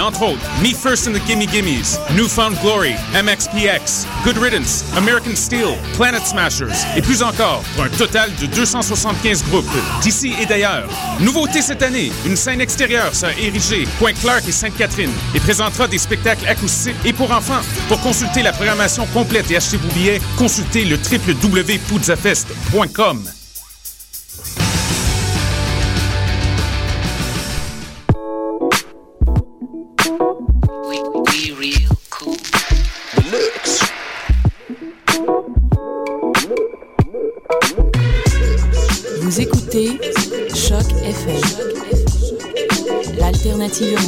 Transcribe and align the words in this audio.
Entre 0.00 0.22
autres, 0.22 0.40
Me 0.62 0.72
First 0.72 1.06
and 1.06 1.12
the 1.12 1.20
Gimme 1.26 1.46
Gimmes, 1.46 1.98
Newfound 2.16 2.58
Glory, 2.62 2.94
MXPX, 3.14 4.06
Good 4.24 4.38
Riddance, 4.38 4.82
American 4.96 5.36
Steel, 5.36 5.76
Planet 5.92 6.26
Smashers 6.26 6.72
et 6.96 7.02
plus 7.02 7.22
encore, 7.22 7.62
pour 7.74 7.84
un 7.84 7.90
total 7.90 8.30
de 8.40 8.46
275 8.46 9.44
groupes 9.50 9.66
d'ici 10.00 10.32
et 10.40 10.46
d'ailleurs. 10.46 10.88
Nouveauté 11.20 11.60
cette 11.60 11.82
année, 11.82 12.10
une 12.24 12.34
scène 12.34 12.62
extérieure 12.62 13.14
sera 13.14 13.34
érigée, 13.34 13.86
Point 13.98 14.14
Clark 14.14 14.48
et 14.48 14.52
Sainte-Catherine, 14.52 15.12
et 15.34 15.40
présentera 15.40 15.86
des 15.86 15.98
spectacles 15.98 16.48
acoustiques 16.48 16.96
et 17.04 17.12
pour 17.12 17.30
enfants. 17.30 17.60
Pour 17.88 18.00
consulter 18.00 18.42
la 18.42 18.52
programmation 18.52 19.04
complète 19.12 19.50
et 19.50 19.58
acheter 19.58 19.76
vos 19.76 19.92
billets, 19.92 20.22
consultez 20.38 20.86
le 20.86 20.96
www.poudzafest.com. 20.96 23.43
Soccer 43.74 43.98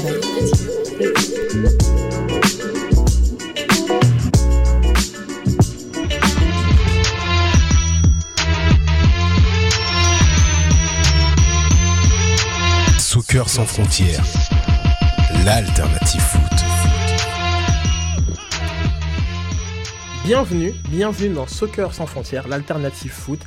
sans 13.48 13.64
frontières, 13.64 14.22
l'alternative 15.44 16.20
foot. 16.20 16.40
Bienvenue, 20.24 20.74
bienvenue 20.90 21.34
dans 21.34 21.48
Soccer 21.48 21.92
sans 21.92 22.06
frontières, 22.06 22.46
l'alternative 22.46 23.10
foot, 23.10 23.40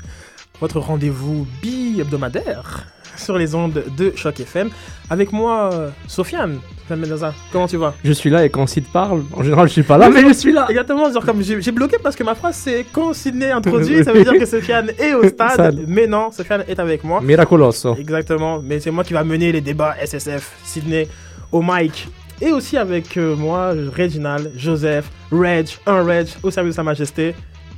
votre 0.59 0.81
rendez-vous 0.81 1.47
bi-hebdomadaire 1.61 2.87
sur 3.19 3.37
les 3.37 3.55
ondes 3.55 3.83
de 3.97 4.13
Choc 4.15 4.39
FM. 4.39 4.69
Avec 5.09 5.31
moi, 5.31 5.69
euh, 5.73 5.89
Sofiane. 6.07 6.59
Mendoza, 6.95 7.33
comment 7.51 7.67
tu 7.67 7.77
vas? 7.77 7.93
Je 8.03 8.11
suis 8.11 8.29
là 8.29 8.45
et 8.45 8.49
quand 8.49 8.65
Sid 8.65 8.85
parle, 8.91 9.23
en 9.33 9.43
général 9.43 9.67
je 9.67 9.73
suis 9.73 9.83
pas 9.83 9.97
là, 9.97 10.09
mais 10.09 10.21
je 10.27 10.33
suis 10.33 10.51
là. 10.51 10.65
Exactement, 10.69 11.11
genre 11.11 11.25
comme 11.25 11.41
j'ai 11.41 11.71
bloqué 11.71 11.97
parce 12.01 12.15
que 12.15 12.23
ma 12.23 12.35
phrase 12.35 12.55
c'est 12.55 12.85
quand 12.91 13.13
Sydney 13.13 13.51
introduit, 13.51 14.03
ça 14.03 14.11
veut 14.11 14.23
dire 14.23 14.33
que 14.33 14.45
Sofiane 14.45 14.91
est 14.97 15.13
au 15.13 15.23
stade, 15.27 15.83
mais 15.87 16.07
non, 16.07 16.31
Sofiane 16.31 16.63
est 16.67 16.79
avec 16.79 17.03
moi. 17.03 17.21
Miracoloso. 17.21 17.95
Exactement, 17.95 18.59
mais 18.63 18.79
c'est 18.79 18.91
moi 18.91 19.03
qui 19.03 19.13
va 19.13 19.23
mener 19.23 19.51
les 19.51 19.61
débats 19.61 19.95
SSF, 20.03 20.57
Sydney, 20.63 21.07
au 21.51 21.61
mic. 21.61 22.07
Et 22.41 22.51
aussi 22.53 22.77
avec 22.77 23.17
euh, 23.17 23.35
moi, 23.35 23.73
Reginald, 23.95 24.51
Joseph, 24.55 25.11
Reg, 25.29 25.67
un 25.85 26.03
Reg, 26.03 26.27
au 26.41 26.49
service 26.49 26.71
de 26.71 26.75
Sa 26.75 26.83
Majesté. 26.83 27.35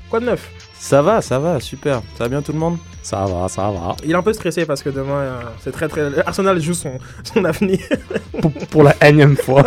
Quoi 0.07 0.19
de 0.19 0.25
neuf? 0.25 0.51
Ça 0.77 1.01
va, 1.01 1.19
ça 1.21 1.39
va, 1.39 1.59
super. 1.59 2.01
Ça 2.15 2.25
va 2.25 2.29
bien 2.29 2.41
tout 2.43 2.51
le 2.51 2.59
monde? 2.59 2.77
Ça 3.03 3.25
va, 3.25 3.47
ça 3.47 3.69
va. 3.71 3.95
Il 4.03 4.11
est 4.11 4.15
un 4.15 4.21
peu 4.21 4.33
stressé 4.33 4.65
parce 4.65 4.83
que 4.83 4.89
demain, 4.89 5.19
euh, 5.19 5.41
c'est 5.63 5.71
très 5.71 5.87
très. 5.87 6.19
Arsenal 6.25 6.61
joue 6.61 6.73
son, 6.73 6.97
son 7.23 7.43
avenir. 7.45 7.79
Pour, 8.39 8.51
pour 8.69 8.83
la 8.83 8.95
énième 9.07 9.35
fois. 9.35 9.63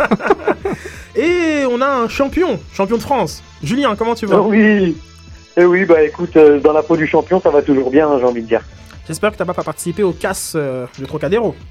Et 1.15 1.63
on 1.69 1.81
a 1.81 1.87
un 1.87 2.09
champion, 2.09 2.59
champion 2.73 2.97
de 2.97 3.01
France. 3.01 3.43
Julien, 3.63 3.95
comment 3.95 4.15
tu 4.15 4.25
vas? 4.25 4.41
Oui. 4.41 4.95
Eh 5.57 5.63
oui, 5.63 5.85
bah 5.85 6.03
écoute, 6.03 6.35
euh, 6.35 6.59
dans 6.59 6.73
la 6.73 6.83
peau 6.83 6.97
du 6.97 7.07
champion, 7.07 7.39
ça 7.39 7.49
va 7.49 7.61
toujours 7.61 7.89
bien, 7.89 8.09
hein, 8.09 8.17
j'ai 8.19 8.25
envie 8.25 8.41
de 8.41 8.47
dire. 8.47 8.61
J'espère 9.07 9.31
que 9.31 9.37
tu 9.37 9.43
n'as 9.43 9.53
pas 9.53 9.63
participé 9.63 10.03
au 10.03 10.11
casse 10.11 10.53
euh, 10.55 10.85
du 10.97 11.05
Trocadéro. 11.05 11.55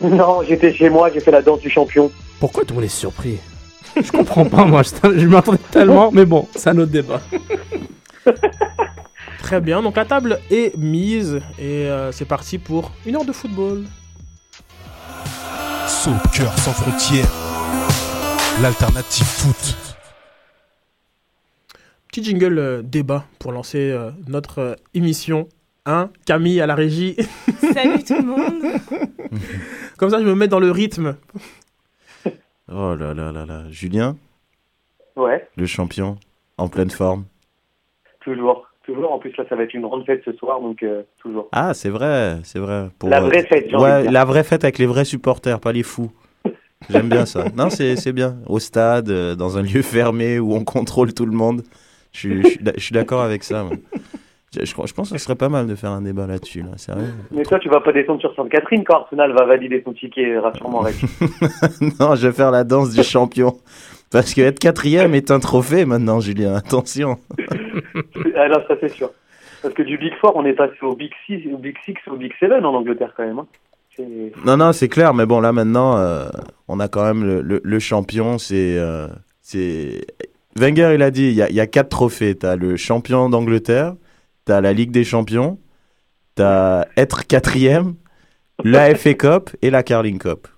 Non, 0.00 0.42
j'étais 0.46 0.74
chez 0.74 0.90
moi, 0.90 1.08
j'ai 1.14 1.20
fait 1.20 1.30
la 1.30 1.40
danse 1.40 1.60
du 1.60 1.70
champion. 1.70 2.10
Pourquoi 2.40 2.64
tout 2.64 2.70
le 2.70 2.74
monde 2.80 2.84
est 2.84 2.88
surpris? 2.88 3.38
Je 3.96 4.10
comprends 4.10 4.44
pas, 4.44 4.64
moi. 4.64 4.82
Je, 4.82 5.18
je 5.20 5.26
m'attendais 5.28 5.58
tellement, 5.70 6.10
mais 6.12 6.24
bon, 6.24 6.48
c'est 6.56 6.70
un 6.70 6.78
autre 6.78 6.90
débat. 6.90 7.20
Très 9.44 9.60
bien, 9.60 9.82
donc 9.82 9.96
la 9.96 10.06
table 10.06 10.40
est 10.50 10.74
mise 10.78 11.34
et 11.58 11.86
euh, 11.90 12.12
c'est 12.12 12.24
parti 12.24 12.56
pour 12.56 12.92
une 13.04 13.14
heure 13.14 13.26
de 13.26 13.32
football. 13.32 13.84
Soccer 15.86 16.50
sans 16.60 16.72
frontières, 16.72 17.28
l'alternative 18.62 19.26
foot. 19.26 19.76
Petit 22.08 22.24
jingle 22.24 22.58
euh, 22.58 22.80
débat 22.82 23.26
pour 23.38 23.52
lancer 23.52 23.90
euh, 23.90 24.12
notre 24.28 24.58
euh, 24.60 24.74
émission. 24.94 25.46
Hein 25.84 26.08
Camille 26.24 26.62
à 26.62 26.66
la 26.66 26.74
régie. 26.74 27.14
Salut 27.74 28.02
tout 28.02 28.14
le 28.14 28.22
monde. 28.22 28.62
Comme 29.98 30.08
ça, 30.08 30.20
je 30.20 30.24
me 30.24 30.34
mets 30.34 30.48
dans 30.48 30.60
le 30.60 30.70
rythme. 30.70 31.16
Oh 32.72 32.94
là 32.94 33.12
là 33.12 33.30
là 33.30 33.44
là. 33.44 33.64
Julien, 33.68 34.16
Ouais, 35.16 35.46
le 35.54 35.66
champion, 35.66 36.16
en 36.56 36.68
pleine 36.68 36.88
forme? 36.90 37.26
toujours. 38.22 38.66
Toujours, 38.86 39.12
en 39.12 39.18
plus 39.18 39.34
là, 39.38 39.44
ça 39.48 39.56
va 39.56 39.62
être 39.62 39.72
une 39.74 39.80
grande 39.82 40.04
fête 40.04 40.22
ce 40.24 40.32
soir, 40.34 40.60
donc 40.60 40.82
euh, 40.82 41.02
toujours. 41.18 41.48
Ah, 41.52 41.72
c'est 41.72 41.88
vrai, 41.88 42.36
c'est 42.42 42.58
vrai. 42.58 42.88
Pour, 42.98 43.08
La 43.08 43.22
euh, 43.22 43.26
vraie 43.26 43.44
fête, 43.44 43.66
j'ai 43.70 43.76
envie 43.76 43.84
de 44.02 44.06
Ouais, 44.06 44.10
la 44.12 44.24
vraie 44.26 44.44
fête 44.44 44.62
avec 44.64 44.78
les 44.78 44.86
vrais 44.86 45.06
supporters, 45.06 45.58
pas 45.58 45.72
les 45.72 45.82
fous. 45.82 46.10
J'aime 46.90 47.08
bien 47.08 47.24
ça. 47.24 47.44
Non, 47.56 47.70
c'est 47.70 48.12
bien. 48.12 48.36
Au 48.46 48.58
stade, 48.58 49.08
euh, 49.08 49.34
dans 49.34 49.56
un 49.56 49.62
lieu 49.62 49.80
fermé 49.80 50.38
où 50.38 50.52
on 50.54 50.64
contrôle 50.64 51.14
tout 51.14 51.24
le 51.24 51.32
monde. 51.32 51.62
Je 52.12 52.18
suis- 52.18 52.42
je 52.42 52.48
suis 52.48 52.58
d'a- 52.62 52.72
je 52.76 52.82
suis 52.82 52.92
d'accord 52.92 53.22
avec 53.22 53.42
ça. 53.42 53.64
moi. 53.64 53.72
Je, 54.54 54.64
je 54.66 54.74
pense 54.74 54.92
que 55.10 55.18
ce 55.18 55.24
serait 55.24 55.34
pas 55.34 55.48
mal 55.48 55.66
de 55.66 55.74
faire 55.74 55.90
un 55.90 56.02
débat 56.02 56.26
là-dessus, 56.28 56.60
là, 56.60 56.76
sérieux. 56.76 57.08
Mais 57.32 57.42
toi, 57.42 57.58
tu 57.58 57.68
vas 57.70 57.80
pas 57.80 57.90
descendre 57.92 58.20
sur 58.20 58.32
Sainte-Catherine 58.36 58.84
quand 58.84 58.98
Arsenal 59.00 59.32
va 59.32 59.46
valider 59.46 59.82
son 59.84 59.92
ticket, 59.94 60.38
rassure-moi, 60.38 60.90
non, 62.00 62.14
je 62.14 62.28
vais 62.28 62.32
faire 62.32 62.50
la 62.52 62.62
danse 62.64 62.90
du 62.94 63.02
champion. 63.02 63.56
Parce 64.12 64.32
que 64.32 64.42
être 64.42 64.60
quatrième 64.60 65.14
est 65.14 65.32
un 65.32 65.40
trophée 65.40 65.84
maintenant, 65.86 66.20
Julien. 66.20 66.54
Attention. 66.54 67.18
ah 68.36 68.48
là, 68.48 68.64
ça 68.68 68.74
c'est 68.80 68.88
sûr. 68.90 69.10
Parce 69.62 69.74
que 69.74 69.82
du 69.82 69.96
Big 69.98 70.12
Four, 70.20 70.32
on 70.36 70.44
est 70.44 70.52
passé 70.52 70.74
au 70.82 70.94
Big 70.94 71.12
Six, 71.26 71.46
au 71.52 71.56
Big 71.58 71.76
Six, 71.84 71.94
au 72.10 72.16
Big 72.16 72.32
Seven 72.38 72.64
en 72.66 72.74
Angleterre 72.74 73.12
quand 73.16 73.24
même. 73.26 73.38
hein. 73.38 73.46
Non, 74.44 74.56
non, 74.56 74.72
c'est 74.72 74.88
clair, 74.88 75.14
mais 75.14 75.24
bon, 75.24 75.40
là 75.40 75.52
maintenant, 75.52 75.96
euh, 75.98 76.26
on 76.66 76.80
a 76.80 76.88
quand 76.88 77.04
même 77.04 77.24
le, 77.24 77.40
le- 77.42 77.60
le 77.62 77.78
champion. 77.78 78.38
C'est, 78.38 78.76
euh, 78.76 79.06
c'est 79.40 80.00
Wenger, 80.58 80.92
il 80.94 81.02
a 81.02 81.10
dit, 81.12 81.28
il 81.28 81.34
y 81.34 81.42
a, 81.42 81.48
il 81.48 81.54
y 81.54 81.60
a 81.60 81.66
quatre 81.68 81.90
trophées. 81.90 82.34
T'as 82.34 82.56
le 82.56 82.76
champion 82.76 83.28
d'Angleterre, 83.28 83.94
t'as 84.44 84.60
la 84.60 84.72
Ligue 84.72 84.90
des 84.90 85.04
Champions, 85.04 85.58
t'as 86.34 86.86
être 86.96 87.26
quatrième, 87.26 87.94
la 88.64 88.92
FA 88.96 89.14
Cup 89.14 89.50
et 89.62 89.70
la 89.70 89.82
Carling 89.84 90.18
Cup. 90.18 90.48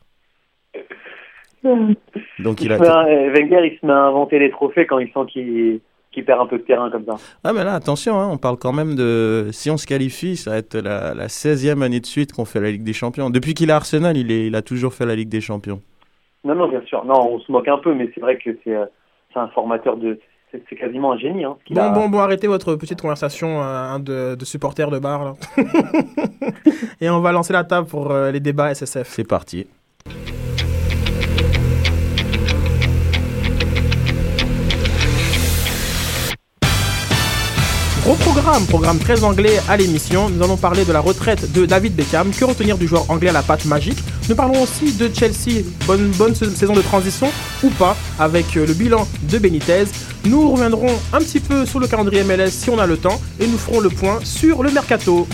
Donc 2.38 2.60
il 2.60 2.66
Il 2.66 2.72
a. 2.72 2.76
euh, 3.06 3.32
Wenger, 3.32 3.66
il 3.70 3.78
se 3.80 3.84
met 3.86 3.92
à 3.92 4.04
inventer 4.04 4.38
les 4.38 4.50
trophées 4.50 4.86
quand 4.86 4.98
il 4.98 5.08
sent 5.08 5.20
qu'il 5.28 5.80
qu'il 6.16 6.24
perd 6.24 6.40
un 6.40 6.46
peu 6.46 6.56
de 6.56 6.62
terrain 6.62 6.90
comme 6.90 7.04
ça. 7.04 7.16
Ah, 7.44 7.52
mais 7.52 7.62
là, 7.62 7.74
attention, 7.74 8.18
hein, 8.18 8.28
on 8.32 8.38
parle 8.38 8.56
quand 8.56 8.72
même 8.72 8.94
de. 8.94 9.48
Si 9.52 9.70
on 9.70 9.76
se 9.76 9.86
qualifie, 9.86 10.36
ça 10.36 10.50
va 10.52 10.56
être 10.56 10.74
la, 10.76 11.12
la 11.14 11.26
16e 11.26 11.82
année 11.82 12.00
de 12.00 12.06
suite 12.06 12.32
qu'on 12.32 12.46
fait 12.46 12.58
la 12.60 12.70
Ligue 12.70 12.82
des 12.84 12.94
Champions. 12.94 13.28
Depuis 13.28 13.52
qu'il 13.52 13.68
est 13.68 13.72
à 13.72 13.76
Arsenal, 13.76 14.16
il, 14.16 14.32
est, 14.32 14.46
il 14.46 14.54
a 14.56 14.62
toujours 14.62 14.94
fait 14.94 15.04
la 15.04 15.14
Ligue 15.14 15.28
des 15.28 15.42
Champions. 15.42 15.82
Non, 16.42 16.54
non, 16.54 16.68
bien 16.68 16.80
sûr. 16.86 17.04
Non, 17.04 17.34
on 17.34 17.38
se 17.40 17.52
moque 17.52 17.68
un 17.68 17.76
peu, 17.78 17.92
mais 17.94 18.10
c'est 18.14 18.20
vrai 18.22 18.38
que 18.38 18.50
c'est 18.64 18.74
euh, 18.74 18.86
c'est 19.34 19.38
un 19.40 19.48
formateur 19.48 19.96
de. 19.98 20.18
C'est 20.70 20.76
quasiment 20.76 21.12
un 21.12 21.18
génie. 21.18 21.44
Hein, 21.44 21.56
Bon, 21.70 21.80
a- 21.82 21.88
bon, 21.90 22.08
bon, 22.08 22.18
arrêtez 22.20 22.46
votre 22.46 22.76
petite 22.76 23.00
conversation 23.02 23.60
euh, 23.62 23.64
hein, 23.64 23.98
de, 23.98 24.36
de 24.36 24.44
supporters 24.46 24.90
de 24.90 24.98
bar. 24.98 25.22
Là. 25.24 25.34
et 27.00 27.10
on 27.10 27.20
va 27.20 27.32
lancer 27.32 27.52
la 27.52 27.64
table 27.64 27.86
pour 27.86 28.10
euh, 28.10 28.30
les 28.30 28.40
débats 28.40 28.72
SSF. 28.74 29.08
C'est 29.08 29.28
parti. 29.28 29.66
Gros 38.06 38.14
programme, 38.14 38.64
programme 38.66 38.98
très 39.00 39.24
anglais 39.24 39.58
à 39.68 39.76
l'émission. 39.76 40.30
Nous 40.30 40.40
allons 40.44 40.56
parler 40.56 40.84
de 40.84 40.92
la 40.92 41.00
retraite 41.00 41.50
de 41.52 41.66
David 41.66 41.96
Beckham. 41.96 42.30
Que 42.30 42.44
retenir 42.44 42.78
du 42.78 42.86
joueur 42.86 43.04
anglais 43.10 43.30
à 43.30 43.32
la 43.32 43.42
patte 43.42 43.64
magique? 43.64 43.98
Nous 44.28 44.36
parlons 44.36 44.62
aussi 44.62 44.92
de 44.92 45.10
Chelsea. 45.12 45.64
Bonne, 45.88 46.10
bonne 46.12 46.32
sa- 46.36 46.48
saison 46.50 46.72
de 46.74 46.82
transition 46.82 47.26
ou 47.64 47.70
pas 47.70 47.96
avec 48.20 48.56
euh, 48.56 48.64
le 48.64 48.74
bilan 48.74 49.08
de 49.28 49.38
Benitez. 49.38 49.86
Nous 50.24 50.52
reviendrons 50.52 50.92
un 51.12 51.18
petit 51.18 51.40
peu 51.40 51.66
sur 51.66 51.80
le 51.80 51.88
calendrier 51.88 52.22
MLS 52.22 52.50
si 52.50 52.70
on 52.70 52.78
a 52.78 52.86
le 52.86 52.96
temps 52.96 53.20
et 53.40 53.46
nous 53.48 53.58
ferons 53.58 53.80
le 53.80 53.88
point 53.90 54.20
sur 54.22 54.62
le 54.62 54.70
mercato. 54.70 55.26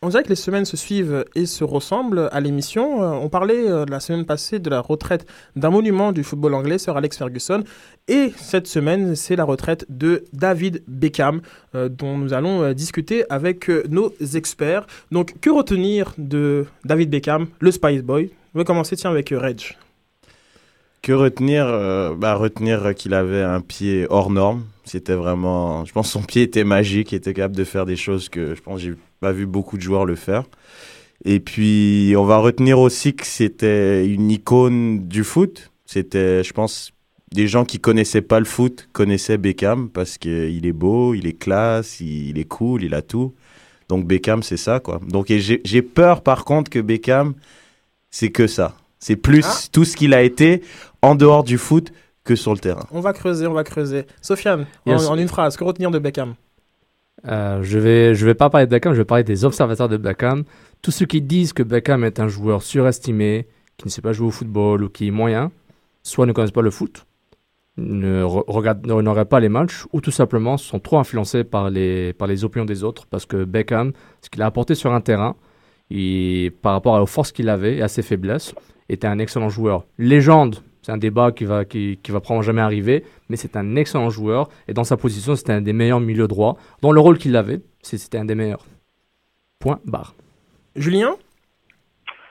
On 0.00 0.10
dirait 0.10 0.22
que 0.22 0.28
les 0.28 0.36
semaines 0.36 0.64
se 0.64 0.76
suivent 0.76 1.24
et 1.34 1.44
se 1.44 1.64
ressemblent 1.64 2.28
à 2.30 2.38
l'émission. 2.38 3.02
Euh, 3.02 3.10
On 3.20 3.28
parlait 3.28 3.68
euh, 3.68 3.84
la 3.88 3.98
semaine 3.98 4.24
passée 4.24 4.60
de 4.60 4.70
la 4.70 4.78
retraite 4.78 5.26
d'un 5.56 5.70
monument 5.70 6.12
du 6.12 6.22
football 6.22 6.54
anglais, 6.54 6.78
Sir 6.78 6.96
Alex 6.96 7.18
Ferguson. 7.18 7.64
Et 8.06 8.32
cette 8.36 8.68
semaine, 8.68 9.16
c'est 9.16 9.34
la 9.34 9.42
retraite 9.42 9.86
de 9.88 10.24
David 10.32 10.84
Beckham, 10.86 11.40
euh, 11.74 11.88
dont 11.88 12.16
nous 12.16 12.32
allons 12.32 12.72
discuter 12.74 13.24
avec 13.28 13.68
nos 13.88 14.12
experts. 14.36 14.86
Donc, 15.10 15.34
que 15.40 15.50
retenir 15.50 16.14
de 16.16 16.66
David 16.84 17.10
Beckham, 17.10 17.48
le 17.58 17.72
Spice 17.72 18.02
Boy? 18.02 18.30
On 18.54 18.58
va 18.58 18.64
commencer, 18.64 18.94
tiens, 18.94 19.10
avec 19.10 19.30
Reg. 19.30 19.76
Que 21.02 21.12
retenir 21.12 21.66
bah, 22.16 22.34
Retenir 22.34 22.94
qu'il 22.94 23.14
avait 23.14 23.42
un 23.42 23.60
pied 23.60 24.06
hors 24.10 24.30
norme. 24.30 24.64
C'était 24.84 25.14
vraiment. 25.14 25.84
Je 25.84 25.92
pense 25.92 26.06
que 26.06 26.12
son 26.12 26.22
pied 26.22 26.42
était 26.42 26.64
magique. 26.64 27.10
Il 27.10 27.16
était 27.16 27.34
capable 27.34 27.56
de 27.56 27.64
faire 27.64 27.84
des 27.84 27.96
choses 27.96 28.28
que 28.28 28.54
je 28.54 28.62
pense 28.62 28.80
j'ai 28.80 28.94
pas 29.20 29.32
vu 29.32 29.46
beaucoup 29.46 29.76
de 29.76 29.82
joueurs 29.82 30.04
le 30.04 30.14
faire. 30.16 30.44
Et 31.24 31.40
puis, 31.40 32.14
on 32.16 32.24
va 32.24 32.38
retenir 32.38 32.78
aussi 32.78 33.14
que 33.14 33.26
c'était 33.26 34.06
une 34.06 34.30
icône 34.30 35.08
du 35.08 35.24
foot. 35.24 35.70
C'était, 35.84 36.44
je 36.44 36.52
pense, 36.52 36.92
des 37.32 37.48
gens 37.48 37.64
qui 37.64 37.80
connaissaient 37.80 38.22
pas 38.22 38.38
le 38.38 38.44
foot 38.46 38.88
connaissaient 38.92 39.36
Beckham 39.38 39.88
parce 39.90 40.16
qu'il 40.18 40.64
est 40.64 40.72
beau, 40.72 41.14
il 41.14 41.26
est 41.26 41.32
classe, 41.38 42.00
il 42.00 42.38
est 42.38 42.44
cool, 42.44 42.84
il 42.84 42.94
a 42.94 43.02
tout. 43.02 43.34
Donc 43.88 44.06
Beckham, 44.06 44.42
c'est 44.42 44.56
ça, 44.56 44.80
quoi. 44.80 45.00
Donc 45.08 45.26
j'ai 45.28 45.82
peur, 45.82 46.22
par 46.22 46.44
contre, 46.44 46.70
que 46.70 46.78
Beckham, 46.78 47.34
c'est 48.10 48.30
que 48.30 48.46
ça. 48.46 48.76
C'est 49.00 49.16
plus 49.16 49.44
Ah. 49.46 49.58
tout 49.72 49.84
ce 49.84 49.96
qu'il 49.96 50.14
a 50.14 50.22
été 50.22 50.62
en 51.02 51.14
dehors 51.14 51.42
du 51.44 51.58
foot 51.58 51.92
que 52.24 52.34
sur 52.36 52.52
le 52.52 52.58
terrain. 52.58 52.86
On 52.92 53.00
va 53.00 53.12
creuser, 53.12 53.46
on 53.46 53.54
va 53.54 53.64
creuser. 53.64 54.04
Sofiane, 54.20 54.66
en- 54.86 54.90
Yes. 54.92 55.06
en, 55.06 55.16
une 55.16 55.28
phrase, 55.28 55.56
que 55.56 55.64
retenir 55.64 55.90
de 55.90 55.98
Beckham? 55.98 56.34
Euh, 57.26 57.62
je 57.62 57.78
vais, 57.78 58.14
je 58.14 58.24
vais 58.24 58.34
pas 58.34 58.48
parler 58.48 58.66
de 58.66 58.70
Beckham, 58.70 58.92
je 58.92 58.98
vais 58.98 59.04
parler 59.04 59.24
des 59.24 59.44
observateurs 59.44 59.88
de 59.88 59.96
Beckham. 59.96 60.44
Tous 60.82 60.90
ceux 60.90 61.06
qui 61.06 61.20
disent 61.20 61.52
que 61.52 61.62
Beckham 61.62 62.04
est 62.04 62.20
un 62.20 62.28
joueur 62.28 62.62
surestimé, 62.62 63.48
qui 63.76 63.86
ne 63.86 63.90
sait 63.90 64.02
pas 64.02 64.12
jouer 64.12 64.28
au 64.28 64.30
football 64.30 64.84
ou 64.84 64.88
qui 64.88 65.08
est 65.08 65.10
moyen, 65.10 65.50
soit 66.02 66.26
ne 66.26 66.32
connaissent 66.32 66.52
pas 66.52 66.62
le 66.62 66.70
foot, 66.70 67.06
ne 67.76 68.22
re- 68.22 68.44
regardent, 68.46 68.86
ne 68.86 68.92
regardent 68.92 69.28
pas 69.28 69.40
les 69.40 69.48
matchs, 69.48 69.84
ou 69.92 70.00
tout 70.00 70.10
simplement 70.10 70.56
sont 70.56 70.78
trop 70.78 70.98
influencés 70.98 71.44
par 71.44 71.70
les, 71.70 72.12
par 72.12 72.28
les 72.28 72.44
opinions 72.44 72.64
des 72.64 72.84
autres, 72.84 73.06
parce 73.06 73.26
que 73.26 73.44
Beckham, 73.44 73.92
ce 74.22 74.30
qu'il 74.30 74.42
a 74.42 74.46
apporté 74.46 74.74
sur 74.74 74.92
un 74.92 75.00
terrain, 75.00 75.34
et 75.90 76.52
par 76.62 76.72
rapport 76.72 77.00
aux 77.00 77.06
forces 77.06 77.32
qu'il 77.32 77.48
avait 77.48 77.76
et 77.78 77.82
à 77.82 77.88
ses 77.88 78.02
faiblesses, 78.02 78.54
était 78.88 79.06
un 79.06 79.18
excellent 79.18 79.48
joueur. 79.48 79.84
Légende, 79.98 80.56
c'est 80.88 80.94
un 80.94 80.96
débat 80.96 81.32
qui 81.32 81.44
va, 81.44 81.66
qui, 81.66 81.98
qui 82.02 82.12
va 82.12 82.20
probablement 82.20 82.40
jamais 82.40 82.62
arriver, 82.62 83.04
mais 83.28 83.36
c'est 83.36 83.56
un 83.56 83.76
excellent 83.76 84.08
joueur, 84.08 84.48
et 84.68 84.72
dans 84.72 84.84
sa 84.84 84.96
position, 84.96 85.34
c'était 85.34 85.52
un 85.52 85.60
des 85.60 85.74
meilleurs 85.74 86.00
milieux 86.00 86.26
droits. 86.26 86.56
Dans 86.80 86.92
le 86.92 87.00
rôle 87.00 87.18
qu'il 87.18 87.36
avait, 87.36 87.58
c'était 87.82 88.16
un 88.16 88.24
des 88.24 88.34
meilleurs. 88.34 88.64
Point 89.60 89.80
barre. 89.84 90.14
Julien? 90.76 91.16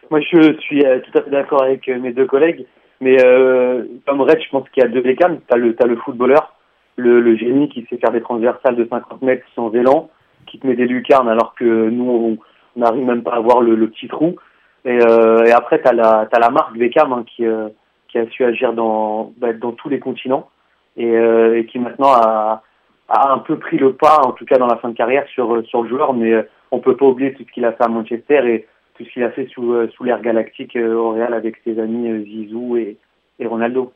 Moi, 0.09 0.21
je 0.21 0.57
suis 0.59 0.83
euh, 0.83 0.99
tout 1.01 1.19
à 1.19 1.21
fait 1.21 1.29
d'accord 1.29 1.61
avec 1.61 1.87
euh, 1.87 1.99
mes 1.99 2.13
deux 2.13 2.25
collègues. 2.25 2.65
Mais 2.99 3.23
euh, 3.23 3.83
comme 4.07 4.21
Red, 4.21 4.41
je 4.41 4.49
pense 4.49 4.67
qu'il 4.69 4.81
y 4.81 4.85
a 4.85 4.89
deux 4.89 5.01
Beckham. 5.01 5.37
Tu 5.47 5.53
as 5.53 5.57
le, 5.57 5.75
t'as 5.75 5.85
le 5.85 5.97
footballeur, 5.97 6.55
le, 6.95 7.21
le 7.21 7.35
génie 7.35 7.69
qui 7.69 7.85
sait 7.87 7.97
faire 7.97 8.11
des 8.11 8.21
transversales 8.21 8.75
de 8.75 8.87
50 8.89 9.21
mètres 9.21 9.45
sans 9.53 9.71
élan, 9.73 10.09
qui 10.47 10.57
te 10.57 10.65
met 10.65 10.75
des 10.75 10.87
lucarnes 10.87 11.29
alors 11.29 11.53
que 11.53 11.89
nous, 11.89 12.39
on 12.75 12.79
n'arrive 12.79 13.05
même 13.05 13.21
pas 13.21 13.35
à 13.35 13.39
voir 13.39 13.61
le, 13.61 13.75
le 13.75 13.87
petit 13.87 14.07
trou. 14.07 14.35
Et, 14.83 14.97
euh, 15.05 15.43
et 15.45 15.51
après, 15.51 15.79
tu 15.79 15.87
as 15.87 15.93
la, 15.93 16.27
t'as 16.31 16.39
la 16.39 16.49
marque 16.49 16.75
Beckham 16.75 17.13
hein, 17.13 17.23
qui, 17.27 17.45
euh, 17.45 17.67
a 18.17 18.27
su 18.29 18.43
agir 18.43 18.73
dans, 18.73 19.33
bah, 19.37 19.53
dans 19.53 19.71
tous 19.71 19.89
les 19.89 19.99
continents 19.99 20.49
et, 20.95 21.15
euh, 21.15 21.57
et 21.57 21.65
qui 21.65 21.79
maintenant 21.79 22.11
a, 22.13 22.63
a 23.09 23.31
un 23.31 23.39
peu 23.39 23.57
pris 23.57 23.77
le 23.77 23.93
pas, 23.93 24.21
en 24.23 24.31
tout 24.31 24.45
cas 24.45 24.57
dans 24.57 24.67
la 24.67 24.77
fin 24.77 24.89
de 24.89 24.95
carrière, 24.95 25.25
sur, 25.33 25.65
sur 25.67 25.83
le 25.83 25.89
joueur. 25.89 26.13
Mais 26.13 26.33
euh, 26.33 26.43
on 26.71 26.79
peut 26.79 26.95
pas 26.97 27.05
oublier 27.05 27.33
tout 27.33 27.43
ce 27.47 27.51
qu'il 27.51 27.65
a 27.65 27.73
fait 27.73 27.83
à 27.83 27.87
Manchester 27.87 28.41
et 28.45 28.67
tout 28.95 29.05
ce 29.05 29.11
qu'il 29.11 29.23
a 29.23 29.31
fait 29.31 29.47
sous, 29.47 29.73
euh, 29.73 29.87
sous 29.95 30.03
l'ère 30.03 30.21
galactique 30.21 30.75
au 30.75 31.11
Real 31.11 31.33
avec 31.33 31.57
ses 31.63 31.79
amis 31.79 32.25
Zizou 32.25 32.77
et, 32.77 32.97
et 33.39 33.47
Ronaldo. 33.47 33.93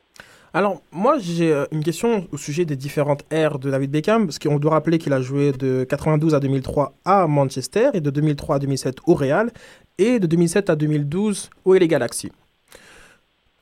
Alors, 0.54 0.82
moi, 0.92 1.16
j'ai 1.18 1.54
une 1.72 1.82
question 1.82 2.28
au 2.34 2.38
sujet 2.38 2.66
des 2.66 2.76
différentes 2.76 3.24
ères 3.32 3.58
de 3.58 3.72
David 3.72 3.90
Beckham, 3.90 4.26
parce 4.26 4.38
qu'on 4.38 4.60
doit 4.60 4.72
rappeler 4.72 4.98
qu'il 4.98 5.14
a 5.14 5.22
joué 5.22 5.54
de 5.54 5.86
92 5.86 6.36
à 6.36 6.42
2003 6.42 6.92
à 7.06 7.26
Manchester, 7.26 7.92
et 7.94 8.02
de 8.02 8.10
2003 8.10 8.58
à 8.58 8.60
2007 8.60 8.98
au 9.08 9.14
Real, 9.14 9.50
et 9.98 10.20
de 10.20 10.28
2007 10.28 10.70
à 10.70 10.76
2012 10.76 11.50
au 11.64 11.74
LA 11.74 11.88
Galaxy. 11.88 12.34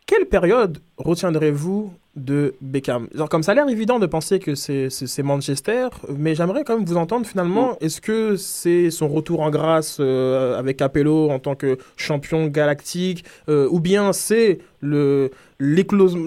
Quelle 0.09 0.25
période 0.25 0.79
retiendrez-vous 0.97 1.94
de 2.15 2.56
Beckham? 2.61 3.09
Genre, 3.13 3.29
Comme 3.29 3.44
ça 3.44 3.51
a 3.51 3.56
l'air 3.56 3.69
évident 3.69 4.00
de 4.00 4.07
penser 4.07 4.39
que 4.39 4.56
c'est 4.56 5.21
Manchester, 5.21 5.89
mais 6.17 6.33
j'aimerais 6.33 6.63
quand 6.63 6.77
même 6.77 6.85
vous 6.88 6.97
entendre 6.97 7.27
finalement. 7.27 7.77
Est-ce 7.79 8.01
que 8.01 8.35
c'est 8.35 8.89
son 8.89 9.07
retour 9.07 9.41
en 9.41 9.51
grâce 9.51 9.97
euh, 10.00 10.57
avec 10.57 10.77
Capello 10.77 11.29
en 11.29 11.38
tant 11.38 11.53
que 11.53 11.77
champion 11.95 12.47
galactique, 12.47 13.23
euh, 13.50 13.67
ou 13.69 13.79
bien 13.79 14.11
c'est 14.11 14.57
l'éclosion 14.81 16.17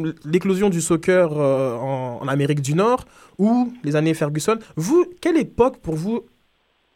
du 0.70 0.80
soccer 0.80 1.36
euh, 1.36 1.74
en, 1.74 2.20
en 2.22 2.28
Amérique 2.28 2.60
du 2.60 2.74
Nord, 2.74 3.04
ou 3.38 3.72
les 3.82 3.96
années 3.96 4.14
Ferguson? 4.14 4.60
Vous, 4.76 5.06
quelle 5.20 5.38
époque 5.38 5.78
pour 5.78 5.96
vous 5.96 6.20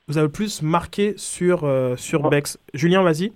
vous 0.07 0.19
avez 0.19 0.29
le 0.29 0.33
plus 0.33 0.63
marqué 0.63 1.15
sur, 1.17 1.69
sur 1.97 2.31
Bex? 2.31 2.59
Julien, 2.75 3.03
vas-y. 3.03 3.33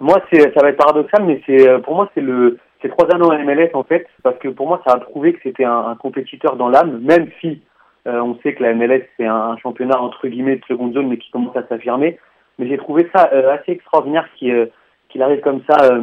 Moi, 0.00 0.22
c'est, 0.32 0.52
ça 0.54 0.60
va 0.62 0.68
être 0.70 0.76
paradoxal, 0.76 1.24
mais 1.24 1.40
c'est, 1.46 1.68
euh, 1.68 1.78
pour 1.80 1.94
moi, 1.96 2.08
c'est 2.14 2.20
le, 2.20 2.58
c'est 2.80 2.88
trois 2.88 3.12
anneaux 3.12 3.32
à 3.32 3.38
MLS 3.38 3.70
en 3.74 3.82
fait, 3.82 4.06
parce 4.22 4.38
que 4.38 4.48
pour 4.48 4.68
moi, 4.68 4.80
ça 4.86 4.94
a 4.94 4.98
prouvé 4.98 5.32
que 5.32 5.40
c'était 5.42 5.64
un, 5.64 5.86
un 5.88 5.96
compétiteur 5.96 6.56
dans 6.56 6.68
l'âme, 6.68 7.00
même 7.02 7.28
si 7.40 7.60
euh, 8.06 8.20
on 8.20 8.38
sait 8.42 8.54
que 8.54 8.62
la 8.62 8.74
MLS 8.74 9.02
c'est 9.16 9.26
un, 9.26 9.34
un 9.34 9.56
championnat 9.58 10.00
entre 10.00 10.28
guillemets 10.28 10.56
de 10.56 10.64
seconde 10.66 10.94
zone, 10.94 11.08
mais 11.08 11.18
qui 11.18 11.30
commence 11.32 11.56
à 11.56 11.66
s'affirmer. 11.66 12.18
Mais 12.58 12.68
j'ai 12.68 12.76
trouvé 12.78 13.08
ça 13.14 13.28
euh, 13.32 13.52
assez 13.52 13.72
extraordinaire 13.72 14.28
qu'il, 14.36 14.52
euh, 14.52 14.66
qu'il 15.08 15.22
arrive 15.22 15.40
comme 15.40 15.62
ça 15.68 15.76
euh, 15.92 16.02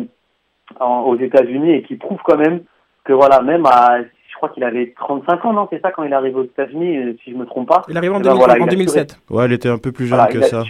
en- 0.82 1.04
aux 1.04 1.18
États-Unis 1.18 1.72
et 1.76 1.84
qu'il 1.84 1.98
prouve 1.98 2.20
quand 2.26 2.38
même 2.38 2.62
que 3.06 3.14
voilà, 3.14 3.42
même 3.42 3.66
à, 3.66 4.00
je 4.02 4.36
crois 4.36 4.50
qu'il 4.50 4.64
avait 4.66 4.94
35 4.98 5.46
ans, 5.46 5.54
non, 5.54 5.68
c'est 5.72 5.82
ça 5.82 5.92
quand 5.92 6.04
il 6.04 6.14
arrive 6.14 6.36
aux 6.36 6.44
États-Unis, 6.44 6.98
euh, 6.98 7.14
si 7.24 7.32
je 7.32 7.38
me 7.38 7.46
trompe 7.46 7.70
pas. 7.70 7.84
Il 7.88 7.96
arrive 7.98 8.12
en, 8.14 8.20
Eh 8.20 8.24
ben 8.24 8.30
2000 8.32 8.38
voilà, 8.40 8.54
en 8.56 8.58
il 8.58 8.64
a 8.64 8.72
2007. 8.72 9.20
Ouais, 9.30 9.46
il 9.46 9.54
était 9.54 9.70
un 9.70 9.78
peu 9.78 9.94
plus 9.94 10.08
jeune 10.08 10.18
Voilà, 10.18 10.32
que 10.34 10.38
il 10.40 10.44
a 10.44 10.48
ça. 10.48 10.64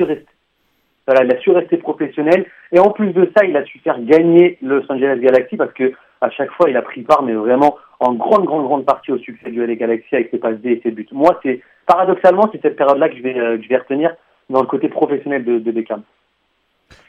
Il 1.07 1.31
a 1.31 1.39
su 1.39 1.51
rester 1.51 1.77
professionnel. 1.77 2.45
Et 2.71 2.79
en 2.79 2.91
plus 2.91 3.11
de 3.13 3.29
ça, 3.35 3.45
il 3.45 3.55
a 3.55 3.63
su 3.65 3.79
faire 3.79 3.99
gagner 4.01 4.57
Los 4.61 4.83
Angeles 4.89 5.19
Galaxy 5.19 5.57
parce 5.57 5.73
que 5.73 5.93
à 6.21 6.29
chaque 6.29 6.51
fois, 6.51 6.69
il 6.69 6.77
a 6.77 6.81
pris 6.81 7.01
part, 7.01 7.23
mais 7.23 7.33
vraiment 7.33 7.77
en 7.99 8.13
grande, 8.13 8.45
grande, 8.45 8.65
grande 8.65 8.85
partie 8.85 9.11
au 9.11 9.17
succès 9.17 9.51
du 9.51 9.65
LA 9.65 9.75
Galaxy 9.75 10.15
avec 10.15 10.29
ses 10.31 10.37
passes 10.37 10.59
D 10.59 10.71
et 10.71 10.81
ses 10.81 10.91
buts. 10.91 11.07
Moi, 11.11 11.39
c'est 11.43 11.61
paradoxalement, 11.85 12.49
c'est 12.51 12.61
cette 12.61 12.75
période-là 12.75 13.09
que 13.09 13.17
je 13.17 13.21
vais, 13.21 13.37
euh, 13.37 13.57
je 13.61 13.67
vais 13.67 13.77
retenir 13.77 14.15
dans 14.49 14.61
le 14.61 14.67
côté 14.67 14.89
professionnel 14.89 15.43
de, 15.43 15.59
de 15.59 15.71
Beckham. 15.71 16.01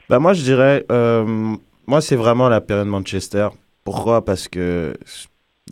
Bah 0.08 0.20
moi 0.20 0.32
je 0.32 0.43
dirais, 0.43 0.84
euh, 0.90 1.25
moi 1.87 2.00
c'est 2.00 2.16
vraiment 2.16 2.48
la 2.48 2.60
période 2.60 2.87
Manchester. 2.87 3.48
Pourquoi? 3.84 4.25
Parce 4.25 4.48
que 4.48 4.94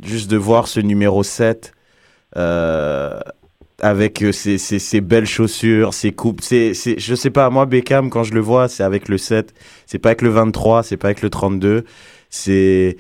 juste 0.03 0.31
de 0.31 0.37
voir 0.37 0.67
ce 0.67 0.81
numéro 0.81 1.23
7 1.23 1.73
euh, 2.37 3.21
avec 3.85 4.23
euh, 4.23 4.33
ses, 4.33 4.57
ses 4.57 5.01
belles 5.03 5.27
chaussures, 5.27 5.93
ses 5.93 6.11
coupes, 6.11 6.41
c'est, 6.41 6.73
c'est, 6.73 6.99
je 6.99 7.15
sais 7.15 7.29
pas, 7.29 7.51
moi 7.51 7.67
Beckham 7.67 8.09
quand 8.09 8.25
je 8.25 8.33
le 8.33 8.41
vois 8.41 8.67
c'est 8.67 8.83
avec 8.83 9.11
le 9.11 9.19
7, 9.19 9.53
c'est 9.85 9.99
pas 9.99 10.09
avec 10.09 10.23
le 10.23 10.31
23, 10.31 10.83
c'est 10.83 10.97
pas 10.97 11.09
avec 11.09 11.21
le 11.21 11.29
32, 11.29 11.85
c'est, 12.31 12.97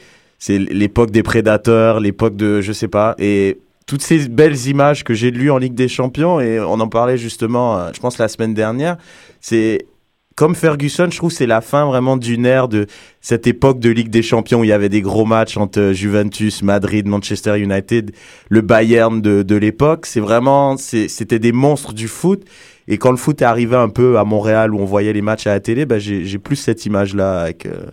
l'époque 0.46 1.10
des 1.10 1.22
prédateurs, 1.22 2.00
l'époque 2.00 2.36
de, 2.36 2.60
je 2.60 2.72
sais 2.72 2.88
pas, 2.88 3.14
et 3.19 3.60
toutes 3.86 4.02
ces 4.02 4.28
belles 4.28 4.66
images 4.66 5.04
que 5.04 5.14
j'ai 5.14 5.31
lues 5.31 5.50
en 5.50 5.56
Ligue 5.56 5.75
des 5.75 5.88
Champions, 5.88 6.38
et 6.38 6.60
on 6.60 6.78
en 6.78 6.88
parlait 6.88 7.16
justement, 7.16 7.78
euh, 7.78 7.90
je 7.94 8.00
pense 8.00 8.19
la 8.19 8.28
semaine 8.28 8.52
dernière, 8.52 8.98
c'est 9.40 9.86
comme 10.34 10.54
Ferguson, 10.54 11.08
je 11.10 11.16
trouve 11.16 11.31
c'est 11.31 11.46
la 11.46 11.60
fin 11.60 11.86
vraiment 11.86 12.16
d'une 12.16 12.44
ère 12.44 12.69
de 12.69 12.86
cette 13.20 13.46
époque 13.46 13.78
de 13.78 13.91
Ligue 13.91 14.10
des 14.10 14.22
Champions 14.22 14.60
où 14.60 14.64
il 14.64 14.69
y 14.69 14.72
avait 14.72 14.88
des 14.88 15.00
gros 15.00 15.24
matchs 15.24 15.56
entre 15.56 15.81
euh, 15.81 15.93
Juventus, 15.93 16.62
Madrid, 16.62 17.06
Manchester 17.06 17.58
United, 17.58 18.12
le 18.48 18.60
Bayern 18.60 19.20
de, 19.20 19.43
de 19.43 19.55
l'époque. 19.55 20.06
C'est 20.06 20.20
vraiment, 20.20 20.76
c'était 20.76 21.38
des 21.38 21.53
monstres 21.53 21.93
du 21.93 22.08
foot. 22.08 22.44
Et 22.88 22.98
quand 22.98 23.12
le 23.12 23.17
foot 23.17 23.41
est 23.43 23.44
arrivé 23.44 23.76
un 23.76 23.88
peu 23.88 24.19
à 24.19 24.24
Montréal 24.24 24.74
où 24.74 24.81
on 24.81 24.84
voyait 24.84 25.12
les 25.12 25.22
matchs 25.22 25.46
à 25.46 25.53
la 25.53 25.60
télé, 25.60 25.86
bah, 25.86 25.98
j'ai 25.98 26.24
j'ai 26.24 26.38
plus 26.38 26.56
cette 26.56 26.84
image-là 26.84 27.41
avec, 27.43 27.67
euh, 27.67 27.86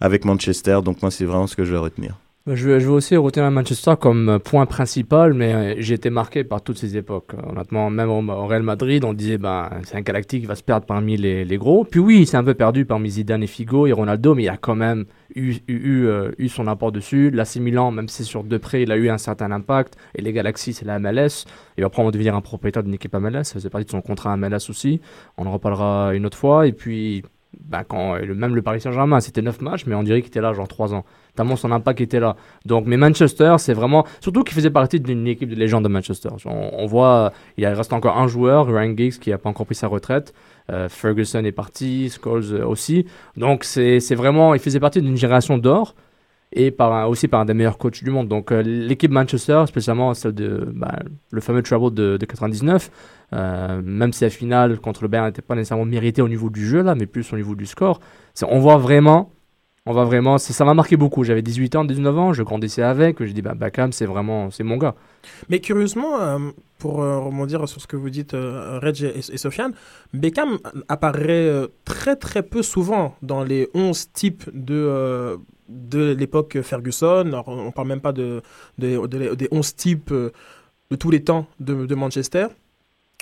avec 0.00 0.24
Manchester. 0.24 0.80
Donc 0.84 1.00
moi, 1.00 1.10
c'est 1.10 1.24
vraiment 1.24 1.46
ce 1.46 1.56
que 1.56 1.64
je 1.64 1.72
vais 1.72 1.78
retenir. 1.78 2.18
Je 2.46 2.68
vais, 2.68 2.78
je 2.78 2.84
vais 2.84 2.92
aussi 2.92 3.16
retenir 3.16 3.50
Manchester 3.50 3.94
comme 3.98 4.28
euh, 4.28 4.38
point 4.38 4.66
principal, 4.66 5.32
mais 5.32 5.54
euh, 5.54 5.74
j'ai 5.78 5.94
été 5.94 6.10
marqué 6.10 6.44
par 6.44 6.60
toutes 6.60 6.76
ces 6.76 6.94
époques. 6.94 7.32
Honnêtement, 7.42 7.88
même 7.88 8.10
au, 8.10 8.46
Real 8.46 8.62
Madrid, 8.62 9.02
on 9.06 9.14
disait 9.14 9.38
ben 9.38 9.70
c'est 9.84 9.96
un 9.96 10.02
galactique 10.02 10.42
qui 10.42 10.46
va 10.46 10.54
se 10.54 10.62
perdre 10.62 10.84
parmi 10.84 11.16
les, 11.16 11.46
les 11.46 11.56
gros. 11.56 11.84
Puis 11.84 12.00
oui, 12.00 12.18
il 12.20 12.26
s'est 12.26 12.36
un 12.36 12.44
peu 12.44 12.52
perdu 12.52 12.84
parmi 12.84 13.08
Zidane 13.08 13.42
et 13.42 13.46
Figo 13.46 13.86
et 13.86 13.92
Ronaldo, 13.92 14.34
mais 14.34 14.42
il 14.42 14.48
a 14.50 14.58
quand 14.58 14.74
même 14.74 15.06
eu, 15.34 15.54
eu, 15.68 15.72
eu, 15.72 16.06
euh, 16.06 16.32
eu 16.36 16.50
son 16.50 16.66
apport 16.66 16.92
dessus. 16.92 17.30
L'AC 17.30 17.56
Milan, 17.56 17.90
même 17.90 18.08
si 18.08 18.16
c'est 18.18 18.24
sur 18.24 18.44
deux 18.44 18.58
prêts, 18.58 18.82
il 18.82 18.92
a 18.92 18.98
eu 18.98 19.08
un 19.08 19.16
certain 19.16 19.50
impact. 19.50 19.96
Et 20.14 20.20
les 20.20 20.34
Galaxies, 20.34 20.74
c'est 20.74 20.84
la 20.84 20.98
MLS. 20.98 21.46
Il 21.78 21.82
va 21.82 21.88
probablement 21.88 22.10
devenir 22.10 22.34
un 22.34 22.42
propriétaire 22.42 22.82
d'une 22.82 22.92
équipe 22.92 23.14
MLS. 23.14 23.44
Ça 23.44 23.54
faisait 23.54 23.70
partie 23.70 23.86
de 23.86 23.90
son 23.90 24.02
contrat 24.02 24.36
MLS 24.36 24.68
aussi. 24.68 25.00
On 25.38 25.46
en 25.46 25.50
reparlera 25.50 26.14
une 26.14 26.26
autre 26.26 26.36
fois. 26.36 26.66
Et 26.66 26.72
puis, 26.72 27.22
ben, 27.60 27.84
quand, 27.84 28.16
le- 28.16 28.34
même 28.34 28.54
le 28.54 28.62
Paris 28.62 28.80
Saint-Germain, 28.80 29.20
c'était 29.20 29.42
9 29.42 29.60
matchs, 29.60 29.86
mais 29.86 29.94
on 29.94 30.02
dirait 30.02 30.20
qu'il 30.20 30.28
était 30.28 30.40
là 30.40 30.52
genre 30.52 30.68
3 30.68 30.94
ans 30.94 31.04
tellement 31.34 31.56
son 31.56 31.72
impact 31.72 32.00
était 32.00 32.20
là. 32.20 32.36
Donc, 32.64 32.86
mais 32.86 32.96
Manchester, 32.96 33.56
c'est 33.58 33.74
vraiment, 33.74 34.06
surtout 34.20 34.42
qu'il 34.44 34.54
faisait 34.54 34.70
partie 34.70 35.00
d'une 35.00 35.26
équipe 35.26 35.48
de 35.48 35.54
légende 35.54 35.84
de 35.84 35.88
Manchester. 35.88 36.30
On, 36.46 36.86
voit, 36.86 37.32
il 37.56 37.66
reste 37.66 37.92
encore 37.92 38.18
un 38.18 38.28
joueur, 38.28 38.66
Ryan 38.66 38.94
Giggs, 38.96 39.18
qui 39.18 39.30
n'a 39.30 39.38
pas 39.38 39.48
encore 39.48 39.66
pris 39.66 39.74
sa 39.74 39.88
retraite. 39.88 40.32
Euh, 40.70 40.88
Ferguson 40.88 41.44
est 41.44 41.52
parti, 41.52 42.10
Scholes 42.10 42.44
euh, 42.52 42.66
aussi. 42.66 43.04
Donc, 43.36 43.64
c'est 43.64 43.98
vraiment, 44.14 44.54
il 44.54 44.60
faisait 44.60 44.80
partie 44.80 45.02
d'une 45.02 45.16
génération 45.16 45.58
d'or 45.58 45.94
et 46.54 46.70
par 46.70 47.08
aussi 47.10 47.28
par 47.28 47.40
un 47.40 47.44
des 47.44 47.54
meilleurs 47.54 47.78
coachs 47.78 48.02
du 48.02 48.10
monde. 48.10 48.28
Donc, 48.28 48.52
euh, 48.52 48.62
l'équipe 48.62 49.10
Manchester, 49.10 49.64
spécialement 49.66 50.14
celle 50.14 50.32
de, 50.32 50.68
bah, 50.72 51.00
le 51.30 51.40
fameux 51.40 51.62
Travel 51.62 51.92
de, 51.92 52.16
de 52.16 52.26
99, 52.26 52.90
euh, 53.32 53.82
même 53.82 54.12
si 54.12 54.24
la 54.24 54.30
finale 54.30 54.78
contre 54.78 55.02
le 55.02 55.08
Bayern 55.08 55.26
n'était 55.26 55.42
pas 55.42 55.56
nécessairement 55.56 55.84
méritée 55.84 56.22
au 56.22 56.28
niveau 56.28 56.50
du 56.50 56.66
jeu 56.66 56.82
là, 56.82 56.94
mais 56.94 57.06
plus 57.06 57.32
au 57.32 57.36
niveau 57.36 57.54
du 57.54 57.66
score, 57.66 58.00
on 58.48 58.60
voit 58.60 58.78
vraiment 58.78 59.32
On 59.86 59.92
va 59.92 60.04
vraiment, 60.04 60.38
ça 60.38 60.64
m'a 60.64 60.72
marqué 60.72 60.96
beaucoup. 60.96 61.24
J'avais 61.24 61.42
18 61.42 61.76
ans, 61.76 61.84
19 61.84 62.18
ans, 62.18 62.32
je 62.32 62.42
grandissais 62.42 62.82
avec. 62.82 63.22
Je 63.22 63.32
dis, 63.32 63.42
bah, 63.42 63.54
Beckham, 63.54 63.92
c'est 63.92 64.06
vraiment, 64.06 64.50
c'est 64.50 64.64
mon 64.64 64.78
gars. 64.78 64.94
Mais 65.50 65.60
curieusement, 65.60 66.20
euh, 66.20 66.38
pour 66.78 67.02
euh, 67.02 67.18
rebondir 67.18 67.68
sur 67.68 67.82
ce 67.82 67.86
que 67.86 67.96
vous 67.96 68.08
dites, 68.08 68.32
euh, 68.32 68.78
Reg 68.80 69.02
et, 69.02 69.36
Sofiane, 69.36 69.74
Beckham 70.14 70.58
apparaît 70.88 71.50
très 71.84 72.16
très 72.16 72.42
peu 72.42 72.62
souvent 72.62 73.14
dans 73.20 73.44
les 73.44 73.68
11 73.74 74.12
types 74.12 74.48
de, 74.54 75.36
de 75.68 76.12
l'époque 76.14 76.60
Ferguson. 76.62 77.30
On 77.46 77.70
parle 77.70 77.88
même 77.88 78.00
pas 78.00 78.12
de, 78.12 78.42
de- 78.78 79.06
de- 79.06 79.34
des 79.34 79.48
11 79.50 79.76
types 79.76 80.10
euh, 80.12 80.30
de 80.90 80.96
tous 80.96 81.10
les 81.10 81.22
temps 81.22 81.46
de, 81.60 81.74
Manchester, 81.94 82.46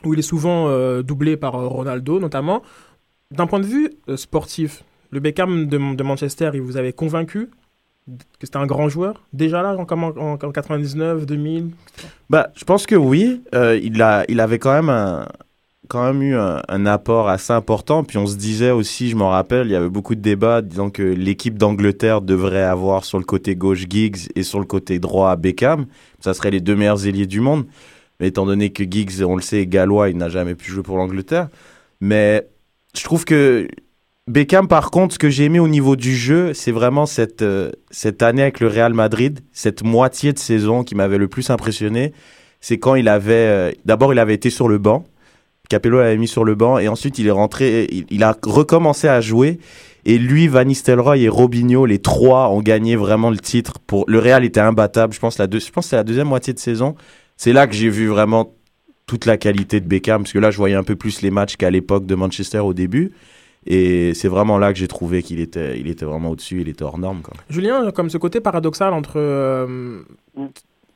où 0.04 0.12
il 0.14 0.18
est 0.18 0.22
souvent 0.22 0.68
euh, 0.68 1.02
doublé 1.02 1.36
par 1.36 1.54
euh, 1.54 1.66
Ronaldo 1.66 2.18
notamment. 2.20 2.62
D'un 3.30 3.46
point 3.46 3.60
de 3.60 3.66
vue 3.66 3.90
sportif, 4.16 4.84
le 5.10 5.20
Beckham 5.20 5.66
de, 5.66 6.02
Manchester, 6.02 6.50
il 6.54 6.60
vous 6.62 6.76
avait 6.76 6.92
convaincu 6.92 7.48
que 8.08 8.46
c'était 8.46 8.56
un 8.56 8.66
grand 8.66 8.88
joueur 8.88 9.22
déjà 9.32 9.62
là, 9.62 9.76
en, 9.76 9.84
en, 9.84 10.02
en- 10.02 10.32
en 10.34 10.50
99, 10.52 11.24
2000 11.24 11.70
Bah, 12.28 12.50
je 12.56 12.64
pense 12.64 12.84
que 12.84 12.96
oui. 12.96 13.42
Il, 13.52 14.02
a, 14.02 14.24
il 14.28 14.40
avait 14.40 14.58
quand 14.58 14.72
même, 14.72 14.88
un, 14.90 15.28
quand 15.88 16.12
même 16.12 16.22
eu 16.22 16.36
un, 16.36 16.86
apport 16.86 17.28
assez 17.28 17.52
important. 17.52 18.04
Puis 18.04 18.18
on 18.18 18.26
se 18.26 18.36
disait 18.36 18.70
aussi, 18.70 19.10
je 19.10 19.16
m'en 19.16 19.30
rappelle, 19.30 19.66
il 19.66 19.72
y 19.72 19.76
avait 19.76 19.88
beaucoup 19.88 20.14
de 20.14 20.20
débats 20.20 20.62
disant 20.62 20.90
que 20.90 21.02
l'équipe 21.02 21.58
d'Angleterre 21.58 22.20
devrait 22.20 22.62
avoir 22.62 23.04
sur 23.04 23.18
le 23.18 23.24
côté 23.24 23.56
gauche 23.56 23.86
Giggs 23.88 24.28
et 24.34 24.42
sur 24.42 24.58
le 24.58 24.64
côté 24.64 24.98
droit 24.98 25.36
Beckham. 25.36 25.86
Ça 26.20 26.34
serait 26.34 26.50
les 26.50 26.60
deux 26.60 26.76
meilleurs 26.76 27.06
ailiers 27.06 27.26
du 27.26 27.40
monde. 27.40 27.66
Mais 28.20 28.28
étant 28.28 28.46
donné 28.46 28.70
que 28.70 28.84
Giggs, 28.84 29.22
on 29.24 29.36
le 29.36 29.42
sait, 29.42 29.62
est 29.62 29.66
gallois, 29.66 30.08
il 30.08 30.16
n'a 30.16 30.28
jamais 30.28 30.54
pu 30.54 30.70
jouer 30.70 30.82
pour 30.82 30.96
l'Angleterre. 30.96 31.48
Mais 32.00 32.46
je 32.96 33.02
trouve 33.02 33.24
que 33.24 33.66
Beckham, 34.28 34.68
par 34.68 34.90
contre, 34.92 35.14
ce 35.14 35.18
que 35.18 35.30
j'ai 35.30 35.44
aimé 35.44 35.58
au 35.58 35.68
niveau 35.68 35.96
du 35.96 36.14
jeu, 36.14 36.54
c'est 36.54 36.70
vraiment 36.70 37.06
cette, 37.06 37.42
euh, 37.42 37.72
cette 37.90 38.22
année 38.22 38.42
avec 38.42 38.60
le 38.60 38.68
Real 38.68 38.94
Madrid, 38.94 39.40
cette 39.52 39.82
moitié 39.82 40.32
de 40.32 40.38
saison 40.38 40.84
qui 40.84 40.94
m'avait 40.94 41.18
le 41.18 41.26
plus 41.26 41.50
impressionné. 41.50 42.12
C'est 42.60 42.78
quand 42.78 42.94
il 42.94 43.08
avait. 43.08 43.32
euh, 43.34 43.72
D'abord, 43.84 44.12
il 44.12 44.20
avait 44.20 44.34
été 44.34 44.48
sur 44.48 44.68
le 44.68 44.78
banc. 44.78 45.04
Capello 45.72 46.00
l'avait 46.00 46.18
mis 46.18 46.28
sur 46.28 46.44
le 46.44 46.54
banc 46.54 46.78
et 46.78 46.88
ensuite 46.88 47.18
il 47.18 47.26
est 47.26 47.32
rentré. 47.32 47.88
Il, 47.90 48.04
il 48.10 48.22
a 48.22 48.36
recommencé 48.44 49.08
à 49.08 49.20
jouer. 49.20 49.58
Et 50.04 50.18
lui, 50.18 50.48
Van 50.48 50.64
Nistelrooy 50.64 51.22
et 51.22 51.28
Robinho, 51.28 51.86
les 51.86 51.98
trois 51.98 52.50
ont 52.50 52.60
gagné 52.60 52.94
vraiment 52.94 53.30
le 53.30 53.38
titre. 53.38 53.78
Pour 53.78 54.04
le 54.06 54.18
Real 54.18 54.44
était 54.44 54.60
imbattable. 54.60 55.14
Je 55.14 55.20
pense 55.20 55.38
la 55.38 55.46
je 55.50 55.70
pense 55.70 55.86
c'est 55.86 55.96
la 55.96 56.04
deuxième 56.04 56.28
moitié 56.28 56.52
de 56.52 56.58
saison. 56.58 56.94
C'est 57.36 57.52
là 57.52 57.66
que 57.66 57.74
j'ai 57.74 57.88
vu 57.88 58.08
vraiment 58.08 58.54
toute 59.06 59.24
la 59.24 59.36
qualité 59.36 59.80
de 59.80 59.86
Beckham 59.86 60.22
parce 60.22 60.32
que 60.32 60.38
là, 60.38 60.50
je 60.50 60.58
voyais 60.58 60.74
un 60.74 60.84
peu 60.84 60.96
plus 60.96 61.22
les 61.22 61.30
matchs 61.30 61.56
qu'à 61.56 61.70
l'époque 61.70 62.06
de 62.06 62.14
Manchester 62.14 62.58
au 62.58 62.74
début. 62.74 63.12
Et 63.64 64.12
c'est 64.14 64.28
vraiment 64.28 64.58
là 64.58 64.72
que 64.72 64.78
j'ai 64.78 64.88
trouvé 64.88 65.22
qu'il 65.22 65.40
était, 65.40 65.78
il 65.78 65.88
était 65.88 66.04
vraiment 66.04 66.30
au-dessus, 66.30 66.60
il 66.60 66.68
était 66.68 66.82
hors 66.82 66.98
norme. 66.98 67.22
Quoi. 67.22 67.34
Julien, 67.48 67.90
comme 67.92 68.10
ce 68.10 68.18
côté 68.18 68.40
paradoxal 68.40 68.92
entre 68.92 69.14
euh, 69.16 70.02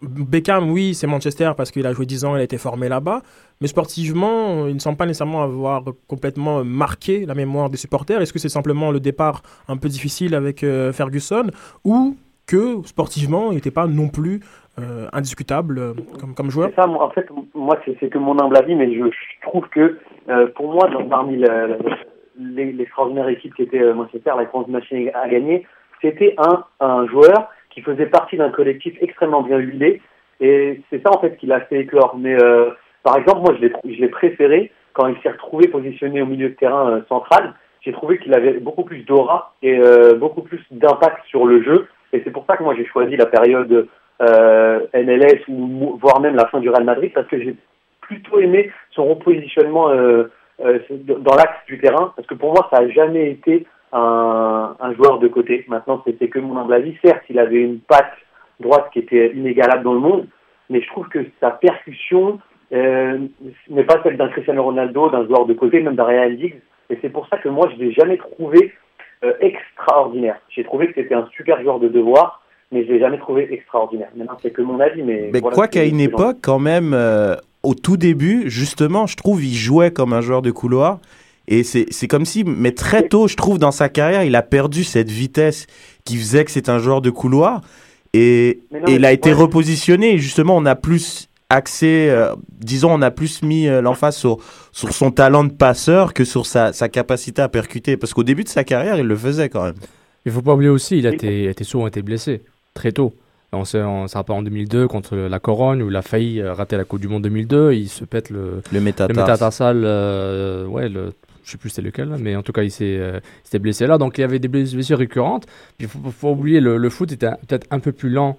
Beckham, 0.03 0.71
oui, 0.71 0.95
c'est 0.95 1.07
Manchester 1.07 1.53
parce 1.57 1.71
qu'il 1.71 1.87
a 1.87 1.93
joué 1.93 2.05
10 2.05 2.25
ans, 2.27 2.37
il 2.37 2.41
a 2.41 2.43
été 2.43 2.59
formé 2.59 2.89
là-bas, 2.89 3.23
mais 3.61 3.67
sportivement, 3.67 4.67
il 4.67 4.75
ne 4.75 4.79
semble 4.79 4.99
pas 4.99 5.07
nécessairement 5.07 5.43
avoir 5.43 5.83
complètement 6.07 6.65
marqué 6.65 7.25
la 7.25 7.35
mémoire 7.35 7.71
des 7.71 7.79
supporters. 7.79 8.21
Est-ce 8.21 8.33
que 8.33 8.39
c'est 8.39 8.51
simplement 8.51 8.91
le 8.91 9.01
départ 9.01 9.43
un 9.69 9.77
peu 9.79 9.89
difficile 9.89 10.35
avec 10.35 10.63
euh, 10.63 10.93
Ferguson 10.93 11.47
ou 11.85 12.17
que 12.47 12.83
sportivement, 12.85 13.51
il 13.51 13.55
n'était 13.55 13.71
pas 13.71 13.87
non 13.87 14.09
plus 14.09 14.41
euh, 14.79 15.09
indiscutable 15.13 15.79
euh, 15.79 15.95
comme, 16.37 16.51
joueur? 16.51 16.71
Ça, 16.77 16.87
moi, 16.87 17.05
en 17.05 17.11
fait, 17.11 17.27
moi, 17.55 17.79
c'est 17.85 18.11
que 18.11 18.19
mon 18.19 18.39
humble 18.39 18.57
avis, 18.57 18.75
mais 18.75 18.93
je, 18.95 19.03
trouve 19.43 19.67
que 19.71 19.99
pour 20.57 20.73
moi, 20.73 20.89
dans, 20.91 21.09
parmi 21.09 21.43
l'extraordinaire 22.39 23.29
équipe 23.29 23.55
qui 23.55 23.63
était 23.63 23.95
Manchester, 23.95 24.33
la 24.37 24.45
grande 24.45 24.69
machine 24.69 25.11
à 25.15 25.27
gagner, 25.29 25.67
c'était 26.03 26.35
un, 26.37 26.65
un 26.81 27.07
joueur 27.07 27.49
qui 27.77 27.83
faisait 27.83 28.07
partie 28.07 28.39
d'un 28.39 28.49
collectif 28.49 28.95
extrêmement 29.03 29.43
bien 29.43 29.59
huilé, 29.59 30.01
et 30.41 30.81
c'est 30.89 31.03
ça 31.03 31.15
en 31.15 31.21
fait 31.21 31.37
qui 31.37 31.47
l'a 31.47 31.61
fait 31.61 31.81
éclore. 31.81 32.17
Mais 32.19 32.35
euh, 32.43 32.71
par 33.03 33.19
exemple, 33.19 33.41
moi, 33.43 33.55
je 33.61 34.01
l'ai 34.01 34.09
préféré 34.09 34.73
quand 34.95 35.07
il 35.09 35.17
s'est 35.23 35.31
retrouvé 35.31 35.69
positionné 35.69 36.23
au 36.23 36.27
milieu 36.27 36.49
de 36.49 36.55
terrain 36.55 36.91
euh, 36.91 37.01
central. 37.07 37.53
J'ai 37.83 37.93
trouvé 37.93 38.19
qu'il 38.19 38.33
avait 38.33 38.55
beaucoup 38.55 38.85
plus 38.85 39.01
d'aura 39.01 39.55
et 39.63 39.79
euh, 39.79 40.15
beaucoup 40.15 40.41
plus 40.41 40.65
d'impact 40.71 41.27
sur 41.27 41.45
le 41.45 41.63
jeu, 41.63 41.87
et 42.15 42.23
c'est 42.25 42.31
pour 42.31 42.47
ça 42.47 42.57
que 42.57 42.63
moi 42.63 42.75
j'ai 42.75 42.87
choisi 42.87 43.15
la 43.15 43.27
période 43.27 43.89
MLS 44.19 45.43
ou 45.49 45.99
voire 46.01 46.21
même 46.21 46.35
la 46.35 46.47
fin 46.47 46.61
du 46.61 46.71
Real 46.71 46.85
Madrid 46.85 47.13
parce 47.15 47.27
que 47.27 47.39
j'ai 47.39 47.55
plutôt 48.01 48.41
aimé 48.41 48.71
son 48.93 49.05
repositionnement 49.05 49.89
dans 50.59 51.35
l'axe 51.37 51.67
du 51.67 51.79
terrain 51.79 52.15
parce 52.17 52.27
que 52.27 52.35
pour 52.35 52.55
moi 52.55 52.67
ça 52.73 52.79
a 52.79 52.89
jamais 52.89 53.31
été 53.31 53.67
un, 53.97 54.77
un 54.79 54.95
joueur 54.95 55.19
de 55.19 55.29
côté. 55.29 55.65
Maintenant 55.69 56.03
c'était 56.07 56.29
que 56.29 56.39
mon 56.39 56.57
humble 56.59 56.75
avis. 56.75 56.97
Certes 57.05 57.25
il 57.31 57.39
avait 57.39 57.61
une 57.61 57.81
patte 57.81 58.13
droite 58.61 58.89
qui 58.93 59.01
était 59.01 59.33
inégalable 59.35 59.85
dans 59.85 59.95
le 59.95 60.01
monde, 60.01 60.27
mais 60.71 60.81
je 60.81 60.87
trouve 60.89 61.09
que 61.09 61.27
sa 61.41 61.51
percussion 61.51 62.39
euh, 62.73 63.19
n'est 63.69 63.85
pas 63.85 64.01
celle 64.03 64.17
d'un 64.17 64.29
Cristiano 64.29 64.63
Ronaldo, 64.63 65.11
d'un 65.11 65.27
joueur 65.27 65.47
de 65.47 65.55
côté, 65.55 65.81
même 65.81 65.97
d'un 65.97 66.05
Real 66.05 66.39
Giggs. 66.39 66.61
Et 66.91 66.99
c'est 67.03 67.11
pour 67.11 67.29
ça 67.29 67.39
que 67.39 67.49
moi 67.49 67.69
je 67.73 67.83
l'ai 67.83 67.93
jamais 67.93 68.17
trouvé 68.17 68.73
euh, 69.25 69.33
extraordinaire. 69.41 70.39
J'ai 70.49 70.65
trouvé 70.65 70.89
que 70.89 70.95
c'était 70.95 71.15
un 71.15 71.29
super 71.35 71.63
joueur 71.63 71.81
de 71.81 71.89
devoir 71.89 72.43
mais 72.73 72.85
je 72.85 72.93
l'ai 72.93 72.99
jamais 72.99 73.19
trouvé 73.19 73.53
extraordinaire. 73.53 74.09
Maintenant, 74.17 74.37
c'est 74.43 74.51
que 74.51 74.63
mon 74.63 74.81
avis, 74.81 75.03
mais. 75.03 75.31
Mais 75.33 75.41
voilà 75.41 75.55
quoi 75.55 75.69
qu'à 75.69 75.85
une 75.85 76.01
époque, 76.01 76.39
quand 76.43 76.59
même, 76.59 76.93
euh, 76.95 77.37
au 77.63 77.75
tout 77.75 77.97
début, 77.97 78.51
justement, 78.51 79.07
je 79.07 79.17
trouve, 79.17 79.45
il 79.45 79.55
jouait 79.55 79.91
comme 79.91 80.13
un 80.13 80.21
joueur 80.21 80.43
de 80.43 80.51
couloir. 80.51 81.01
Et 81.49 81.63
c'est 81.63 81.87
c'est 81.91 82.09
comme 82.09 82.25
si, 82.25 82.45
mais 82.45 82.73
très 82.73 83.09
tôt, 83.09 83.29
je 83.29 83.37
trouve, 83.37 83.59
dans 83.59 83.71
sa 83.71 83.89
carrière, 83.89 84.25
il 84.25 84.35
a 84.35 84.43
perdu 84.43 84.85
cette 84.85 85.11
vitesse 85.11 85.67
qui 86.05 86.17
faisait 86.17 86.45
que 86.45 86.51
c'est 86.51 86.69
un 86.69 86.79
joueur 86.79 87.01
de 87.01 87.11
couloir. 87.11 87.61
Et, 88.15 88.61
non, 88.73 88.81
et 88.89 88.95
il 88.95 89.05
a 89.05 89.13
été 89.13 89.31
ouais. 89.31 89.41
repositionné. 89.41 90.15
Et 90.15 90.19
justement, 90.19 90.57
on 90.57 90.65
a 90.67 90.75
plus 90.75 91.29
axé, 91.51 92.09
euh, 92.11 92.35
disons, 92.51 92.93
on 92.93 93.03
a 93.03 93.11
plus 93.11 93.43
mis 93.43 93.69
euh, 93.69 93.81
l'emphase 93.81 94.17
sur, 94.17 94.39
sur 94.73 94.93
son 94.93 95.11
talent 95.11 95.45
de 95.45 95.53
passeur 95.53 96.15
que 96.15 96.25
sur 96.25 96.47
sa, 96.47 96.73
sa 96.73 96.89
capacité 96.89 97.43
à 97.43 97.49
percuter. 97.49 97.97
Parce 97.97 98.15
qu'au 98.15 98.25
début 98.25 98.43
de 98.43 98.49
sa 98.49 98.65
carrière, 98.65 98.99
il 98.99 99.07
le 99.07 99.17
faisait 99.17 99.49
quand 99.49 99.65
même. 99.65 99.77
Il 100.25 100.33
faut 100.33 100.43
pas 100.43 100.55
oublier 100.55 100.71
aussi, 100.71 100.99
il 100.99 101.07
a 101.07 101.13
été, 101.13 101.43
il 101.43 101.49
a 101.49 101.51
été 101.53 101.63
souvent 101.63 101.87
été 101.87 102.03
blessé, 102.03 102.43
très 102.75 102.91
tôt. 102.91 103.15
On 103.53 103.65
sait, 103.65 103.81
on 103.81 104.09
s'en 104.09 104.19
rappelle 104.19 104.37
en 104.37 104.43
2002 104.43 104.89
contre 104.89 105.17
la 105.17 105.39
Corogne 105.39 105.83
où 105.83 105.89
il 105.89 105.97
a 105.97 106.03
failli 106.03 106.41
euh, 106.41 106.53
rater 106.53 106.77
la 106.77 106.85
Coupe 106.85 107.01
du 107.01 107.09
Monde 107.09 107.23
2002. 107.23 107.73
Il 107.73 107.89
se 107.89 108.05
pète 108.05 108.31
le, 108.31 108.39
Le 108.41 108.63
le 108.73 108.81
métatarse. 108.81 109.17
métatarsal, 109.17 109.83
euh, 109.85 110.67
ouais, 110.67 110.89
le, 110.89 111.13
je 111.47 111.53
sais 111.53 111.59
plus 111.59 111.71
c'était 111.71 111.83
lequel, 111.83 112.09
mais 112.19 112.35
en 112.37 112.43
tout 112.43 112.53
cas 112.53 112.63
il 112.65 112.71
s'est 112.71 112.99
euh, 112.99 113.21
il 113.23 113.45
s'était 113.45 113.61
blessé 113.61 113.87
là. 113.87 113.97
Donc 113.99 114.19
il 114.19 114.21
y 114.21 114.25
avait 114.25 114.39
des 114.41 114.49
blessures 114.49 114.99
récurrentes. 114.99 115.47
Puis 115.79 115.87
il 115.87 115.89
faut, 115.89 115.99
faut 116.11 116.31
oublier, 116.33 116.61
le, 116.61 116.77
le 116.77 116.91
foot 116.91 117.11
était 117.13 117.31
peut-être 117.47 117.67
un 117.71 117.79
peu 117.79 117.93
plus 117.93 118.11
lent 118.11 118.37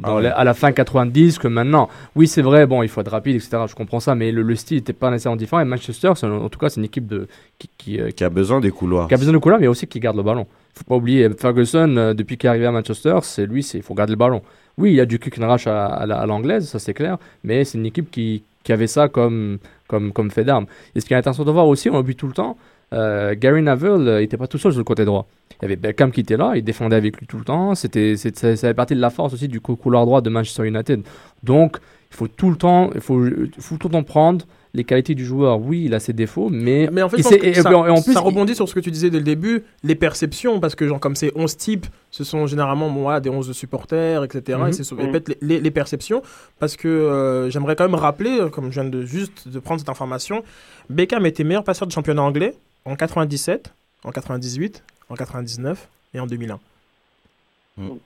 dans 0.00 0.18
Ah 0.18 0.20
ouais. 0.20 0.26
à 0.26 0.44
la 0.44 0.54
fin 0.54 0.70
90 0.70 1.38
que 1.38 1.48
maintenant. 1.48 1.88
Oui, 2.14 2.28
c'est 2.28 2.42
vrai, 2.42 2.66
bon, 2.66 2.82
il 2.82 2.88
faut 2.88 3.00
être 3.00 3.10
rapide, 3.10 3.34
etc. 3.36 3.62
Je 3.66 3.74
comprends 3.74 3.98
ça, 3.98 4.14
mais 4.14 4.30
le, 4.30 4.42
le 4.42 4.54
style 4.54 4.76
n'était 4.76 4.92
pas 4.92 5.10
nécessairement 5.10 5.36
différent. 5.36 5.60
Et 5.60 5.64
Manchester, 5.64 6.12
en 6.22 6.48
tout 6.48 6.58
cas, 6.58 6.68
c'est 6.68 6.78
une 6.80 6.84
équipe 6.84 7.06
de, 7.06 7.26
qui, 7.58 7.68
qui, 7.78 8.00
euh, 8.00 8.10
Qui 8.10 8.22
a 8.24 8.28
besoin 8.30 8.60
des 8.60 8.70
couloirs. 8.70 9.08
qui 9.08 9.14
a 9.14 9.16
besoin 9.16 9.32
de 9.32 9.38
couloir, 9.38 9.58
mais 9.60 9.66
aussi 9.66 9.86
qui 9.88 9.98
garde 9.98 10.16
le 10.16 10.22
ballon. 10.22 10.46
faut 10.74 10.84
pas 10.84 10.94
oublier, 10.96 11.28
Ferguson, 11.30 11.96
euh, 11.96 12.14
depuis 12.14 12.36
qu'il 12.36 12.46
est 12.46 12.50
arrivé 12.50 12.66
à 12.66 12.70
Manchester, 12.72 13.16
c'est 13.22 13.46
lui, 13.46 13.62
il 13.74 13.82
faut 13.82 13.94
garder 13.94 14.12
le 14.12 14.18
ballon. 14.18 14.42
Oui, 14.76 14.90
il 14.92 14.96
y 14.96 15.00
a 15.00 15.06
du 15.06 15.18
kick 15.18 15.36
and 15.40 15.50
rush 15.50 15.66
à, 15.66 15.86
à 15.86 16.02
à 16.04 16.26
l'anglaise, 16.26 16.68
ça 16.68 16.78
c'est 16.78 16.94
clair, 16.94 17.18
mais 17.42 17.64
c'est 17.64 17.78
une 17.78 17.86
équipe 17.86 18.12
qui, 18.12 18.44
qui 18.62 18.72
avait 18.72 18.86
ça 18.86 19.08
comme, 19.08 19.58
comme, 19.88 20.12
comme 20.12 20.30
fait 20.30 20.44
d'arme. 20.44 20.66
Et 20.94 21.00
ce 21.00 21.06
qui 21.06 21.14
est 21.14 21.16
intéressant 21.16 21.44
de 21.44 21.50
voir 21.50 21.66
aussi, 21.66 21.90
on 21.90 21.98
oublie 21.98 22.14
tout 22.14 22.28
le 22.28 22.32
temps, 22.32 22.56
euh, 22.94 23.34
Gary 23.36 23.62
Neville 23.62 24.08
euh, 24.08 24.20
il 24.20 24.22
n'était 24.22 24.36
pas 24.36 24.46
tout 24.46 24.58
seul 24.58 24.72
sur 24.72 24.78
le 24.78 24.84
côté 24.84 25.04
droit. 25.04 25.26
Il 25.60 25.62
y 25.62 25.64
avait 25.66 25.76
Beckham 25.76 26.12
qui 26.12 26.20
était 26.20 26.36
là, 26.36 26.52
il 26.54 26.62
défendait 26.62 26.96
avec 26.96 27.18
lui 27.18 27.26
tout 27.26 27.38
le 27.38 27.44
temps. 27.44 27.74
C'était, 27.74 28.16
ça, 28.16 28.56
fait 28.56 28.74
partie 28.74 28.94
de 28.94 29.00
la 29.00 29.10
force 29.10 29.34
aussi 29.34 29.48
du 29.48 29.60
cou- 29.60 29.76
couloir 29.76 30.04
droit 30.06 30.20
de 30.20 30.30
Manchester 30.30 30.66
United. 30.66 31.02
Donc, 31.42 31.78
il 32.10 32.16
faut 32.16 32.28
tout 32.28 32.50
le 32.50 32.56
temps, 32.56 32.90
il 32.94 33.00
faut, 33.00 33.22
faut 33.58 33.76
tout 33.76 33.88
le 33.88 33.92
temps 33.92 34.02
prendre 34.04 34.46
les 34.78 34.84
qualités 34.84 35.14
du 35.14 35.24
joueur. 35.26 35.60
Oui, 35.60 35.84
il 35.84 35.94
a 35.94 36.00
ses 36.00 36.14
défauts, 36.14 36.48
mais, 36.48 36.88
Mais 36.90 37.02
en 37.02 37.08
fait, 37.10 37.18
et- 37.18 37.22
ça, 37.22 37.34
et 37.36 37.74
en- 37.74 38.00
plus, 38.02 38.14
ça 38.14 38.20
il- 38.20 38.24
rebondit 38.24 38.54
sur 38.54 38.66
ce 38.68 38.74
que 38.74 38.80
tu 38.80 38.90
disais 38.90 39.10
dès 39.10 39.18
le 39.18 39.24
début, 39.24 39.62
les 39.84 39.94
perceptions, 39.94 40.58
parce 40.60 40.74
que 40.74 40.88
genre, 40.88 40.98
comme 41.00 41.14
c'est 41.16 41.30
11 41.34 41.56
types, 41.56 41.86
ce 42.10 42.24
sont 42.24 42.46
généralement 42.46 42.88
bon, 42.90 43.02
voilà, 43.02 43.20
des 43.20 43.28
11 43.28 43.46
de 43.48 43.52
supporters, 43.52 44.24
etc. 44.24 44.58
Mhm. 44.62 44.68
Et 44.68 44.72
c'est 44.72 44.84
sur- 44.84 44.98
et 44.98 45.06
Mhm. 45.06 45.20
les, 45.28 45.36
les- 45.42 45.60
les 45.60 45.70
perceptions, 45.70 46.22
parce 46.58 46.76
que 46.76 46.88
euh, 46.88 47.50
j'aimerais 47.50 47.76
quand 47.76 47.84
même 47.84 47.94
rappeler, 47.94 48.38
euh, 48.40 48.48
comme 48.48 48.66
je 48.72 48.80
viens 48.80 48.88
de 48.88 49.04
juste 49.04 49.48
de 49.48 49.58
prendre 49.58 49.80
cette 49.80 49.90
information, 49.90 50.42
Beckham 50.88 51.26
était 51.26 51.44
meilleur 51.44 51.64
passeur 51.64 51.86
du 51.86 51.94
championnat 51.94 52.22
anglais 52.22 52.54
en 52.86 52.96
97, 52.96 53.72
en 54.04 54.10
98, 54.12 54.82
en 55.10 55.14
99 55.16 55.88
et 56.14 56.20
en 56.20 56.26
2001. 56.26 56.58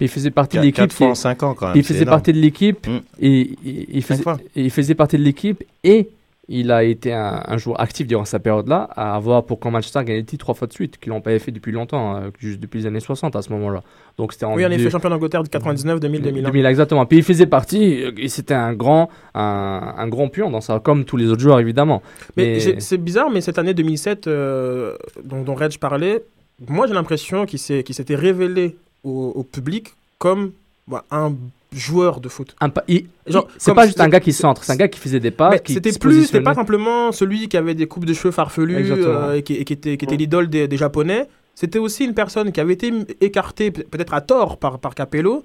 il 0.00 0.08
faisait 0.08 0.30
partie 0.30 0.58
de 0.58 0.62
l'équipe 0.62 0.76
quatre 0.82 0.92
fois 0.92 1.06
qui- 1.06 1.10
en 1.12 1.14
5 1.14 1.42
ans 1.44 1.54
quand 1.54 1.68
même. 1.68 1.76
il 1.76 1.82
c'est 1.84 1.94
faisait 1.94 2.04
partie 2.04 2.32
de 2.34 2.38
l'équipe 2.38 2.86
et, 3.18 3.40
et- 3.40 3.56
il 3.64 4.02
faisait, 4.02 4.22
fois. 4.22 4.38
et 4.54 4.64
il 4.64 4.70
faisait 4.70 4.94
partie 4.94 5.16
de 5.16 5.22
l'équipe 5.22 5.64
et 5.82 6.10
il 6.54 6.70
a 6.70 6.84
été 6.84 7.14
un, 7.14 7.42
un 7.46 7.56
joueur 7.56 7.80
actif 7.80 8.06
durant 8.06 8.26
sa 8.26 8.38
période-là 8.38 8.88
à 8.94 9.14
avoir 9.14 9.44
pour 9.44 9.58
quand 9.58 9.70
Manchester 9.70 10.00
gagné 10.04 10.20
le 10.20 10.26
titre 10.26 10.44
trois 10.44 10.54
fois 10.54 10.68
de 10.68 10.72
suite, 10.74 10.98
qu'ils 10.98 11.10
n'ont 11.10 11.22
pas 11.22 11.36
fait 11.38 11.50
depuis 11.50 11.72
longtemps, 11.72 12.16
euh, 12.16 12.30
juste 12.38 12.60
depuis 12.60 12.80
les 12.80 12.86
années 12.86 13.00
60 13.00 13.34
à 13.34 13.40
ce 13.40 13.50
moment-là. 13.52 13.82
Donc 14.18 14.34
c'était 14.34 14.44
en 14.44 14.54
Oui, 14.54 14.66
en 14.66 14.70
effet, 14.70 14.90
champion 14.90 15.08
d'Angleterre 15.08 15.42
de 15.42 15.48
99, 15.48 15.98
2000, 15.98 16.20
2001. 16.20 16.50
2000, 16.50 16.66
exactement. 16.66 17.06
Puis 17.06 17.18
il 17.18 17.24
faisait 17.24 17.46
partie, 17.46 18.04
et 18.18 18.28
c'était 18.28 18.52
un 18.52 18.74
grand, 18.74 19.08
un, 19.34 19.94
un 19.96 20.08
grand 20.08 20.28
pion 20.28 20.50
dans 20.50 20.60
ça, 20.60 20.78
comme 20.78 21.06
tous 21.06 21.16
les 21.16 21.28
autres 21.28 21.40
joueurs 21.40 21.58
évidemment. 21.58 22.02
Mais 22.36 22.60
c'est 22.80 22.98
bizarre, 22.98 23.30
mais 23.30 23.40
cette 23.40 23.58
année 23.58 23.72
2007 23.72 24.26
euh, 24.26 24.96
dont, 25.24 25.42
dont 25.42 25.54
Reg 25.54 25.78
parlait, 25.78 26.22
moi 26.68 26.86
j'ai 26.86 26.94
l'impression 26.94 27.46
qu'il 27.46 27.58
s'était 27.58 28.14
révélé 28.14 28.76
au, 29.04 29.32
au 29.34 29.42
public 29.42 29.94
comme 30.18 30.52
bah, 30.86 31.04
un 31.10 31.32
joueur 31.74 32.20
de 32.20 32.28
foot. 32.28 32.54
Un 32.60 32.68
pa- 32.70 32.84
il- 32.88 33.06
Genre, 33.26 33.46
il- 33.48 33.54
c'est 33.58 33.74
pas 33.74 33.86
juste 33.86 34.00
un 34.00 34.08
gars 34.08 34.20
qui 34.20 34.32
centre, 34.32 34.64
c'est 34.64 34.72
un 34.72 34.76
gars 34.76 34.88
qui 34.88 34.98
faisait 34.98 35.20
des 35.20 35.30
qui 35.64 35.72
c'était 35.74 35.92
plus, 35.98 36.26
c'était 36.26 36.40
pas 36.40 36.54
simplement 36.54 37.12
celui 37.12 37.48
qui 37.48 37.56
avait 37.56 37.74
des 37.74 37.86
coupes 37.86 38.04
de 38.04 38.14
cheveux 38.14 38.32
farfelus 38.32 38.76
Exactement. 38.78 39.08
euh, 39.08 39.34
et, 39.34 39.42
qui, 39.42 39.54
et 39.54 39.64
qui 39.64 39.72
était, 39.72 39.96
qui 39.96 40.04
était 40.04 40.16
l'idole 40.16 40.48
des, 40.48 40.68
des 40.68 40.76
Japonais. 40.76 41.28
C'était 41.54 41.78
aussi 41.78 42.04
une 42.04 42.14
personne 42.14 42.50
qui 42.50 42.60
avait 42.60 42.72
été 42.72 42.92
écartée, 43.20 43.70
pe- 43.70 43.82
peut-être 43.82 44.14
à 44.14 44.20
tort, 44.22 44.56
par, 44.56 44.78
par 44.78 44.94
Capello, 44.94 45.42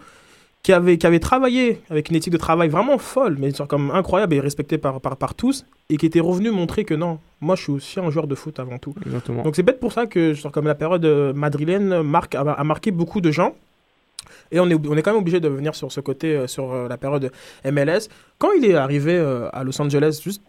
qui 0.64 0.72
avait, 0.74 0.98
qui 0.98 1.06
avait 1.06 1.20
travaillé 1.20 1.82
avec 1.90 2.10
une 2.10 2.16
éthique 2.16 2.32
de 2.34 2.38
travail 2.38 2.68
vraiment 2.70 2.98
folle, 2.98 3.38
mais 3.40 3.52
genre 3.52 3.68
comme 3.68 3.92
incroyable 3.92 4.34
et 4.36 4.40
respectée 4.40 4.78
par, 4.78 5.00
par, 5.02 5.18
par 5.18 5.34
tous, 5.36 5.66
et 5.90 5.98
qui 5.98 6.06
était 6.06 6.20
revenu 6.20 6.50
montrer 6.52 6.84
que 6.86 6.94
non, 6.94 7.20
moi 7.42 7.56
je 7.56 7.64
suis 7.64 7.72
aussi 7.72 8.00
un 8.00 8.10
joueur 8.10 8.28
de 8.28 8.36
foot 8.36 8.60
avant 8.60 8.78
tout. 8.78 8.94
Exactement. 9.06 9.44
Donc 9.44 9.56
c'est 9.56 9.64
bête 9.64 9.80
pour 9.80 9.92
ça 9.94 10.08
que 10.08 10.34
genre, 10.34 10.52
comme 10.52 10.66
la 10.66 10.76
période 10.76 11.06
euh, 11.06 11.34
madrilène 11.34 12.02
marque, 12.02 12.36
a, 12.36 12.42
a 12.42 12.64
marqué 12.64 12.92
beaucoup 12.92 13.22
de 13.22 13.32
gens. 13.32 13.54
Et 14.52 14.60
on 14.60 14.70
est, 14.70 14.76
on 14.88 14.96
est 14.98 15.02
quand 15.02 15.12
même 15.12 15.22
obligé 15.22 15.40
de 15.40 15.48
venir 15.48 15.76
sur 15.76 15.92
ce 15.92 16.00
côté, 16.02 16.36
euh, 16.36 16.48
sur 16.48 16.72
euh, 16.74 16.88
la 16.88 16.98
période 16.98 17.32
MLS. 17.66 18.10
Quand 18.38 18.52
il 18.58 18.66
est 18.66 18.76
arrivé 18.76 19.14
euh, 19.16 19.50
à 19.54 19.64
Los 19.64 19.80
Angeles, 19.82 20.20
juste, 20.24 20.42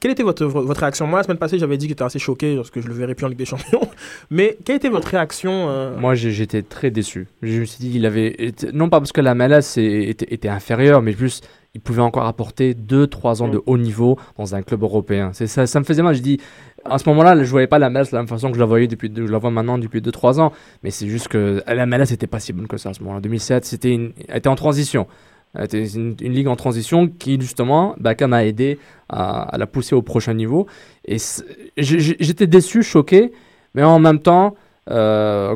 quelle 0.00 0.12
était 0.12 0.22
votre, 0.22 0.44
votre 0.46 0.80
réaction? 0.80 1.06
Moi, 1.06 1.18
la 1.18 1.24
semaine 1.24 1.38
passée, 1.38 1.58
j'avais 1.58 1.76
dit 1.76 1.86
que 1.86 1.90
j'étais 1.90 2.04
assez 2.04 2.18
choqué 2.20 2.54
parce 2.56 2.70
que 2.70 2.80
je 2.80 2.86
le 2.88 2.94
verrais 2.94 3.14
plus 3.14 3.26
en 3.26 3.28
Ligue 3.28 3.38
des 3.38 3.44
Champions. 3.44 3.88
Mais 4.30 4.56
quelle 4.64 4.76
était 4.76 4.88
votre 4.88 5.08
réaction 5.08 5.66
euh, 5.68 5.98
Moi, 5.98 6.14
j'étais 6.14 6.62
très 6.62 6.90
déçu. 6.90 7.26
Je 7.42 7.60
me 7.60 7.64
suis 7.64 7.78
dit, 7.80 7.92
il 7.96 8.06
avait. 8.06 8.34
été- 8.38 8.72
Non 8.72 8.88
pas 8.88 9.00
parce 9.00 9.12
que 9.12 9.20
la 9.20 9.34
MLS 9.34 9.76
était, 9.78 10.32
était 10.32 10.48
inférieure, 10.48 11.02
mais 11.02 11.12
plus, 11.12 11.40
il 11.74 11.80
pouvait 11.80 12.02
encore 12.02 12.26
apporter 12.26 12.74
2-3 12.74 13.42
ans 13.42 13.48
de 13.48 13.60
haut 13.66 13.76
niveau 13.78 14.16
dans 14.38 14.54
un 14.54 14.62
club 14.62 14.82
européen. 14.84 15.30
C'est 15.32 15.48
ça, 15.48 15.66
ça 15.66 15.80
me 15.80 15.84
faisait 15.84 16.02
mal. 16.02 16.14
Je 16.14 16.20
dis, 16.22 16.40
à 16.84 16.98
ce 16.98 17.08
moment-là, 17.08 17.42
je 17.42 17.50
voyais 17.50 17.66
pas 17.66 17.78
la 17.78 17.90
MLS 17.90 18.10
de 18.10 18.12
la 18.12 18.18
même 18.18 18.28
façon 18.28 18.48
que 18.48 18.54
je 18.54 18.60
la 18.60 18.66
voyais 18.66 18.86
depuis, 18.86 19.10
je 19.14 19.22
la 19.22 19.38
vois 19.38 19.50
maintenant 19.50 19.78
depuis 19.78 20.00
2-3 20.00 20.40
ans. 20.40 20.52
Mais 20.82 20.90
c'est 20.90 21.06
juste 21.06 21.28
que 21.28 21.62
la 21.66 21.86
MLS 21.86 22.10
n'était 22.10 22.26
pas 22.26 22.40
si 22.40 22.52
bonne 22.52 22.66
que 22.66 22.76
ça 22.76 22.90
à 22.90 22.94
ce 22.94 23.02
moment-là. 23.02 23.20
2007, 23.20 23.64
c'était 23.64 23.92
une, 23.92 24.12
elle 24.28 24.38
était 24.38 24.48
en 24.48 24.54
transition. 24.54 25.06
Elle 25.54 25.64
était 25.64 25.86
une, 25.86 26.16
ligue 26.20 26.48
en 26.48 26.56
transition 26.56 27.06
qui, 27.06 27.40
justement, 27.40 27.94
Beckham 27.98 28.32
a 28.32 28.44
aidé 28.44 28.78
à, 29.08 29.54
la 29.56 29.66
pousser 29.66 29.94
au 29.94 30.02
prochain 30.02 30.34
niveau. 30.34 30.66
Et 31.06 31.18
j'étais 31.76 32.46
déçu, 32.46 32.82
choqué, 32.82 33.32
mais 33.74 33.84
en 33.84 34.00
même 34.00 34.18
temps, 34.18 34.56
euh, 34.90 35.54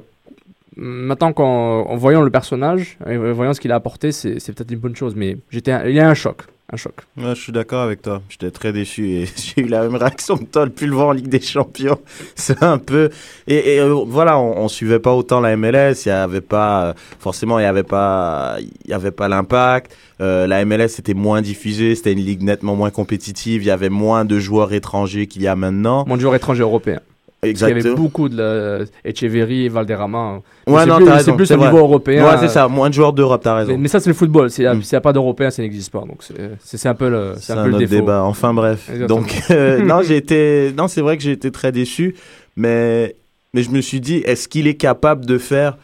maintenant 0.76 1.32
qu'en 1.32 1.82
en 1.82 1.96
voyant 1.96 2.22
le 2.22 2.30
personnage, 2.30 2.96
et 3.06 3.16
voyant 3.16 3.52
ce 3.52 3.60
qu'il 3.60 3.72
a 3.72 3.74
apporté, 3.74 4.12
c'est 4.12 4.34
peut-être 4.52 4.70
une 4.70 4.78
bonne 4.78 4.96
chose. 4.96 5.16
Mais 5.16 5.36
il 5.52 5.94
y 5.94 6.00
a 6.00 6.08
un 6.08 6.14
choc, 6.14 6.44
un 6.70 6.76
choc. 6.76 6.94
Ouais, 7.16 7.34
je 7.34 7.40
suis 7.40 7.52
d'accord 7.52 7.82
avec 7.82 8.02
toi. 8.02 8.20
J'étais 8.28 8.50
très 8.50 8.72
déçu 8.72 9.10
et 9.10 9.26
j'ai 9.36 9.62
eu 9.62 9.68
la 9.68 9.82
même 9.82 9.96
réaction 9.96 10.36
que 10.36 10.44
toi 10.44 10.66
depuis 10.66 10.86
le 10.86 10.94
vent 10.94 11.08
en 11.08 11.12
Ligue 11.12 11.28
des 11.28 11.40
Champions. 11.40 11.98
C'est 12.34 12.62
un 12.62 12.78
peu 12.78 13.10
et, 13.46 13.74
et, 13.74 13.80
euh, 13.80 14.04
voilà, 14.06 14.38
on, 14.38 14.58
on 14.58 14.68
suivait 14.68 14.98
pas 14.98 15.14
autant 15.14 15.40
la 15.40 15.56
MLS. 15.56 16.04
Il 16.04 16.08
y 16.08 16.12
avait 16.12 16.42
pas 16.42 16.84
euh, 16.84 16.92
forcément, 17.18 17.58
il 17.58 17.62
y 17.62 17.66
avait 17.66 17.84
pas, 17.84 18.56
il 18.60 18.90
y 18.90 18.92
avait 18.92 19.10
pas 19.10 19.28
l'impact. 19.28 19.96
Euh, 20.20 20.46
la 20.46 20.64
MLS 20.64 20.98
était 20.98 21.14
moins 21.14 21.40
diffusée, 21.40 21.94
c'était 21.94 22.12
une 22.12 22.20
ligue 22.20 22.42
nettement 22.42 22.76
moins 22.76 22.90
compétitive. 22.90 23.62
Il 23.62 23.66
y 23.66 23.70
avait 23.70 23.88
moins 23.88 24.24
de 24.24 24.38
joueurs 24.38 24.72
étrangers 24.72 25.26
qu'il 25.26 25.42
y 25.42 25.46
a 25.46 25.56
maintenant. 25.56 26.04
Mon 26.06 26.18
joueur 26.18 26.34
étranger 26.34 26.62
européen. 26.62 27.00
Parce 27.40 27.52
qu'il 27.52 27.60
y 27.60 27.64
avait 27.66 27.74
Exactement. 27.76 28.02
beaucoup 28.02 28.28
de 28.28 28.36
la... 28.36 28.84
Echeverry 29.04 29.66
et 29.66 29.68
Valderrama. 29.68 30.40
Mais 30.66 30.72
Ouais, 30.72 30.80
c'est 30.82 30.86
non, 30.88 30.96
plus- 30.96 31.04
t'as 31.04 31.10
C'est 31.12 31.16
raison. 31.18 31.36
plus 31.36 31.46
c'est 31.46 31.54
au 31.54 31.58
vrai. 31.58 31.66
niveau 31.68 31.78
européen. 31.78 32.24
Ouais, 32.26 32.36
c'est 32.40 32.48
ça. 32.48 32.66
Moins 32.66 32.88
de 32.88 32.94
joueurs 32.94 33.12
d'Europe, 33.12 33.40
t'as 33.44 33.54
raison. 33.54 33.70
Mais, 33.72 33.78
mais 33.78 33.88
ça, 33.88 34.00
c'est 34.00 34.10
le 34.10 34.14
football. 34.14 34.50
S'il 34.50 34.68
n'y 34.68 34.76
Mm. 34.76 34.82
y 34.92 34.94
a 34.96 35.00
pas 35.00 35.12
d'Européens, 35.12 35.50
ça 35.50 35.62
n'existe 35.62 35.92
pas. 35.92 36.00
Donc, 36.00 36.22
c'est 36.64 36.86
un 36.88 36.94
peu 36.94 37.08
le, 37.08 37.34
c'est 37.38 37.52
un 37.52 37.58
un, 37.58 37.62
peu 37.62 37.68
le 37.68 37.74
autre 37.76 37.86
défaut. 37.86 37.94
débat. 38.00 38.24
Enfin 38.24 38.52
bref. 38.52 38.88
Exactement. 38.90 39.20
Donc 39.20 39.40
euh, 39.52 39.78
non, 39.84 40.02
j'ai 40.02 40.16
été 40.16 40.72
non, 40.76 40.88
c'est 40.88 41.00
vrai 41.00 41.16
que 41.16 41.22
j'ai 41.22 41.30
été 41.32 41.52
très 41.52 41.70
déçu, 41.70 42.16
mais 42.56 43.14
mais 43.54 43.62
je 43.62 43.70
me 43.70 43.80
suis 43.80 44.00
dit 44.00 44.16
est-ce 44.26 44.48
qu'il 44.48 44.66
est 44.66 44.74
capable 44.74 45.24
de 45.24 45.38
faire 45.38 45.78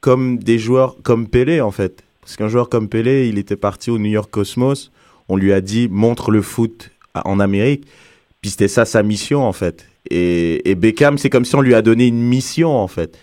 comme 0.00 0.38
des 0.38 0.58
joueurs 0.58 0.96
comme 1.04 1.28
Pelé 1.28 1.60
en 1.60 1.70
fait? 1.70 2.02
Parce 2.20 2.36
qu'un 2.36 2.48
joueur 2.48 2.68
comme 2.68 2.88
Pelé, 2.88 3.28
il 3.28 3.38
était 3.38 3.54
parti 3.56 3.90
au 3.92 3.98
New 3.98 4.10
York 4.10 4.28
Cosmos, 4.30 4.90
on 5.28 5.36
lui 5.36 5.52
a 5.52 5.60
dit 5.60 5.88
montre 5.88 6.32
le 6.32 6.42
foot 6.42 6.90
en 7.14 7.38
Amérique, 7.38 7.86
puis 8.40 8.50
c'était 8.50 8.68
ça 8.68 8.84
sa 8.84 9.02
mission 9.04 9.44
en 9.44 9.52
fait. 9.52 9.86
Et, 10.10 10.68
et 10.70 10.74
Beckham, 10.74 11.18
c'est 11.18 11.30
comme 11.30 11.44
si 11.44 11.54
on 11.56 11.60
lui 11.60 11.74
a 11.74 11.82
donné 11.82 12.06
une 12.06 12.20
mission 12.22 12.70
en 12.76 12.88
fait. 12.88 13.18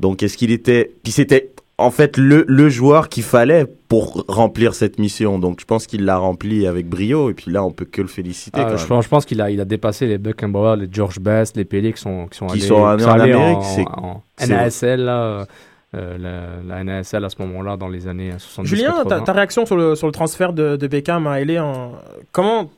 Donc 0.00 0.22
est-ce 0.22 0.36
qu'il 0.36 0.50
était 0.52 0.90
puis 1.02 1.12
c'était 1.12 1.50
en 1.80 1.90
fait 1.92 2.16
le, 2.16 2.44
le 2.48 2.68
joueur 2.68 3.08
qu'il 3.08 3.22
fallait 3.22 3.64
pour 3.88 4.24
remplir 4.28 4.74
cette 4.74 4.98
mission. 4.98 5.38
Donc 5.38 5.60
je 5.60 5.64
pense 5.64 5.86
qu'il 5.86 6.04
l'a 6.04 6.16
rempli 6.18 6.66
avec 6.66 6.88
brio 6.88 7.30
et 7.30 7.34
puis 7.34 7.50
là 7.52 7.62
on 7.64 7.70
peut 7.70 7.84
que 7.84 8.02
le 8.02 8.08
féliciter. 8.08 8.60
Ah, 8.60 8.64
quand 8.70 8.76
je, 8.76 8.82
même. 8.82 8.88
pense, 8.88 9.04
je 9.04 9.08
pense 9.08 9.24
qu'il 9.24 9.40
a, 9.40 9.50
il 9.50 9.60
a 9.60 9.64
dépassé 9.64 10.06
les 10.06 10.18
Beckenbauer, 10.18 10.76
les 10.76 10.88
George 10.90 11.20
Best, 11.20 11.56
les 11.56 11.64
Pelé 11.64 11.92
qui 11.92 12.00
sont, 12.00 12.26
qui 12.26 12.36
sont 12.38 12.46
Qui 12.48 12.52
allés, 12.58 12.66
sont 12.66 12.84
allés 12.84 13.02
qui 13.04 13.08
en 13.08 13.12
allés 13.12 13.32
Amérique, 13.32 13.58
en, 13.58 13.62
c'est- 13.62 13.88
en 13.88 14.22
c'est 14.36 14.48
NASL, 14.48 15.00
là, 15.04 15.46
euh, 15.94 16.18
la, 16.18 16.76
la 16.76 16.84
NASL 16.84 17.24
à 17.24 17.28
ce 17.30 17.40
moment-là, 17.42 17.76
dans 17.76 17.88
les 17.88 18.06
années 18.08 18.32
70 18.36 18.68
Julien, 18.68 18.92
ta, 19.04 19.04
80. 19.04 19.20
ta 19.24 19.32
réaction 19.32 19.64
sur 19.66 19.76
le, 19.76 19.94
sur 19.94 20.06
le 20.06 20.12
transfert 20.12 20.52
de, 20.52 20.76
de 20.76 20.86
Beckham 20.86 21.26
à 21.26 21.42
LA, 21.42 21.64
en... 21.64 21.92
comment 22.32 22.70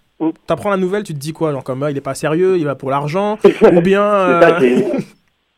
t'apprends 0.46 0.70
la 0.70 0.76
nouvelle, 0.76 1.02
tu 1.02 1.14
te 1.14 1.18
dis 1.18 1.32
quoi 1.32 1.52
Genre 1.52 1.64
comme 1.64 1.82
ah, 1.82 1.90
il 1.90 1.96
est 1.96 2.00
pas 2.02 2.14
sérieux, 2.14 2.56
il 2.58 2.64
va 2.64 2.74
pour 2.74 2.90
l'argent, 2.90 3.38
ou 3.72 3.80
bien 3.80 4.02
ça, 4.02 4.58
euh, 4.60 4.80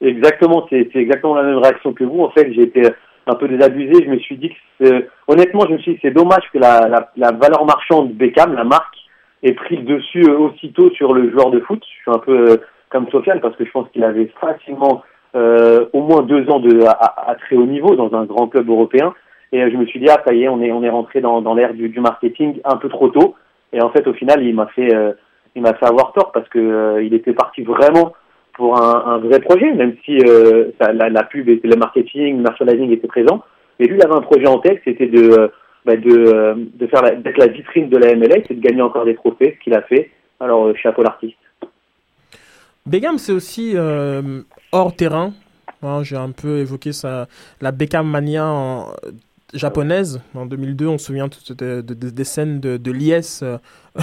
exactement, 0.00 0.66
c'est 0.70 0.88
exactement 0.94 1.34
la 1.34 1.42
même 1.42 1.58
réaction 1.58 1.92
que 1.92 2.04
vous. 2.04 2.20
En 2.22 2.30
fait, 2.30 2.52
j'ai 2.52 2.62
été 2.62 2.82
un 3.26 3.34
peu 3.34 3.48
désabusé. 3.48 4.04
Je 4.04 4.10
me 4.10 4.18
suis 4.18 4.36
dit 4.36 4.50
que, 4.80 5.06
honnêtement, 5.28 5.64
je 5.68 5.72
me 5.74 5.78
suis 5.78 5.94
dit 5.94 5.98
c'est 6.02 6.10
dommage 6.10 6.44
que 6.52 6.58
la, 6.58 6.88
la, 6.88 7.10
la 7.16 7.32
valeur 7.32 7.64
marchande 7.64 8.12
Beckham, 8.12 8.54
la 8.54 8.64
marque, 8.64 8.96
ait 9.42 9.52
pris 9.54 9.76
le 9.76 9.82
dessus 9.84 10.24
euh, 10.28 10.38
aussitôt 10.38 10.90
sur 10.90 11.12
le 11.12 11.30
joueur 11.30 11.50
de 11.50 11.60
foot. 11.60 11.82
Je 11.82 12.02
suis 12.02 12.10
un 12.10 12.18
peu 12.18 12.50
euh, 12.50 12.56
comme 12.90 13.08
Sofiane 13.10 13.40
parce 13.40 13.56
que 13.56 13.64
je 13.64 13.70
pense 13.70 13.88
qu'il 13.92 14.04
avait 14.04 14.30
facilement 14.40 15.02
euh, 15.34 15.86
au 15.92 16.02
moins 16.02 16.22
deux 16.22 16.48
ans 16.50 16.60
de, 16.60 16.84
à, 16.84 16.90
à- 17.30 17.34
très 17.36 17.56
haut 17.56 17.66
niveau 17.66 17.96
dans 17.96 18.12
un 18.14 18.24
grand 18.24 18.48
club 18.48 18.68
européen. 18.68 19.14
Et 19.52 19.70
je 19.70 19.76
me 19.76 19.84
suis 19.86 19.98
dit, 20.00 20.06
ah, 20.08 20.20
ça 20.26 20.32
y 20.32 20.44
est, 20.44 20.48
on 20.48 20.60
est, 20.62 20.72
on 20.72 20.82
est 20.82 20.88
rentré 20.90 21.20
dans, 21.20 21.42
dans 21.42 21.54
l'ère 21.54 21.74
du, 21.74 21.88
du 21.88 22.00
marketing 22.00 22.60
un 22.64 22.76
peu 22.76 22.88
trop 22.88 23.08
tôt. 23.08 23.34
Et 23.72 23.80
en 23.80 23.90
fait, 23.90 24.06
au 24.06 24.12
final, 24.12 24.42
il 24.44 24.54
m'a 24.54 24.66
fait, 24.66 24.94
euh, 24.94 25.12
il 25.56 25.62
m'a 25.62 25.74
fait 25.74 25.86
avoir 25.86 26.12
tort 26.12 26.32
parce 26.32 26.48
que 26.48 26.58
euh, 26.58 27.02
il 27.02 27.14
était 27.14 27.32
parti 27.32 27.62
vraiment 27.62 28.12
pour 28.54 28.80
un, 28.80 29.18
vrai 29.18 29.40
projet, 29.40 29.72
même 29.72 29.96
si 30.04 30.18
euh, 30.18 30.70
la, 30.78 31.22
pub, 31.24 31.48
et 31.48 31.58
le 31.64 31.76
marketing, 31.76 32.36
le 32.36 32.42
merchandising 32.42 32.90
était 32.90 33.08
présent. 33.08 33.42
Mais 33.80 33.86
lui, 33.86 33.96
il 33.96 34.04
avait 34.04 34.14
un 34.14 34.20
projet 34.20 34.46
en 34.46 34.58
tête, 34.58 34.82
c'était 34.84 35.06
de, 35.06 35.50
bah, 35.86 35.96
de, 35.96 36.54
de 36.74 36.86
faire 36.86 37.02
d'être 37.02 37.38
la 37.38 37.46
vitrine 37.46 37.88
de 37.88 37.96
la 37.96 38.14
MLS 38.14 38.44
et 38.50 38.54
de 38.54 38.60
gagner 38.60 38.82
encore 38.82 39.06
des 39.06 39.14
trophées, 39.14 39.56
ce 39.58 39.64
qu'il 39.64 39.74
a 39.74 39.80
fait. 39.80 40.10
Alors, 40.38 40.76
chapeau 40.76 41.02
l'artiste. 41.02 41.38
Beckham, 42.84 43.16
c'est 43.16 43.32
aussi 43.32 43.74
hors 44.70 44.94
terrain. 44.94 45.32
J'ai 46.02 46.16
un 46.16 46.30
peu 46.30 46.58
évoqué 46.58 46.92
ça, 46.92 47.26
la 47.62 47.72
Beckham 47.72 48.06
mania 48.06 48.44
en- 48.46 48.92
japonaise. 49.52 50.20
En 50.34 50.46
2002, 50.46 50.86
on 50.86 50.98
se 50.98 51.06
souvient 51.06 51.28
de- 51.28 51.80
de- 51.82 51.94
de- 51.94 52.10
des 52.10 52.24
scènes 52.24 52.60
de, 52.60 52.90
liesse 52.92 53.42
euh, 53.42 53.58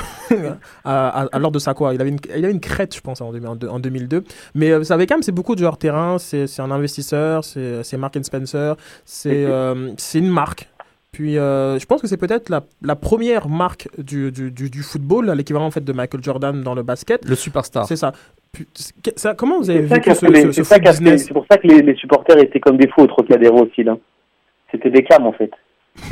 à, 0.84 1.22
à- 1.24 1.26
à 1.32 1.40
l'heure 1.40 1.52
de 1.52 1.60
sa 1.60 1.74
quoi. 1.74 1.94
Il 1.94 2.02
avait, 2.02 2.10
une, 2.12 2.20
il 2.36 2.44
avait 2.44 2.54
une 2.54 2.60
crête, 2.60 2.96
je 2.96 3.02
pense, 3.02 3.22
en, 3.22 3.32
deux- 3.32 3.46
en 3.46 3.56
deux- 3.56 3.68
en 3.68 3.80
2002. 3.80 4.24
Mais 4.56 4.72
euh, 4.72 4.84
ça, 4.84 4.98
Beckham, 4.98 5.22
c'est 5.24 5.32
beaucoup 5.32 5.56
de 5.56 5.64
hors 5.66 5.78
terrain. 5.78 6.18
C'est 6.20 6.46
un 6.60 6.72
investisseur, 6.72 7.44
c'est 7.44 7.98
Mark 7.98 8.16
and 8.18 8.24
Spencer, 8.24 8.76
c'est 9.06 9.46
euh, 9.46 9.92
une 10.16 10.30
marque. 10.30 10.70
Puis 11.12 11.40
euh, 11.40 11.80
je 11.80 11.86
pense 11.88 12.02
que 12.02 12.08
c'est 12.08 12.18
peut-être 12.18 12.50
la, 12.50 12.64
la 12.84 12.96
première 12.96 13.50
marque 13.50 13.90
du, 13.98 14.32
du, 14.32 14.52
du, 14.52 14.70
du 14.70 14.84
football, 14.84 15.32
l'équivalent 15.32 15.66
en 15.66 15.72
fait 15.72 15.84
de 15.84 15.92
Michael 15.92 16.24
Jordan 16.24 16.62
dans 16.62 16.76
le 16.76 16.84
basket. 16.84 17.28
Le 17.28 17.34
superstar. 17.36 17.88
C'est 17.88 17.96
ça. 17.96 18.14
Comment 19.36 19.60
vous 19.60 19.70
avez 19.72 19.92
a 19.92 20.16
ce, 20.16 20.26
les- 20.28 20.42
ce, 20.44 20.52
ce 20.52 20.64
foot 20.64 20.82
business? 20.84 21.26
c'est 21.26 21.34
pour 21.34 21.46
ça 21.50 21.58
que 21.58 21.68
les, 21.68 21.82
les 21.82 21.96
supporters 21.96 22.38
étaient 22.38 22.60
comme 22.60 22.78
des 22.78 22.88
fous 22.88 23.02
au 23.02 23.08
Trocadéro 23.08 23.66
aussi, 23.66 23.84
là. 23.84 23.98
C'était 24.72 25.04
cams, 25.04 25.26
en 25.26 25.34
fait. 25.34 25.52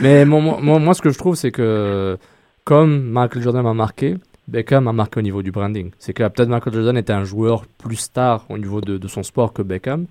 Mais 0.00 0.24
mon- 0.24 0.40
mon- 0.40 0.60
moi, 0.60 0.78
moi, 0.78 0.94
ce 0.94 1.02
que 1.02 1.10
je 1.10 1.18
trouve, 1.18 1.34
c'est 1.34 1.50
que 1.50 2.16
comme 2.64 3.02
Michael 3.10 3.42
Jordan 3.42 3.62
m'a 3.62 3.74
marqué, 3.74 4.16
Beckham 4.46 4.84
m'a 4.84 4.92
marqué 4.92 5.18
au 5.18 5.22
niveau 5.22 5.42
du 5.42 5.50
branding. 5.50 5.90
C'est 5.98 6.12
que 6.12 6.22
peut-être 6.28 6.48
Michael 6.48 6.72
Jordan 6.74 6.96
était 6.96 7.12
un 7.12 7.24
joueur 7.24 7.64
plus 7.66 7.96
star 7.96 8.44
au 8.48 8.58
niveau 8.58 8.80
de, 8.80 8.96
de 8.98 9.08
son 9.08 9.22
sport 9.22 9.52
que 9.52 9.62
Beckham. 9.62 10.06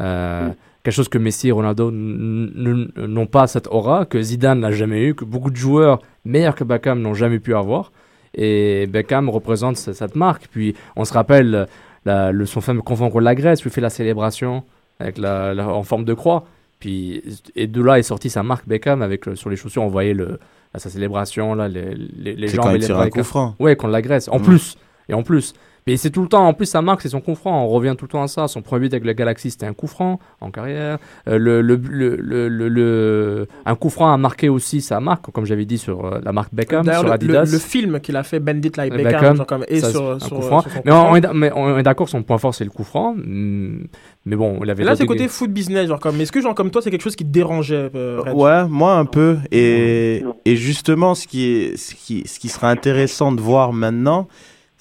Euh, 0.00 0.50
Quelque 0.82 0.94
chose 0.94 1.08
que 1.10 1.18
Messi 1.18 1.48
et 1.48 1.52
Ronaldo 1.52 1.90
n'ont 1.92 3.26
pas 3.26 3.46
cette 3.46 3.66
aura, 3.66 4.06
que 4.06 4.22
Zidane 4.22 4.60
n'a 4.60 4.70
jamais 4.70 5.02
eu, 5.08 5.14
que 5.14 5.26
beaucoup 5.26 5.50
de 5.50 5.56
joueurs 5.56 6.00
meilleurs 6.24 6.54
que 6.54 6.64
Beckham 6.64 7.00
n'ont 7.02 7.12
jamais 7.12 7.38
pu 7.38 7.54
avoir. 7.54 7.92
Et 8.34 8.86
Beckham 8.86 9.28
représente 9.28 9.76
ce- 9.76 9.92
cette 9.92 10.16
marque. 10.16 10.48
Puis 10.50 10.74
on 10.96 11.04
se 11.04 11.12
rappelle 11.12 11.66
la- 12.06 12.32
le, 12.32 12.46
son 12.46 12.62
fameux 12.62 12.80
confond 12.80 13.10
contre 13.10 13.20
la 13.24 13.34
Grèce, 13.34 13.62
où 13.64 13.68
il 13.68 13.70
fait 13.72 13.82
la 13.82 13.90
célébration 13.90 14.64
avec 15.00 15.18
la, 15.18 15.54
la- 15.54 15.68
en 15.68 15.82
forme 15.82 16.04
de 16.04 16.14
croix. 16.14 16.44
Puis, 16.78 17.22
et 17.56 17.66
de 17.66 17.82
là 17.82 17.98
est 17.98 18.02
sortie 18.02 18.30
sa 18.30 18.42
marque 18.42 18.66
Beckham 18.66 19.02
avec 19.02 19.26
euh, 19.28 19.34
sur 19.34 19.50
les 19.50 19.56
chaussures, 19.56 19.82
on 19.82 19.88
voyait 19.88 20.14
le, 20.14 20.38
là, 20.72 20.80
sa 20.80 20.88
célébration, 20.88 21.54
là, 21.54 21.68
les, 21.68 21.94
les, 21.94 22.34
les 22.34 22.48
jambes 22.48 22.64
quand 22.66 22.70
il 22.74 22.82
tire 22.84 22.98
un 22.98 23.10
coup 23.10 23.22
franc. 23.22 23.54
Ouais, 23.58 23.76
contre 23.76 23.92
la 23.92 24.00
Grèce. 24.02 24.28
En 24.28 24.38
Mm. 24.38 24.42
plus. 24.42 24.78
Et 25.08 25.14
en 25.14 25.22
plus. 25.22 25.52
Et 25.86 25.96
c'est 25.96 26.10
tout 26.10 26.22
le 26.22 26.28
temps, 26.28 26.46
en 26.46 26.52
plus, 26.54 26.66
sa 26.66 26.82
marque, 26.82 27.00
c'est 27.02 27.08
son 27.08 27.20
coup 27.20 27.34
franc. 27.34 27.64
On 27.64 27.68
revient 27.68 27.94
tout 27.98 28.04
le 28.04 28.10
temps 28.10 28.22
à 28.22 28.28
ça. 28.28 28.48
Son 28.48 28.62
premier 28.62 28.82
but 28.88 28.94
avec 28.94 29.04
le 29.04 29.12
Galaxy, 29.12 29.50
c'était 29.50 29.66
un 29.66 29.72
coup 29.72 29.86
franc 29.86 30.18
en 30.40 30.50
carrière. 30.50 30.98
Euh, 31.28 31.38
le, 31.38 31.60
le, 31.62 31.76
le, 31.76 32.16
le, 32.16 32.48
le- 32.48 32.68
le- 32.68 33.48
un 33.66 33.74
coup 33.74 33.90
franc 33.90 34.12
a 34.12 34.16
marqué 34.16 34.48
aussi 34.48 34.80
sa 34.80 35.00
marque, 35.00 35.30
comme 35.32 35.46
j'avais 35.46 35.64
dit 35.64 35.78
sur 35.78 36.04
euh, 36.04 36.20
la 36.24 36.32
marque 36.32 36.54
Beckham, 36.54 36.84
sur 36.84 37.02
le, 37.04 37.10
Adidas. 37.12 37.44
le- 37.46 37.52
le 37.52 37.58
film 37.58 38.00
qu'il 38.00 38.16
a 38.16 38.22
fait, 38.22 38.40
Bandit 38.40 38.72
Like 38.76 38.92
Beckham, 38.94 39.12
Beckham, 39.12 39.36
genre 39.36 39.46
comme- 39.46 39.64
et 39.68 39.80
Ça, 39.80 39.90
sur, 39.90 40.00
c'est 40.18 40.24
un 40.24 40.28
sur- 40.28 40.36
coup 40.36 40.42
sur 40.42 40.48
franc. 40.50 40.62
son 40.62 40.82
Mais 40.84 40.92
on, 40.92 41.16
est, 41.16 41.32
mais 41.34 41.50
on 41.54 41.78
est 41.78 41.82
d'accord, 41.82 42.08
son 42.08 42.22
point 42.22 42.38
fort, 42.38 42.54
c'est 42.54 42.64
le 42.64 42.70
coup 42.70 42.84
franc. 42.84 43.14
Hmm, 43.16 43.84
Mais 44.26 44.36
bon, 44.36 44.60
il 44.62 44.70
avait 44.70 44.82
Et 44.82 44.86
là, 44.86 44.96
c'est 44.96 45.06
côté 45.06 45.28
foot 45.28 45.50
business, 45.50 45.88
genre 45.88 45.98
comme. 46.00 46.20
Est-ce 46.20 46.30
que 46.32 46.40
genre 46.40 46.54
comme 46.54 46.70
toi, 46.70 46.82
c'est 46.82 46.90
quelque 46.90 47.02
chose 47.02 47.16
qui 47.16 47.24
te 47.24 47.30
dérangeait, 47.30 47.90
euh, 47.94 48.20
Ouais, 48.32 48.68
moi 48.68 48.96
un 48.96 49.06
peu. 49.06 49.38
Et, 49.50 50.22
et 50.44 50.56
justement, 50.56 51.14
ce 51.14 51.26
qui, 51.26 51.46
est, 51.50 51.76
ce, 51.76 51.94
qui, 51.94 52.24
ce 52.26 52.38
qui 52.38 52.48
sera 52.48 52.70
intéressant 52.70 53.32
de 53.32 53.40
voir 53.40 53.72
maintenant, 53.72 54.28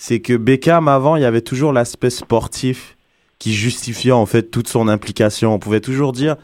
c'est 0.02 0.22
que 0.22 0.34
Beckham, 0.38 0.88
avant, 0.88 1.18
il 1.18 1.22
y 1.22 1.26
avait 1.26 1.42
toujours 1.42 1.74
l'aspect 1.74 2.10
sportif 2.10 2.96
qui 3.38 3.54
justifiait 3.54 4.14
en 4.14 4.26
fait 4.26 4.44
toute 4.50 4.68
son 4.70 4.88
implication. 4.88 5.54
On 5.54 5.60
pouvait 5.60 5.82
toujours 5.82 6.14
dire, 6.14 6.38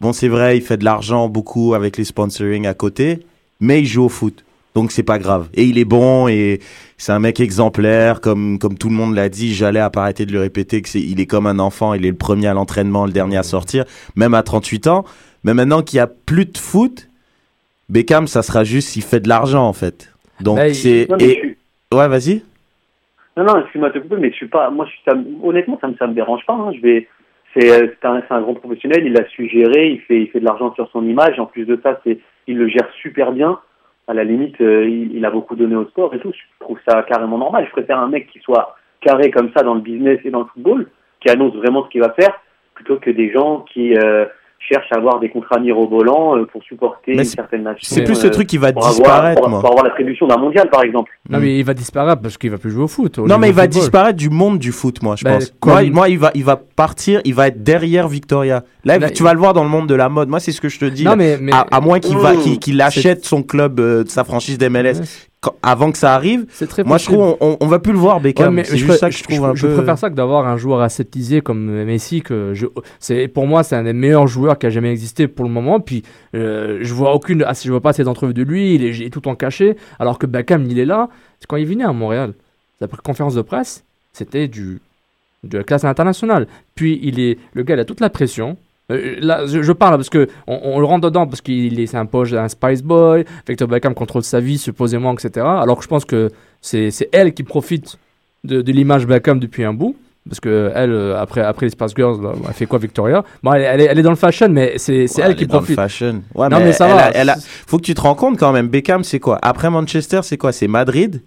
bon, 0.00 0.12
c'est 0.12 0.28
vrai, 0.28 0.56
il 0.58 0.62
fait 0.62 0.76
de 0.76 0.84
l'argent 0.84 1.28
beaucoup 1.28 1.74
avec 1.74 1.96
les 1.96 2.04
sponsoring 2.04 2.66
à 2.66 2.74
côté, 2.74 3.20
mais 3.60 3.80
il 3.80 3.86
joue 3.86 4.04
au 4.04 4.08
foot. 4.08 4.44
Donc 4.74 4.90
c'est 4.92 5.02
pas 5.04 5.18
grave. 5.18 5.48
Et 5.54 5.64
il 5.64 5.78
est 5.78 5.84
bon 5.84 6.26
et 6.28 6.60
c'est 6.98 7.12
un 7.12 7.18
mec 7.20 7.38
exemplaire, 7.40 8.20
comme, 8.20 8.58
comme 8.58 8.76
tout 8.76 8.88
le 8.88 8.94
monde 8.94 9.14
l'a 9.14 9.28
dit. 9.28 9.54
J'allais 9.54 9.80
à 9.80 9.90
pas 9.90 10.02
arrêter 10.02 10.26
de 10.26 10.32
le 10.32 10.40
répéter 10.40 10.82
que 10.82 10.88
c'est, 10.88 11.00
il 11.00 11.20
est 11.20 11.26
comme 11.26 11.46
un 11.46 11.58
enfant, 11.60 11.94
il 11.94 12.04
est 12.04 12.10
le 12.10 12.16
premier 12.16 12.46
à 12.48 12.54
l'entraînement, 12.54 13.06
le 13.06 13.12
dernier 13.12 13.36
à 13.36 13.42
sortir, 13.44 13.84
même 14.16 14.34
à 14.34 14.42
38 14.42 14.86
ans. 14.88 15.04
Mais 15.44 15.54
maintenant 15.54 15.82
qu'il 15.82 15.96
y 15.96 16.00
a 16.00 16.06
plus 16.08 16.44
de 16.46 16.58
foot, 16.58 17.08
Beckham, 17.88 18.28
ça 18.28 18.42
sera 18.42 18.62
juste 18.62 18.90
s'il 18.90 19.02
fait 19.02 19.20
de 19.20 19.28
l'argent 19.28 19.66
en 19.66 19.72
fait. 19.72 20.10
Donc 20.40 20.56
Bah, 20.58 20.68
il- 20.68 20.74
c'est 20.76 21.08
et 21.18 21.56
ouais, 21.92 22.08
vas-y. 22.08 22.42
Non, 23.40 23.54
non, 23.54 23.60
excuse-moi 23.62 23.88
de 23.88 23.94
te 23.94 23.98
couper, 24.00 24.16
mais 24.18 24.30
je 24.30 24.36
suis 24.36 24.48
pas. 24.48 24.68
Moi, 24.68 24.86
honnêtement, 25.42 25.78
ça 25.80 25.88
me, 25.88 25.94
me 26.08 26.14
dérange 26.14 26.44
pas. 26.44 26.52
hein. 26.52 26.72
Je 26.74 26.80
vais. 26.80 27.08
C'est 27.56 27.70
euh, 27.70 27.88
un, 28.02 28.22
un 28.28 28.40
grand 28.42 28.54
professionnel. 28.54 29.06
Il 29.06 29.16
a 29.18 29.26
su 29.28 29.48
gérer. 29.48 29.88
Il 29.92 30.00
fait, 30.02 30.20
il 30.20 30.28
fait 30.28 30.40
de 30.40 30.44
l'argent 30.44 30.74
sur 30.74 30.90
son 30.90 31.04
image. 31.06 31.40
En 31.40 31.46
plus 31.46 31.64
de 31.64 31.80
ça, 31.82 32.00
c'est, 32.04 32.18
il 32.46 32.58
le 32.58 32.68
gère 32.68 32.88
super 33.00 33.32
bien. 33.32 33.58
À 34.08 34.12
la 34.14 34.24
limite, 34.24 34.60
euh, 34.60 34.86
il, 34.86 35.16
il 35.16 35.24
a 35.24 35.30
beaucoup 35.30 35.56
donné 35.56 35.74
au 35.74 35.86
sport 35.86 36.14
et 36.14 36.18
tout. 36.18 36.32
Je 36.32 36.64
trouve 36.64 36.78
ça 36.86 37.02
carrément 37.04 37.38
normal. 37.38 37.64
Je 37.66 37.70
préfère 37.72 37.98
un 37.98 38.08
mec 38.08 38.28
qui 38.28 38.40
soit 38.40 38.76
carré 39.00 39.30
comme 39.30 39.50
ça 39.56 39.62
dans 39.62 39.74
le 39.74 39.80
business 39.80 40.20
et 40.24 40.30
dans 40.30 40.40
le 40.40 40.46
football, 40.46 40.90
qui 41.20 41.30
annonce 41.30 41.54
vraiment 41.54 41.84
ce 41.84 41.88
qu'il 41.88 42.02
va 42.02 42.10
faire, 42.10 42.38
plutôt 42.74 42.96
que 42.98 43.10
des 43.10 43.30
gens 43.32 43.60
qui 43.72 43.96
euh, 43.96 44.26
cherchent 44.68 44.92
à 44.92 44.96
avoir 44.96 45.18
des 45.20 45.30
contrats 45.30 45.58
mirobolants 45.58 46.36
euh, 46.36 46.44
pour 46.46 46.62
supporter 46.62 47.12
Mais 47.12 47.18
une 47.18 47.24
c'est- 47.24 47.36
certaine 47.36 47.62
nation. 47.64 47.80
C'est 47.82 48.04
plus 48.04 48.18
euh, 48.18 48.22
ce 48.22 48.26
truc 48.28 48.46
qui 48.46 48.58
va 48.58 48.72
pour 48.72 48.82
avoir, 48.86 48.94
disparaître, 49.00 49.40
pour, 49.40 49.50
moi. 49.50 49.60
pour 49.60 49.70
avoir 49.70 49.84
l'attribution 49.84 50.26
d'un 50.26 50.36
mondial, 50.36 50.68
par 50.70 50.82
exemple. 50.84 51.10
Non, 51.28 51.38
mais 51.40 51.58
il 51.58 51.64
va 51.64 51.74
disparaître 51.74 52.22
parce 52.22 52.36
qu'il 52.38 52.50
va 52.50 52.58
plus 52.58 52.70
jouer 52.70 52.84
au 52.84 52.88
foot. 52.88 53.18
au 53.18 53.26
Non, 53.26 53.38
mais 53.38 53.48
il 53.48 53.54
va 53.54 53.62
football. 53.62 53.80
disparaître 53.80 54.16
du 54.18 54.30
monde 54.30 54.58
du 54.58 54.70
foot, 54.72 55.02
moi, 55.02 55.16
je 55.16 55.24
Ben, 55.24 55.38
pense. 55.38 55.52
Moi, 55.64 55.82
moi, 55.90 56.08
il 56.08 56.18
va, 56.18 56.30
il 56.34 56.44
va 56.44 56.56
partir, 56.56 57.20
il 57.24 57.34
va 57.34 57.48
être 57.48 57.62
derrière 57.62 58.06
Victoria. 58.08 58.62
Là, 58.84 58.98
Là, 58.98 59.10
tu 59.10 59.22
vas 59.22 59.32
le 59.32 59.38
voir 59.40 59.52
dans 59.54 59.64
le 59.64 59.70
monde 59.70 59.88
de 59.88 59.94
la 59.94 60.08
mode. 60.08 60.28
Moi, 60.28 60.40
c'est 60.40 60.52
ce 60.52 60.60
que 60.60 60.68
je 60.68 60.78
te 60.78 60.84
dis. 60.84 61.04
Non, 61.04 61.16
mais, 61.16 61.38
mais 61.40 61.52
À, 61.52 61.66
à 61.72 61.80
moins 61.80 61.98
qu'il 61.98 62.16
va, 62.16 62.34
Mmh. 62.34 62.38
qu'il 62.38 62.58
qu'il 62.58 62.80
achète 62.80 63.24
son 63.24 63.42
club, 63.42 63.80
euh, 63.80 64.04
sa 64.06 64.24
franchise 64.24 64.58
d'MLS, 64.58 65.29
quand- 65.40 65.54
avant 65.62 65.90
que 65.90 65.98
ça 65.98 66.14
arrive. 66.14 66.44
c'est 66.50 66.66
très 66.66 66.84
Moi, 66.84 66.98
je 66.98 67.06
trouve, 67.06 67.36
on, 67.40 67.56
on 67.60 67.66
va 67.66 67.78
plus 67.78 67.92
le 67.92 67.98
voir, 67.98 68.16
Ouais, 68.16 68.22
Beckham. 68.24 68.54
mais 68.54 68.64
c'est 68.64 68.76
je, 68.76 68.86
juste 68.86 68.98
ça 68.98 69.08
que 69.08 69.16
je 69.16 69.22
trouve 69.22 69.44
un 69.44 69.54
je 69.54 69.66
peu. 69.66 69.74
préfère 69.74 69.96
ça 69.98 70.10
que 70.10 70.14
d'avoir 70.14 70.46
un 70.46 70.56
joueur 70.56 70.80
aseptisé 70.82 71.40
comme 71.40 71.82
Messi 71.84 72.20
que 72.22 72.52
je 72.54 72.66
c'est 72.98 73.26
pour 73.28 73.46
moi 73.46 73.62
c'est 73.62 73.76
un 73.76 73.82
des 73.84 73.92
meilleurs 73.94 74.26
joueurs 74.26 74.58
qui 74.58 74.66
a 74.66 74.70
jamais 74.70 74.90
existé 74.90 75.28
pour 75.28 75.44
le 75.46 75.50
moment 75.50 75.80
puis 75.80 76.02
euh, 76.34 76.78
je 76.82 76.92
vois 76.94 77.14
aucune 77.14 77.42
ah, 77.46 77.52
je 77.54 77.70
vois 77.70 77.80
pas 77.80 77.92
ces 77.92 78.06
entrevues 78.08 78.34
de 78.34 78.42
lui 78.42 78.74
il 78.74 78.84
est, 78.84 78.90
il 78.90 79.02
est 79.04 79.10
tout 79.10 79.26
en 79.28 79.34
caché 79.34 79.76
alors 79.98 80.18
que 80.18 80.26
Beckham 80.26 80.66
il 80.66 80.78
est 80.78 80.84
là 80.84 81.08
c'est 81.38 81.46
quand 81.46 81.56
il 81.56 81.66
venait 81.66 81.84
à 81.84 81.92
Montréal 81.92 82.34
sa 82.78 82.86
conférence 82.86 83.34
de 83.34 83.42
presse 83.42 83.84
c'était 84.12 84.46
du 84.48 84.80
de 85.44 85.58
la 85.58 85.64
classe 85.64 85.84
internationale 85.84 86.46
puis 86.74 87.00
il 87.02 87.18
est 87.18 87.38
le 87.54 87.62
gars 87.62 87.74
il 87.76 87.80
a 87.80 87.84
toute 87.86 88.00
la 88.00 88.10
pression 88.10 88.56
Euh, 88.90 89.16
là, 89.20 89.46
je, 89.46 89.62
je 89.62 89.72
parle 89.72 89.96
parce 89.96 90.10
que 90.10 90.28
on, 90.46 90.58
on 90.64 90.78
le 90.80 90.86
rentre 90.86 91.08
dedans 91.08 91.26
parce 91.26 91.40
qu'il 91.40 91.78
est 91.80 91.94
un 91.94 92.06
poche 92.06 92.32
un 92.32 92.48
Spice 92.48 92.82
Boy 92.82 93.24
Victor 93.48 93.68
Beckham 93.68 93.94
contrôle 93.94 94.22
sa 94.24 94.40
vie 94.40 94.58
supposément 94.58 95.12
etc 95.12 95.46
alors 95.46 95.76
que 95.78 95.82
je 95.84 95.88
pense 95.88 96.04
que 96.04 96.30
c'est 96.60 96.90
c'est 96.90 97.08
elle 97.12 97.32
qui 97.34 97.42
profite 97.42 97.96
de, 98.44 98.62
de 98.62 98.72
l'image 98.72 99.06
Beckham 99.06 99.38
depuis 99.38 99.64
un 99.64 99.72
bout. 99.74 99.96
Parce 100.28 100.38
que 100.38 100.70
elle, 100.74 100.92
euh, 100.92 101.18
après, 101.18 101.40
après 101.40 101.64
les 101.66 101.70
Spice 101.70 101.92
Girls, 101.96 102.22
là, 102.22 102.32
elle 102.46 102.52
fait 102.52 102.66
quoi 102.66 102.78
Victoria? 102.78 103.24
Bon, 103.42 103.54
elle, 103.54 103.62
elle 103.62 103.80
est, 103.80 103.84
elle 103.86 103.98
est 103.98 104.02
dans 104.02 104.10
le 104.10 104.16
fashion, 104.16 104.48
mais 104.50 104.74
c'est 104.76 105.06
c'est 105.06 105.22
Ouais, 105.22 105.24
elle 105.24 105.30
elle 105.30 105.36
qui 105.36 105.44
est 105.44 105.46
dans 105.46 105.54
le 105.56 105.60
profite. 105.60 105.76
fashion. 105.76 106.22
Ouais, 106.34 106.48
Non, 106.50 106.58
mais, 106.58 106.64
mais 106.66 106.72
ça 106.72 106.86
elle 106.86 106.92
va. 106.92 107.04
a- 107.06 107.10
elle 107.14 107.28
a- 107.30 107.36
faut 107.66 107.78
que 107.78 107.82
tu 107.84 107.94
te 107.94 108.02
rends 108.02 108.14
compte 108.14 108.38
quand 108.38 108.52
même. 108.52 108.68
Beckham, 108.68 109.02
c'est 109.02 109.18
quoi? 109.18 109.38
Après 109.40 109.70
Manchester, 109.70 110.20
c'est 110.22 110.36
quoi? 110.36 110.52
C'est 110.52 110.68
Madrid? 110.68 111.22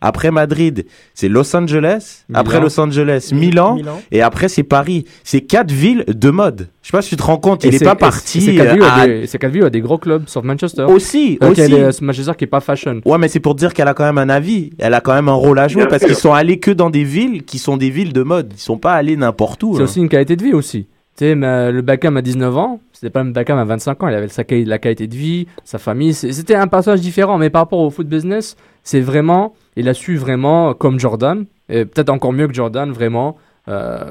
Après 0.00 0.30
Madrid, 0.30 0.86
c'est 1.14 1.28
Los 1.28 1.54
Angeles. 1.56 2.24
Milan. 2.28 2.40
Après 2.40 2.60
Los 2.60 2.78
Angeles, 2.78 3.30
Milan. 3.32 3.74
Milan. 3.74 4.00
Et 4.12 4.22
après, 4.22 4.48
c'est 4.48 4.62
Paris. 4.62 5.04
C'est 5.24 5.40
quatre 5.40 5.72
villes 5.72 6.04
de 6.06 6.30
mode. 6.30 6.68
Je 6.82 6.88
sais 6.88 6.96
pas 6.96 7.02
si 7.02 7.10
tu 7.10 7.16
te 7.16 7.22
rends 7.24 7.38
compte. 7.38 7.64
Et 7.64 7.68
Il 7.68 7.74
est 7.74 7.78
c'est- 7.78 7.84
pas 7.84 7.96
parti. 7.96 8.40
C'est 8.40 8.54
quatre 8.54 8.72
villes, 8.74 8.82
euh, 8.82 8.86
a 8.86 9.00
à- 9.00 9.06
des- 9.08 9.26
quatre 9.26 9.50
villes, 9.50 9.68
des 9.70 9.80
gros 9.80 9.98
clubs, 9.98 10.22
sauf 10.26 10.44
Manchester. 10.44 10.82
Aussi, 10.84 11.38
Euh, 11.42 11.50
aussi. 11.50 11.60
est 11.62 11.68
des- 11.68 11.90
Manchester 12.04 12.32
qui 12.38 12.44
est 12.44 12.48
pas 12.48 12.60
fashion. 12.60 13.00
Ouais, 13.04 13.18
mais 13.18 13.26
c'est 13.28 13.40
pour 13.40 13.56
dire 13.56 13.74
qu'elle 13.74 13.88
a 13.88 13.94
quand 13.94 14.04
même 14.04 14.18
un 14.18 14.28
avis. 14.28 14.70
Elle 14.78 14.94
a 14.94 15.00
quand 15.00 15.14
même 15.14 15.28
un 15.28 15.32
rôle 15.34 15.58
à 15.58 15.66
jouer 15.66 15.82
Bien 15.82 15.90
parce 15.90 16.04
qu'ils 16.04 16.14
sont 16.14 16.32
allés 16.32 16.58
que 16.60 16.70
dans 16.70 16.90
des 16.90 17.04
villes 17.04 17.42
qui 17.44 17.58
sont 17.58 17.76
des 17.76 17.90
villes 17.90 18.12
de 18.12 18.22
mode. 18.22 18.52
Ils 18.56 18.60
sont 18.60 18.78
pas 18.78 18.92
allés 18.94 19.16
n'importe 19.16 19.62
où. 19.64 19.72
C'est 19.72 19.78
là. 19.80 19.84
aussi 19.84 19.98
une 20.00 20.08
qualité 20.08 20.36
de 20.36 20.44
vie 20.44 20.52
aussi. 20.52 20.86
Tu 21.16 21.24
sais, 21.24 21.34
mais 21.34 21.72
le 21.72 21.82
Beckham 21.82 22.16
à 22.16 22.22
19 22.22 22.56
ans, 22.56 22.80
c'était 22.92 23.10
pas 23.10 23.18
le 23.18 23.24
même 23.24 23.32
Beckham 23.32 23.58
à 23.58 23.64
25 23.64 24.00
ans. 24.04 24.08
Il 24.08 24.14
avait 24.14 24.28
sa, 24.28 24.44
la 24.48 24.78
qualité 24.78 25.08
de 25.08 25.16
vie, 25.16 25.48
sa 25.64 25.78
famille. 25.78 26.14
C'était 26.14 26.54
un 26.54 26.68
personnage 26.68 27.00
différent, 27.00 27.38
mais 27.38 27.50
par 27.50 27.62
rapport 27.62 27.80
au 27.80 27.90
foot 27.90 28.06
business, 28.06 28.56
c'est 28.84 29.00
vraiment, 29.00 29.52
il 29.78 29.88
a 29.88 29.94
su 29.94 30.16
vraiment, 30.16 30.74
comme 30.74 30.98
Jordan, 31.00 31.46
et 31.68 31.84
peut-être 31.84 32.10
encore 32.10 32.32
mieux 32.32 32.46
que 32.48 32.54
Jordan, 32.54 32.90
vraiment. 32.92 33.36
Euh, 33.68 34.10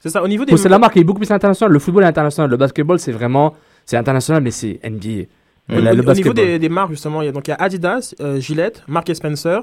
C'est 0.00 0.08
ça. 0.10 0.22
Au 0.22 0.28
niveau 0.28 0.44
des. 0.44 0.50
pousser 0.52 0.68
la 0.68 0.78
marque, 0.78 0.96
il 0.96 1.00
est 1.00 1.04
beaucoup 1.04 1.20
plus 1.20 1.30
international. 1.30 1.72
Le 1.72 1.78
football 1.78 2.04
est 2.04 2.06
international. 2.06 2.50
Le 2.50 2.56
basketball, 2.56 2.98
c'est 2.98 3.12
vraiment, 3.12 3.54
c'est 3.86 3.96
international, 3.96 4.42
mais 4.42 4.50
c'est 4.50 4.80
NBA. 4.84 5.24
Au, 5.68 5.74
Le- 5.74 5.90
au 5.90 5.94
le 5.94 6.12
niveau 6.14 6.32
des, 6.32 6.58
des 6.58 6.68
marques, 6.68 6.90
justement, 6.90 7.22
il 7.22 7.26
y 7.26 7.28
a, 7.28 7.32
donc, 7.32 7.46
il 7.46 7.50
y 7.50 7.54
a 7.54 7.56
Adidas, 7.56 8.14
euh, 8.20 8.40
Gillette, 8.40 8.82
Mark 8.88 9.08
Spencer, 9.14 9.62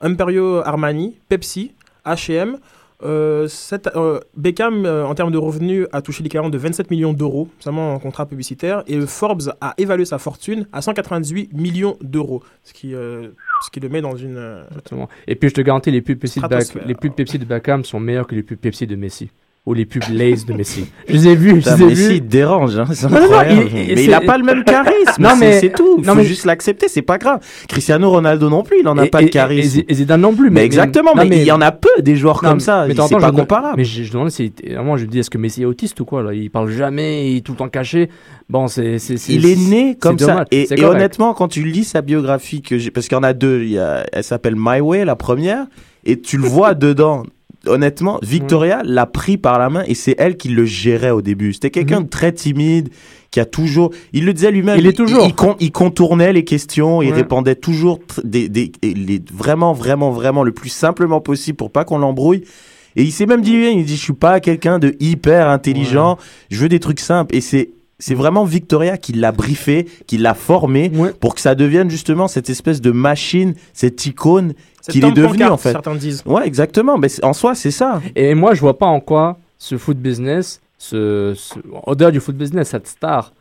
Imperio 0.00 0.56
Armani, 0.58 1.18
Pepsi, 1.28 1.72
H&M. 2.04 2.58
Euh, 3.02 3.46
cette- 3.46 3.90
euh, 3.94 4.20
Beckham, 4.36 4.86
euh, 4.86 5.04
en 5.06 5.14
termes 5.14 5.30
de 5.30 5.36
revenus, 5.36 5.86
a 5.92 6.00
touché 6.00 6.22
l'équivalent 6.22 6.48
de 6.48 6.56
27 6.56 6.90
millions 6.90 7.12
d'euros, 7.12 7.46
seulement 7.58 7.92
en 7.94 7.98
contrat 7.98 8.24
publicitaire, 8.24 8.82
et 8.86 8.98
Forbes 9.02 9.52
a 9.60 9.74
évalué 9.76 10.06
sa 10.06 10.16
fortune 10.18 10.66
à 10.72 10.80
198 10.80 11.52
millions 11.52 11.98
d'euros, 12.00 12.42
ce 12.64 12.72
qui, 12.72 12.94
euh, 12.94 13.28
ce 13.64 13.70
qui 13.70 13.80
le 13.80 13.88
met 13.88 14.00
dans 14.00 14.16
une... 14.16 14.36
euh, 14.36 14.64
Exactement. 14.68 15.08
Et 15.26 15.34
puis 15.36 15.48
je 15.48 15.54
te 15.54 15.60
garantis, 15.60 15.90
les 15.90 16.02
pubs 16.02 16.18
Pepsi 16.18 16.40
de, 16.40 16.44
Stratosphère. 16.46 16.86
les 16.86 16.94
pubs 16.94 17.12
Pepsi 17.14 17.38
de 17.38 17.44
Beckham 17.44 17.84
sont 17.84 18.00
meilleures 18.00 18.26
que 18.26 18.34
les 18.34 18.42
pubs 18.42 18.58
Pepsi 18.58 18.86
de 18.86 18.96
Messi. 18.96 19.30
Ou 19.66 19.74
les 19.74 19.84
pubs 19.84 20.04
Lays 20.12 20.44
de 20.46 20.52
Messi. 20.52 20.86
Je 21.08 21.12
les 21.14 21.26
ai 21.26 21.34
vus, 21.34 21.60
je 21.60 21.70
les 21.70 21.82
ai 21.82 21.86
Messi, 21.86 22.08
vus. 22.08 22.14
il 22.14 22.20
te 22.20 22.26
dérange, 22.26 22.78
hein, 22.78 22.84
c'est 22.92 23.06
Non, 23.08 23.14
non, 23.14 23.18
non, 23.18 23.24
incroyable. 23.24 23.68
il- 23.74 23.94
mais 23.96 24.04
il 24.04 24.14
a 24.14 24.20
pas 24.20 24.38
le 24.38 24.44
même 24.44 24.62
charisme. 24.64 25.20
Non, 25.20 25.30
c'est- 25.30 25.36
mais- 25.40 25.60
c'est 25.60 25.70
tout. 25.72 25.96
Il 25.98 26.04
non, 26.06 26.12
faut 26.12 26.18
mais- 26.20 26.24
juste 26.24 26.44
l'accepter, 26.44 26.86
c'est 26.86 27.02
pas 27.02 27.18
grave. 27.18 27.40
Cristiano 27.68 28.08
Ronaldo 28.08 28.48
non 28.48 28.62
plus, 28.62 28.76
il 28.82 28.86
en 28.86 28.96
a 28.96 29.06
Et- 29.06 29.10
pas 29.10 29.22
et- 29.22 29.24
de 29.24 29.30
charisme. 29.30 29.80
Et, 29.80 29.86
et 29.90 29.94
Zidane 29.94 30.20
non 30.20 30.34
plus. 30.34 30.50
mais, 30.50 30.64
exactement, 30.64 31.10
non, 31.16 31.24
mais, 31.26 31.38
il 31.38 31.44
y 31.44 31.50
en 31.50 31.60
a 31.60 31.72
peu 31.72 31.88
des 32.00 32.14
joueurs 32.14 32.40
non, 32.44 32.50
comme 32.50 32.60
ça. 32.60 32.84
mais 32.86 32.94
C'est 32.94 32.96
pas 33.18 33.26
je 33.26 33.32
me- 33.32 33.32
comparable. 33.40 33.74
Mais 33.78 33.84
je, 33.84 34.04
je 34.04 34.12
demande 34.12 34.30
si. 34.30 34.52
Moi, 34.84 34.98
je 34.98 35.04
me 35.04 35.10
dis, 35.10 35.18
est-ce 35.18 35.30
que 35.30 35.38
Messi 35.38 35.62
est 35.62 35.66
autiste 35.66 35.98
ou 35.98 36.04
quoi 36.04 36.22
là? 36.22 36.32
Il 36.32 36.48
parle 36.48 36.70
jamais, 36.70 37.32
il 37.32 37.38
est 37.38 37.40
tout 37.40 37.50
le 37.52 37.58
temps 37.58 37.68
caché. 37.68 38.08
Bon, 38.48 38.68
c'est. 38.68 39.00
c'est- 39.00 39.16
c'est- 39.16 39.32
il 39.32 39.46
est 39.46 39.56
né 39.56 39.96
comme 40.00 40.16
ça. 40.16 40.44
Et, 40.52 40.66
C'est 40.66 40.74
et 40.78 40.80
correct. 40.82 40.94
honnêtement, 40.94 41.34
quand 41.34 41.48
tu 41.48 41.64
lis 41.64 41.82
sa 41.82 42.02
biographie, 42.02 42.62
que 42.62 42.78
j'ai- 42.78 42.92
parce 42.92 43.08
qu'il 43.08 43.16
y 43.16 43.18
en 43.18 43.24
a 43.24 43.32
deux, 43.32 43.62
il 43.64 43.72
y 43.72 43.78
a, 43.80 44.06
elle 44.12 44.22
s'appelle 44.22 44.54
My 44.56 44.78
Way, 44.80 45.04
la 45.04 45.16
première, 45.16 45.66
et 46.04 46.20
tu 46.20 46.36
le 46.36 46.46
vois 46.46 46.74
dedans. 46.74 47.24
Honnêtement, 47.68 48.18
Victoria 48.22 48.82
l'a 48.84 49.06
pris 49.06 49.36
par 49.36 49.58
la 49.58 49.68
main 49.70 49.84
et 49.86 49.94
c'est 49.94 50.14
elle 50.18 50.36
qui 50.36 50.48
le 50.48 50.64
gérait 50.64 51.10
au 51.10 51.22
début. 51.22 51.52
C'était 51.52 51.70
quelqu'un 51.70 51.98
Mhm. 52.00 52.04
de 52.04 52.10
très 52.10 52.32
timide, 52.32 52.88
qui 53.30 53.40
a 53.40 53.44
toujours. 53.44 53.90
Il 54.12 54.24
le 54.24 54.32
disait 54.32 54.50
lui-même. 54.50 54.78
Il 54.78 54.86
est 54.86 54.92
toujours. 54.92 55.26
Il, 55.26 55.34
con- 55.34 55.56
il 55.60 55.72
contournait 55.72 56.32
les 56.32 56.44
questions, 56.44 57.02
il 57.02 57.12
répondait 57.12 57.54
toujours 57.56 57.98
des, 58.24 58.48
des, 58.48 58.72
et 58.82 58.94
les, 58.94 59.20
vraiment, 59.32 59.72
vraiment, 59.72 60.10
vraiment 60.10 60.42
le 60.44 60.52
plus 60.52 60.68
simplement 60.70 61.20
possible 61.20 61.56
pour 61.56 61.70
pas 61.70 61.84
qu'on 61.84 61.98
l'embrouille. 61.98 62.44
Et 62.98 63.02
il 63.02 63.12
s'est 63.12 63.26
même 63.26 63.42
dit, 63.42 63.52
il 63.52 63.84
dit, 63.84 63.96
je 63.96 64.00
suis 64.02 64.12
pas 64.14 64.40
quelqu'un 64.40 64.78
de 64.78 64.94
hyper 65.00 65.48
intelligent, 65.50 66.16
je 66.50 66.58
veux 66.60 66.68
des 66.70 66.80
trucs 66.80 67.00
simples. 67.00 67.34
Et 67.36 67.42
c'est, 67.42 67.70
c'est 67.98 68.14
vraiment 68.14 68.44
Victoria 68.44 68.96
qui 68.96 69.12
l'a 69.12 69.32
briefé, 69.32 69.86
qui 70.06 70.16
l'a 70.16 70.32
formé 70.32 70.90
Ouais. 70.94 71.12
pour 71.20 71.34
que 71.34 71.42
ça 71.42 71.54
devienne 71.54 71.90
justement 71.90 72.26
cette 72.28 72.48
espèce 72.48 72.80
de 72.80 72.90
machine, 72.92 73.54
cette 73.74 74.06
icône 74.06 74.54
qu'il 74.92 75.04
est 75.04 75.12
devenu 75.12 75.32
pancarte, 75.38 75.52
en 75.52 75.56
fait. 75.56 75.72
Certains 75.72 75.94
disent. 75.94 76.22
Ouais, 76.26 76.46
exactement. 76.46 76.98
Mais 76.98 77.08
en 77.24 77.32
soi, 77.32 77.54
c'est 77.54 77.70
ça. 77.70 78.00
Et 78.14 78.34
moi, 78.34 78.54
je 78.54 78.60
vois 78.60 78.78
pas 78.78 78.86
en 78.86 79.00
quoi 79.00 79.38
ce 79.58 79.76
foot 79.78 79.96
business, 79.96 80.60
ce, 80.78 81.32
ce- 81.36 81.54
au-delà 81.86 82.10
du 82.10 82.20
foot 82.20 82.36
business, 82.36 82.68
cette 82.68 82.86
star 82.86 83.32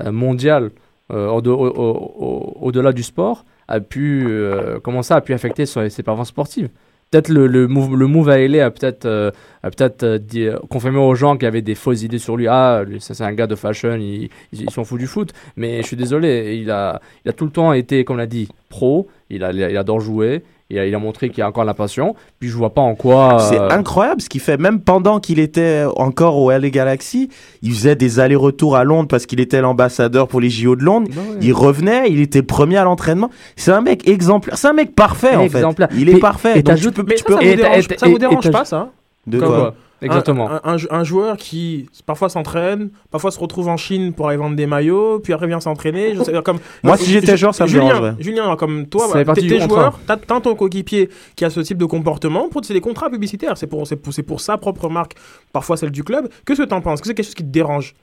euh, 0.00 0.12
mondiale, 0.12 0.70
euh, 1.12 1.28
au- 1.28 1.40
au- 1.46 1.66
au- 1.68 2.14
au- 2.24 2.56
au-delà 2.66 2.92
du 2.92 3.02
sport, 3.02 3.44
a 3.68 3.80
pu, 3.80 4.24
euh, 4.26 4.78
comment 4.82 5.02
ça 5.02 5.16
a 5.16 5.20
pu 5.20 5.32
affecter 5.34 5.66
sur 5.66 5.90
ses 5.90 6.02
performances 6.02 6.28
sportives? 6.28 6.68
Peut-être 7.10 7.28
le, 7.28 7.46
le, 7.46 7.68
move, 7.68 7.94
le 7.94 8.06
move 8.06 8.30
à 8.30 8.38
LA 8.38 8.64
a 8.64 8.70
peut-être 8.70 9.04
euh, 9.04 9.30
a 9.62 9.70
peut-être 9.70 10.02
euh, 10.02 10.18
dit- 10.18 10.46
euh, 10.46 10.56
confirmé 10.70 10.98
aux 10.98 11.14
gens 11.14 11.36
qui 11.36 11.44
avaient 11.44 11.60
des 11.60 11.74
fausses 11.74 12.02
idées 12.02 12.16
sur 12.18 12.38
lui. 12.38 12.46
Ah, 12.48 12.84
lui, 12.86 13.02
ça 13.02 13.12
c'est 13.12 13.22
un 13.24 13.34
gars 13.34 13.46
de 13.46 13.54
fashion, 13.54 13.96
il, 13.96 14.30
il, 14.52 14.62
il 14.62 14.70
s'en 14.70 14.84
fout 14.84 14.98
du 14.98 15.06
foot. 15.06 15.30
Mais 15.56 15.82
je 15.82 15.86
suis 15.88 15.96
désolé, 15.96 16.56
il 16.62 16.70
a, 16.70 17.02
il 17.26 17.28
a 17.28 17.32
tout 17.34 17.44
le 17.44 17.50
temps 17.50 17.74
été, 17.74 18.04
comme 18.04 18.16
l'a 18.16 18.26
dit, 18.26 18.48
pro. 18.70 19.08
Il, 19.28 19.44
a, 19.44 19.52
il 19.52 19.76
adore 19.76 20.00
jouer. 20.00 20.42
Il 20.72 20.78
a, 20.78 20.86
il 20.86 20.94
a 20.94 20.98
montré 20.98 21.28
qu'il 21.28 21.42
a 21.42 21.48
encore 21.48 21.64
la 21.64 21.74
passion. 21.74 22.14
Puis 22.40 22.48
je 22.48 22.56
vois 22.56 22.72
pas 22.72 22.80
en 22.80 22.94
quoi. 22.94 23.36
C'est 23.38 23.58
euh, 23.60 23.68
incroyable 23.68 24.22
ce 24.22 24.28
qu'il 24.30 24.40
fait. 24.40 24.56
Même 24.56 24.80
pendant 24.80 25.20
qu'il 25.20 25.38
était 25.38 25.84
encore 25.96 26.38
au 26.38 26.50
LA 26.50 26.70
Galaxy, 26.70 27.28
il 27.60 27.72
faisait 27.72 27.94
des 27.94 28.20
allers-retours 28.20 28.74
à 28.76 28.82
Londres 28.84 29.06
parce 29.06 29.26
qu'il 29.26 29.38
était 29.38 29.60
l'ambassadeur 29.60 30.28
pour 30.28 30.40
les 30.40 30.48
JO 30.48 30.74
de 30.74 30.82
Londres. 30.82 31.08
bah 31.14 31.20
ouais. 31.30 31.36
Il 31.42 31.52
revenait, 31.52 32.10
il 32.10 32.20
était 32.20 32.42
premier 32.42 32.78
à 32.78 32.84
l'entraînement. 32.84 33.28
C'est 33.54 33.70
un 33.70 33.82
mec 33.82 34.08
exemplaire. 34.08 34.56
C'est 34.56 34.68
un 34.68 34.72
mec 34.72 34.94
parfait 34.94 35.36
en 35.36 35.40
fait. 35.48 35.58
Exemplaire. 35.58 35.88
Il 35.94 36.08
est 36.08 36.12
Et- 36.14 36.18
parfait. 36.18 36.52
et 36.52 36.62
Donc, 36.62 36.64
t'ajoutes- 36.64 36.94
tu 36.94 37.02
peux, 37.04 37.06
Mais 37.06 37.14
tu 37.16 37.22
ça, 37.22 37.26
peux- 37.26 37.32
ça 37.34 37.38
vous 37.50 37.56
dérange, 37.56 37.76
et 37.78 37.82
ça 37.98 38.06
vous 38.06 38.12
t'as- 38.14 38.18
dérange 38.18 38.46
et 38.46 38.50
pas, 38.50 38.64
ça 38.64 38.88
de 39.26 39.38
Comme 39.38 39.48
quoi? 39.48 39.58
quoi? 39.58 39.74
Exactement. 40.02 40.50
Un, 40.50 40.60
un- 40.64 40.76
un 40.90 41.04
joueur 41.04 41.36
qui 41.36 41.88
parfois 42.06 42.28
s'entraîne, 42.28 42.90
parfois 43.10 43.30
se 43.30 43.38
retrouve 43.38 43.68
en 43.68 43.76
Chine 43.76 44.12
pour 44.12 44.28
aller 44.28 44.36
vendre 44.36 44.56
des 44.56 44.66
maillots, 44.66 45.20
puis 45.20 45.32
après 45.32 45.46
vient 45.46 45.60
s'entraîner. 45.60 46.14
Je 46.14 46.22
sais, 46.22 46.32
comme, 46.42 46.58
Moi, 46.82 46.96
si 46.96 47.10
j'étais 47.10 47.36
joueur, 47.36 47.54
ça 47.54 47.64
me 47.64 47.68
Julien, 47.68 47.86
dérangerait. 47.86 48.14
Julien, 48.18 48.56
comme 48.56 48.86
toi, 48.86 49.06
bah, 49.24 49.34
t'es 49.34 49.60
joueur, 49.60 49.98
t'as 50.06 50.16
ton 50.40 50.54
coéquipier 50.54 51.08
qui 51.36 51.44
a 51.44 51.50
ce 51.50 51.60
type 51.60 51.78
de 51.78 51.84
comportement, 51.84 52.48
pour 52.48 52.64
c'est 52.64 52.74
des 52.74 52.80
contrats 52.80 53.10
publicitaires, 53.10 53.56
c'est 53.56 53.66
pour, 53.68 53.86
c'est 53.86 53.96
pour, 53.96 54.12
c'est 54.12 54.22
pour 54.22 54.40
sa 54.40 54.58
propre 54.58 54.88
marque, 54.88 55.14
parfois 55.52 55.76
celle 55.76 55.90
du 55.90 56.04
club. 56.04 56.28
Qu'est-ce 56.46 56.62
que 56.62 56.66
t'en 56.68 56.80
penses? 56.80 56.94
Est-ce 56.94 57.02
que 57.02 57.08
c'est 57.08 57.14
quelque 57.14 57.26
chose 57.26 57.34
qui 57.34 57.44
te 57.44 57.48
dérange? 57.52 57.94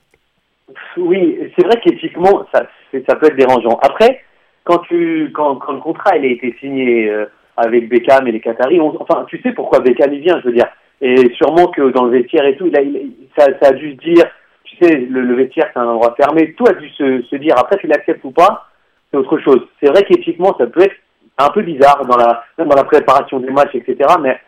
Oui, 0.97 1.37
c'est 1.57 1.65
vrai 1.65 1.79
qu'éthiquement, 1.83 2.45
ça, 2.53 2.63
ça 3.07 3.15
peut 3.15 3.27
être 3.27 3.35
dérangeant. 3.35 3.79
Après, 3.81 4.21
quand, 4.63 4.79
tu, 4.79 5.31
quand, 5.33 5.55
quand 5.55 5.73
le 5.73 5.79
contrat 5.79 6.17
il 6.17 6.25
a 6.25 6.27
été 6.27 6.55
signé 6.59 7.09
euh, 7.09 7.25
avec 7.57 7.89
Beckham 7.89 8.27
et 8.27 8.31
les 8.31 8.39
Qataris, 8.39 8.79
on- 8.79 9.01
enfin, 9.01 9.25
tu 9.27 9.41
sais 9.41 9.51
pourquoi 9.51 9.79
Beckham 9.79 10.13
il 10.13 10.21
vient, 10.21 10.39
je 10.41 10.47
veux 10.47 10.53
dire. 10.53 10.67
Et 11.01 11.31
sûrement 11.35 11.67
que 11.67 11.91
dans 11.91 12.05
le 12.05 12.11
vestiaire 12.19 12.45
et 12.45 12.55
tout, 12.57 12.67
il 12.67 12.77
a, 12.77 12.81
il- 12.81 13.13
ça, 13.37 13.45
ça 13.61 13.69
a 13.69 13.71
dû 13.73 13.91
se 13.91 13.97
dire, 13.97 14.25
tu 14.63 14.75
sais, 14.77 14.95
le, 14.97 15.21
le 15.21 15.35
vestiaire 15.35 15.69
c'est 15.73 15.79
un 15.79 15.87
endroit 15.87 16.13
fermé, 16.15 16.53
tout 16.53 16.65
a 16.67 16.73
dû 16.73 16.89
se, 16.89 17.21
se 17.23 17.35
dire. 17.37 17.55
Après, 17.57 17.77
tu 17.77 17.87
l'acceptes 17.87 18.23
ou 18.23 18.31
pas, 18.31 18.67
c'est 19.11 19.17
autre 19.17 19.37
chose. 19.39 19.65
C'est 19.81 19.89
vrai 19.89 20.03
qu'éthiquement, 20.03 20.55
ça 20.57 20.67
peut 20.67 20.81
être 20.81 20.95
un 21.37 21.49
peu 21.49 21.61
bizarre 21.61 22.05
dans 22.05 22.17
la, 22.17 22.43
même 22.57 22.67
dans 22.67 22.75
la 22.75 22.83
préparation 22.83 23.39
des 23.39 23.49
matchs, 23.51 23.75
etc. 23.75 23.97
Mais, 24.21 24.39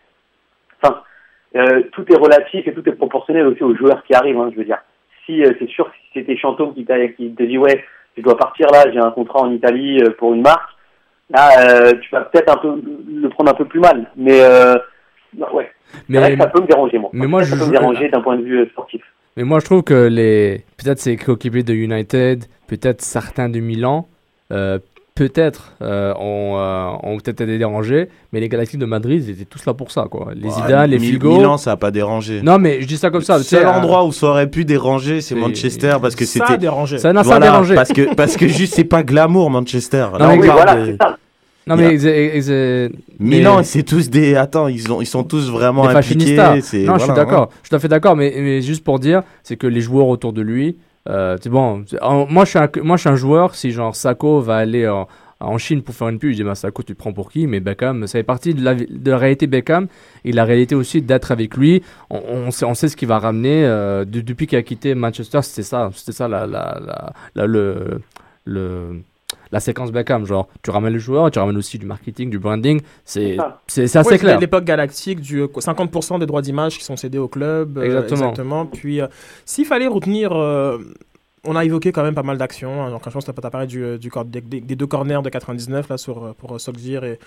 enfin, 0.81 1.01
euh, 1.55 1.83
tout 1.93 2.05
est 2.11 2.17
relatif 2.17 2.67
et 2.67 2.73
tout 2.73 2.87
est 2.87 2.93
proportionnel 2.93 3.47
aussi 3.47 3.63
aux 3.63 3.75
joueurs 3.75 4.03
qui 4.03 4.13
arrivent, 4.13 4.37
hein, 4.39 4.49
je 4.51 4.57
veux 4.57 4.65
dire 4.65 4.79
si 5.25 5.43
euh, 5.43 5.51
c'est 5.59 5.69
sûr 5.69 5.87
si 5.93 6.19
c'était 6.19 6.35
Chantôme 6.35 6.73
qui, 6.73 6.83
qui 7.15 7.31
te 7.35 7.43
dit 7.43 7.57
ouais 7.59 7.83
je 8.17 8.23
dois 8.23 8.35
partir 8.37 8.65
là 8.73 8.91
j'ai 8.91 8.97
un 8.99 9.11
contrat 9.11 9.41
en 9.41 9.51
Italie 9.51 10.01
euh, 10.01 10.09
pour 10.17 10.33
une 10.33 10.41
marque 10.41 10.71
là 11.29 11.49
euh, 11.59 11.91
tu 12.01 12.09
vas 12.11 12.21
peut-être 12.21 12.51
un 12.51 12.57
peu 12.57 12.81
le 13.07 13.29
prendre 13.29 13.51
un 13.51 13.53
peu 13.53 13.65
plus 13.65 13.79
mal 13.79 14.09
mais 14.15 14.41
euh, 14.41 14.73
ouais 15.53 15.71
vrai 16.09 16.29
Mais, 16.29 16.35
que 16.35 16.41
ça 16.41 16.47
peut 16.47 16.61
me 16.61 16.67
déranger 16.67 16.97
moi 16.99 17.09
mais 17.13 17.27
moi, 17.27 17.43
ça 17.43 17.55
je 17.55 17.59
peut 17.61 17.65
me 17.67 17.71
déranger 17.71 18.09
d'un 18.09 18.21
point 18.21 18.37
de 18.37 18.43
vue 18.43 18.59
euh, 18.61 18.65
sportif 18.71 19.01
mais 19.37 19.43
moi, 19.45 19.59
je 19.61 19.65
trouve 19.65 19.81
que 19.83 20.07
les. 20.07 20.65
Peut-être 20.75 20.99
ses 20.99 21.15
coéquipiers 21.15 21.63
de 21.63 21.73
United, 21.73 22.43
peut-être 22.67 23.01
certains 23.01 23.47
de 23.47 23.61
Milan, 23.61 24.09
euh, 24.51 24.77
peut-être 25.15 25.73
euh, 25.81 26.13
ont, 26.19 26.57
euh, 26.57 26.87
ont 27.03 27.15
peut-être 27.17 27.39
été 27.39 27.57
dérangés, 27.57 28.09
mais 28.33 28.41
les 28.41 28.49
Galactiques 28.49 28.79
de 28.81 28.85
Madrid, 28.85 29.23
ils 29.25 29.31
étaient 29.31 29.45
tous 29.45 29.65
là 29.65 29.73
pour 29.73 29.89
ça, 29.91 30.07
quoi. 30.11 30.33
Les 30.35 30.49
Ouais, 30.49 30.53
Zidane, 30.53 30.89
les 30.89 30.99
Figo. 30.99 31.37
Milan, 31.37 31.55
ça 31.57 31.71
a 31.71 31.77
pas 31.77 31.91
dérangé. 31.91 32.41
Non, 32.41 32.59
mais 32.59 32.81
je 32.81 32.87
dis 32.87 32.97
ça 32.97 33.09
comme 33.09 33.21
ça. 33.21 33.37
Le 33.37 33.43
seul 33.43 33.65
un- 33.65 33.77
endroit 33.77 34.03
où 34.05 34.11
ça 34.11 34.27
aurait 34.27 34.49
pu 34.49 34.65
déranger, 34.65 35.21
c'est 35.21 35.35
Manchester 35.35 35.95
parce 36.01 36.15
que 36.15 36.25
Ça 36.25 36.43
a 36.43 36.47
c'était. 36.47 36.57
dérangé. 36.59 36.97
Ça, 36.97 37.13
non, 37.13 37.23
ça 37.23 37.27
a 37.35 37.39
Voilà, 37.39 37.45
dérangé. 37.51 37.75
parce 37.75 37.93
que 37.93 38.13
parce 38.15 38.35
que 38.35 38.49
juste 38.49 38.73
c'est 38.73 38.83
pas 38.83 39.01
glamour 39.03 39.49
Manchester. 39.49 40.07
Non, 40.11 40.17
Là, 40.19 40.27
mais 40.27 40.33
on 40.37 40.41
oui 40.41 40.47
parle 40.47 40.59
voilà 40.61 40.75
de- 40.75 40.85
c'est 40.91 40.97
ça 41.03 41.17
Non, 41.67 41.75
mais. 41.75 41.93
ex- 41.93 42.03
ex- 42.05 42.49
ex- 42.49 42.95
Milan, 43.19 43.57
mais- 43.57 43.63
c'est 43.63 43.83
tous 43.83 44.09
des. 44.09 44.35
Attends, 44.35 44.67
ils 44.67 44.91
ont, 44.91 45.01
ils 45.01 45.05
sont 45.05 45.23
tous 45.23 45.49
vraiment 45.51 45.83
des 45.89 45.93
impliqués. 46.15 46.35
Non, 46.85 46.93
je 46.95 46.99
suis 47.03 47.07
d'accord. 47.15 47.49
Je 47.51 47.57
suis 47.67 47.69
tout 47.69 47.75
à 47.75 47.79
fait 47.79 47.87
d'accord, 47.87 48.15
mais, 48.15 48.33
mais 48.37 48.61
juste 48.61 48.83
pour 48.83 48.99
dire, 48.99 49.21
c'est 49.43 49.57
que 49.57 49.67
les 49.67 49.81
joueurs 49.81 50.07
autour 50.07 50.33
de 50.33 50.41
lui, 50.41 50.77
euh, 51.09 51.37
c'est 51.41 51.49
bon. 51.49 51.83
en- 52.01 52.25
moi, 52.27 52.45
je 52.45 52.49
suis 52.49 52.59
un, 52.59 52.69
moi, 52.83 52.97
je 52.97 53.01
suis 53.01 53.09
un 53.09 53.15
joueur. 53.15 53.55
Si 53.55 53.71
genre 53.71 53.95
Sako 53.95 54.41
va 54.41 54.55
aller 54.57 54.87
en, 54.87 55.07
en 55.39 55.57
Chine 55.59 55.81
pour 55.83 55.93
faire 55.95 56.09
une 56.09 56.17
pub, 56.19 56.31
je 56.31 56.37
dis 56.37 56.43
bah 56.43 56.55
Sako, 56.55 56.81
tu 56.83 56.93
te 56.93 56.97
prends 56.97 57.13
pour 57.13 57.31
qui? 57.31 57.45
Mais 57.45 57.59
Beckham, 57.59 58.07
ça 58.07 58.13
fait 58.19 58.23
partie 58.23 58.53
de 58.55 58.63
la, 58.63 58.73
de 58.75 59.11
la 59.11 59.17
réalité 59.19 59.45
Beckham 59.47 59.87
et 60.25 60.31
la 60.31 60.45
réalité 60.45 60.73
aussi 60.75 61.01
d'être 61.03 61.31
avec 61.31 61.55
lui. 61.57 61.83
On, 62.09 62.21
on 62.47 62.51
sait, 62.51 62.65
on 62.65 62.73
sait 62.73 62.87
ce 62.87 62.95
qu'il 62.97 63.07
va 63.07 63.19
ramener. 63.19 63.63
euh, 63.65 64.03
de- 64.03 64.21
depuis 64.21 64.47
qu'il 64.47 64.57
a 64.57 64.63
quitté 64.63 64.95
Manchester, 64.95 65.41
c'était 65.43 65.63
ça, 65.63 65.89
c'était 65.93 66.11
ça 66.11 66.27
la, 66.27 66.47
la, 66.47 66.79
la, 66.85 67.13
la- 67.35 67.45
le, 67.47 68.01
le 68.45 69.01
la 69.51 69.59
séquence 69.59 69.91
Beckham, 69.91 70.25
genre 70.25 70.47
tu 70.63 70.69
ramènes 70.71 70.93
le 70.93 70.99
joueur, 70.99 71.29
tu 71.31 71.39
ramènes 71.39 71.57
aussi 71.57 71.77
du 71.77 71.85
marketing, 71.85 72.29
du 72.29 72.39
branding, 72.39 72.81
c'est 73.05 73.37
C'est 73.67 73.83
assez 73.95 74.09
c'est 74.09 74.17
clair. 74.19 74.39
l'époque 74.39 74.63
galactique 74.63 75.19
du 75.21 75.41
euh, 75.41 75.47
50% 75.47 76.19
des 76.19 76.25
droits 76.25 76.41
d'image 76.41 76.77
qui 76.77 76.83
sont 76.83 76.95
cédés 76.95 77.17
au 77.17 77.27
club. 77.27 77.77
euh, 77.77 78.01
Exactement. 78.03 78.65
Puis, 78.65 79.01
euh, 79.01 79.07
s'il 79.45 79.65
fallait 79.65 79.87
retenir, 79.87 80.31
euh, 80.33 80.77
on 81.43 81.55
a 81.55 81.65
évoqué 81.65 81.91
quand 81.91 82.03
même 82.03 82.13
pas 82.15 82.23
mal 82.23 82.37
d'actions. 82.37 82.83
hein. 82.83 82.91
Donc, 82.91 83.01
je 83.03 83.09
pense 83.09 83.25
que 83.25 83.31
tu 83.31 83.45
as 83.45 83.49
parlé 83.49 83.65
du, 83.67 83.83
euh, 83.83 83.97
des, 83.97 84.75
deux 84.75 84.87
corners 84.87 85.21
de 85.23 85.29
99 85.29 85.89
là, 85.89 85.97
sur, 85.97 86.23
euh, 86.23 86.33
pour 86.37 86.53
euh, 86.53 86.59
Solskjaer 86.59 87.03
et, 87.03 87.19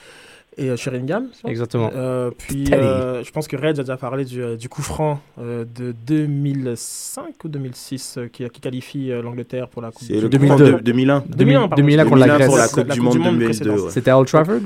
et 0.56 0.70
euh, 0.70 0.76
Sheringham. 0.76 1.26
Exactement. 1.46 1.90
Euh, 1.94 2.30
puis, 2.36 2.66
euh, 2.72 3.22
je 3.24 3.30
pense 3.30 3.48
que 3.48 3.56
Red 3.56 3.78
a 3.80 3.82
déjà 3.82 3.96
parlé 3.96 4.24
du, 4.24 4.56
du 4.56 4.68
coup 4.68 4.82
franc 4.82 5.20
euh, 5.40 5.64
de 5.76 5.92
2005 6.06 7.44
ou 7.44 7.48
2006 7.48 8.16
euh, 8.18 8.28
qui, 8.28 8.48
qui 8.50 8.60
qualifie 8.60 9.10
euh, 9.12 9.22
l'Angleterre 9.22 9.68
pour 9.68 9.82
la 9.82 9.90
Coupe 9.90 10.06
C'est 10.06 10.14
du 10.14 10.20
le 10.38 10.46
Monde. 10.46 10.58
coup 10.58 10.64
2002. 10.64 10.72
de 10.78 10.82
2001. 10.82 11.24
2001, 11.36 11.60
pardon. 11.68 11.76
2001 11.76 12.04
contre 12.04 12.16
la 12.16 12.26
2001 12.26 12.36
Grèce. 12.36 12.46
pour 12.48 12.56
la 12.56 12.62
La 12.62 12.68
Coupe 12.68 12.92
du 12.92 13.00
Monde 13.00 13.18
Monde 13.18 13.24
2002. 13.38 13.44
précédente. 13.44 13.78
ouais. 13.80 13.90
C'était 13.90 14.10
à 14.10 14.18
Old 14.18 14.28
Trafford? 14.28 14.60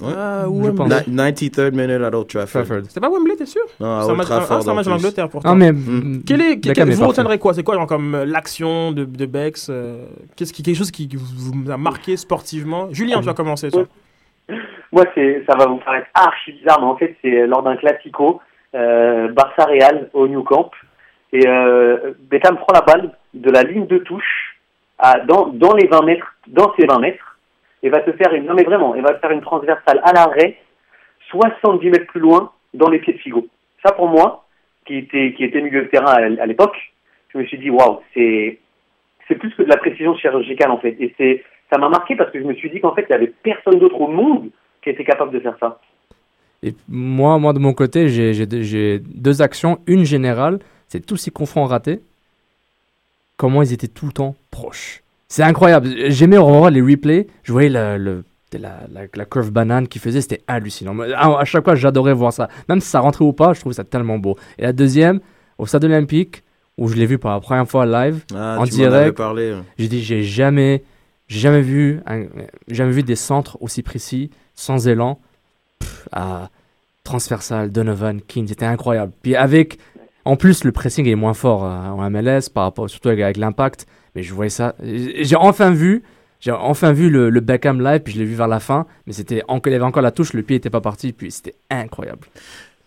Ouais. 0.00 0.12
Ah, 0.16 0.42
Je 0.44 0.48
Wembley. 0.50 0.72
pense. 0.74 0.88
Na- 1.08 1.30
93rd 1.32 1.72
minute 1.72 1.90
at 2.02 2.14
Old 2.16 2.28
Trafford. 2.28 2.64
Trafford. 2.64 2.82
C'était 2.86 3.00
pas 3.00 3.10
Wembley, 3.10 3.34
t'es 3.34 3.46
sûr? 3.46 3.62
Non, 3.80 3.96
à 3.98 4.02
C'est 4.02 4.06
un 4.06 4.08
Old 4.10 4.16
match, 4.18 4.26
Trafford. 4.28 4.62
c'est 4.62 4.68
un 4.70 4.74
match 4.74 4.86
en 4.86 4.90
plus. 4.90 4.96
Angleterre 5.06 5.28
pourtant. 5.28 5.48
Ah, 5.50 5.54
mais. 5.56 5.72
Mm. 5.72 6.22
Quel 6.24 6.40
est, 6.40 6.60
quel- 6.60 6.78
est 6.78 6.94
vous 6.94 7.08
retiendrez 7.08 7.38
quoi? 7.40 7.52
C'est 7.52 7.64
quoi 7.64 7.74
genre, 7.74 7.86
comme 7.88 8.14
euh, 8.14 8.24
l'action 8.24 8.92
de, 8.92 9.04
de 9.04 9.26
Bex 9.26 9.66
euh, 9.70 10.04
Qu'est-ce 10.36 10.52
qui 10.52 10.62
quelque 10.62 10.76
chose 10.76 10.92
qui 10.92 11.08
vous 11.12 11.52
vous 11.62 11.70
a 11.70 11.76
marqué 11.76 12.16
sportivement? 12.16 12.88
Julien, 12.92 13.18
tu 13.18 13.26
vas 13.26 13.34
commencer. 13.34 13.70
toi. 13.72 13.86
moi 14.92 15.04
c'est 15.14 15.44
ça 15.48 15.56
va 15.56 15.66
vous 15.66 15.78
paraître 15.78 16.08
archi 16.14 16.52
bizarre 16.52 16.80
mais 16.80 16.86
en 16.86 16.96
fait 16.96 17.16
c'est 17.22 17.46
lors 17.46 17.62
d'un 17.62 17.76
classico 17.76 18.40
euh, 18.74 19.28
Barça 19.28 19.64
Real 19.64 20.10
au 20.12 20.28
New 20.28 20.42
Camp. 20.42 20.70
Et 21.32 21.46
euh, 21.46 22.12
Beckham 22.18 22.56
prend 22.56 22.72
la 22.72 22.80
balle 22.80 23.12
de 23.34 23.50
la 23.50 23.62
ligne 23.62 23.86
de 23.86 23.98
touche 23.98 24.56
à, 24.98 25.20
dans, 25.20 25.46
dans 25.48 25.74
les 25.74 25.86
20 25.86 26.02
mètres 26.02 26.34
dans 26.46 26.74
ses 26.78 26.86
20 26.86 26.98
mètres 27.00 27.38
et 27.82 27.90
va 27.90 28.00
te 28.00 28.12
faire 28.12 28.32
une 28.32 28.46
non 28.46 28.54
mais 28.54 28.64
vraiment 28.64 28.94
il 28.94 29.02
va 29.02 29.18
faire 29.18 29.30
une 29.30 29.42
transversale 29.42 30.00
à 30.02 30.12
l'arrêt 30.12 30.56
70 31.30 31.90
mètres 31.90 32.06
plus 32.06 32.20
loin 32.20 32.52
dans 32.72 32.88
les 32.88 32.98
pieds 32.98 33.12
de 33.12 33.18
Figo. 33.18 33.46
Ça 33.84 33.92
pour 33.92 34.08
moi 34.08 34.46
qui 34.86 34.96
était 34.96 35.34
qui 35.34 35.44
était 35.44 35.60
milieu 35.60 35.82
de 35.82 35.88
terrain 35.88 36.12
à, 36.12 36.42
à 36.42 36.46
l'époque 36.46 36.76
je 37.28 37.38
me 37.38 37.44
suis 37.44 37.58
dit 37.58 37.70
waouh 37.70 38.00
c'est 38.14 38.58
c'est 39.28 39.34
plus 39.34 39.54
que 39.54 39.62
de 39.62 39.68
la 39.68 39.76
précision 39.76 40.16
chirurgicale 40.16 40.70
en 40.70 40.78
fait. 40.78 40.96
Et 40.98 41.14
c'est 41.18 41.44
ça 41.70 41.78
m'a 41.78 41.88
marqué 41.88 42.16
parce 42.16 42.30
que 42.30 42.38
je 42.40 42.44
me 42.44 42.54
suis 42.54 42.70
dit 42.70 42.80
qu'en 42.80 42.94
fait 42.94 43.04
il 43.08 43.12
y 43.12 43.14
avait 43.14 43.32
personne 43.42 43.78
d'autre 43.78 44.00
au 44.00 44.08
monde 44.08 44.48
qui 44.82 44.90
était 44.90 45.04
capable 45.04 45.32
de 45.32 45.40
faire 45.40 45.56
ça 45.60 45.80
Et 46.62 46.74
moi, 46.88 47.38
moi, 47.38 47.52
de 47.52 47.58
mon 47.58 47.72
côté, 47.72 48.08
j'ai 48.08 48.46
deux- 48.46 49.42
actions. 49.42 49.78
Une 49.86 50.04
générale, 50.04 50.58
c'est 50.88 51.04
tous 51.04 51.16
ces 51.16 51.30
confronts 51.30 51.66
ratés. 51.66 52.00
Comment 53.36 53.62
ils 53.62 53.72
étaient 53.72 53.88
tout 53.88 54.06
le 54.06 54.12
temps 54.12 54.34
proches. 54.50 55.02
C'est 55.28 55.42
incroyable. 55.42 55.88
J'aimais 56.08 56.38
revoir 56.38 56.70
les 56.70 56.80
replays. 56.80 57.26
Je 57.44 57.52
voyais 57.52 57.68
le, 57.68 57.96
le- 57.98 58.24
la, 58.54 58.80
la, 58.92 59.02
la 59.14 59.24
curve 59.26 59.50
banane 59.52 59.86
qu'ils 59.86 60.00
faisaient. 60.00 60.20
C'était 60.22 60.40
hallucinant. 60.48 60.98
À, 61.14 61.38
à 61.40 61.44
chaque 61.44 61.64
fois, 61.64 61.74
j'adorais 61.74 62.14
voir 62.14 62.32
ça. 62.32 62.48
Même 62.68 62.80
si 62.80 62.88
ça 62.88 63.00
rentrait 63.00 63.24
ou 63.24 63.32
pas, 63.32 63.52
je 63.52 63.60
trouvais 63.60 63.74
ça 63.74 63.84
tellement 63.84 64.18
beau. 64.18 64.36
Et 64.58 64.62
la 64.62 64.72
deuxième, 64.72 65.20
au 65.58 65.66
stade 65.66 65.84
olympique, 65.84 66.42
où 66.78 66.88
je 66.88 66.96
l'ai 66.96 67.06
vu 67.06 67.18
pour 67.18 67.30
la 67.30 67.40
première 67.40 67.68
fois 67.68 67.84
live, 67.86 68.24
Ah, 68.34 68.56
En 68.58 68.64
tu 68.64 68.70
direct. 68.70 69.20
j'ai 69.78 69.88
dit, 69.88 70.02
j'ai 70.02 70.22
jamais, 70.22 70.82
j'ai 71.28 71.40
jamais 71.40 71.60
vu, 71.62 72.00
un- 72.06 72.24
jamais 72.68 72.92
vu 72.92 73.02
des 73.02 73.16
centres 73.16 73.56
aussi 73.60 73.82
précis, 73.82 74.30
sans 74.54 74.88
élan, 74.88 75.18
à 76.12 76.50
transversal, 77.04 77.70
Donovan, 77.70 78.20
King, 78.20 78.46
c'était 78.48 78.66
incroyable. 78.66 79.12
Puis 79.22 79.36
avec, 79.36 79.78
en 80.24 80.36
plus, 80.36 80.64
le 80.64 80.72
pressing 80.72 81.06
est 81.06 81.14
moins 81.14 81.34
fort 81.34 81.64
euh, 81.64 81.68
en 81.68 82.10
MLS, 82.10 82.50
par 82.52 82.64
rapport, 82.64 82.88
surtout 82.90 83.08
avec, 83.08 83.36
l'impact. 83.36 83.86
Mais 84.14 84.22
je 84.22 84.34
voyais 84.34 84.50
ça, 84.50 84.74
j'ai 84.82 85.36
enfin 85.36 85.70
vu, 85.70 86.02
j'ai 86.40 86.50
enfin 86.50 86.92
vu 86.92 87.08
le, 87.10 87.30
le 87.30 87.40
Beckham 87.40 87.80
live, 87.82 88.00
puis 88.00 88.12
je 88.14 88.18
l'ai 88.18 88.24
vu 88.24 88.34
vers 88.34 88.48
la 88.48 88.60
fin, 88.60 88.86
mais 89.06 89.12
c'était, 89.12 89.42
en- 89.48 89.60
il 89.64 89.74
avait 89.74 89.84
encore 89.84 90.02
la 90.02 90.10
touche, 90.10 90.32
le 90.32 90.42
pied 90.42 90.56
était 90.56 90.70
pas 90.70 90.80
parti, 90.80 91.12
puis 91.12 91.30
c'était 91.30 91.54
incroyable. 91.70 92.26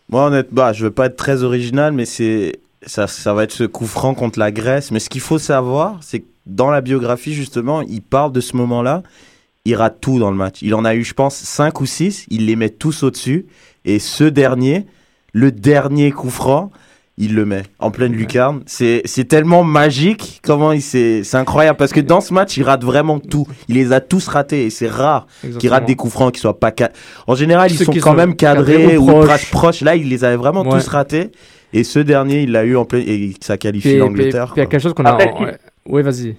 Moi, 0.10 0.26
honnêtement, 0.28 0.56
bah, 0.56 0.74
je 0.74 0.84
veux 0.86 0.92
pas 0.92 1.06
être 1.06 1.16
très 1.16 1.44
original, 1.44 1.94
mais 1.94 2.06
c'est 2.06 2.60
ça, 2.86 3.08
ça 3.08 3.34
va 3.34 3.44
être 3.44 3.52
ce 3.52 3.64
coup 3.64 3.86
franc 3.86 4.14
contre 4.16 4.40
la 4.40 4.52
Grèce. 4.52 4.92
Mais 4.92 5.00
ce 5.00 5.10
qu'il 5.10 5.22
faut 5.22 5.38
savoir, 5.40 6.00
c'est 6.02 6.20
que 6.22 6.26
dans 6.46 6.70
la 6.72 6.82
biographie, 6.82 7.34
justement, 7.34 7.82
il 7.82 8.02
parle 8.02 8.32
de 8.32 8.42
ce 8.42 8.56
moment-là. 8.58 9.04
Il 9.66 9.76
rate 9.76 9.98
tout 10.02 10.18
dans 10.20 10.32
le 10.32 10.38
match. 10.38 10.58
Il 10.64 10.74
en 10.74 10.86
a 10.86 10.96
eu, 10.96 11.04
je 11.04 11.14
pense, 11.14 11.36
5 11.36 11.82
ou 11.82 11.86
6. 11.86 12.26
Il 12.30 12.48
les 12.48 12.56
met 12.56 12.70
tous 12.70 13.04
au-dessus. 13.04 13.46
Et 13.86 14.00
ce 14.00 14.24
dernier, 14.24 14.88
le 15.34 15.52
dernier 15.52 16.12
coup 16.12 16.32
franc, 16.32 16.72
il 17.18 17.36
le 17.36 17.46
met 17.46 17.62
en 17.78 17.92
pleine 17.92 18.14
lucarne. 18.14 18.64
C'est 18.66 19.04
c'est 19.06 19.26
tellement 19.26 19.64
magique. 19.64 20.40
Comment 20.44 20.72
il 20.72 20.82
s'est. 20.82 21.22
C'est 21.24 21.38
incroyable. 21.38 21.78
Parce 21.78 21.92
que 21.94 22.00
dans 22.00 22.22
ce 22.22 22.34
match, 22.34 22.58
il 22.58 22.64
rate 22.64 22.84
vraiment 22.84 23.20
tout. 23.20 23.46
Il 23.68 23.76
les 23.76 23.94
a 23.94 24.00
tous 24.02 24.28
ratés. 24.30 24.66
Et 24.66 24.70
c'est 24.72 24.88
rare 24.88 25.28
qui 25.60 25.68
ratent 25.70 25.86
des 25.86 25.96
coups 25.96 26.14
francs 26.14 26.34
qui 26.34 26.40
soient 26.40 26.60
pas 26.60 26.72
ca- 26.76 26.90
En 27.28 27.36
général, 27.36 27.70
ils 27.72 27.78
Ceux 27.78 27.86
sont 27.86 27.92
qui 27.92 28.00
quand 28.00 28.12
sont 28.12 28.16
même 28.18 28.36
cadrés, 28.36 28.78
cadrés 28.78 28.98
ou 28.98 29.04
ou 29.04 29.12
proches. 29.12 29.26
proches. 29.28 29.52
proches. 29.52 29.82
Là, 29.82 29.96
il 29.96 30.10
les 30.10 30.24
avait 30.24 30.38
vraiment 30.38 30.64
Ouais. 30.64 30.72
tous 30.80 30.88
ratés. 30.88 31.30
Et 31.74 31.84
ce 31.84 32.00
dernier, 32.00 32.42
il 32.42 32.52
l'a 32.52 32.64
eu 32.66 32.76
en 32.76 32.86
plein 32.86 33.00
et 33.00 33.34
ça 33.42 33.58
qualifie 33.58 33.98
l'Angleterre. 33.98 34.54
il 34.56 34.60
y 34.60 34.64
a 34.64 34.66
quelque 34.66 34.82
chose 34.82 34.94
qu'on 34.96 35.06
a. 35.06 35.12
Après. 35.12 35.60
Oui, 35.88 36.02
vas-y. 36.02 36.36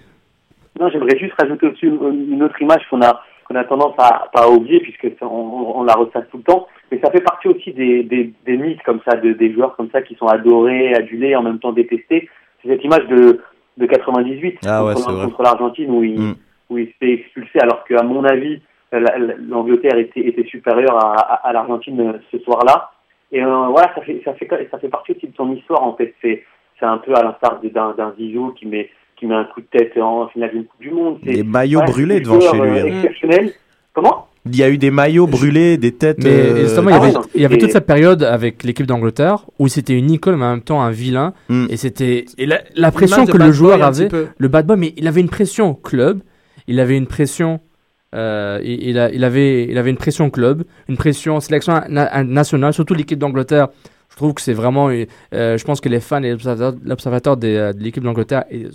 Non, 0.80 0.88
j'aimerais 0.88 1.18
juste 1.18 1.34
rajouter 1.38 1.66
aussi 1.66 1.86
une, 1.86 2.42
autre 2.42 2.60
image 2.62 2.86
qu'on 2.88 3.02
a 3.02 3.20
qu'on 3.48 3.56
a 3.56 3.64
tendance 3.64 3.94
à 3.98 4.30
pas 4.32 4.44
à 4.44 4.48
oublier 4.48 4.80
puisque 4.80 5.18
ça, 5.18 5.26
on, 5.26 5.80
on 5.80 5.82
la 5.82 5.94
ressasse 5.94 6.24
tout 6.30 6.38
le 6.38 6.42
temps. 6.44 6.66
Mais 6.90 7.00
ça 7.00 7.10
fait 7.10 7.20
partie 7.20 7.48
aussi 7.48 7.72
des, 7.72 8.02
des, 8.04 8.32
des 8.46 8.56
mythes 8.56 8.82
comme 8.84 9.00
ça, 9.06 9.16
de, 9.16 9.32
des 9.32 9.52
joueurs 9.52 9.76
comme 9.76 9.90
ça 9.90 10.00
qui 10.02 10.14
sont 10.14 10.26
adorés, 10.26 10.94
adulés, 10.94 11.34
en 11.36 11.42
même 11.42 11.58
temps 11.58 11.72
détestés. 11.72 12.28
C'est 12.62 12.68
cette 12.68 12.84
image 12.84 13.06
de, 13.08 13.40
de 13.78 13.86
98 13.86 14.60
Ah 14.66 14.84
ouais, 14.84 14.94
contre, 14.94 15.42
l'Argentine 15.42 15.90
où 15.90 16.02
il, 16.04 16.20
Mm. 16.20 16.34
où 16.70 16.78
il 16.78 16.86
s'est 17.00 17.10
expulsé 17.10 17.58
alors 17.60 17.84
qu'à 17.84 18.02
mon 18.02 18.24
avis, 18.24 18.62
la- 18.92 19.00
la- 19.00 19.34
l'Angleterre 19.36 19.98
était, 19.98 20.20
était 20.26 20.44
supérieure 20.44 20.96
à, 20.96 21.14
à, 21.20 21.48
à 21.48 21.52
l'Argentine 21.52 22.00
euh, 22.00 22.12
ce 22.30 22.38
soir-là. 22.38 22.92
Et 23.32 23.42
euh, 23.42 23.66
voilà, 23.68 23.92
ça 23.94 24.02
fait, 24.02 24.20
ça, 24.24 24.34
fait, 24.34 24.48
ça 24.70 24.78
fait 24.78 24.88
partie 24.88 25.12
aussi 25.12 25.26
de 25.26 25.34
son 25.34 25.50
histoire 25.52 25.82
en 25.82 25.94
fait. 25.96 26.14
C'est 26.22 26.44
c'est 26.78 26.86
un 26.86 26.98
peu 26.98 27.14
à 27.14 27.22
l'instar 27.22 27.60
d'un 27.62 28.14
Zizou 28.18 28.52
qui 28.52 28.66
met, 28.66 28.90
qui 29.22 29.28
met 29.28 29.36
un 29.36 29.44
coup 29.44 29.60
de 29.60 29.66
tête 29.78 29.96
en 29.98 30.26
finale 30.30 30.50
d'une 30.50 30.64
Coupe 30.64 30.80
du 30.80 30.90
Monde. 30.90 31.18
Des 31.22 31.44
maillots 31.44 31.78
ouais, 31.78 31.86
brûlés 31.86 32.20
devant 32.20 32.40
joueur, 32.40 32.54
chez 32.54 32.60
lui. 32.60 32.78
euh, 32.78 32.82
hein. 32.82 32.96
exceptionnel. 33.02 33.52
Comment? 33.94 34.26
Il 34.46 34.56
y 34.56 34.64
a 34.64 34.68
eu 34.68 34.78
des 34.78 34.90
maillots 34.90 35.28
brûlés, 35.28 35.76
des 35.76 35.92
têtes. 35.92 36.18
Mais 36.24 36.30
euh, 36.30 36.56
justement, 36.62 36.88
il 36.90 36.92
y 36.92 36.94
ah 36.94 36.96
avait, 36.96 37.06
ouais, 37.06 37.12
non, 37.12 37.20
il 37.36 37.40
y 37.42 37.44
avait 37.44 37.54
c'était- 37.54 37.66
toute 37.66 37.72
cette 37.74 37.86
période 37.86 38.24
avec 38.24 38.64
l'équipe 38.64 38.86
d'Angleterre 38.86 39.46
où 39.60 39.68
c'était 39.68 39.96
une 39.96 40.10
icône, 40.10 40.34
mais 40.36 40.44
en 40.46 40.50
même 40.50 40.62
temps 40.62 40.82
un 40.82 40.90
vilain. 40.90 41.34
Mm. 41.48 41.66
Et 41.70 41.76
c'était 41.76 42.24
et 42.36 42.46
la, 42.46 42.90
pression 42.90 43.24
que 43.26 43.36
le 43.36 43.52
joueur 43.52 43.80
avait, 43.84 44.08
le 44.36 44.48
bad 44.48 44.66
boy, 44.66 44.76
mais 44.76 44.92
il 44.96 45.06
avait 45.06 45.20
une 45.20 45.28
pression 45.28 45.70
au 45.70 45.74
club, 45.74 46.20
il 46.66 46.80
avait 46.80 46.96
une 46.96 47.06
pression, 47.06 47.60
euh, 48.16 48.58
il, 48.64 48.82
il 48.88 48.98
a- 48.98 49.12
il 49.12 49.22
avait, 49.22 49.66
il 49.68 49.78
avait 49.78 49.90
une 49.90 49.96
pression 49.96 50.28
club, 50.30 50.64
une 50.88 50.96
pression 50.96 51.38
sélection 51.38 51.74
na- 51.88 52.24
nationale, 52.24 52.72
surtout 52.72 52.94
l'équipe 52.94 53.20
d'Angleterre. 53.20 53.68
Je 54.10 54.16
trouve 54.16 54.34
que 54.34 54.42
c'est 54.42 54.52
vraiment, 54.52 54.90
euh, 54.90 55.06
je 55.56 55.64
pense 55.64 55.80
que 55.80 55.88
les 55.88 56.00
fans 56.00 56.22
et 56.22 56.36
l'observateur 56.84 57.36
de 57.38 57.72
l'équipe 57.78 58.02
d'Angleterre 58.02 58.44
et- 58.50 58.66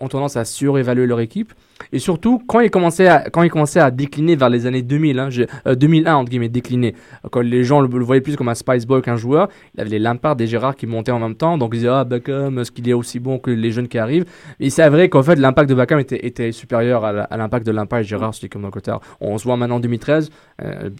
ont 0.00 0.08
tendance 0.08 0.36
à 0.36 0.44
surévaluer 0.44 1.06
leur 1.06 1.20
équipe. 1.20 1.52
Et 1.92 1.98
surtout, 1.98 2.42
quand 2.46 2.60
il 2.60 2.70
commençait 2.70 3.08
à, 3.08 3.30
quand 3.30 3.42
il 3.42 3.50
commençait 3.50 3.80
à 3.80 3.90
décliner 3.90 4.36
vers 4.36 4.48
les 4.50 4.66
années 4.66 4.82
2000, 4.82 5.18
hein, 5.18 5.30
j'ai- 5.30 5.46
euh, 5.66 5.74
2001, 5.74 6.14
entre 6.16 6.30
guillemets, 6.30 6.48
décliner, 6.48 6.94
quand 7.30 7.40
les 7.40 7.64
gens 7.64 7.80
le, 7.80 7.88
le 7.88 8.04
voyaient 8.04 8.20
plus 8.20 8.36
comme 8.36 8.48
un 8.48 8.54
Spice 8.54 8.86
Boy 8.86 9.02
qu'un 9.02 9.16
joueur, 9.16 9.48
il 9.74 9.80
avait 9.80 9.90
les 9.90 9.98
Lampard 9.98 10.36
et 10.40 10.46
Gérard 10.46 10.76
qui 10.76 10.86
montaient 10.86 11.12
en 11.12 11.18
même 11.18 11.34
temps, 11.34 11.58
donc 11.58 11.70
ils 11.74 11.78
disaient, 11.78 11.88
ah, 11.88 12.04
Beckham, 12.04 12.58
est-ce 12.58 12.70
qu'il 12.72 12.88
est 12.88 12.92
aussi 12.92 13.18
bon 13.18 13.38
que 13.38 13.50
les 13.50 13.70
jeunes 13.70 13.88
qui 13.88 13.98
arrivent? 13.98 14.24
Et 14.60 14.70
c'est 14.70 14.88
vrai 14.88 15.08
qu'en 15.08 15.22
fait, 15.22 15.36
l'impact 15.36 15.68
de 15.70 15.74
Beckham 15.74 15.98
était, 16.00 16.26
était 16.26 16.52
supérieur 16.52 17.04
à 17.04 17.12
la- 17.12 17.28
l'impact 17.36 17.66
de 17.66 17.72
Lampard 17.72 18.00
et 18.00 18.04
Gérard 18.04 18.34
sur 18.34 18.44
l'équipe 18.44 18.60
d'Angleterre. 18.60 19.00
On 19.20 19.38
se 19.38 19.44
voit 19.44 19.56
maintenant 19.56 19.76
en 19.76 19.80
2013, 19.80 20.30
euh, 20.62 20.90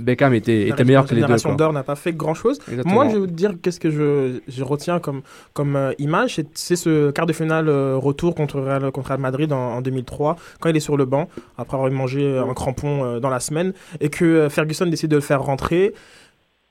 Beckham 0.00 0.34
était, 0.34 0.66
La 0.66 0.74
était 0.74 0.84
meilleur 0.84 1.04
que 1.04 1.10
les 1.10 1.16
deux. 1.16 1.26
génération 1.26 1.50
quoi. 1.50 1.56
d'or 1.56 1.72
n'a 1.72 1.82
pas 1.82 1.94
fait 1.96 2.12
grand 2.12 2.34
chose. 2.34 2.58
Exactement. 2.68 2.94
Moi, 2.94 3.08
je 3.08 3.12
vais 3.14 3.18
vous 3.18 3.26
dire 3.26 3.52
qu'est-ce 3.62 3.80
que 3.80 3.90
je, 3.90 4.40
je 4.48 4.64
retiens 4.64 4.98
comme, 4.98 5.22
comme 5.52 5.76
euh, 5.76 5.92
image. 5.98 6.40
C'est- 6.54 6.76
ce 6.82 7.10
quart 7.10 7.26
de 7.26 7.32
finale 7.32 7.68
euh, 7.68 7.96
retour 7.96 8.34
contre 8.34 8.58
Real, 8.60 8.90
contre 8.90 9.08
Real 9.10 9.20
Madrid 9.20 9.52
en, 9.52 9.74
en 9.76 9.80
2003, 9.82 10.21
quand 10.60 10.68
il 10.68 10.76
est 10.76 10.80
sur 10.80 10.96
le 10.96 11.04
banc, 11.04 11.28
après 11.58 11.76
avoir 11.76 11.90
mangé 11.90 12.22
euh, 12.22 12.44
un 12.44 12.54
crampon 12.54 13.04
euh, 13.04 13.20
dans 13.20 13.30
la 13.30 13.40
semaine, 13.40 13.72
et 14.00 14.08
que 14.08 14.24
euh, 14.24 14.48
Ferguson 14.48 14.86
décide 14.86 15.10
de 15.10 15.16
le 15.16 15.22
faire 15.22 15.42
rentrer. 15.42 15.94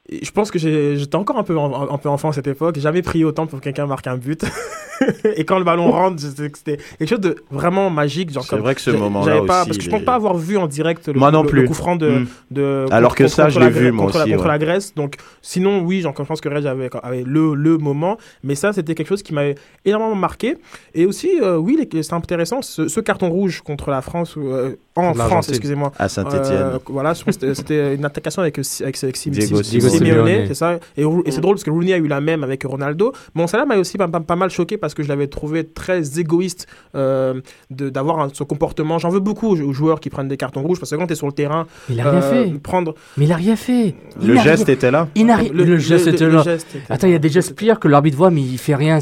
Je 0.09 0.31
pense 0.31 0.51
que 0.51 0.59
j'étais 0.59 1.15
encore 1.15 1.37
un 1.37 1.43
peu, 1.43 1.57
un 1.57 1.97
peu 1.97 2.09
enfant 2.09 2.29
à 2.29 2.33
cette 2.33 2.47
époque. 2.47 2.77
Jamais 2.79 3.01
prié 3.01 3.23
autant 3.23 3.47
pour 3.47 3.59
que 3.59 3.63
quelqu'un 3.63 3.85
marque 3.85 4.07
un 4.07 4.17
but. 4.17 4.43
et 5.35 5.45
quand 5.45 5.57
le 5.57 5.63
ballon 5.63 5.91
rentre, 5.91 6.21
c'était 6.21 6.77
quelque 6.97 7.09
chose 7.09 7.19
de 7.19 7.35
vraiment 7.51 7.89
magique. 7.89 8.31
Genre 8.31 8.43
C'est 8.43 8.57
vrai 8.57 8.75
que 8.75 8.81
ce 8.81 8.91
moment-là 8.91 9.37
aussi. 9.37 9.47
Parce 9.47 9.77
que 9.77 9.83
je 9.83 9.89
pense 9.89 10.03
pas 10.03 10.15
avoir 10.15 10.35
vu 10.37 10.57
en 10.57 10.67
direct 10.67 11.07
le, 11.07 11.19
Moi 11.19 11.31
non 11.31 11.43
le- 11.43 11.49
plus. 11.49 11.61
le 11.61 11.67
coup 11.67 11.73
franc 11.73 11.95
de, 11.95 12.09
Mm. 12.09 12.27
de 12.51 12.85
Alors 12.91 13.15
que 13.15 13.23
contre- 13.23 13.35
ça, 13.35 13.49
je 13.49 13.59
la 13.59 13.67
l'ai 13.69 13.71
vu, 13.71 13.91
moi 13.91 14.05
contre 14.05 14.17
la- 14.19 14.23
aussi, 14.25 14.31
contre 14.33 14.43
ouais. 14.45 14.51
la 14.51 14.57
Grèce. 14.59 14.93
Donc, 14.95 15.15
sinon, 15.41 15.81
oui, 15.81 16.01
genre, 16.01 16.13
je 16.17 16.23
pense 16.23 16.41
que 16.41 16.49
Reg 16.49 16.65
avait, 16.67 16.89
avait 17.03 17.23
le, 17.23 17.53
le 17.55 17.77
moment. 17.77 18.17
Mais 18.43 18.55
ça, 18.55 18.73
c'était 18.73 18.95
quelque 18.95 19.07
chose 19.09 19.23
qui 19.23 19.33
m'avait 19.33 19.55
énormément 19.85 20.15
marqué. 20.15 20.57
Et 20.93 21.05
aussi, 21.05 21.29
euh, 21.41 21.55
oui, 21.57 21.77
c'est 22.01 22.13
intéressant, 22.13 22.61
ce, 22.61 22.87
ce 22.87 22.99
carton 22.99 23.29
rouge 23.29 23.61
contre 23.61 23.89
la 23.89 24.01
France, 24.01 24.35
euh, 24.37 24.75
en 24.95 25.13
France, 25.13 25.49
excusez-moi. 25.49 25.91
À 25.97 26.09
Saint-Etienne. 26.09 26.43
Euh, 26.53 26.77
voilà, 26.87 27.13
c'était- 27.15 27.95
une 27.95 28.05
attaquation 28.05 28.41
avec, 28.41 28.59
avec, 28.81 29.03
avec 29.03 29.17
Simeone. 29.17 29.41
C'est 30.47 30.53
ça. 30.53 30.79
Et, 30.97 31.03
c'est 31.31 31.41
drôle 31.41 31.55
parce 31.55 31.63
que 31.63 31.69
Rooney 31.71 31.93
a 31.93 31.97
eu 31.97 32.07
la 32.07 32.21
même 32.21 32.43
avec 32.43 32.63
Ronaldo. 32.63 33.13
Bon, 33.35 33.47
celle-là 33.47 33.65
m'a 33.65 33.77
aussi 33.77 33.97
pas, 33.97 34.07
pas- 34.07 34.19
pas 34.19 34.35
mal 34.35 34.49
choqué 34.49 34.77
parce 34.77 34.90
que 34.93 35.03
je 35.03 35.07
l'avais 35.09 35.27
trouvé 35.27 35.63
très 35.65 36.19
égoïste 36.19 36.67
euh, 36.95 37.41
de- 37.69 37.89
d'avoir 37.89 38.29
ce 38.33 38.43
comportement. 38.43 38.97
J'en 38.99 39.09
veux 39.09 39.19
beaucoup 39.19 39.47
aux, 39.49 39.73
joueurs 39.73 39.99
qui 39.99 40.09
prennent 40.09 40.27
des 40.27 40.37
cartons 40.37 40.61
rouges 40.61 40.79
parce 40.79 40.91
que 40.91 40.95
quand 40.95 41.07
tu 41.07 41.13
es 41.13 41.15
sur 41.15 41.27
le 41.27 41.33
terrain, 41.33 41.67
Il 41.89 41.99
a 41.99 42.09
rien 42.09 42.21
euh, 42.21 42.45
fait. 42.45 42.59
prendre 42.59 42.95
Mais 43.17 43.25
il 43.25 43.31
a 43.31 43.35
rien 43.35 43.55
fait. 43.55 43.95
Il 44.21 44.27
Le 44.27 44.37
a 44.37 44.43
geste 44.43 44.65
rien- 44.65 44.73
était 44.75 44.91
là. 44.91 45.07
Il 45.15 45.25
n'a 45.25 45.35
rien- 45.37 45.51
Le, 45.53 45.77
geste 45.77 46.07
était 46.07 46.25
le 46.25 46.31
là. 46.37 46.43
geste 46.43 46.67
était 46.75 46.91
Attends, 46.93 47.07
il 47.07 47.13
y 47.13 47.15
a 47.15 47.19
des 47.19 47.29
là. 47.29 47.33
gestes 47.33 47.55
pires 47.55 47.79
que 47.79 47.87
l'arbitre 47.87 48.17
voit, 48.17 48.29
mais 48.31 48.41
il 48.41 48.57
fait 48.57 48.75
rien. 48.75 48.97
Euh, 48.97 48.99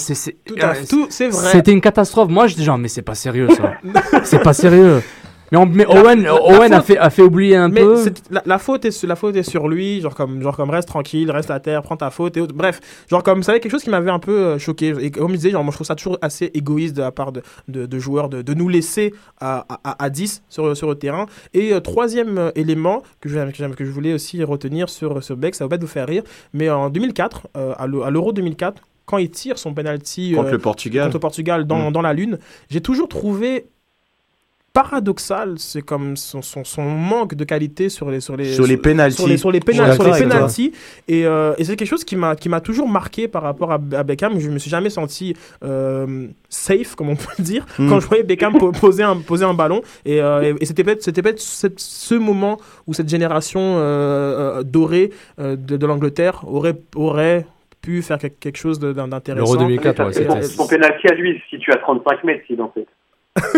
c'est 1.10 1.28
vrai. 1.30 1.52
C'était 1.52 1.72
une 1.72 1.82
catastrophe. 1.82 2.30
Moi, 2.30 2.48
je 2.48 2.56
dis 2.56 2.64
genre, 2.64 2.78
mais 2.78 2.88
c'est 2.88 3.02
pas 3.02 3.16
sérieux 3.16 3.48
ça. 3.56 3.74
c'est 4.24 4.42
pas 4.44 4.54
sérieux. 4.54 5.02
Mais, 5.52 5.58
on- 5.58 5.66
mais 5.66 5.84
La- 5.86 5.90
Owen, 6.02 6.22
la- 6.24 6.36
Owen 6.44 6.72
la 6.72 6.78
a, 6.78 6.82
fait, 6.82 6.98
a 6.98 7.10
fait 7.10 7.22
oublier 7.22 7.56
un 7.56 7.70
Mais 7.70 7.82
peu. 7.82 8.06
la, 8.30 8.42
la 8.46 8.60
faute 8.60 8.86
est 8.86 8.92
sur, 8.92 9.08
la 9.08 9.16
faute 9.16 9.36
est 9.36 9.44
sur 9.44 9.68
lui, 9.68 10.00
genre 10.02 10.14
comme 10.16 10.42
genre 10.42 10.56
comme 10.56 10.70
reste 10.70 10.88
tranquille, 10.88 11.30
reste 11.32 11.50
à 11.52 11.60
terre, 11.60 11.82
prends 11.82 11.98
ta 11.98 12.10
faute 12.12 12.38
et 12.38 12.42
autres. 12.42 12.54
Bref, 12.56 12.80
genre 13.10 13.24
comme 13.24 13.42
ça, 13.44 13.54
quelque 13.60 13.72
chose 13.72 13.84
qui 13.84 13.90
m'avait 13.90 14.12
un 14.12 14.20
peu 14.20 14.32
euh, 14.38 14.60
choqué. 14.60 14.94
Et 15.02 15.12
comme 15.12 15.32
je 15.32 15.36
disais, 15.38 15.50
genre 15.52 15.64
moi 15.64 15.72
je 15.72 15.78
trouve 15.78 15.88
ça 15.88 15.96
toujours 15.96 16.18
assez 16.22 16.52
égoïste 16.54 16.96
de 16.96 17.02
la 17.02 17.12
part 17.12 17.32
de, 17.32 17.42
de, 17.68 17.86
de 17.86 18.00
joueurs 18.00 18.30
de, 18.30 18.42
de 18.42 18.54
nous 18.54 18.70
laisser 18.70 19.14
à, 19.40 19.66
à, 19.84 20.04
à 20.04 20.10
10 20.10 20.44
sur, 20.50 20.76
sur 20.78 20.88
le 20.90 20.96
terrain. 20.96 21.26
Et 21.54 21.74
euh, 21.74 21.80
troisième 21.80 22.38
euh, 22.38 22.52
élément 22.56 23.02
que 23.22 23.30
je, 23.30 23.40
que, 23.50 23.56
je- 23.56 23.66
que 23.74 23.86
je 23.86 23.92
voulais 23.92 24.14
aussi 24.14 24.44
retenir 24.44 24.90
sur 24.90 25.24
ce 25.24 25.34
bec, 25.34 25.56
ça 25.56 25.66
va 25.66 25.70
pas 25.70 25.78
vous 25.82 25.88
faire 25.88 26.08
rire, 26.08 26.24
mais 26.54 26.70
en 26.70 26.90
2004, 26.90 27.48
euh, 27.58 27.74
à 27.78 27.88
l'E- 27.88 28.04
à 28.04 28.10
l'Euro 28.12 28.34
2004, 28.34 28.82
quand 29.06 29.18
il 29.18 29.30
tire 29.32 29.58
son 29.58 29.74
penalty 29.74 30.34
Contre 30.36 30.50
euh, 30.50 30.52
le 30.52 30.58
Portugal. 30.60 31.06
contre 31.06 31.16
le 31.16 31.20
Portugal 31.22 31.66
dans, 31.66 31.90
Mm. 31.90 31.94
dans 31.94 32.02
la 32.02 32.14
Lune, 32.14 32.38
j'ai 32.70 32.82
toujours 32.82 33.08
trouvé 33.08 33.66
paradoxal, 34.74 35.56
c'est 35.58 35.82
comme 35.82 36.16
son, 36.16 36.42
son, 36.42 36.64
son 36.64 36.84
manque 36.84 37.36
de 37.36 37.44
qualité 37.44 37.90
sur 37.90 38.10
les 38.10 38.20
sur 38.20 38.36
les 38.38 38.46
Sur 38.54 38.66
les 38.68 38.78
pénaltys. 38.78 39.16
sur 39.18 39.28
les 39.28 39.38
sur 39.38 39.50
pénal- 39.62 39.94
sur 39.96 40.06
et, 41.08 41.26
euh, 41.26 41.54
et 41.58 41.64
c'est 41.64 41.76
quelque 41.76 41.88
chose 41.88 42.04
qui 42.04 42.16
m'a 42.16 42.36
qui 42.36 42.50
m'a 42.50 42.62
toujours 42.62 42.88
marqué 42.88 43.28
par 43.28 43.44
rapport 43.44 43.72
à, 43.72 43.76
à 43.94 44.04
Beckham 44.04 44.40
je 44.40 44.50
me 44.50 44.58
suis 44.60 44.70
jamais 44.70 44.90
senti 44.90 45.36
euh, 45.64 46.28
safe 46.50 46.96
comme 46.96 47.10
on 47.10 47.16
peut 47.16 47.34
le 47.38 47.44
dire 47.44 47.66
Mm. 47.78 47.90
quand 47.90 48.00
je 48.00 48.08
voyais 48.08 48.24
Beckham 48.24 48.58
po- 48.58 48.72
poser 48.72 49.04
un 49.04 49.18
poser 49.18 49.46
un 49.46 49.54
ballon 49.54 49.82
et, 50.06 50.22
euh, 50.22 50.54
et- 50.54 50.64
et 50.64 50.66
c'était 50.66 50.84
peut-être 50.84 51.02
c'était 51.04 51.22
peut-être 51.22 51.40
ce 51.42 52.16
moment 52.16 52.58
où 52.88 52.94
cette 52.94 53.10
génération 53.10 53.78
dorée 54.64 55.12
euh, 55.40 55.56
de, 55.56 55.78
de 55.78 55.86
l'Angleterre 55.86 56.44
aurait 56.48 56.78
aurait 56.96 57.46
pu 57.82 58.02
faire 58.02 58.18
quelque 58.18 58.58
chose 58.58 58.78
d'intéressant 58.80 59.54
L'Euro 59.54 59.58
2004, 59.58 60.06
ouais, 60.08 60.14
son, 60.14 60.42
son 60.64 60.68
penalty 60.68 61.08
à 61.08 61.14
lui, 61.16 61.42
si 61.50 61.58
tu 61.60 61.72
as 61.72 61.78
35 61.78 62.24
mètres, 62.26 62.44
si 62.46 62.60
en 62.60 62.70
fait. 62.74 62.86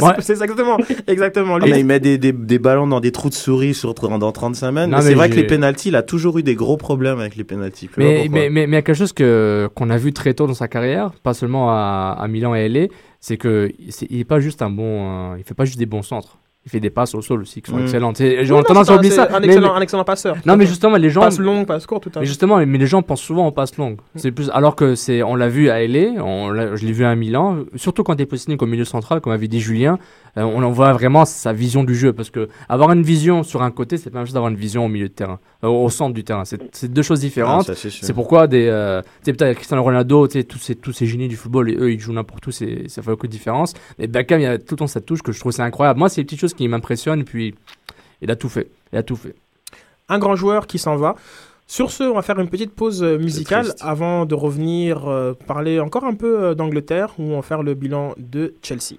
Ouais. 0.00 0.12
c'est 0.18 0.32
exactement 0.32 0.76
exactement 1.06 1.54
Ah, 1.54 1.64
lui 1.64 1.72
mais 1.72 1.80
il 1.80 1.86
met 1.86 2.00
des, 2.00 2.18
des, 2.18 2.32
des 2.32 2.58
ballons 2.58 2.86
dans 2.86 3.00
des 3.00 3.12
trous 3.12 3.30
de 3.30 3.34
souris 3.34 3.74
sur, 3.74 3.94
dans 3.94 4.32
35 4.32 4.72
mètres. 4.72 4.88
Non, 4.88 4.98
Mais 4.98 5.02
c'est 5.02 5.14
vrai 5.14 5.30
que 5.30 5.36
les 5.36 5.46
pénalties, 5.46 5.88
il 5.88 5.96
a 5.96 6.02
toujours 6.02 6.38
eu 6.38 6.42
des 6.42 6.54
gros 6.54 6.76
problèmes 6.76 7.20
avec 7.20 7.36
les 7.36 7.44
pénalties. 7.44 7.88
Mais, 7.96 8.26
mais, 8.30 8.50
mais 8.50 8.64
il 8.64 8.72
y 8.72 8.76
a 8.76 8.82
quelque 8.82 8.96
chose 8.96 9.12
que, 9.12 9.68
qu'on 9.74 9.90
a 9.90 9.96
vu 9.96 10.12
très 10.12 10.34
tôt 10.34 10.46
dans 10.46 10.54
sa 10.54 10.68
carrière, 10.68 11.12
pas 11.22 11.32
seulement 11.32 11.70
à, 11.70 12.16
à 12.18 12.28
Milan 12.28 12.54
et 12.54 12.68
LA, 12.68 12.86
c'est 13.20 13.36
que 13.36 13.72
c'est, 13.88 14.06
il 14.10 14.20
est 14.20 14.24
pas 14.24 14.40
juste 14.40 14.60
un 14.62 14.70
bon, 14.70 15.32
euh, 15.32 15.36
il 15.38 15.44
fait 15.44 15.54
pas 15.54 15.64
juste 15.64 15.78
des 15.78 15.86
bons 15.86 16.02
centres. 16.02 16.38
Il 16.66 16.70
fait 16.70 16.80
des 16.80 16.88
passes 16.88 17.14
au 17.14 17.20
sol 17.20 17.42
aussi 17.42 17.60
qui 17.60 17.70
sont 17.70 17.76
Mm. 17.76 17.82
excellentes. 17.82 18.16
Oui, 18.20 18.36
J'ai 18.40 18.46
non, 18.52 18.62
tendance 18.62 18.88
à 18.88 18.96
oublier 18.96 19.12
ça. 19.12 19.28
un 19.30 19.40
mais- 19.40 19.46
excellent 19.48 19.74
un 19.74 19.80
excellent 19.82 20.04
passeur 20.04 20.36
non, 20.46 20.56
mais 20.56 20.64
justement, 20.66 20.96
les 20.96 21.10
gens, 21.10 21.20
passe 21.20 21.38
longue 21.38 21.66
passe 21.66 21.84
courte 21.86 22.04
tout 22.04 22.08
à 22.14 22.20
Mais 22.20 22.24
fait 22.24 22.26
justement, 22.26 22.56
mais 22.64 22.78
les 22.78 22.86
gens 22.86 23.02
pensent 23.02 23.20
souvent 23.20 23.46
aux 23.46 23.52
passes 23.52 23.76
longues. 23.76 23.98
C'est 24.16 24.32
plus 24.32 24.48
alors 24.50 24.74
que 24.74 24.94
c'est, 24.94 25.22
on 25.22 25.34
l'a 25.34 25.48
vu 25.48 25.68
à 25.68 25.82
LA, 25.86 26.22
on 26.22 26.54
je 26.76 26.86
l'ai 26.86 26.92
vu 26.92 27.04
à 27.04 27.14
Milan, 27.14 27.58
surtout 27.76 28.02
quand 28.02 28.14
il 28.14 28.22
est 28.22 28.26
positionné 28.26 28.56
comme 28.56 28.70
milieu 28.70 28.86
central, 28.86 29.20
comme 29.20 29.32
avait 29.34 29.46
dit 29.48 29.60
Julien, 29.60 29.98
euh, 30.38 30.42
on 30.42 30.62
en 30.62 30.70
voit 30.70 30.92
vraiment 30.94 31.24
sa 31.26 31.52
vision 31.52 31.84
du 31.84 31.94
jeu 31.94 32.12
parce 32.14 32.30
que 32.30 32.48
avoir 32.68 32.90
une 32.92 33.02
vision 33.02 33.42
sur 33.42 33.62
un 33.62 33.70
côté, 33.70 33.98
c'est 33.98 34.08
pas 34.10 34.14
la 34.16 34.20
même 34.20 34.26
chose 34.26 34.34
d'avoir 34.34 34.50
une 34.50 34.56
vision 34.58 34.86
au 34.86 34.88
milieu 34.88 35.08
de 35.08 35.12
terrain, 35.12 35.38
euh, 35.64 35.68
au 35.68 35.90
centre 35.90 36.14
du 36.14 36.24
terrain. 36.24 36.44
C'est, 36.44 36.90
deux 36.92 37.02
choses 37.02 37.18
Ah, 37.20 37.26
différentes. 37.26 37.74
ça, 37.74 37.88
c'est 37.90 38.12
pourquoi 38.14 38.46
des, 38.46 38.66
euh, 38.68 39.02
tu 39.02 39.08
sais, 39.26 39.32
peut-être 39.34 39.54
Cristiano 39.56 39.82
Ronaldo, 39.82 40.26
tu 40.28 40.38
sais, 40.38 40.44
tous 40.44 40.58
ces, 40.58 40.74
tous 40.76 40.92
ces 40.92 41.04
génies 41.06 41.28
du 41.28 41.36
football, 41.36 41.70
et 41.70 41.76
eux, 41.76 41.92
ils 41.92 42.00
jouent 42.00 42.12
n'importe 42.14 42.46
où, 42.46 42.50
c'est, 42.50 42.88
ça 42.88 43.02
fait 43.02 43.10
beaucoup 43.10 43.26
de 43.26 43.32
différence. 43.32 43.74
Mais 43.98 44.06
Beckham, 44.06 44.40
il 44.40 44.44
y 44.44 44.46
a 44.46 44.56
tout 44.58 44.74
le 44.74 44.76
temps 44.78 44.86
cette 44.86 45.04
touche 45.06 45.20
que 45.22 45.30
je 45.30 45.38
trouve 45.40 45.52
c'est 45.52 45.62
incroyable. 45.62 45.98
Moi, 45.98 46.08
c'est 46.08 46.20
les 46.22 46.24
petites 46.24 46.40
choses 46.40 46.53
qui 46.56 46.68
m'impressionnent, 46.68 47.24
puis 47.24 47.54
il 48.22 48.30
a 48.30 48.36
tout 48.36 48.48
fait. 48.48 48.70
Il 48.92 48.98
a 48.98 49.02
tout 49.02 49.16
fait. 49.16 49.34
un 50.08 50.18
grand 50.18 50.36
joueur 50.36 50.66
qui 50.66 50.78
s'en 50.78 50.96
va. 50.96 51.16
Sur 51.66 51.90
ce, 51.90 52.04
on 52.04 52.14
va 52.14 52.22
faire 52.22 52.38
une 52.38 52.48
petite 52.48 52.74
pause 52.74 53.02
euh, 53.02 53.16
musicale 53.18 53.74
avant 53.80 54.26
de 54.26 54.34
revenir 54.34 55.08
euh, 55.08 55.32
parler 55.46 55.80
encore 55.80 56.04
un 56.04 56.14
peu 56.14 56.44
euh, 56.44 56.54
d'Angleterre 56.54 57.14
où 57.18 57.22
on 57.32 57.36
va 57.36 57.42
faire 57.42 57.62
le 57.62 57.74
bilan 57.74 58.14
de 58.18 58.54
Chelsea. 58.62 58.96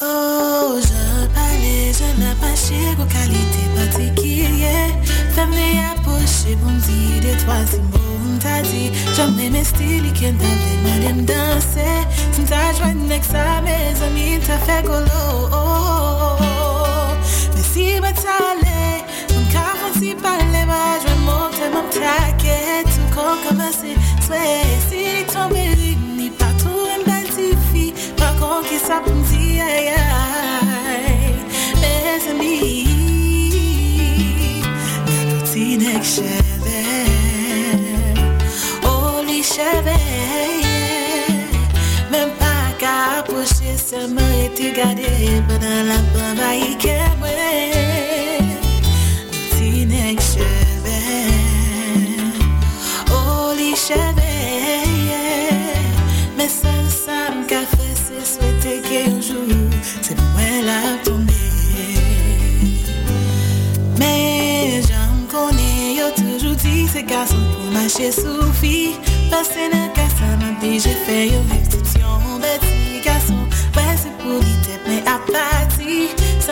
Oh, 0.00 0.78
je 0.80 1.26
parlais, 1.34 1.92
je 1.92 2.20
n'ai 2.20 2.34
pas 2.40 2.56
chez 2.56 2.94
vos 2.96 3.04
qualités 3.04 3.68
particulières. 3.76 4.96
Femme 5.34 5.52
approché, 6.20 6.56
bon 6.56 6.70
dit, 6.86 7.20
des 7.20 7.36
trois 7.36 7.64
si 7.66 7.78
bon, 7.78 8.38
t'as 8.40 8.62
dit. 8.62 8.90
J'aime 9.14 9.34
mes 9.34 9.64
styles 9.64 10.12
qui 10.12 10.26
ont 10.26 10.34
madame 10.84 11.24
danser. 11.24 12.06
Si 12.32 12.42
t'as 12.44 12.72
joué 12.74 12.90
avec 13.06 13.24
ça, 13.24 13.60
mes 13.62 14.02
amis, 14.02 14.38
t'as 14.46 14.58
fait 14.58 14.82
golo. 14.82 15.06
Mais 17.54 17.62
si 17.62 18.00
ma 18.00 18.12
t'allais, 18.12 19.04
mon 19.30 19.44
cœur, 19.50 19.76
si 19.98 20.14
parler, 20.14 20.64
bah, 20.66 20.98
je 21.00 21.06
vais 21.08 21.20
monter 21.20 21.68
mon 21.72 21.84
taquet. 21.88 22.84
Tout 22.84 23.14
corps 23.14 23.38
commencer, 23.48 23.96
soit 24.26 24.36
si 24.88 25.24
tomber, 25.32 25.96
ni 26.16 26.30
pas 26.30 26.52
tout 26.58 26.86
une 26.96 27.04
belle 27.04 27.26
petite 27.26 27.58
fille. 27.72 27.94
Par 28.16 28.34
contre, 28.36 28.68
qui 28.68 28.78
ça 28.78 29.00
me 29.06 29.12
dit, 29.28 29.29
gade 44.80 45.42
padan 45.48 45.88
la 45.88 45.98
pamba 46.12 46.48
i 46.56 46.74
kemwe 46.82 47.32
Ti 49.52 49.84
nek 49.92 50.18
cheve 50.30 51.00
O 53.12 53.52
li 53.58 53.72
cheve 53.84 54.32
Me 56.36 56.46
sel 56.48 56.86
sa 56.88 57.20
m 57.36 57.44
ka 57.50 57.60
fe 57.72 57.88
se 58.04 58.24
swete 58.32 58.74
ke 58.88 59.04
yonjou 59.04 59.68
Se 59.84 60.16
mwen 60.16 60.64
la 60.68 60.80
tombe 61.04 61.44
Me 64.00 64.14
jan 64.88 65.26
kone 65.32 65.72
yo 66.00 66.08
toujou 66.16 66.56
di 66.64 66.88
Se 66.88 67.04
gason 67.04 67.44
pou 67.52 67.74
mache 67.76 68.08
sou 68.16 68.48
fi 68.62 68.76
Pase 69.28 69.68
nan 69.74 69.90
kasa 69.98 70.36
nan 70.40 70.56
pi 70.62 70.78
je 70.80 70.96
fe 71.04 71.26
yo 71.34 71.59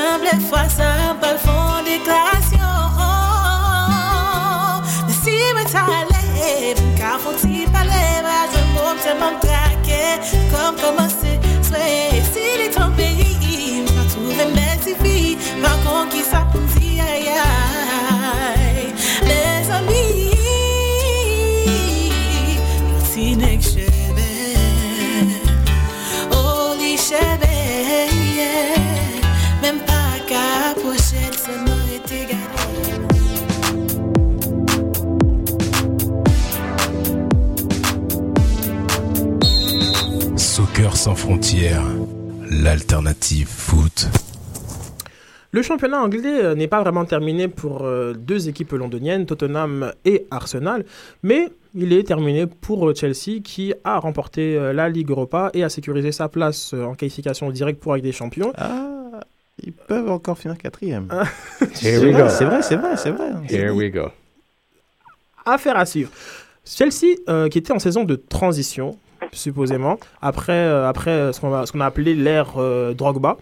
semble 0.08 0.40
fois 0.48 0.68
ça, 0.68 1.14
pas 1.20 1.32
le 1.32 1.38
fond 1.38 1.82
déclaration. 1.84 2.72
Mais 5.06 5.14
si 5.22 5.36
me 5.56 5.64
t'allais, 5.64 6.74
car 6.96 7.18
faut-il 7.20 7.70
parler, 7.70 8.22
bah, 8.22 8.44
je 8.52 8.60
m'aime, 8.74 8.98
c'est 9.04 9.18
mon 9.22 9.34
traqué, 9.44 10.04
comme 10.52 10.76
commencer, 10.76 11.38
soit, 11.62 12.22
s'il 12.32 12.60
est 12.66 12.70
tombé, 12.70 13.08
il 13.42 13.82
m'a 13.94 14.04
trouvé 14.10 14.34
une 14.44 14.54
belle 14.54 14.96
fille, 15.02 15.38
par 15.62 15.76
contre, 15.82 16.10
qui 16.10 16.22
ça 16.22 16.46
pour 16.52 16.60
sans 40.98 41.14
frontières, 41.14 41.84
l'alternative 42.50 43.46
foot. 43.46 44.08
Le 45.52 45.62
championnat 45.62 46.02
anglais 46.02 46.42
euh, 46.42 46.56
n'est 46.56 46.66
pas 46.66 46.80
vraiment 46.80 47.04
terminé 47.04 47.46
pour 47.46 47.82
euh, 47.84 48.14
deux 48.14 48.48
équipes 48.48 48.72
londoniennes, 48.72 49.24
Tottenham 49.24 49.92
et 50.04 50.26
Arsenal, 50.32 50.84
mais 51.22 51.50
il 51.76 51.92
est 51.92 52.02
terminé 52.02 52.48
pour 52.48 52.88
euh, 52.88 52.94
Chelsea 52.96 53.40
qui 53.44 53.72
a 53.84 54.00
remporté 54.00 54.58
la 54.72 54.88
Ligue 54.88 55.10
Europa 55.10 55.50
et 55.54 55.62
a 55.62 55.68
sécurisé 55.68 56.10
sa 56.10 56.28
place 56.28 56.74
en 56.74 56.96
qualification 56.96 57.48
directe 57.50 57.80
pour 57.80 57.94
Ligue 57.94 58.04
des 58.04 58.10
Champions. 58.10 58.52
Ah, 58.56 59.20
ils 59.62 59.72
peuvent 59.72 60.10
encore 60.10 60.36
finir 60.36 60.58
quatrième. 60.58 61.06
Here 61.80 62.04
we 62.04 62.12
go. 62.12 62.28
C'est 62.28 62.44
vrai, 62.44 62.60
c'est 62.62 62.76
vrai, 62.76 62.96
c'est 62.96 63.12
vrai. 63.12 63.30
Here 63.48 63.70
we 63.70 63.92
go. 63.92 64.08
Affaire 65.46 65.76
à 65.76 65.86
suivre. 65.86 66.10
Chelsea, 66.64 67.16
euh, 67.28 67.48
qui 67.48 67.58
était 67.58 67.72
en 67.72 67.78
saison 67.78 68.04
de 68.04 68.14
transition, 68.14 68.98
supposément, 69.32 69.98
après, 70.22 70.52
euh, 70.52 70.88
après 70.88 71.10
euh, 71.10 71.32
ce 71.32 71.40
qu'on 71.40 71.80
a 71.80 71.86
appelé 71.86 72.14
l'ère 72.14 72.54
euh, 72.56 72.94
Drogba. 72.94 73.36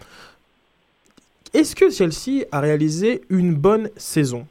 Est-ce 1.53 1.75
que 1.75 1.89
Chelsea 1.89 2.45
a 2.51 2.59
réalisé 2.59 3.21
une 3.29 3.55
bonne 3.55 3.89
saison? 3.97 4.45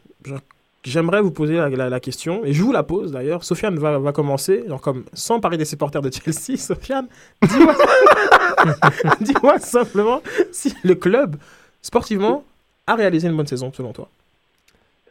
J'aimerais 0.83 1.21
vous 1.21 1.33
poser 1.33 1.57
la, 1.57 2.01
question, 2.01 2.45
et 2.45 2.53
je 2.53 2.63
vous 2.63 2.73
la 2.73 2.85
pose 2.85 3.11
d'ailleurs. 3.11 3.43
Sofiane 3.43 3.77
va, 3.77 4.13
commencer, 4.13 4.65
genre 4.69 4.81
comme 4.81 5.05
sans 5.13 5.41
parler 5.41 5.59
des 5.59 5.65
supporters 5.65 6.01
de 6.01 6.11
Chelsea. 6.13 6.57
Sofiane, 6.57 7.09
dis-moi 9.21 9.59
simplement 9.59 10.23
si 10.53 10.75
le 10.85 10.95
club, 10.95 11.37
sportivement, 11.83 12.45
a 12.87 12.95
réalisé 12.95 13.27
une 13.27 13.37
bonne 13.37 13.49
saison 13.49 13.73
selon 13.77 13.93
toi. 13.93 14.09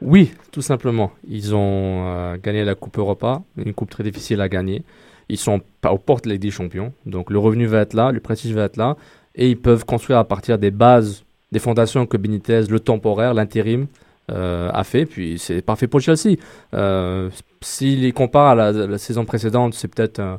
Oui, 0.02 0.34
tout 0.52 0.62
simplement. 0.62 1.12
Ils 1.28 1.54
ont 1.54 2.36
gagné 2.42 2.64
la 2.64 2.76
Coupe 2.76 2.98
Europa, 2.98 3.42
une 3.58 3.74
coupe 3.74 3.90
très 3.90 4.04
difficile 4.04 4.40
à 4.40 4.48
gagner. 4.48 4.82
Ils 5.30 5.38
sont 5.38 5.62
aux 5.90 5.98
portes 5.98 6.26
de 6.26 6.30
la 6.30 6.34
Ligue 6.36 6.44
des 6.44 6.52
Champions, 6.52 6.94
donc 7.06 7.30
le 7.30 7.40
revenu 7.40 7.66
va 7.66 7.80
être 7.80 7.94
là, 7.94 8.12
le 8.12 8.20
prestige 8.20 8.54
va 8.54 8.64
être 8.64 8.78
là, 8.78 8.96
et 9.36 9.50
ils 9.50 9.60
peuvent 9.60 9.86
construire 9.86 10.20
à 10.20 10.24
partir 10.24 10.58
des 10.58 10.72
bases, 10.72 11.24
des 11.52 11.60
fondations 11.60 12.06
que 12.06 12.18
Benitez, 12.18 12.64
le 12.70 12.80
temporaire, 12.80 13.34
l'intérim, 13.34 13.88
euh, 14.32 14.72
a 14.74 14.84
fait. 14.84 15.06
Puis 15.06 15.38
c'est 15.38 15.62
parfait 15.62 15.88
pour 15.88 16.00
Chelsea. 16.00 16.38
Euh, 16.74 17.30
S'ils 17.62 18.02
les 18.02 18.12
comparent 18.12 18.60
à 18.60 18.72
la, 18.72 18.98
saison 18.98 19.26
précédente, 19.26 19.74
c'est 19.76 19.88
peut-être 19.88 20.20
euh, 20.20 20.38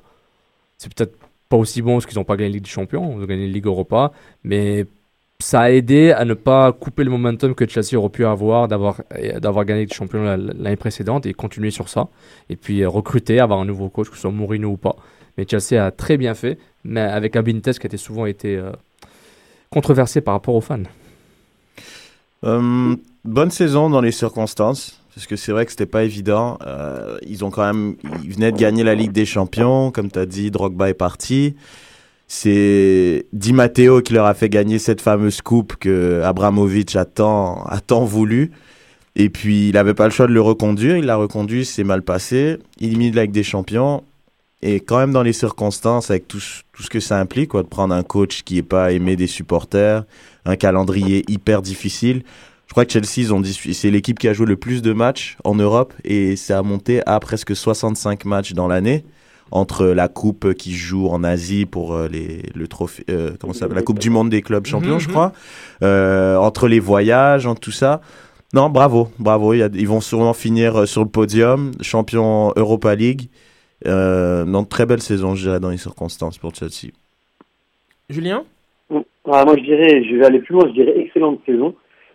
peut-être 0.96 1.16
pas 1.48 1.56
aussi 1.56 1.82
bon 1.82 1.94
parce 1.94 2.06
qu'ils 2.06 2.18
n'ont 2.18 2.24
pas 2.24 2.36
gagné 2.36 2.50
la 2.50 2.54
Ligue 2.54 2.64
des 2.64 2.70
Champions, 2.70 3.16
ils 3.16 3.22
ont 3.22 3.26
gagné 3.26 3.46
la 3.46 3.52
Ligue 3.52 3.66
Europa, 3.66 4.12
mais 4.42 4.86
ça 5.38 5.60
a 5.60 5.70
aidé 5.70 6.12
à 6.12 6.24
ne 6.24 6.34
pas 6.34 6.72
couper 6.72 7.04
le 7.04 7.10
momentum 7.10 7.54
que 7.54 7.68
Chelsea 7.68 7.94
aurait 7.98 8.08
pu 8.08 8.24
avoir 8.24 8.68
d'avoir 8.68 9.02
euh, 9.16 9.38
d'avoir 9.38 9.64
gagné 9.66 9.84
le 9.84 9.92
champion 9.92 10.22
la- 10.22 10.36
l'année 10.36 10.76
précédente 10.76 11.26
et 11.26 11.34
continuer 11.34 11.70
sur 11.70 11.88
ça. 11.88 12.08
Et 12.48 12.56
puis 12.56 12.82
euh, 12.82 12.88
recruter, 12.88 13.38
avoir 13.40 13.60
un 13.60 13.66
nouveau 13.66 13.88
coach, 13.88 14.08
que 14.08 14.14
ce 14.16 14.22
soit 14.22 14.30
Mourinho 14.30 14.70
ou 14.70 14.76
pas. 14.76 14.96
Mais 15.36 15.46
Chelsea 15.48 15.84
a 15.84 15.90
très 15.90 16.16
bien 16.16 16.34
fait, 16.34 16.58
mais 16.84 17.02
avec 17.02 17.36
un 17.36 17.42
Benitez 17.42 17.72
qui 17.72 17.86
a 17.86 17.98
souvent 17.98 18.24
été 18.24 18.56
euh, 18.56 18.72
controversé 19.70 20.22
par 20.22 20.32
rapport 20.34 20.54
aux 20.54 20.62
fans. 20.62 20.78
Bonne 22.42 23.50
saison 23.50 23.90
dans 23.90 24.00
les 24.00 24.12
circonstances, 24.12 25.02
parce 25.14 25.26
que 25.26 25.34
c'est 25.34 25.50
vrai 25.50 25.64
que 25.66 25.72
c'était 25.72 25.84
pas 25.84 26.04
évident. 26.04 26.58
Ils 27.26 27.44
ont 27.44 27.50
quand 27.50 27.66
même, 27.66 27.96
ils 28.22 28.32
venaient 28.32 28.52
de 28.52 28.56
gagner 28.56 28.84
la 28.84 28.94
Ligue 28.94 29.10
des 29.10 29.26
Champions, 29.26 29.90
comme 29.90 30.10
tu 30.12 30.18
as 30.18 30.26
dit, 30.26 30.52
Drogba 30.52 30.88
est 30.88 30.94
parti. 30.94 31.56
C'est 32.28 33.26
Di 33.32 33.52
Matteo 33.52 34.02
qui 34.02 34.12
leur 34.12 34.26
a 34.26 34.34
fait 34.34 34.48
gagner 34.48 34.78
cette 34.78 35.00
fameuse 35.00 35.40
coupe 35.42 35.76
que 35.76 36.22
Abramovich 36.22 36.96
a 36.96 37.04
tant, 37.04 37.64
voulu. 38.04 38.50
Et 39.14 39.30
puis, 39.30 39.68
il 39.68 39.72
n'avait 39.74 39.94
pas 39.94 40.04
le 40.04 40.10
choix 40.10 40.26
de 40.26 40.32
le 40.32 40.40
reconduire. 40.40 40.96
Il 40.96 41.04
l'a 41.06 41.16
reconduit, 41.16 41.64
c'est 41.64 41.84
mal 41.84 42.02
passé. 42.02 42.58
Il 42.80 42.88
élimine 42.88 43.14
la 43.14 43.26
des 43.26 43.42
Champions. 43.42 44.02
Et 44.62 44.80
quand 44.80 44.98
même 44.98 45.12
dans 45.12 45.22
les 45.22 45.32
circonstances, 45.32 46.10
avec 46.10 46.26
tout, 46.26 46.40
ce- 46.40 46.62
que 46.90 47.00
ça 47.00 47.18
implique, 47.20 47.50
quoi, 47.50 47.62
de 47.62 47.68
prendre 47.68 47.94
un 47.94 48.02
coach 48.02 48.42
qui 48.42 48.58
est 48.58 48.62
pas 48.62 48.92
aimé 48.92 49.16
des 49.16 49.26
supporters, 49.26 50.04
un 50.44 50.56
calendrier 50.56 51.24
hyper 51.28 51.62
difficile. 51.62 52.22
Je 52.66 52.72
crois 52.72 52.84
que 52.84 52.92
Chelsea, 52.92 53.28
c'est 53.72 53.90
l'équipe 53.90 54.18
qui 54.18 54.28
a 54.28 54.32
joué 54.32 54.46
le 54.46 54.56
plus 54.56 54.82
de 54.82 54.92
matchs 54.92 55.36
en 55.44 55.54
Europe 55.54 55.94
et 56.04 56.34
ça 56.36 56.58
a 56.58 56.62
monté 56.62 57.00
à 57.06 57.20
presque 57.20 57.54
65 57.54 58.24
matchs 58.24 58.52
dans 58.54 58.66
l'année 58.66 59.04
entre 59.50 59.86
la 59.86 60.08
coupe 60.08 60.54
qui 60.54 60.72
joue 60.72 61.06
en 61.08 61.22
Asie 61.24 61.66
pour 61.66 61.94
euh, 61.94 62.08
les, 62.08 62.42
le 62.54 62.66
trophée, 62.68 63.04
euh, 63.10 63.30
comment 63.40 63.52
ça 63.52 63.68
la 63.68 63.82
Coupe 63.82 63.98
du 64.00 64.10
Monde 64.10 64.28
des 64.30 64.42
clubs 64.42 64.66
champions, 64.66 64.94
Mhm, 64.94 65.00
je 65.00 65.08
crois, 65.08 65.32
euh, 65.82 66.36
entre 66.36 66.66
les 66.68 66.80
voyages, 66.80 67.46
entre 67.46 67.60
tout 67.60 67.70
ça. 67.72 68.00
Non, 68.54 68.70
bravo, 68.70 69.08
bravo. 69.18 69.52
il 69.54 69.58
y 69.58 69.62
a- 69.62 69.68
ils 69.74 69.88
vont 69.88 70.00
sûrement 70.00 70.32
finir 70.34 70.86
sur 70.88 71.02
le 71.02 71.08
podium, 71.10 71.72
champion 71.80 72.52
Europa 72.56 72.94
League. 72.94 73.28
Euh, 73.86 74.44
non, 74.44 74.64
très 74.64 74.86
belle 74.86 75.02
saison, 75.02 75.34
je 75.34 75.42
dirais, 75.48 75.60
dans 75.60 75.70
les 75.70 75.76
circonstances 75.76 76.38
pour 76.38 76.54
Chelsea. 76.54 76.92
Julien? 78.08 78.44
Ah, 78.90 79.44
moi, 79.44 79.56
je 79.56 79.62
dirais, 79.64 80.04
je 80.04 80.16
vais 80.16 80.24
aller 80.24 80.38
plus 80.38 80.54
loin, 80.54 80.64
je 80.68 80.72
dirais 80.72 80.94
excellente 80.98 81.40
saison. 81.44 81.74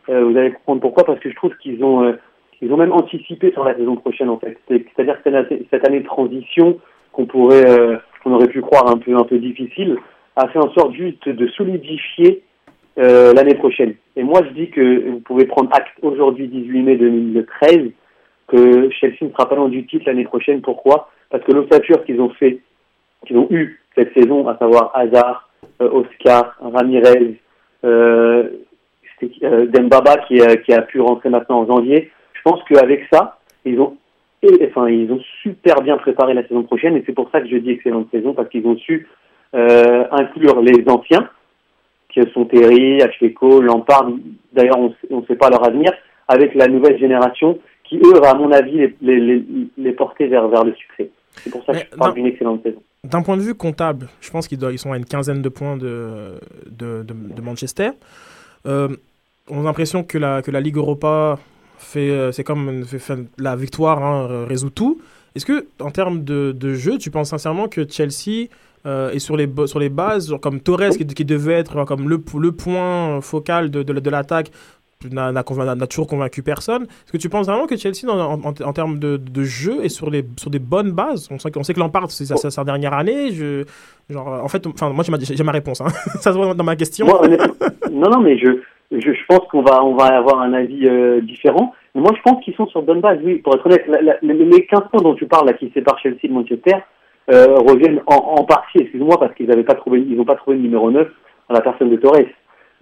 Euh, 0.10 0.24
vous 0.26 0.38
allez 0.38 0.52
comprendre 0.54 0.82
pourquoi, 0.82 1.04
parce 1.06 1.20
que 1.20 1.30
je 1.30 1.36
trouve 1.36 1.52
qu'ils 1.62 1.84
ont, 1.84 2.04
euh, 2.04 2.14
ils 2.62 2.72
ont 2.72 2.78
même 2.78 2.94
anticipé 2.94 3.52
sur 3.52 3.64
la 3.64 3.76
saison 3.76 3.96
prochaine, 3.98 4.30
en 4.30 4.40
fait. 4.40 4.58
C'est- 4.68 4.86
C'est-à-dire 4.96 5.18
que 5.22 5.24
cette 5.30 5.36
année- 5.36 5.68
cette 5.70 5.88
année 5.88 6.00
de 6.00 6.06
transition, 6.06 6.80
qu'on 7.12 7.26
pourrait, 7.26 7.70
euh, 7.70 7.98
qu'on 8.24 8.34
aurait 8.34 8.48
pu 8.48 8.62
croire 8.62 8.90
un 8.90 8.98
peu, 8.98 9.16
un 9.16 9.24
peu 9.24 9.38
difficile, 9.38 9.98
a 10.36 10.48
fait 10.48 10.60
en 10.60 10.72
sorte 10.74 10.94
juste 10.94 11.28
de 11.28 11.48
solidifier 11.50 12.44
euh, 12.98 13.34
l'année 13.34 13.56
prochaine. 13.56 13.96
Et 14.16 14.24
moi, 14.24 14.42
je 14.48 14.54
dis 14.54 14.70
que 14.70 15.10
vous 15.10 15.20
pouvez 15.20 15.46
prendre 15.46 15.70
acte 15.74 15.94
aujourd'hui, 16.02 16.48
18 16.48 16.82
mai 16.84 16.96
2013, 16.98 17.92
que 18.48 18.90
Chelsea 18.92 19.18
ne 19.22 19.30
sera 19.30 19.48
pas 19.48 19.56
loin 19.56 19.70
du 19.70 19.86
titre 19.86 20.06
l'année 20.08 20.26
prochaine. 20.26 20.62
Pourquoi? 20.62 21.10
Parce 21.30 21.44
que 21.44 21.52
l'ossature 21.52 22.04
qu'ils 22.06 22.20
ont 22.20 22.32
fait, 22.32 22.60
qu'ils 23.26 23.38
ont 23.38 23.48
eu 23.50 23.80
cette 23.96 24.14
saison, 24.14 24.48
à 24.48 24.58
savoir 24.58 24.92
Hazard, 24.94 25.50
euh, 25.82 25.90
Oscar, 25.90 26.56
Ramirez, 26.60 27.40
euh, 27.84 28.50
euh, 29.44 29.66
Dembaba 29.68 30.18
qui, 30.28 30.40
qui 30.66 30.74
a 30.74 30.82
pu 30.82 31.00
rentrer 31.00 31.30
maintenant 31.30 31.60
en 31.60 31.68
janvier. 31.68 32.12
Je 32.34 32.42
pense 32.44 32.62
qu'avec 32.64 33.06
ça, 33.12 33.40
ils 33.66 33.80
ont, 33.80 33.98
et, 34.44 34.68
enfin, 34.70 34.90
ils 34.90 35.12
ont 35.12 35.20
super 35.44 35.82
bien 35.82 35.98
préparé 35.98 36.34
la 36.34 36.42
saison 36.48 36.64
prochaine 36.64 36.96
et 36.98 37.04
c'est 37.06 37.14
pour 37.14 37.30
ça 37.32 37.42
que 37.42 37.48
je 37.48 37.58
dis 37.58 37.72
excellente 37.72 38.08
saison 38.12 38.34
parce 38.34 38.50
qu'ils 38.50 38.66
ont 38.66 38.78
su 38.78 39.08
euh, 39.54 40.04
inclure 40.12 40.62
les 40.62 40.84
anciens 40.88 41.30
qui 42.10 42.22
sont 42.34 42.46
Terry, 42.46 43.00
Cole, 43.40 43.66
Lampard. 43.66 44.10
D'ailleurs, 44.54 44.80
on 45.10 45.22
ne 45.22 45.26
sait 45.28 45.36
pas 45.36 45.50
leur 45.50 45.66
avenir 45.66 45.92
avec 46.28 46.56
la 46.56 46.68
nouvelle 46.68 47.00
génération 47.00 47.60
qui, 47.84 47.98
eux, 47.98 48.20
va, 48.22 48.32
à 48.32 48.36
mon 48.36 48.52
avis, 48.52 48.78
les, 48.78 48.96
les, 49.02 49.20
les, 49.20 49.44
les 49.78 49.92
porter 49.94 50.28
vers, 50.28 50.48
vers 50.48 50.64
le 50.64 50.74
succès. 50.74 51.10
C'est 51.36 51.50
pour 51.52 51.64
ça 51.64 51.74
que 51.74 51.78
Mais 51.78 51.88
je 51.92 51.98
parle 51.98 52.14
d'une 52.16 52.26
excellente 52.26 52.64
saison. 52.64 52.82
D'un 53.04 53.22
point 53.22 53.38
de 53.38 53.42
vue 53.42 53.56
comptable, 53.56 54.08
je 54.20 54.30
pense 54.30 54.48
qu'ils 54.48 54.60
ils 54.72 54.78
sont 54.80 54.92
à 54.92 54.98
une 54.98 55.06
quinzaine 55.06 55.42
de 55.42 55.50
points 55.50 55.78
de, 55.78 56.40
de, 56.70 57.04
de- 57.04 57.34
de 57.36 57.42
Manchester. 57.42 57.92
Euh, 58.66 58.90
on 59.50 59.62
a 59.62 59.64
l'impression 59.64 60.04
que 60.04 60.18
la, 60.18 60.42
que 60.42 60.52
la 60.52 60.60
Ligue 60.62 60.78
Europa 60.78 61.40
euh, 61.96 62.32
c'est 62.32 62.44
comme 62.44 62.84
la 63.38 63.56
victoire 63.56 64.04
hein, 64.04 64.46
résout 64.48 64.70
tout. 64.70 65.02
Est-ce 65.36 65.46
que, 65.46 65.68
en 65.80 65.92
termes 65.92 66.24
de, 66.24 66.74
jeu, 66.74 66.98
tu 66.98 67.10
penses 67.10 67.30
sincèrement 67.30 67.68
que 67.68 67.88
Chelsea 67.90 68.48
euh, 68.86 69.12
est 69.12 69.20
sur 69.20 69.38
les, 69.38 69.50
sur 69.66 69.80
les 69.80 69.90
bases, 69.90 70.34
comme 70.42 70.60
Torres, 70.60 70.90
qui, 70.98 71.26
devait 71.26 71.54
être 71.54 71.86
comme 71.86 72.10
le, 72.10 72.22
le 72.40 72.52
point 72.52 73.22
focal 73.22 73.72
de, 73.72 73.84
de, 73.84 74.10
l'attaque, 74.10 74.52
n'a 75.10 75.44
toujours 75.88 76.08
convaincu 76.08 76.44
personne. 76.44 76.84
Est-ce 76.84 77.14
que 77.14 77.18
tu 77.18 77.30
penses 77.30 77.48
vraiment 77.48 77.66
que 77.66 77.78
Chelsea, 77.78 78.10
en, 78.10 78.74
termes 78.74 79.00
de, 79.00 79.44
jeu, 79.44 79.84
est 79.84 79.90
sur, 79.90 80.10
les, 80.10 80.26
sur 80.38 80.50
des 80.50 80.60
bonnes 80.60 80.92
bases? 80.92 81.30
On 81.32 81.40
sait, 81.40 81.52
on 81.56 81.64
sait 81.64 81.74
que 81.74 81.80
Lampard, 81.80 82.12
c'est 82.12 82.26
sa, 82.26 82.50
sa, 82.50 82.64
dernière 82.66 82.94
année. 82.94 83.32
Genre, 83.32 84.34
euh, 84.34 84.42
en 84.42 84.48
fait, 84.50 84.66
moi, 84.82 85.04
j'ai 85.22 85.44
ma, 85.44 85.52
réponse. 85.54 85.80
hein. 85.80 85.88
Ça 86.20 86.34
se 86.34 86.38
voit 86.38 86.54
dans 86.54 86.64
ma 86.64 86.76
question. 86.76 87.08
Non, 87.90 88.10
non, 88.10 88.20
mais 88.20 88.38
je, 88.38 88.60
je, 88.92 89.00
je 89.14 89.26
pense 89.28 89.48
qu'on 89.50 89.62
va, 89.62 89.84
on 89.84 89.96
va 89.96 90.06
avoir 90.18 90.42
un 90.42 90.54
avis 90.54 90.88
euh, 90.88 91.22
différent. 91.22 91.74
Mais 91.96 92.02
moi, 92.02 92.12
je 92.16 92.22
pense 92.22 92.44
qu'ils 92.44 92.56
sont 92.56 92.68
sur 92.68 92.82
bonne 92.82 93.02
base. 93.02 93.20
Oui, 93.24 93.36
pour 93.36 93.56
être 93.56 93.66
honnête, 93.66 93.86
la- 93.88 94.02
la- 94.02 94.18
les 94.22 94.34
les 94.34 94.66
15 94.66 94.82
points 94.92 95.02
dont 95.02 95.16
tu 95.16 95.26
parles, 95.28 95.48
là, 95.48 95.54
qui 95.54 95.72
séparent 95.74 96.00
Chelsea 96.00 96.20
de 96.28 96.34
Manchester, 96.34 96.76
euh, 97.32 97.56
reviennent 97.58 98.02
en, 98.08 98.16
en 98.40 98.44
partie, 98.44 98.80
excuse-moi, 98.80 99.18
parce 99.20 99.34
qu'ils 99.36 99.48
n'avaient 99.48 99.64
pas 99.64 99.76
trouvé, 99.76 100.00
ils 100.00 100.16
n'ont 100.18 100.26
pas 100.26 100.36
trouvé 100.36 100.58
le 100.58 100.64
numéro 100.64 100.90
9 100.92 101.08
dans 101.50 101.56
la 101.56 101.62
personne 101.62 101.90
de 101.90 101.96
Torres. 101.98 102.18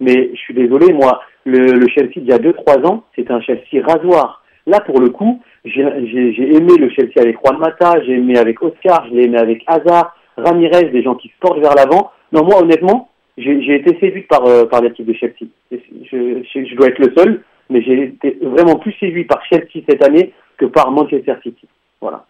Mais 0.00 0.30
je 0.32 0.38
suis 0.40 0.54
désolé, 0.54 0.92
moi, 0.94 1.20
le, 1.44 1.58
le 1.72 1.86
Chelsea 1.88 2.12
d'il 2.16 2.26
y 2.28 2.32
a 2.32 2.38
2-3 2.38 2.86
ans, 2.86 3.04
c'était 3.14 3.32
un 3.32 3.40
Chelsea 3.40 3.84
rasoir. 3.86 4.42
Là, 4.66 4.80
pour 4.80 4.98
le 5.00 5.10
coup, 5.10 5.40
j'ai 5.64 5.84
j'ai- 6.06 6.32
j'ai 6.32 6.54
aimé 6.56 6.72
le 6.78 6.88
Chelsea 6.90 7.20
avec 7.20 7.36
Juan 7.44 7.58
Mata, 7.58 8.00
j'ai 8.04 8.14
aimé 8.14 8.38
avec 8.38 8.62
Oscar, 8.62 9.06
je 9.08 9.14
l'ai 9.14 9.24
aimé 9.24 9.36
avec 9.38 9.62
Hazard, 9.66 10.16
Ramirez, 10.38 10.84
des 10.90 11.02
gens 11.02 11.14
qui 11.16 11.28
se 11.28 11.34
portent 11.40 11.58
vers 11.60 11.74
l'avant. 11.74 12.10
Non, 12.32 12.44
moi, 12.44 12.62
honnêtement, 12.62 13.09
j'ai 13.40 13.76
été 13.76 13.98
séduit 13.98 14.22
par, 14.22 14.44
euh, 14.46 14.66
par 14.66 14.82
l'équipe 14.82 15.06
de 15.06 15.12
Chelsea. 15.12 15.46
Je, 15.70 15.76
je, 16.10 16.64
je 16.64 16.74
dois 16.74 16.88
être 16.88 16.98
le 16.98 17.12
seul, 17.16 17.42
mais 17.68 17.82
j'ai 17.82 18.04
été 18.04 18.38
vraiment 18.42 18.76
plus 18.76 18.92
séduit 19.00 19.24
par 19.24 19.44
Chelsea 19.46 19.84
cette 19.88 20.02
année 20.04 20.32
que 20.56 20.66
par 20.66 20.90
Manchester 20.90 21.34
City. 21.42 21.66
Voilà. 22.00 22.26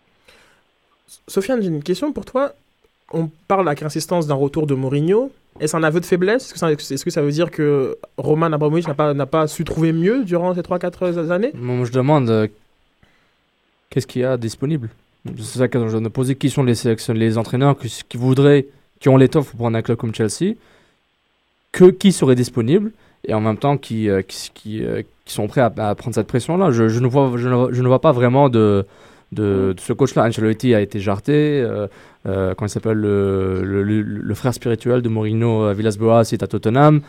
Sofiane, 1.26 1.62
j'ai 1.62 1.68
une 1.68 1.82
question 1.82 2.12
pour 2.12 2.24
toi. 2.24 2.52
On 3.12 3.28
parle 3.48 3.68
avec 3.68 3.82
insistance 3.82 4.26
d'un 4.26 4.34
retour 4.34 4.66
de 4.66 4.74
Mourinho. 4.74 5.32
Est-ce 5.58 5.76
un 5.76 5.82
aveu 5.82 6.00
de 6.00 6.04
faiblesse? 6.04 6.44
Est-ce 6.44 6.52
que, 6.52 6.58
ça, 6.58 6.70
est-ce 6.70 7.04
que 7.04 7.11
ça 7.11 7.22
veut 7.22 7.32
dire 7.32 7.50
que 7.50 7.98
Roman 8.16 8.52
Abramovich 8.52 8.86
n'a 8.86 8.94
pas, 8.94 9.14
n'a 9.14 9.26
pas 9.26 9.48
su 9.48 9.64
trouver 9.64 9.92
mieux 9.92 10.24
durant 10.24 10.54
ces 10.54 10.61
3-4 10.61 11.30
années? 11.30 11.50
Moi, 11.54 11.84
je 11.84 11.92
demande 11.92 12.30
euh, 12.30 12.46
qu'est-ce 13.90 14.06
qu'il 14.06 14.22
y 14.22 14.24
a 14.24 14.36
disponible? 14.36 14.90
C'est 15.36 15.58
ça 15.58 15.68
que 15.68 15.88
je 15.88 15.96
me 15.98 16.08
posais. 16.08 16.36
Qui 16.36 16.50
sont 16.50 16.62
les, 16.62 16.76
sélections, 16.76 17.12
les 17.12 17.36
entraîneurs 17.36 17.76
qui, 17.76 17.92
qui 18.08 18.16
voudraient, 18.16 18.66
qui 19.00 19.08
ont 19.08 19.16
l'étoffe 19.16 19.50
pour 19.50 19.58
prendre 19.58 19.76
un 19.76 19.82
club 19.82 19.98
comme 19.98 20.14
Chelsea? 20.14 20.54
Que, 21.72 21.90
Qui 21.90 22.12
serait 22.12 22.34
disponible 22.34 22.92
et 23.26 23.34
en 23.34 23.40
même 23.40 23.58
temps 23.58 23.76
qui, 23.76 24.08
euh, 24.08 24.22
euh, 24.66 25.02
qui 25.24 25.32
sont 25.32 25.46
prêts 25.46 25.60
à, 25.60 25.70
prendre 25.70 26.14
cette 26.14 26.26
pression-là 26.26 26.70
je, 26.70 26.84
ne 26.84 27.06
vois, 27.06 27.32
je, 27.36 27.48
ne, 27.48 27.86
vois 27.86 28.00
pas 28.00 28.12
vraiment 28.12 28.48
de, 28.48 28.86
de, 29.32 29.74
ce 29.78 29.92
coach-là. 29.92 30.26
Ancelotti 30.26 30.74
a 30.74 30.80
été 30.80 31.00
jarté. 31.00 31.60
Euh, 31.60 31.86
euh, 32.26 32.54
comment 32.54 32.66
il 32.66 32.70
s'appelle 32.70 32.96
le, 32.96 33.62
le, 33.62 33.82
le, 33.82 34.02
le 34.02 34.34
frère 34.34 34.54
spirituel 34.54 35.02
de 35.02 35.08
Mourinho 35.08 35.64
à 35.64 35.74
Villas-Boas 35.74 36.32
est 36.32 36.42
à 36.42 36.46
Tottenham. 36.46 37.02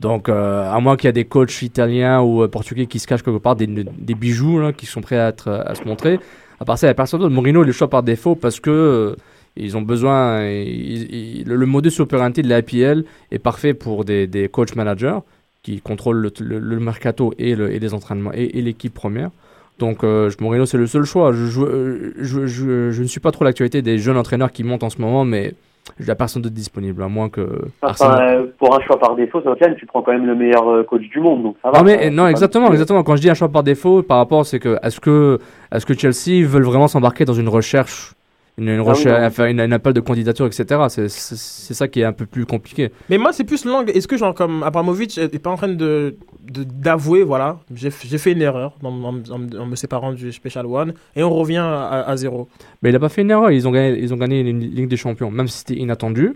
Donc, 0.00 0.28
euh, 0.28 0.70
à 0.70 0.78
moins 0.80 0.96
qu'il 0.96 1.08
y 1.08 1.10
ait 1.10 1.12
des 1.12 1.24
coachs 1.24 1.62
italiens 1.62 2.20
ou 2.20 2.42
euh, 2.42 2.48
portugais 2.48 2.86
qui 2.86 2.98
se 2.98 3.06
cachent 3.06 3.22
quelque 3.22 3.38
part, 3.38 3.56
des, 3.56 3.66
des 3.66 4.14
bijoux 4.14 4.60
là, 4.60 4.72
qui 4.72 4.86
sont 4.86 5.00
prêts 5.00 5.18
à, 5.18 5.32
se 5.74 5.84
montrer. 5.84 6.20
À 6.60 6.64
part 6.64 6.78
ça, 6.78 6.86
il 6.86 6.90
n'y 6.90 6.92
a 6.92 6.94
personne 6.94 7.20
d'autre. 7.20 7.34
Mourinho, 7.34 7.64
il 7.64 7.70
est 7.70 7.72
choix 7.72 7.88
par 7.88 8.02
défaut 8.02 8.34
parce 8.34 8.60
que 8.60 8.70
euh, 8.70 9.16
ils 9.56 9.76
ont 9.76 9.82
besoin. 9.82 10.44
ils- 10.46 11.40
ils- 11.40 11.44
le, 11.46 11.66
modus 11.66 11.92
operandi 12.00 12.42
de 12.42 12.48
l'APL 12.48 13.04
est 13.30 13.38
parfait 13.38 13.74
pour 13.74 14.04
des, 14.04 14.26
des 14.26 14.48
coach 14.48 14.74
managers 14.74 15.18
qui 15.62 15.80
contrôlent 15.80 16.18
le, 16.18 16.30
le- 16.40 16.58
le 16.58 16.78
mercato 16.80 17.32
et, 17.38 17.54
le, 17.54 17.72
et 17.72 17.78
les 17.78 17.94
entraînements 17.94 18.32
et, 18.34 18.58
et 18.58 18.62
l'équipe 18.62 18.94
première. 18.94 19.30
Donc, 19.78 20.04
euh, 20.04 20.30
je- 20.30 20.36
Mourinho, 20.40 20.64
c'est 20.66 20.78
le 20.78 20.86
seul 20.86 21.04
choix. 21.04 21.32
Je, 21.32 21.46
je, 21.46 21.60
euh, 21.60 22.12
je, 22.18 22.46
je- 22.46 22.90
je 22.92 23.02
ne 23.02 23.06
suis 23.08 23.20
pas 23.20 23.32
trop 23.32 23.44
l'actualité 23.44 23.82
des 23.82 23.98
jeunes 23.98 24.16
entraîneurs 24.16 24.52
qui 24.52 24.64
montent 24.64 24.84
en 24.84 24.90
ce 24.90 25.00
moment, 25.00 25.24
mais 25.24 25.52
il 26.00 26.04
n'y 26.04 26.10
a 26.10 26.14
personne 26.14 26.42
d'autre 26.42 26.54
disponible, 26.54 27.02
à 27.02 27.08
moins 27.08 27.28
que. 27.28 27.46
Enfin, 27.82 28.18
euh, 28.20 28.46
pour 28.58 28.74
un 28.74 28.80
choix 28.80 28.98
par 28.98 29.14
défaut, 29.16 29.40
Sofiane, 29.42 29.74
tu 29.76 29.86
prends 29.86 30.02
quand 30.02 30.12
même 30.12 30.26
le 30.26 30.34
meilleur 30.34 30.68
euh, 30.68 30.82
coach 30.82 31.02
du 31.10 31.20
monde. 31.20 31.42
Donc 31.42 31.56
ça 31.62 31.70
va. 31.70 31.78
Non, 31.78 31.84
mais, 31.84 32.10
non 32.10 32.26
exactement, 32.26 32.70
exactement. 32.72 33.02
Quand 33.04 33.14
je 33.16 33.20
dis 33.22 33.30
un 33.30 33.34
choix 33.34 33.48
par 33.50 33.62
défaut, 33.62 34.02
par 34.02 34.16
rapport, 34.18 34.44
c'est 34.46 34.58
que 34.58 34.78
est-ce 34.82 34.98
que, 34.98 35.38
est-ce 35.72 35.84
que 35.86 35.94
Chelsea 35.94 36.44
veulent 36.46 36.64
vraiment 36.64 36.88
s'embarquer 36.88 37.24
dans 37.24 37.34
une 37.34 37.48
recherche, 37.48 38.14
une, 38.58 38.68
une 38.68 38.80
Ah 38.80 38.92
oui, 38.92 39.30
faire 39.30 39.46
une, 39.46 39.60
un 39.60 39.72
appel 39.72 39.92
de 39.92 40.00
candidature, 40.00 40.46
etc. 40.46 40.64
C'est, 40.88 41.08
c'est, 41.08 41.36
c'est 41.36 41.74
ça 41.74 41.88
qui 41.88 42.00
est 42.00 42.04
un 42.04 42.12
peu 42.12 42.24
plus 42.26 42.46
compliqué. 42.46 42.90
Mais 43.10 43.18
moi, 43.18 43.32
c'est 43.32 43.44
plus 43.44 43.64
l'angle. 43.64 43.90
Est-ce 43.90 44.08
que, 44.08 44.16
genre, 44.16 44.34
comme 44.34 44.62
Abramovich 44.62 45.18
n'est 45.18 45.28
pas 45.38 45.50
en 45.50 45.56
train 45.56 45.68
de, 45.68 46.16
de- 46.50 46.64
d'avouer, 46.64 47.22
voilà, 47.22 47.58
j'ai, 47.74 47.90
j'ai 48.04 48.18
fait 48.18 48.32
une 48.32 48.42
erreur 48.42 48.74
en, 48.82 48.88
en- 48.88 49.14
en- 49.30 49.58
en 49.60 49.66
me 49.66 49.76
séparant 49.76 50.12
du 50.12 50.32
Special 50.32 50.64
One 50.66 50.94
et 51.14 51.22
on 51.22 51.30
revient 51.30 51.58
à, 51.58 52.02
à 52.08 52.16
zéro? 52.16 52.48
Mais 52.82 52.88
il 52.90 52.92
n'a 52.92 52.98
pas 52.98 53.08
fait 53.10 53.22
une 53.22 53.30
erreur. 53.30 53.50
Ils 53.50 53.68
ont 53.68 53.72
gagné, 53.72 53.98
ils 53.98 54.14
ont 54.14 54.16
gagné 54.16 54.40
une 54.40 54.60
Ligue 54.60 54.88
des 54.88 54.96
Champions, 54.96 55.30
même 55.30 55.48
si 55.48 55.58
c'était 55.58 55.74
inattendu. 55.76 56.34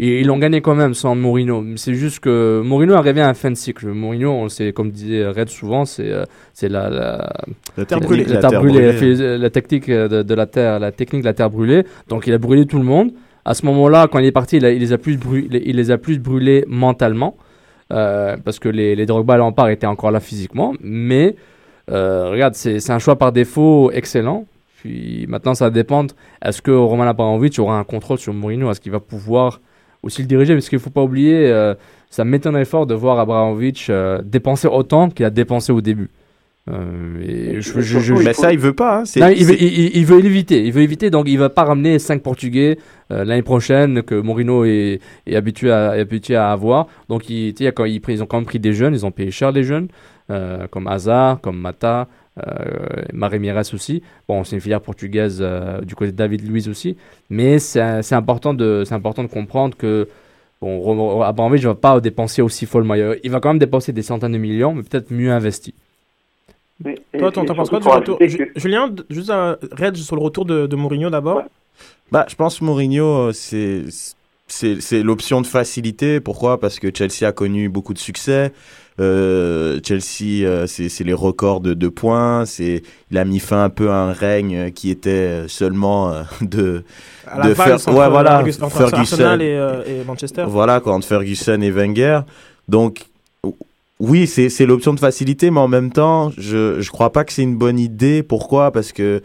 Et 0.00 0.20
ils 0.20 0.26
l'ont 0.28 0.38
gagné 0.38 0.60
quand 0.60 0.76
même 0.76 0.94
sans 0.94 1.16
Mourinho. 1.16 1.64
C'est 1.76 1.94
juste 1.94 2.20
que 2.20 2.62
Mourinho 2.64 2.94
arrivait 2.94 3.20
à 3.20 3.28
un 3.28 3.34
fin 3.34 3.50
de 3.50 3.56
cycle. 3.56 3.88
Mourinho, 3.88 4.30
on 4.30 4.48
sait, 4.48 4.72
comme 4.72 4.90
disait 4.92 5.26
Red 5.26 5.48
souvent, 5.48 5.84
c'est, 5.84 6.10
euh, 6.12 6.24
c'est 6.54 6.68
la, 6.68 6.88
la, 6.88 7.32
La 7.76 7.84
Terre 7.84 7.98
technique 7.98 8.06
brûlée. 8.06 8.24
la, 8.34 8.40
terre 8.40 8.60
brûlée, 8.60 9.38
la, 9.38 9.50
technique 9.50 9.88
euh, 9.88 10.06
de, 10.08 10.22
de 10.22 10.34
la 10.34 10.46
terre, 10.46 10.78
la 10.78 10.92
technique 10.92 11.22
de 11.22 11.26
la 11.26 11.34
terre 11.34 11.50
brûlée. 11.50 11.82
Donc 12.08 12.28
il 12.28 12.32
a 12.32 12.38
brûlé 12.38 12.64
tout 12.66 12.78
le 12.78 12.84
monde. 12.84 13.10
À 13.44 13.54
ce 13.54 13.66
moment-là, 13.66 14.06
quand 14.06 14.20
il 14.20 14.26
est 14.26 14.32
parti, 14.32 14.58
il, 14.58 14.64
a- 14.64 14.70
il 14.70 14.78
les 14.80 14.92
a 14.92 14.98
plus 14.98 15.16
brûlés, 15.16 15.62
il 15.66 15.74
les 15.76 15.90
a 15.90 15.98
plus 15.98 16.18
brûlés 16.20 16.64
mentalement 16.68 17.36
euh, 17.92 18.36
parce 18.44 18.58
que 18.60 18.68
les, 18.68 18.94
les 18.94 19.04
Drogba 19.06 19.34
et 19.34 19.38
Lampard 19.38 19.70
étaient 19.70 19.86
encore 19.86 20.10
là 20.12 20.20
physiquement. 20.20 20.74
Mais 20.80 21.34
euh, 21.90 22.28
regarde, 22.30 22.54
c'est 22.54 22.78
c'est 22.78 22.92
un 22.92 22.98
choix 23.00 23.16
par 23.16 23.32
défaut 23.32 23.90
excellent. 23.92 24.44
Puis 24.80 25.26
maintenant, 25.28 25.54
ça 25.54 25.64
va 25.64 25.70
dépendre. 25.70 26.14
Est-ce 26.44 26.62
que 26.62 26.70
Roman 26.70 27.04
Abramovich 27.08 27.58
aura 27.58 27.78
un 27.80 27.84
contrôle 27.84 28.18
sur 28.18 28.32
Mourinho? 28.32 28.70
Est-ce 28.70 28.80
qu'il 28.80 28.92
va 28.92 29.00
pouvoir 29.00 29.60
aussi 30.02 30.22
le 30.22 30.28
diriger 30.28 30.54
Parce 30.54 30.68
qu'il 30.68 30.78
ne 30.78 30.82
faut 30.82 30.90
pas 30.90 31.02
oublier, 31.02 31.46
euh, 31.48 31.74
ça 32.10 32.24
m'étonnerait 32.24 32.64
fort 32.64 32.86
de 32.86 32.94
voir 32.94 33.18
Abramovich 33.18 33.88
euh, 33.90 34.20
dépenser 34.24 34.68
autant 34.68 35.10
qu'il 35.10 35.24
a 35.26 35.30
dépensé 35.30 35.72
au 35.72 35.80
début. 35.80 36.10
Euh, 36.70 37.22
et 37.56 37.60
je, 37.62 37.80
je- 37.80 37.98
je- 37.98 38.14
Mais 38.14 38.34
ça, 38.34 38.52
il 38.52 38.58
veut 38.58 38.74
pas. 38.74 38.98
hein. 39.00 39.04
Non, 39.16 39.28
il, 39.28 39.44
veut, 39.46 39.56
il, 39.62 39.96
il- 39.96 40.04
veut 40.04 40.20
l'éviter. 40.20 40.66
Il 40.66 40.72
veut 40.72 40.82
éviter, 40.82 41.08
donc 41.08 41.26
il 41.26 41.38
va 41.38 41.48
pas 41.48 41.64
ramener 41.64 41.98
5 41.98 42.22
Portugais 42.22 42.76
euh, 43.10 43.24
l'année 43.24 43.40
prochaine 43.42 44.02
que 44.02 44.14
Mourinho 44.14 44.64
est, 44.66 45.00
est 45.26 45.34
habitué, 45.34 45.70
à, 45.72 45.96
est 45.96 46.00
habitué 46.00 46.36
à 46.36 46.50
avoir. 46.50 46.86
Donc 47.08 47.30
il, 47.30 47.54
quand 47.74 47.86
ils, 47.86 48.02
ils 48.08 48.22
ont 48.22 48.26
quand 48.26 48.36
même 48.36 48.44
pris 48.46 48.58
des 48.58 48.74
jeunes, 48.74 48.92
ils 48.92 49.06
ont 49.06 49.10
payé 49.10 49.30
cher 49.30 49.50
les 49.50 49.62
jeunes, 49.64 49.88
euh, 50.30 50.66
comme 50.70 50.88
Hazard, 50.88 51.40
comme 51.40 51.58
Mata, 51.58 52.06
euh, 52.46 53.02
Marémires 53.12 53.58
aussi. 53.72 54.02
Bon, 54.28 54.44
c'est 54.44 54.56
une 54.56 54.62
filière 54.62 54.80
portugaise 54.80 55.38
euh, 55.40 55.80
du 55.80 55.94
côté 55.94 56.12
de 56.12 56.16
David 56.16 56.48
Luiz 56.48 56.68
aussi. 56.68 56.96
Mais 57.30 57.58
c'est 57.58 57.80
important, 58.12 58.54
de- 58.54 58.84
c'est 58.86 58.94
important 58.94 59.22
de 59.22 59.28
comprendre 59.28 59.76
que 59.76 60.08
bon, 60.60 61.20
Abramovich 61.22 61.62
ne 61.62 61.68
va 61.68 61.74
pas 61.74 62.00
dépenser 62.00 62.42
aussi 62.42 62.66
follement. 62.66 62.94
Il 62.94 63.18
il 63.24 63.30
va 63.30 63.40
quand 63.40 63.48
même 63.50 63.58
dépenser 63.58 63.92
des 63.92 64.02
centaines 64.02 64.32
de 64.32 64.38
millions, 64.38 64.74
mais 64.74 64.82
peut-être 64.82 65.10
mieux 65.12 65.30
investi. 65.32 65.74
Mais- 66.84 66.96
et- 67.12 67.18
Toi, 67.18 67.32
t'en 67.32 67.44
penses 67.44 67.70
quoi 67.70 67.80
du 67.80 67.88
retour? 67.88 68.18
que- 68.18 68.28
Ju- 68.28 68.52
Julien, 68.54 68.94
juste 69.10 69.30
un 69.30 69.56
Red 69.72 69.96
sur 69.96 70.14
le 70.16 70.22
retour 70.22 70.44
de, 70.44 70.66
de 70.66 70.76
Mourinho 70.76 71.10
d'abord. 71.10 71.38
Ouais. 71.38 71.42
Bah, 72.12 72.24
je 72.28 72.34
pense 72.36 72.60
Mourinho, 72.60 73.30
euh, 73.30 73.32
c'est 74.48 75.02
l'option 75.02 75.40
de 75.40 75.46
facilité. 75.46 76.20
Pourquoi? 76.20 76.58
Parce 76.60 76.78
que 76.78 76.88
Chelsea 76.94 77.26
a 77.28 77.32
connu 77.32 77.68
beaucoup 77.68 77.92
de 77.94 77.98
succès. 77.98 78.52
Euh, 79.00 79.78
Chelsea, 79.86 80.44
euh, 80.44 80.66
c'est 80.66 81.04
les 81.04 81.12
records 81.12 81.60
de, 81.60 81.74
de 81.74 81.88
points. 81.88 82.44
C'est 82.46 82.82
il 83.10 83.18
a 83.18 83.24
mis 83.24 83.38
fin 83.38 83.64
un 83.64 83.68
peu 83.70 83.90
à 83.90 83.96
un 83.96 84.12
règne 84.12 84.56
euh, 84.56 84.70
qui 84.70 84.90
était 84.90 85.44
seulement 85.48 86.10
euh, 86.12 86.22
de 86.40 86.82
À 87.26 87.48
entre, 87.48 87.92
ouais, 87.92 88.08
voilà, 88.08 88.38
entre 88.40 88.70
Ferguson. 88.70 89.38
Et, 89.40 89.52
et 89.86 90.04
Manchester. 90.06 90.44
Voilà, 90.48 90.82
entre 90.84 91.06
Ferguson 91.06 91.60
et 91.60 91.70
Wenger. 91.70 92.20
Donc, 92.68 93.06
ou- 93.44 93.56
oui, 94.00 94.26
c'est 94.26 94.48
c'est 94.48 94.66
l'option 94.66 94.94
de 94.94 95.00
facilité, 95.00 95.50
mais 95.50 95.60
en 95.60 95.68
même 95.68 95.92
temps, 95.92 96.30
je 96.36 96.80
je 96.80 96.90
crois 96.90 97.10
pas 97.12 97.24
que 97.24 97.32
c'est 97.32 97.42
une 97.42 97.56
bonne 97.56 97.78
idée. 97.78 98.22
Pourquoi? 98.22 98.70
Parce 98.72 98.92
que 98.92 99.22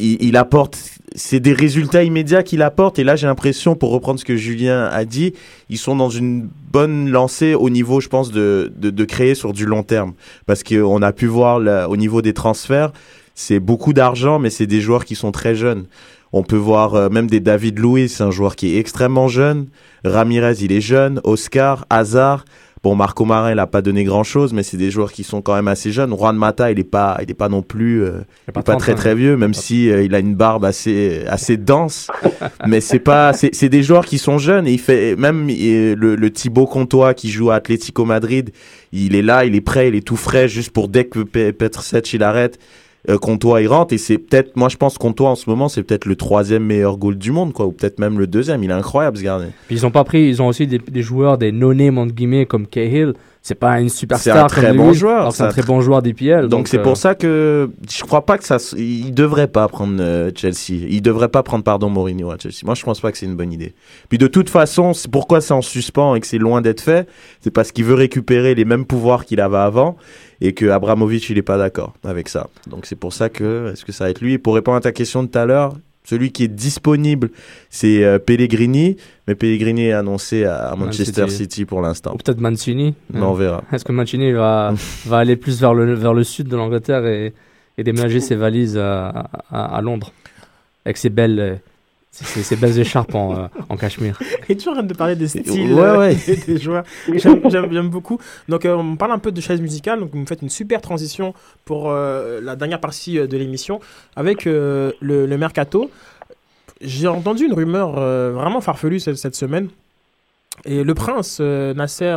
il, 0.00 0.36
apporte, 0.36 0.78
c'est 1.14 1.40
des 1.40 1.52
résultats 1.52 2.02
immédiats 2.02 2.42
qu'il 2.42 2.62
apporte. 2.62 2.98
Et 2.98 3.04
là, 3.04 3.16
j'ai 3.16 3.26
l'impression, 3.26 3.74
pour 3.76 3.90
reprendre 3.90 4.18
ce 4.18 4.24
que 4.24 4.36
Julien 4.36 4.84
a 4.84 5.04
dit, 5.04 5.34
ils 5.68 5.78
sont 5.78 5.96
dans 5.96 6.10
une 6.10 6.48
bonne 6.72 7.10
lancée 7.10 7.54
au 7.54 7.70
niveau, 7.70 8.00
je 8.00 8.08
pense, 8.08 8.30
de 8.30 8.72
de, 8.76 9.04
créer 9.04 9.34
sur 9.34 9.52
du 9.52 9.66
long 9.66 9.82
terme. 9.82 10.12
Parce 10.46 10.62
qu'on 10.62 11.02
a 11.02 11.12
pu 11.12 11.26
voir 11.26 11.60
au 11.90 11.96
niveau 11.96 12.22
des 12.22 12.32
transferts, 12.32 12.92
c'est 13.34 13.60
beaucoup 13.60 13.92
d'argent, 13.92 14.38
mais 14.38 14.50
c'est 14.50 14.66
des 14.66 14.80
joueurs 14.80 15.04
qui 15.04 15.14
sont 15.14 15.32
très 15.32 15.54
jeunes. 15.54 15.86
On 16.32 16.42
peut 16.42 16.56
voir 16.56 16.94
euh, 16.94 17.08
même 17.08 17.26
des 17.26 17.40
David 17.40 17.80
c'est 18.08 18.22
un 18.22 18.30
joueur 18.30 18.54
qui 18.54 18.74
est 18.74 18.78
extrêmement 18.78 19.28
jeune. 19.28 19.66
Ramirez, 20.04 20.56
il 20.60 20.72
est 20.72 20.80
jeune. 20.80 21.20
Oscar, 21.24 21.86
Hazard. 21.90 22.44
Bon, 22.82 22.94
Marco 22.94 23.26
Marin, 23.26 23.52
il 23.52 23.58
a 23.58 23.66
pas 23.66 23.82
donné 23.82 24.04
grand 24.04 24.24
chose, 24.24 24.54
mais 24.54 24.62
c'est 24.62 24.78
des 24.78 24.90
joueurs 24.90 25.12
qui 25.12 25.22
sont 25.22 25.42
quand 25.42 25.54
même 25.54 25.68
assez 25.68 25.92
jeunes. 25.92 26.16
Juan 26.16 26.34
Mata, 26.34 26.70
il 26.72 26.78
est 26.78 26.84
pas, 26.84 27.18
il 27.22 27.30
est 27.30 27.34
pas 27.34 27.50
non 27.50 27.60
plus, 27.60 28.02
euh, 28.02 28.20
il 28.48 28.50
est 28.50 28.52
pas 28.62 28.62
très 28.78 28.92
très 28.94 29.14
vieux, 29.14 29.36
même 29.36 29.52
si 29.52 29.90
euh, 29.90 30.02
il 30.02 30.14
a 30.14 30.18
une 30.18 30.34
barbe 30.34 30.64
assez 30.64 31.24
assez 31.28 31.58
dense. 31.58 32.08
mais 32.66 32.80
c'est 32.80 32.98
pas, 32.98 33.34
c'est 33.34 33.54
c'est 33.54 33.68
des 33.68 33.82
joueurs 33.82 34.06
qui 34.06 34.16
sont 34.16 34.38
jeunes 34.38 34.66
et 34.66 34.72
il 34.72 34.80
fait 34.80 35.14
même 35.16 35.48
euh, 35.50 35.94
le, 35.94 36.16
le 36.16 36.30
Thibaut 36.30 36.66
Comtois 36.66 37.12
qui 37.12 37.28
joue 37.30 37.50
à 37.50 37.56
Atlético 37.56 38.06
Madrid, 38.06 38.50
il 38.92 39.14
est 39.14 39.20
là, 39.22 39.44
il 39.44 39.54
est 39.54 39.60
prêt, 39.60 39.88
il 39.88 39.94
est 39.94 40.06
tout 40.06 40.16
frais 40.16 40.48
juste 40.48 40.70
pour 40.70 40.88
dès 40.88 41.04
que 41.04 41.18
Pe- 41.20 41.52
Petr 41.52 41.82
Sech 41.82 42.10
il 42.14 42.22
arrête. 42.22 42.58
Euh, 43.08 43.18
Comtois 43.18 43.62
il 43.62 43.68
rentre 43.68 43.94
et 43.94 43.98
c'est 43.98 44.18
peut-être, 44.18 44.56
moi 44.56 44.68
je 44.68 44.76
pense 44.76 44.98
Comtois 44.98 45.30
en 45.30 45.34
ce 45.34 45.48
moment 45.48 45.68
c'est 45.68 45.82
peut-être 45.82 46.04
le 46.04 46.16
troisième 46.16 46.64
meilleur 46.64 46.98
goal 46.98 47.16
du 47.16 47.32
monde 47.32 47.52
quoi, 47.52 47.66
ou 47.66 47.72
peut-être 47.72 47.98
même 47.98 48.18
le 48.18 48.26
deuxième. 48.26 48.62
Il 48.62 48.70
est 48.70 48.74
incroyable 48.74 49.16
ce 49.16 49.22
gardien. 49.22 49.48
Puis 49.66 49.76
ils 49.76 49.86
ont 49.86 49.90
pas 49.90 50.04
pris, 50.04 50.28
ils 50.28 50.42
ont 50.42 50.48
aussi 50.48 50.66
des, 50.66 51.02
joueurs, 51.02 51.38
des 51.38 51.52
no-name 51.52 51.98
entre 51.98 52.14
guillemets 52.14 52.46
comme 52.46 52.66
Cahill. 52.66 53.14
C'est 53.42 53.54
pas 53.54 53.80
une 53.80 53.88
C'est 53.88 53.96
superstar 54.00 54.44
un 54.44 54.46
très 54.48 54.66
comme 54.68 54.76
bon 54.76 54.88
lui, 54.90 54.94
joueur, 54.94 55.32
C'est 55.32 55.38
c'est 55.38 55.42
un 55.44 55.46
un 55.46 55.50
très 55.50 55.62
tr- 55.62 55.66
bon 55.66 55.80
joueur 55.80 56.02
d'IPL. 56.02 56.48
Donc 56.48 56.68
c'est 56.68 56.78
euh, 56.78 56.82
pour 56.82 56.98
ça 56.98 57.14
que 57.14 57.70
je 57.90 58.02
crois 58.02 58.26
pas 58.26 58.36
que 58.36 58.44
ça, 58.44 58.58
il 58.76 59.14
devrait 59.14 59.46
pas 59.48 59.66
prendre 59.66 59.96
euh, 59.98 60.30
Chelsea. 60.36 60.72
Il 60.88 61.00
devrait 61.00 61.28
pas 61.30 61.42
prendre 61.42 61.64
pardon 61.64 61.88
Mourinho 61.88 62.30
à 62.30 62.36
Chelsea. 62.38 62.58
Moi 62.64 62.74
je 62.74 62.82
pense 62.84 63.00
pas 63.00 63.10
que 63.10 63.16
c'est 63.16 63.24
une 63.24 63.36
bonne 63.36 63.52
idée. 63.52 63.74
Puis 64.10 64.18
de 64.18 64.26
toute 64.26 64.50
façon, 64.50 64.92
c'est 64.92 65.10
pourquoi 65.10 65.40
c'est 65.40 65.54
en 65.54 65.62
suspens 65.62 66.14
et 66.16 66.20
que 66.20 66.26
c'est 66.26 66.36
loin 66.38 66.60
d'être 66.60 66.82
fait, 66.82 67.08
c'est 67.40 67.50
parce 67.50 67.72
qu'il 67.72 67.84
veut 67.86 67.94
récupérer 67.94 68.54
les 68.54 68.66
mêmes 68.66 68.84
pouvoirs 68.84 69.24
qu'il 69.24 69.40
avait 69.40 69.56
avant 69.56 69.96
et 70.42 70.52
que 70.52 70.66
Abramovich 70.68 71.30
il 71.30 71.38
est 71.38 71.42
pas 71.42 71.56
d'accord 71.56 71.94
avec 72.04 72.28
ça. 72.28 72.48
Donc 72.66 72.84
c'est 72.84 72.94
pour 72.96 73.14
ça 73.14 73.30
que 73.30 73.70
est-ce 73.72 73.86
que 73.86 73.92
ça 73.92 74.04
va 74.04 74.10
être 74.10 74.20
lui? 74.20 74.34
Et 74.34 74.38
pour 74.38 74.54
répondre 74.54 74.76
à 74.76 74.80
ta 74.82 74.92
question 74.92 75.22
de 75.22 75.28
tout 75.28 75.38
à 75.38 75.46
l'heure, 75.46 75.72
celui 76.10 76.32
qui 76.32 76.42
est 76.44 76.48
disponible, 76.48 77.30
c'est 77.70 78.02
euh, 78.02 78.18
Pellegrini, 78.18 78.96
mais 79.28 79.36
Pellegrini 79.36 79.86
est 79.86 79.92
annoncé 79.92 80.44
à, 80.44 80.70
à 80.70 80.76
Man 80.76 80.86
Manchester 80.86 81.28
City. 81.28 81.42
City 81.44 81.64
pour 81.64 81.80
l'instant. 81.82 82.12
Ou 82.14 82.16
peut-être 82.16 82.40
Mancini. 82.40 82.94
Mais 83.12 83.22
on 83.22 83.34
verra. 83.34 83.62
Est-ce 83.72 83.84
que 83.84 83.92
Mancini 83.92 84.32
va, 84.32 84.74
va 85.06 85.18
aller 85.18 85.36
plus 85.36 85.60
vers 85.60 85.72
le, 85.72 85.94
vers 85.94 86.12
le 86.12 86.24
sud 86.24 86.48
de 86.48 86.56
l'Angleterre 86.56 87.06
et, 87.06 87.32
et 87.78 87.84
déménager 87.84 88.20
ses 88.20 88.34
valises 88.34 88.76
à, 88.76 89.08
à, 89.50 89.76
à 89.76 89.80
Londres 89.80 90.12
avec 90.84 90.96
ses 90.96 91.10
belles, 91.10 91.60
ses 92.24 92.56
belles 92.56 92.78
écharpes 92.78 93.14
en, 93.14 93.34
euh, 93.36 93.46
en 93.68 93.76
cachemire 93.76 94.18
Et 94.48 94.56
tu 94.56 94.68
arrêtes 94.68 94.86
de 94.86 94.94
parler 94.94 95.16
des 95.16 95.28
styles 95.28 95.72
Ouais, 95.72 95.80
euh, 95.82 95.98
ouais. 95.98 96.16
des 96.46 96.58
joueurs. 96.58 96.84
J'aime- 97.14 97.88
beaucoup. 97.88 98.18
Donc, 98.48 98.64
euh, 98.64 98.74
on 98.74 98.96
parle 98.96 99.12
un 99.12 99.18
peu 99.18 99.32
de 99.32 99.40
chaise 99.40 99.60
musicale. 99.60 100.00
Donc, 100.00 100.10
vous 100.12 100.18
me 100.18 100.26
faites 100.26 100.42
une 100.42 100.48
super 100.50 100.80
transition 100.80 101.34
pour 101.64 101.90
euh, 101.90 102.40
la 102.42 102.56
dernière 102.56 102.80
partie 102.80 103.14
de 103.18 103.36
l'émission 103.36 103.80
avec 104.16 104.44
le, 104.44 104.94
le 105.00 105.36
mercato. 105.38 105.90
J'ai 106.80 107.08
entendu 107.08 107.44
une 107.46 107.52
rumeur 107.54 107.92
vraiment 107.92 108.60
farfelue 108.60 109.00
cette, 109.00 109.16
cette 109.16 109.34
semaine. 109.34 109.68
Et 110.66 110.82
le 110.84 110.94
prince 110.94 111.40
Nasser 111.40 112.16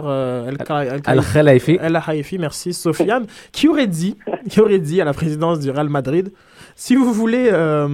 Al-Khelaifi. 1.05 1.77
El 1.81 1.95
Haifi, 2.07 2.37
merci, 2.39 2.73
Sofiane, 2.73 3.25
qui 3.51 3.67
aurait 3.67 3.87
dit, 3.87 4.17
qui 4.49 4.59
aurait 4.59 4.79
dit 4.79 5.01
à 5.01 5.05
la 5.05 5.13
présidence 5.13 5.59
du 5.59 5.69
Real 5.69 5.89
Madrid, 5.89 6.31
si 6.75 6.95
vous 6.95 7.11
voulez 7.13 7.49
euh, 7.51 7.87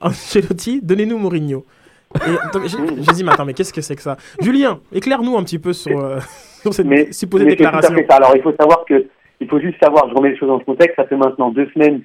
Ancelotti, 0.00 0.80
donnez-nous 0.82 1.18
Mourinho. 1.18 1.64
J'ai 2.66 3.12
dit, 3.14 3.24
mais 3.24 3.32
attends, 3.32 3.44
mais 3.44 3.54
qu'est-ce 3.54 3.72
que 3.72 3.80
c'est 3.80 3.94
que 3.96 4.02
ça? 4.02 4.16
Julien, 4.40 4.80
éclaire-nous 4.92 5.36
un 5.36 5.44
petit 5.44 5.58
peu 5.60 5.72
sur, 5.72 5.98
euh, 6.00 6.18
sur 6.62 6.74
cette 6.74 6.86
Mais- 6.86 7.12
supposée 7.12 7.44
Mais 7.44 7.50
déclaration. 7.52 7.94
ça. 8.08 8.16
Alors 8.16 8.32
il 8.34 8.42
faut 8.42 8.54
savoir 8.58 8.84
que, 8.84 9.06
il 9.40 9.48
faut 9.48 9.60
juste 9.60 9.76
savoir, 9.82 10.08
je 10.08 10.14
remets 10.14 10.30
les 10.30 10.36
choses 10.36 10.48
dans 10.48 10.58
le 10.58 10.64
contexte, 10.64 10.96
ça 10.96 11.04
fait 11.06 11.16
maintenant 11.16 11.50
deux 11.50 11.68
semaines, 11.72 12.02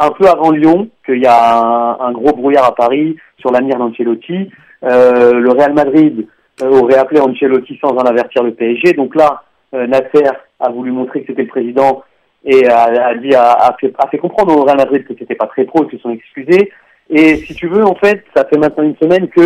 un 0.00 0.10
peu 0.10 0.26
avant 0.26 0.50
Lyon, 0.50 0.88
qu'il 1.06 1.22
y 1.22 1.26
a 1.26 1.60
un, 1.60 2.00
un 2.00 2.12
gros 2.12 2.34
brouillard 2.34 2.64
à 2.64 2.74
Paris 2.74 3.16
sur 3.38 3.52
l'avenir 3.52 3.78
d'Ancelotti. 3.78 4.50
Euh, 4.82 5.32
le 5.34 5.50
Real 5.52 5.72
Madrid 5.72 6.26
euh, 6.62 6.80
aurait 6.80 6.96
appelé 6.96 7.20
Ancelotti 7.20 7.78
sans 7.80 7.90
en 7.90 7.98
avertir 8.04 8.42
le 8.42 8.54
PSG. 8.54 8.94
Donc 8.94 9.14
là, 9.14 9.42
euh, 9.74 9.86
Nasser 9.86 10.24
a 10.58 10.70
voulu 10.70 10.90
montrer 10.90 11.20
que 11.20 11.26
c'était 11.28 11.42
le 11.42 11.48
président 11.48 12.02
et 12.44 12.66
a, 12.68 12.84
a 13.08 13.14
dit, 13.14 13.34
a, 13.34 13.52
a 13.52 13.76
fait, 13.80 13.92
a 13.98 14.06
fait 14.08 14.18
comprendre 14.18 14.56
au 14.56 14.64
Real 14.64 14.76
Madrid 14.76 15.06
que 15.06 15.14
c'était 15.18 15.34
pas 15.34 15.46
très 15.46 15.64
pro 15.64 15.84
et 15.84 15.88
qu'ils 15.88 15.98
se 15.98 16.02
sont 16.02 16.10
excusés. 16.10 16.70
Et 17.10 17.36
si 17.36 17.54
tu 17.54 17.68
veux, 17.68 17.84
en 17.84 17.94
fait, 17.94 18.22
ça 18.34 18.44
fait 18.44 18.58
maintenant 18.58 18.84
une 18.84 18.96
semaine 18.96 19.28
que 19.28 19.40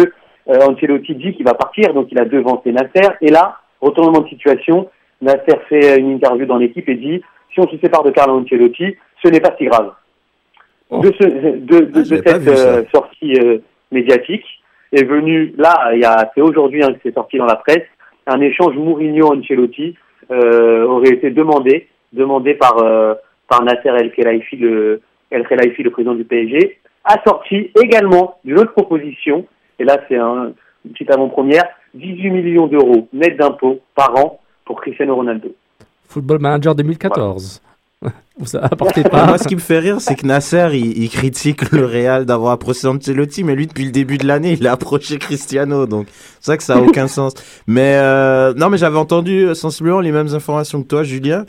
euh, 0.48 0.66
Ancelotti 0.68 1.14
dit 1.14 1.34
qu'il 1.34 1.44
va 1.44 1.54
partir, 1.54 1.92
donc 1.94 2.08
il 2.10 2.18
a 2.18 2.24
devancé 2.24 2.72
Nasser. 2.72 3.08
Et 3.20 3.28
là, 3.30 3.56
retournement 3.80 4.20
de 4.20 4.28
situation, 4.28 4.88
Nasser 5.20 5.58
fait 5.68 5.98
une 5.98 6.12
interview 6.12 6.46
dans 6.46 6.56
l'équipe 6.58 6.88
et 6.88 6.94
dit 6.94 7.22
si 7.52 7.60
on 7.60 7.68
se 7.68 7.78
sépare 7.78 8.02
de 8.02 8.10
Carlo 8.10 8.40
Ancelotti, 8.40 8.96
ce 9.24 9.28
n'est 9.28 9.40
pas 9.40 9.54
si 9.58 9.64
grave. 9.66 9.92
Oh. 10.90 11.00
De, 11.00 11.12
ce, 11.20 11.24
de, 11.24 11.80
de- 11.80 11.90
Ah, 11.94 11.98
de 11.98 12.04
cette 12.04 12.48
euh, 12.48 12.82
sortie 12.94 13.34
euh, 13.40 13.58
médiatique 13.92 14.44
est 14.92 15.04
venu, 15.04 15.52
là, 15.58 15.90
il 15.94 16.00
y 16.00 16.04
a, 16.04 16.30
c'est 16.34 16.40
aujourd'hui 16.40 16.82
hein, 16.82 16.92
que 16.94 16.98
c'est 17.02 17.14
sorti 17.14 17.36
dans 17.38 17.46
la 17.46 17.56
presse, 17.56 17.84
un 18.26 18.40
échange 18.40 18.74
Mourinho-Ancelotti 18.76 19.94
aurait 20.30 21.08
été 21.10 21.30
demandé, 21.30 21.88
demandé 22.12 22.54
par, 22.54 22.78
euh, 22.78 23.14
par 23.48 23.62
Nasser 23.62 23.88
El 23.88 24.12
Khelaifi, 24.12 24.56
le, 24.56 25.00
El 25.30 25.46
Khelaifi, 25.46 25.82
le 25.82 25.90
président 25.90 26.14
du 26.14 26.24
PSG, 26.24 26.78
assorti 27.04 27.70
également 27.82 28.38
d'une 28.44 28.58
autre 28.58 28.72
proposition, 28.72 29.46
et 29.78 29.84
là 29.84 29.98
c'est 30.08 30.16
un, 30.16 30.52
une 30.84 30.92
petite 30.92 31.10
avant-première, 31.10 31.64
18 31.94 32.30
millions 32.30 32.66
d'euros 32.66 33.08
net 33.12 33.36
d'impôts 33.36 33.80
par 33.94 34.16
an 34.16 34.40
pour 34.64 34.80
Cristiano 34.80 35.14
Ronaldo. 35.14 35.54
Football 36.06 36.38
Manager 36.40 36.74
2014. 36.74 37.62
Vous 38.38 38.56
apportez 38.56 39.02
Bah, 39.02 39.10
pas. 39.10 39.26
Moi, 39.26 39.38
ce 39.38 39.48
qui 39.48 39.56
me 39.56 39.60
fait 39.60 39.80
rire, 39.80 40.00
c'est 40.00 40.14
que 40.14 40.24
Nasser, 40.26 40.68
il, 40.72 41.02
il 41.02 41.10
critique 41.10 41.72
le 41.72 41.84
Real 41.84 42.24
d'avoir 42.24 42.52
approché 42.52 42.86
Ancelotti, 42.86 43.42
mais 43.42 43.56
lui, 43.56 43.66
depuis 43.66 43.84
le 43.84 43.90
début 43.90 44.18
de 44.18 44.26
l'année, 44.26 44.52
il 44.52 44.66
a 44.68 44.72
approché 44.72 45.18
Cristiano, 45.18 45.86
donc 45.86 46.06
c'est 46.40 46.52
ça 46.52 46.56
que 46.56 46.62
ça 46.62 46.76
a 46.76 46.80
aucun 46.80 47.08
sens. 47.08 47.34
Mais 47.66 47.96
euh, 47.96 48.54
non, 48.54 48.70
mais 48.70 48.78
j'avais 48.78 48.98
entendu 48.98 49.46
euh, 49.46 49.54
sensiblement 49.54 50.00
les 50.00 50.12
mêmes 50.12 50.32
informations 50.34 50.82
que 50.82 50.86
toi, 50.88 51.02
Julien. 51.02 51.44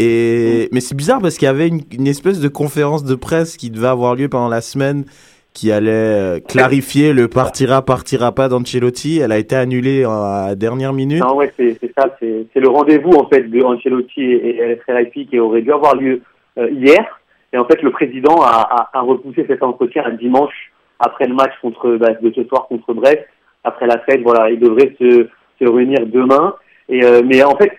Mais 0.00 0.80
c'est 0.80 0.96
bizarre 0.96 1.20
parce 1.20 1.36
qu'il 1.36 1.46
y 1.46 1.50
avait 1.50 1.68
une, 1.68 2.06
espèce 2.06 2.40
de 2.40 2.48
conférence 2.48 3.04
de 3.04 3.14
presse 3.14 3.56
qui 3.56 3.70
devait 3.70 3.88
avoir 3.88 4.14
lieu 4.14 4.28
pendant 4.28 4.48
la 4.48 4.60
semaine, 4.60 5.04
qui 5.52 5.70
allait 5.70 5.90
euh, 5.92 6.40
clarifier 6.40 7.12
le 7.12 7.28
partira 7.28 7.82
partira 7.82 8.32
pas 8.32 8.48
d'Ancelotti. 8.48 9.20
Elle 9.20 9.32
a 9.32 9.38
été 9.38 9.54
annulée 9.54 10.04
à 10.04 10.54
dernière 10.56 10.92
minute. 10.92 11.22
Non, 11.22 11.36
ouais, 11.36 11.52
c'est 11.56 11.78
ça, 11.96 12.16
c'est 12.18 12.48
le 12.56 12.68
rendez-vous 12.68 13.12
en 13.12 13.28
fait 13.28 13.42
de 13.42 13.62
Ancelotti 13.62 14.22
et, 14.22 14.80
Khelaifi 14.86 15.26
qui 15.26 15.38
aurait 15.38 15.62
dû 15.62 15.72
avoir 15.72 15.94
lieu 15.94 16.22
euh, 16.58 16.70
hier. 16.70 17.20
Et 17.52 17.58
en 17.58 17.64
fait, 17.66 17.80
le 17.82 17.92
président 17.92 18.42
a 18.42 19.00
repoussé 19.00 19.44
cet 19.46 19.62
entretien 19.62 20.02
à 20.02 20.10
dimanche 20.10 20.72
après 20.98 21.26
le 21.26 21.34
match 21.34 21.52
contre 21.60 21.96
bah, 21.96 22.14
de 22.20 22.32
ce 22.32 22.44
soir 22.44 22.66
contre 22.68 22.94
Brest. 22.94 23.24
Après 23.62 23.86
la 23.86 23.98
fête, 24.00 24.22
voilà, 24.22 24.50
il 24.50 24.58
devrait 24.58 24.94
se, 24.98 25.28
se 25.60 25.68
réunir 25.68 26.06
demain. 26.06 26.54
Et 26.88 27.04
euh, 27.04 27.22
mais 27.24 27.42
en 27.42 27.56
fait, 27.56 27.72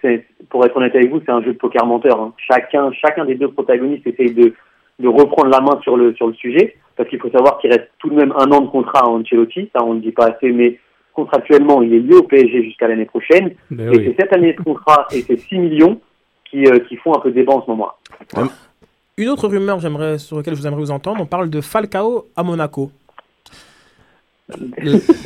pour 0.49 0.65
être 0.65 0.75
honnête 0.77 0.95
avec 0.95 1.09
vous, 1.11 1.21
c'est 1.25 1.31
un 1.31 1.41
jeu 1.43 1.53
de 1.53 1.57
poker 1.57 1.85
menteur. 1.85 2.19
hein. 2.19 2.33
Chacun, 2.37 2.91
chacun 2.93 3.25
des 3.25 3.35
deux 3.35 3.49
protagonistes 3.51 4.07
essaye 4.07 4.33
de 4.33 4.53
de 4.99 5.07
reprendre 5.07 5.49
la 5.49 5.59
main 5.61 5.79
sur 5.83 5.97
le 5.97 6.13
sur 6.15 6.27
le 6.27 6.33
sujet 6.33 6.75
parce 6.95 7.09
qu'il 7.09 7.19
faut 7.19 7.29
savoir 7.29 7.57
qu'il 7.59 7.69
reste 7.71 7.89
tout 7.99 8.09
de 8.09 8.15
même 8.15 8.31
un 8.37 8.49
an 8.51 8.61
de 8.61 8.67
contrat 8.67 8.99
à 9.01 9.07
Ancelotti. 9.07 9.69
Ça, 9.75 9.83
on 9.83 9.95
ne 9.95 9.99
dit 9.99 10.11
pas 10.11 10.27
assez, 10.27 10.51
mais 10.51 10.79
contractuellement, 11.13 11.81
il 11.81 11.93
est 11.93 11.99
lié 11.99 12.15
au 12.15 12.23
PSG 12.23 12.63
jusqu'à 12.63 12.87
l'année 12.87 13.05
prochaine. 13.05 13.51
Ben 13.69 13.91
Et 13.93 13.97
oui. 13.97 14.05
c'est 14.07 14.21
cette 14.23 14.33
année 14.33 14.53
de 14.53 14.61
contrat 14.61 15.05
et 15.13 15.21
ces 15.21 15.35
6 15.37 15.57
millions 15.57 15.99
qui, 16.49 16.65
euh, 16.67 16.79
qui 16.87 16.95
font 16.97 17.13
un 17.15 17.19
peu 17.19 17.31
débat 17.31 17.53
en 17.53 17.61
ce 17.65 17.69
moment. 17.69 17.91
Une 19.17 19.29
autre 19.29 19.47
rumeur 19.49 19.79
j'aimerais, 19.79 20.17
sur 20.17 20.37
laquelle 20.37 20.55
je 20.55 20.61
vous 20.61 20.67
aimerais 20.67 20.79
vous 20.81 20.91
entendre, 20.91 21.21
on 21.21 21.25
parle 21.25 21.49
de 21.49 21.59
Falcao 21.61 22.25
à 22.35 22.43
Monaco. 22.43 22.91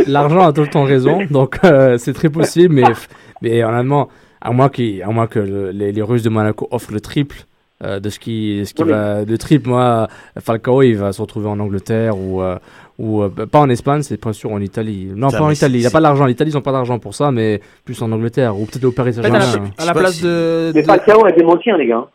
L'argent 0.07 0.47
a 0.47 0.53
tout 0.53 0.61
le 0.61 0.67
temps 0.69 0.84
raison, 0.86 1.19
donc 1.30 1.57
euh, 1.65 1.97
c'est 1.97 2.13
très 2.13 2.30
possible, 2.30 2.73
mais, 2.75 2.84
mais 3.41 3.63
honnêtement, 3.63 4.09
à 4.41 4.51
moins, 4.51 4.69
qu'il- 4.69 5.01
à 5.03 5.07
moins 5.07 5.27
que 5.27 5.39
le- 5.39 5.71
les, 5.71 5.91
les 5.91 6.01
Russes 6.01 6.23
de 6.23 6.29
Monaco 6.29 6.67
offrent 6.71 6.93
le 6.93 7.01
triple 7.01 7.45
euh, 7.83 7.99
de 8.01 8.09
ce 8.09 8.19
qui, 8.19 8.61
ce 8.65 8.73
qui 8.73 8.83
Oui, 8.83 8.89
va. 8.89 9.23
Le 9.23 9.37
triple, 9.37 9.69
moi, 9.69 10.07
Falcao, 10.39 10.81
il 10.81 10.95
va 10.97 11.13
se 11.13 11.21
retrouver 11.21 11.47
en 11.47 11.59
Angleterre 11.59 12.17
ou. 12.17 12.41
euh, 12.41 12.57
ou 12.97 13.23
euh, 13.23 13.29
pas 13.29 13.59
en 13.59 13.69
Espagne, 13.69 14.01
c'est 14.01 14.17
pas 14.17 14.33
sûr 14.33 14.51
en 14.51 14.59
Italie. 14.59 15.09
Non, 15.15 15.29
Ça, 15.29 15.37
pas 15.37 15.45
en 15.45 15.51
Italie. 15.51 15.77
Il 15.77 15.81
c'est- 15.83 15.87
a 15.87 15.91
pas 15.91 16.01
d'argent. 16.01 16.25
L'Italie, 16.25 16.51
ils 16.51 16.57
ont 16.57 16.61
pas 16.61 16.73
d'argent 16.73 16.99
pour 16.99 17.15
ça, 17.15 17.31
mais 17.31 17.61
plus 17.85 18.01
en 18.01 18.11
Angleterre 18.11 18.59
ou 18.59 18.65
peut-être 18.65 18.83
au 18.83 18.91
Paris 18.91 19.11
à 19.11 19.13
Saint-Germain. 19.23 19.39
à 19.39 19.45
la 19.45 19.61
sais 19.85 19.93
pas 19.93 19.93
place 19.93 20.15
si- 20.15 20.23
de. 20.23 20.71
Mais 20.75 20.83
Falcao 20.83 21.25
a 21.25 21.31
démenti, 21.31 21.71
hein, 21.71 21.77
les 21.77 21.87
gars. 21.87 22.05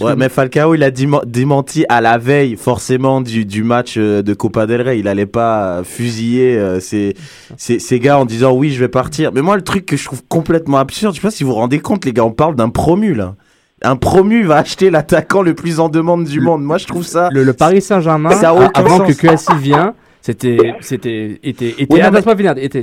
Ouais, 0.00 0.16
mais 0.16 0.30
Falcao, 0.30 0.74
il 0.74 0.82
a 0.84 0.90
démenti 0.90 1.84
à 1.90 2.00
la 2.00 2.16
veille, 2.16 2.56
forcément, 2.56 3.20
du, 3.20 3.44
du 3.44 3.62
match 3.62 3.96
euh, 3.98 4.22
de 4.22 4.32
Copa 4.32 4.64
del 4.64 4.80
Rey. 4.80 4.98
Il 4.98 5.06
allait 5.06 5.26
pas 5.26 5.80
euh, 5.80 5.84
fusiller 5.84 6.56
euh, 6.56 6.80
ces, 6.80 8.00
gars 8.00 8.18
en 8.18 8.24
disant 8.24 8.52
oui, 8.52 8.70
je 8.70 8.80
vais 8.80 8.88
partir. 8.88 9.32
Mais 9.34 9.42
moi, 9.42 9.54
le 9.54 9.62
truc 9.62 9.84
que 9.84 9.98
je 9.98 10.04
trouve 10.06 10.22
complètement 10.28 10.78
absurde, 10.78 11.14
je 11.14 11.20
sais 11.20 11.26
pas 11.26 11.30
si 11.30 11.44
vous 11.44 11.50
vous 11.50 11.56
rendez 11.56 11.78
compte, 11.80 12.06
les 12.06 12.14
gars, 12.14 12.24
on 12.24 12.30
parle 12.30 12.54
d'un 12.54 12.70
promu, 12.70 13.12
là. 13.12 13.34
Un 13.82 13.96
promu 13.96 14.44
va 14.44 14.58
acheter 14.58 14.88
l'attaquant 14.88 15.42
le 15.42 15.54
plus 15.54 15.78
en 15.78 15.90
demande 15.90 16.24
du 16.24 16.40
monde. 16.40 16.62
Moi, 16.62 16.78
je 16.78 16.86
trouve 16.86 17.04
ça. 17.04 17.28
le, 17.30 17.42
le 17.42 17.52
Paris 17.52 17.82
Saint-Germain, 17.82 18.30
avant 18.74 18.98
sens. 18.98 19.08
que 19.08 19.12
QSI 19.12 19.58
vienne, 19.58 19.92
c'était, 20.22 20.74
c'était, 20.80 21.38
était, 21.42 21.68
était, 21.70 21.86
Oui, 21.90 22.00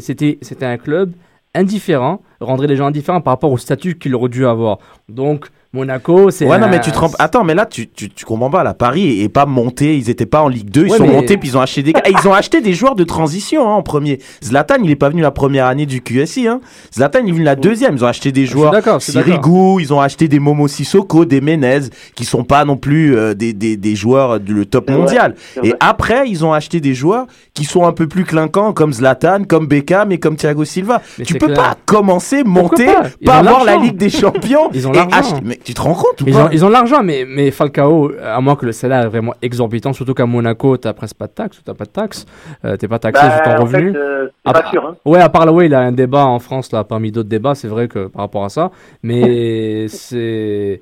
c'était, 0.01 0.37
c'était 0.41 0.65
un 0.65 0.77
club 0.77 1.13
indifférent, 1.55 2.21
rendrait 2.39 2.67
les 2.67 2.75
gens 2.75 2.85
indifférents 2.85 3.21
par 3.21 3.33
rapport 3.33 3.51
au 3.51 3.57
statut 3.57 3.97
qu'il 3.97 4.13
aurait 4.13 4.29
dû 4.29 4.45
avoir. 4.45 4.77
Donc, 5.07 5.47
Monaco, 5.71 6.31
c'est. 6.31 6.45
Ouais, 6.47 6.57
non, 6.57 6.65
un- 6.65 6.69
mais 6.69 6.81
tu 6.81 6.91
te. 6.91 6.97
Attends, 7.19 7.43
mais 7.43 7.53
là, 7.53 7.67
tu, 7.67 7.87
tu, 7.87 8.09
tu 8.09 8.25
comprends 8.25 8.49
pas. 8.49 8.63
Là, 8.63 8.73
Paris 8.73 9.21
est 9.21 9.29
pas 9.29 9.45
monté. 9.45 9.95
Ils 9.97 10.09
étaient 10.09 10.25
pas 10.25 10.41
en 10.41 10.47
Ligue 10.47 10.71
2. 10.71 10.85
Ils 10.87 10.91
Ouais, 10.91 10.97
sont 10.97 11.05
mais- 11.05 11.13
montés, 11.13 11.37
puis 11.37 11.49
ils 11.49 11.57
ont 11.57 11.61
acheté 11.61 11.83
des 11.83 11.93
gars. 11.93 12.01
Et 12.07 12.11
ils 12.11 12.27
ont 12.27 12.33
acheté 12.33 12.59
des 12.61 12.73
joueurs 12.73 12.95
de 12.95 13.03
transition 13.03 13.69
hein, 13.69 13.73
en 13.73 13.83
premier. 13.83 14.17
Zlatan, 14.43 14.77
il 14.83 14.89
est 14.89 14.95
pas 14.95 15.09
venu 15.09 15.21
la 15.21 15.29
première 15.29 15.67
année 15.67 15.85
du 15.85 16.01
QSI. 16.01 16.47
Hein. 16.47 16.59
Zlatan, 16.91 17.19
il 17.23 17.29
est 17.29 17.33
venu 17.33 17.43
la 17.43 17.55
deuxième. 17.55 17.95
Ils 17.97 18.03
ont 18.03 18.07
acheté 18.07 18.31
des 18.31 18.41
Je 18.45 18.51
suis 18.51 18.57
joueurs. 18.59 18.73
Sirigu, 18.99 19.79
ils 19.79 19.93
ont 19.93 20.01
acheté 20.01 20.27
des 20.27 20.39
Momo 20.39 20.67
Sissoko, 20.67 21.25
des 21.25 21.39
Menez, 21.39 21.81
qui 22.15 22.25
sont 22.25 22.43
pas 22.43 22.65
non 22.65 22.75
plus 22.77 23.15
euh, 23.15 23.35
des, 23.35 23.53
des, 23.53 23.77
des 23.77 23.95
joueurs 23.95 24.39
du 24.39 24.53
le 24.55 24.65
top 24.65 24.89
mondial. 24.89 25.35
Et 25.63 25.73
après, 25.79 26.27
ils 26.27 26.43
ont 26.43 26.51
acheté 26.53 26.79
des 26.81 26.95
joueurs 26.95 27.27
qui 27.53 27.65
sont 27.65 27.85
un 27.85 27.91
peu 27.91 28.07
plus 28.07 28.23
clinquants, 28.25 28.73
comme 28.73 28.91
Zlatan, 28.91 29.43
comme 29.47 29.67
Beckham 29.67 30.11
et 30.11 30.17
comme 30.17 30.35
Thiago 30.35 30.65
Silva. 30.65 31.01
Mais 31.19 31.25
tu 31.25 31.35
peux 31.35 31.45
clair. 31.45 31.57
pas 31.57 31.77
commencer 31.85 32.43
monter, 32.43 32.85
pas? 32.87 33.03
Pas 33.23 33.37
avoir 33.37 33.63
la. 33.63 33.79
Ligue 33.79 33.97
des 33.97 34.09
Champions 34.09 34.69
Ils 34.73 34.87
ont 34.87 34.93
et 34.93 34.97
l'argent. 34.97 35.39
Tu 35.63 35.73
te 35.73 35.81
rends 35.81 35.93
compte 35.93 36.21
ou 36.21 36.25
Ils 36.27 36.33
pas 36.33 36.45
ont, 36.45 36.49
ils 36.51 36.63
ont 36.65 36.69
l'argent, 36.69 37.03
mais, 37.03 37.25
mais 37.27 37.51
Falcao, 37.51 38.11
à 38.23 38.39
moins 38.41 38.55
que 38.55 38.65
le 38.65 38.71
salaire 38.71 39.03
est 39.03 39.07
vraiment 39.09 39.33
exorbitant, 39.41 39.93
surtout 39.93 40.13
qu'à 40.13 40.25
Monaco, 40.25 40.77
t'as 40.77 40.93
presque 40.93 41.15
pas 41.15 41.27
de 41.27 41.31
taxes 41.33 41.59
ou 41.59 41.61
t'as 41.63 41.73
pas 41.73 41.85
de 41.85 41.89
taxes, 41.89 42.25
euh, 42.65 42.77
t'es 42.77 42.87
pas 42.87 42.99
taxé 42.99 43.21
sur 43.21 43.41
ton 43.43 43.49
Bah, 43.51 43.59
en 43.59 43.63
revenu. 43.65 43.91
fait, 43.91 43.97
euh, 43.97 44.25
c'est 44.27 44.31
Ah, 44.45 44.53
pas 44.53 44.69
sûr. 44.69 44.85
Hein. 44.85 44.95
Ouais, 45.05 45.19
à 45.19 45.29
part 45.29 45.45
là, 45.45 45.51
ouais, 45.53 45.65
il 45.67 45.73
a 45.73 45.79
un 45.81 45.91
débat 45.91 46.25
en 46.25 46.39
France, 46.39 46.71
là, 46.71 46.83
parmi 46.83 47.11
d'autres 47.11 47.29
débats, 47.29 47.55
c'est 47.55 47.67
vrai 47.67 47.87
que 47.87 48.07
par 48.07 48.21
rapport 48.23 48.43
à 48.45 48.49
ça, 48.49 48.71
mais 49.03 49.87
c'est. 49.89 50.81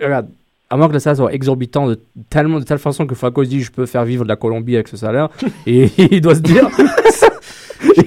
Regarde, 0.00 0.28
à 0.70 0.76
moins 0.76 0.88
que 0.88 0.92
le 0.92 0.98
salaire 0.98 1.16
soit 1.16 1.32
exorbitant 1.32 1.86
de, 1.86 1.98
tellement, 2.28 2.58
de 2.58 2.64
telle 2.64 2.78
façon 2.78 3.06
que 3.06 3.14
Falcao 3.14 3.42
se 3.44 3.48
dit 3.48 3.62
je 3.62 3.72
peux 3.72 3.86
faire 3.86 4.04
vivre 4.04 4.24
de 4.24 4.28
la 4.28 4.36
Colombie 4.36 4.74
avec 4.74 4.88
ce 4.88 4.96
salaire, 4.98 5.28
et 5.66 5.90
il 6.10 6.20
doit 6.20 6.34
se 6.34 6.40
dire. 6.40 6.68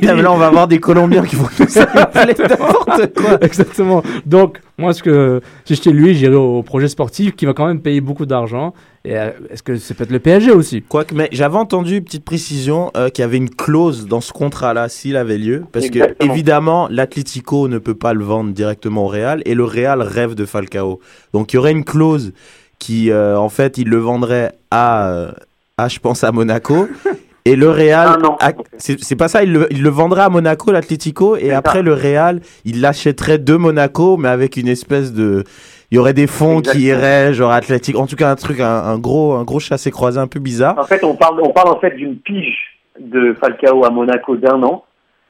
Mais 0.02 0.22
là, 0.22 0.32
on 0.32 0.38
va 0.38 0.48
avoir 0.48 0.68
des 0.68 0.80
Colombiens 0.80 1.24
qui 1.24 1.36
vont 1.36 1.48
nous 1.60 1.66
n'importe 1.76 3.14
quoi. 3.14 3.38
Exactement. 3.42 4.04
Donc, 4.26 4.60
moi, 4.78 4.94
ce 4.94 5.04
que, 5.04 5.42
si 5.66 5.76
j'étais 5.76 5.92
lui, 5.92 6.16
j'irais 6.16 6.36
au 6.36 6.64
projet 6.64 6.88
sportif 6.88 7.36
qui 7.36 7.46
va 7.46 7.54
quand 7.54 7.68
même 7.68 7.82
payer 7.82 8.02
beaucoup 8.02 8.26
d'argent. 8.26 8.74
Et 9.06 9.18
euh, 9.18 9.32
est-ce 9.50 9.64
que 9.64 9.78
c'est 9.78 9.94
peut-être 9.94 10.12
le 10.12 10.20
PSG 10.20 10.52
aussi? 10.52 10.82
Quoique, 10.82 11.16
mais 11.16 11.30
j'avais 11.32 11.58
entendu, 11.58 12.02
petite 12.02 12.26
précision, 12.26 12.92
euh, 12.96 13.10
qu'il 13.10 13.24
y 13.24 13.26
avait 13.26 13.38
une 13.38 13.50
clause 13.50 14.08
dans 14.08 14.22
ce 14.22 14.32
contrat-là 14.32 14.90
s'il 14.90 15.16
avait 15.16 15.38
lieu. 15.38 15.64
Parce 15.72 15.90
que, 15.90 16.16
évidemment, 16.24 16.88
l'Atlético 16.90 17.68
ne 17.68 17.78
peut 17.78 17.96
pas 17.96 18.14
le 18.14 18.24
vendre 18.24 18.52
directement 18.52 19.06
au 19.06 19.08
Real 19.08 19.42
et 19.46 19.56
le 19.56 19.64
Real 19.64 20.02
rêve 20.02 20.36
de 20.36 20.46
Falcao. 20.46 21.00
Donc, 21.34 21.54
il 21.54 21.56
y 21.56 21.60
aurait 21.60 21.72
une 21.72 21.86
clause 21.86 22.34
qui, 22.82 23.12
euh, 23.12 23.38
en 23.38 23.50
fait, 23.50 23.78
il 23.78 23.88
le 23.88 23.98
vendrait 23.98 24.54
à, 24.72 25.08
euh, 25.10 25.32
à 25.78 25.88
je 25.88 26.00
pense, 26.00 26.24
à 26.24 26.32
Monaco. 26.32 26.88
Et 27.46 27.56
le 27.56 27.70
Real, 27.70 28.08
Un 28.08 28.24
an. 28.26 28.38
a- 28.40 28.52
c'est 28.78 29.16
pas 29.16 29.28
ça, 29.28 29.42
il 29.44 29.52
le, 29.54 29.68
il 29.72 29.82
le 29.82 29.90
vendrait 29.90 30.22
à 30.22 30.30
Monaco, 30.30 30.72
l'Atlético, 30.72 31.36
et 31.38 31.52
après 31.52 31.80
ça. 31.80 31.82
le 31.82 31.94
Real, 31.94 32.40
il 32.66 32.82
l'achèterait 32.82 33.40
de 33.40 33.56
Monaco, 33.56 34.16
mais 34.18 34.30
avec 34.30 34.58
une 34.58 34.68
espèce 34.68 35.12
de, 35.12 35.44
il 35.90 35.96
y 35.96 35.98
aurait 35.98 36.14
des 36.14 36.28
fonds 36.28 36.62
qui 36.62 36.82
iraient, 36.84 37.34
genre 37.34 37.52
Atlético, 37.52 37.98
en 38.00 38.06
tout 38.08 38.16
cas 38.16 38.30
un 38.30 38.36
truc, 38.36 38.60
un, 38.60 38.68
un 38.84 39.00
gros, 39.00 39.34
un 39.34 39.44
gros 39.44 39.60
chassé-croisé 39.60 40.20
un 40.20 40.28
peu 40.28 40.40
bizarre. 40.40 40.78
En 40.78 40.84
fait, 40.84 41.04
on 41.04 41.16
parle, 41.16 41.40
on 41.42 41.50
parle 41.50 41.70
en 41.70 41.80
fait 41.80 41.96
d'une 41.96 42.18
pige 42.18 42.58
de 43.00 43.36
Falcao 43.40 43.86
à 43.86 43.90
Monaco 43.90 44.36
d'un 44.36 44.62
an, 44.62 44.84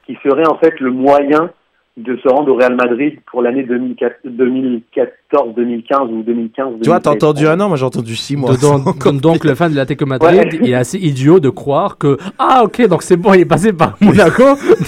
qui 0.06 0.18
serait 0.22 0.46
en 0.46 0.58
fait 0.58 0.78
le 0.80 0.90
moyen 0.90 1.50
de 1.98 2.16
se 2.22 2.28
rendre 2.28 2.50
au 2.50 2.56
Real 2.56 2.74
Madrid 2.74 3.18
pour 3.30 3.42
l'année 3.42 3.64
2014, 3.64 5.54
2015 5.54 6.00
ou 6.10 6.22
2015. 6.22 6.66
Tu 6.82 6.88
vois, 6.88 7.00
t'as 7.00 7.10
entendu 7.10 7.46
un 7.46 7.60
an, 7.60 7.68
moi 7.68 7.76
j'ai 7.76 7.84
entendu 7.84 8.16
six 8.16 8.34
mois. 8.34 8.56
donc, 8.56 8.98
donc, 9.04 9.20
donc, 9.20 9.44
le 9.44 9.54
fan 9.54 9.70
de 9.72 9.76
l'Atlético 9.76 10.06
Madrid 10.06 10.30
Ouais. 10.38 10.58
il 10.62 10.70
est 10.70 10.74
assez 10.74 10.96
idiot 10.98 11.38
de 11.38 11.50
croire 11.50 11.98
que 11.98 12.16
ah 12.38 12.62
ok 12.64 12.86
donc 12.88 13.02
c'est 13.02 13.16
bon 13.16 13.34
il 13.34 13.40
est 13.40 13.44
passé 13.44 13.74
par 13.74 13.96
Monaco 14.00 14.42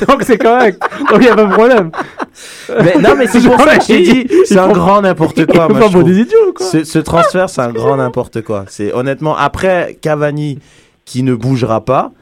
donc 0.09 0.23
c'est 0.23 0.39
correct 0.39 0.81
donc 1.11 1.19
il 1.21 1.27
y 1.27 1.29
a 1.29 1.37
pas 1.37 1.45
de 1.45 1.53
problème. 1.53 1.91
Mais, 2.83 2.95
non, 3.01 3.11
mais 3.19 3.27
c'est 3.33 3.47
pour 3.47 3.61
ça 3.61 3.77
que 3.77 3.83
je 3.83 3.87
t'ai 3.87 4.03
dit, 4.03 4.27
c'est 4.47 4.59
un 4.59 4.73
grand 4.73 5.03
n'importe 5.03 5.45
quoi. 5.47 5.67
Ils 5.69 5.75
moi, 5.75 5.83
font 5.83 5.89
je 5.89 5.93
pas 5.93 5.99
trouve. 6.01 6.05
des 6.05 6.21
idiots 6.21 6.53
quoi. 6.57 6.65
Ce, 6.67 6.85
ce 6.85 6.99
transfert, 6.99 7.49
c'est 7.51 7.61
un 7.61 7.73
grand 7.73 7.97
n'importe 7.97 8.41
quoi. 8.43 8.65
C'est 8.69 8.93
honnêtement 8.95 9.37
après 9.37 9.99
Cavani 10.01 10.59
qui 11.05 11.23
ne 11.23 11.35
bougera 11.35 11.85
pas. 11.85 12.13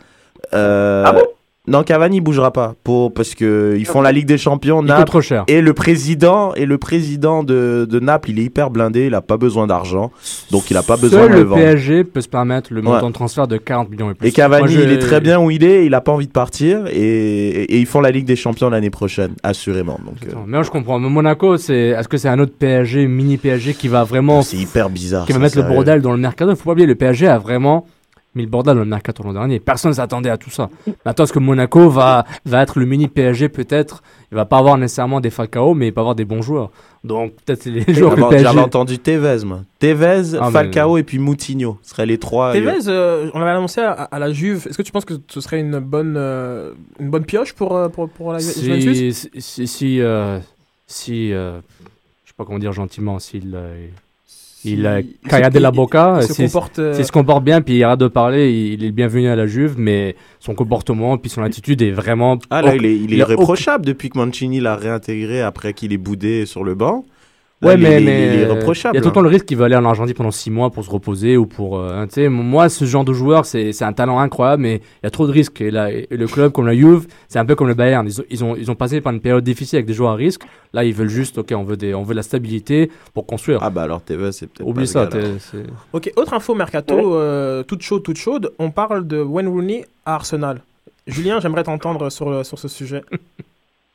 euh, 0.55 1.05
Ah 1.07 1.13
bon? 1.13 1.23
Non, 1.69 1.85
Cavani 1.85 2.21
bougera 2.21 2.53
pas 2.53 2.75
pour 2.83 3.15
parce 3.15 3.37
que 3.37 3.77
ils 3.79 3.87
font 3.87 4.01
la 4.01 4.11
Ligue 4.11 4.27
des 4.27 4.37
Champions. 4.37 4.83
Naples 4.83 5.05
trop 5.05 5.21
cher. 5.21 5.45
et 5.47 5.61
le 5.61 5.73
président 5.75 6.53
et 6.55 6.67
le 6.67 6.77
président 6.77 7.45
de, 7.45 7.87
de 7.89 8.01
Naples, 8.01 8.31
il 8.31 8.41
est 8.41 8.45
hyper 8.45 8.71
blindé. 8.71 9.07
Il 9.07 9.15
a 9.15 9.21
pas 9.21 9.37
besoin 9.37 9.69
d'argent, 9.69 10.11
donc 10.51 10.73
il 10.73 10.77
a 10.77 10.83
pas 10.83 10.97
besoin 10.97 11.23
de 11.29 11.33
le 11.33 11.39
le 11.39 11.43
vendre. 11.45 11.63
PSG 11.63 12.03
peut 12.03 12.21
se 12.21 12.29
permettre 12.29 12.73
le 12.73 12.81
Ouais. 12.81 12.87
montant 12.89 13.09
de 13.11 13.15
transfert 13.15 13.47
de 13.47 13.59
40 13.59 13.91
millions 13.91 14.11
et 14.11 14.15
plus. 14.15 14.27
Et 14.27 14.33
Cavani, 14.33 14.75
Moi, 14.75 14.83
il 14.85 14.91
est 14.91 14.99
très 14.99 15.21
bien 15.21 15.39
où 15.41 15.53
il 15.53 15.63
est. 15.63 15.87
Il 15.87 15.95
a 15.95 16.01
pas 16.01 16.11
envie 16.11 16.27
de 16.27 16.33
partir 16.33 16.87
et, 16.89 16.99
et, 16.99 17.75
et 17.75 17.79
ils 17.79 17.87
font 17.87 18.01
la 18.01 18.11
Ligue 18.11 18.27
des 18.27 18.35
Champions 18.35 18.69
l'année 18.69 18.91
prochaine, 18.91 19.35
assurément. 19.45 20.01
Donc 20.05 20.17
euh, 20.27 20.35
Mais 20.47 20.57
moi, 20.57 20.63
je 20.65 20.71
comprends. 20.71 20.99
Mais 20.99 21.09
Monaco, 21.09 21.59
c'est 21.59 21.77
est-ce 21.97 22.09
que 22.09 22.17
c'est 22.19 22.29
un 22.29 22.41
autre 22.41 22.55
PSG, 22.59 23.07
mini 23.07 23.37
PSG 23.37 23.75
qui 23.75 23.87
va 23.87 24.03
vraiment 24.03 24.43
c'est 24.43 24.57
hyper 24.57 24.91
bizarre. 24.91 25.27
qui 25.27 25.33
va 25.33 25.39
mettre 25.39 25.57
le 25.59 25.63
bordel 25.63 26.03
dans 26.03 26.11
le 26.13 26.19
mercato? 26.19 26.51
Il 26.51 26.57
faut 26.57 26.65
pas 26.65 26.73
oublier, 26.73 26.89
le 26.89 26.97
PSG 26.97 27.29
a 27.29 27.39
vraiment 27.39 27.87
mis 28.35 28.43
le 28.43 28.49
bordel 28.49 28.75
dans 28.75 28.81
le 28.81 28.87
mercato 28.87 29.23
l'an 29.23 29.33
dernier. 29.33 29.61
Personne 29.61 29.91
ne 29.91 29.95
s'attendait 29.97 30.31
à 30.31 30.37
tout 30.39 30.51
ça. 30.51 30.71
Maintenant, 31.05 31.25
est-ce 31.25 31.33
que 31.33 31.39
Monaco 31.39 31.89
va, 31.91 32.25
va 32.47 32.63
être 32.63 32.79
le 32.79 32.87
mini 32.87 33.09
PSG 33.09 33.49
peut-être? 33.51 34.03
Il 34.31 34.37
va 34.37 34.47
pas 34.47 34.57
avoir 34.59 34.79
nécessairement 34.79 35.21
des 35.21 35.29
Falcao, 35.31 35.75
mais 35.75 35.89
il 35.89 35.93
va 35.95 36.01
avoir 36.01 36.15
des 36.15 36.25
bons 36.25 36.41
joueurs. 36.41 36.71
Donc, 37.05 37.33
peut-être 37.45 37.63
c'est 37.65 37.71
les 37.71 37.93
joueurs 37.93 38.17
J'avais 38.17 38.29
PSG... 38.31 38.45
j'avais 38.45 38.61
entendu 38.61 38.99
Tevez, 38.99 39.45
moi. 39.45 39.61
Tevez, 39.79 40.37
Ah, 40.41 40.47
mais- 40.47 40.51
Falcao 40.53 40.97
et 40.97 41.03
puis 41.03 41.19
Moutinho. 41.19 41.79
Ce 41.83 41.91
seraient 41.91 42.07
les 42.07 42.17
trois. 42.19 42.53
Tevez, 42.55 42.89
euh, 42.89 43.29
on 43.35 43.39
l'avait 43.41 43.51
annoncé 43.51 43.81
à, 43.83 43.91
à 43.93 44.19
la 44.19 44.33
Juve. 44.33 44.67
Est-ce 44.69 44.79
que 44.79 44.83
tu 44.83 44.93
penses 44.93 45.05
que 45.05 45.15
ce 45.29 45.41
serait 45.43 45.61
une 45.61 45.79
bonne, 45.81 46.15
euh, 46.17 46.73
une 47.01 47.11
bonne 47.11 47.25
pioche 47.25 47.53
pour, 47.53 47.77
euh, 47.77 47.89
pour, 47.89 48.09
pour 48.09 48.33
la 48.33 48.39
Juventus 48.39 48.97
Si, 48.97 49.13
si, 49.13 49.41
si, 49.43 49.67
si, 49.67 50.01
euh, 50.01 50.39
si, 50.87 51.33
euh, 51.33 51.59
je 52.25 52.31
sais 52.31 52.35
pas 52.37 52.45
comment 52.47 52.59
dire 52.59 52.73
gentiment, 52.73 53.19
s'il... 53.19 53.55
il 54.65 54.87
a 54.87 55.01
Kaya 55.29 55.51
de 55.51 55.59
la 55.59 55.69
il- 55.71 55.75
Boca, 55.77 56.19
il 56.21 56.27
se 56.29 56.81
euh, 56.81 56.95
S'il 56.95 57.05
se 57.05 57.13
comporte 57.13 57.45
bien, 57.45 57.61
puis 57.63 57.77
il 57.77 57.85
arrête 57.85 57.99
de 58.01 58.09
parler, 58.09 58.51
il, 58.53 58.75
il 58.75 58.85
est 58.85 58.91
bienvenu 58.93 59.29
à 59.29 59.37
la 59.37 59.47
Juve, 59.47 59.75
mais 59.79 60.17
son 60.41 60.55
comportement, 60.55 61.19
puis 61.19 61.31
son 61.31 61.43
attitude 61.43 61.83
est 61.83 61.91
vraiment... 61.91 62.39
Ah 62.51 62.63
là, 62.63 62.75
il 62.77 62.85
est, 62.85 62.95
il 62.97 63.13
est 63.13 63.17
il 63.17 63.23
a 63.23 63.25
aucun- 63.25 63.35
irréprochable 63.35 63.85
depuis 63.87 64.11
que 64.11 64.19
Mancini 64.19 64.61
l'a 64.61 64.77
réintégré 64.77 65.41
après 65.43 65.73
qu'il 65.75 65.93
est 65.93 65.99
boudé 65.99 66.47
sur 66.47 66.65
le 66.65 66.75
banc. 66.75 67.05
Ouais, 67.63 67.75
il, 67.75 67.81
mais, 67.83 68.01
mais. 68.01 68.35
Il 68.35 68.41
y 68.41 68.45
a 68.45 69.01
tout 69.01 69.09
le 69.09 69.13
temps 69.13 69.21
le 69.21 69.29
risque 69.29 69.47
qu'il 69.47 69.57
va 69.57 69.67
aller 69.67 69.77
en 69.77 69.85
Argentine 69.85 70.15
pendant 70.15 70.31
6 70.31 70.51
mois 70.51 70.71
pour 70.71 70.85
se 70.85 70.91
reposer 70.91 71.37
ou 71.37 71.47
pour. 71.47 71.79
euh, 71.79 71.93
hein, 71.95 72.07
tu 72.09 72.15
sais, 72.15 72.29
moi, 72.29 72.69
ce 72.69 72.85
genre 72.85 73.05
de 73.05 73.13
joueur, 73.13 73.45
c'est 73.45 73.73
c'est 73.73 73.85
un 73.85 73.93
talent 73.93 74.19
incroyable, 74.19 74.63
mais 74.63 74.75
il 74.77 75.05
y 75.05 75.07
a 75.07 75.11
trop 75.11 75.27
de 75.27 75.33
risques. 75.33 75.61
Et, 75.61 75.71
là, 75.71 75.91
et 75.93 76.07
le 76.11 76.27
club 76.27 76.51
comme 76.53 76.67
la 76.67 76.75
Juve, 76.75 77.07
c'est 77.29 77.39
un 77.39 77.45
peu 77.45 77.55
comme 77.55 77.69
le 77.69 77.75
Bayern. 77.75 78.07
Ils 78.07 78.21
ont, 78.21 78.25
ils, 78.31 78.45
ont, 78.45 78.57
ils 78.57 78.71
ont 78.71 78.75
passé 78.75 79.01
par 79.01 79.13
une 79.13 79.21
période 79.21 79.45
difficile 79.45 79.77
avec 79.77 79.87
des 79.87 79.95
joueurs 79.95 80.13
à 80.13 80.17
risque. 80.17 80.43
Là, 80.73 80.85
ils 80.85 80.93
veulent 80.95 81.09
juste, 81.09 81.39
ok, 81.39 81.53
on 81.57 81.63
veut, 81.63 81.77
des, 81.77 81.95
on 81.95 82.03
veut 82.03 82.15
de 82.15 82.17
la 82.17 82.23
stabilité 82.23 82.91
pour 83.15 83.27
construire. 83.27 83.61
Ah 83.63 83.71
bah 83.71 83.83
alors 83.83 84.03
Tevez, 84.03 84.33
c'est 84.33 84.47
peut-être. 84.49 84.67
Oublie 84.69 84.85
pas 84.85 84.87
ça. 84.87 85.05
le 85.13 85.21
gars, 85.21 85.29
Ok, 85.93 86.11
autre 86.17 86.35
info 86.35 86.55
mercato, 86.55 87.15
euh, 87.15 87.63
toute 87.63 87.83
chaude, 87.83 88.03
toute 88.03 88.19
chaude. 88.19 88.53
On 88.59 88.71
parle 88.71 89.07
de 89.07 89.21
Wayne 89.23 89.49
Rooney 89.49 89.85
à 90.05 90.15
Arsenal. 90.15 90.63
Julien, 91.07 91.41
j'aimerais 91.41 91.65
t'entendre 91.65 92.11
sur, 92.11 92.45
sur 92.45 92.59
ce 92.59 92.69
sujet. 92.69 93.03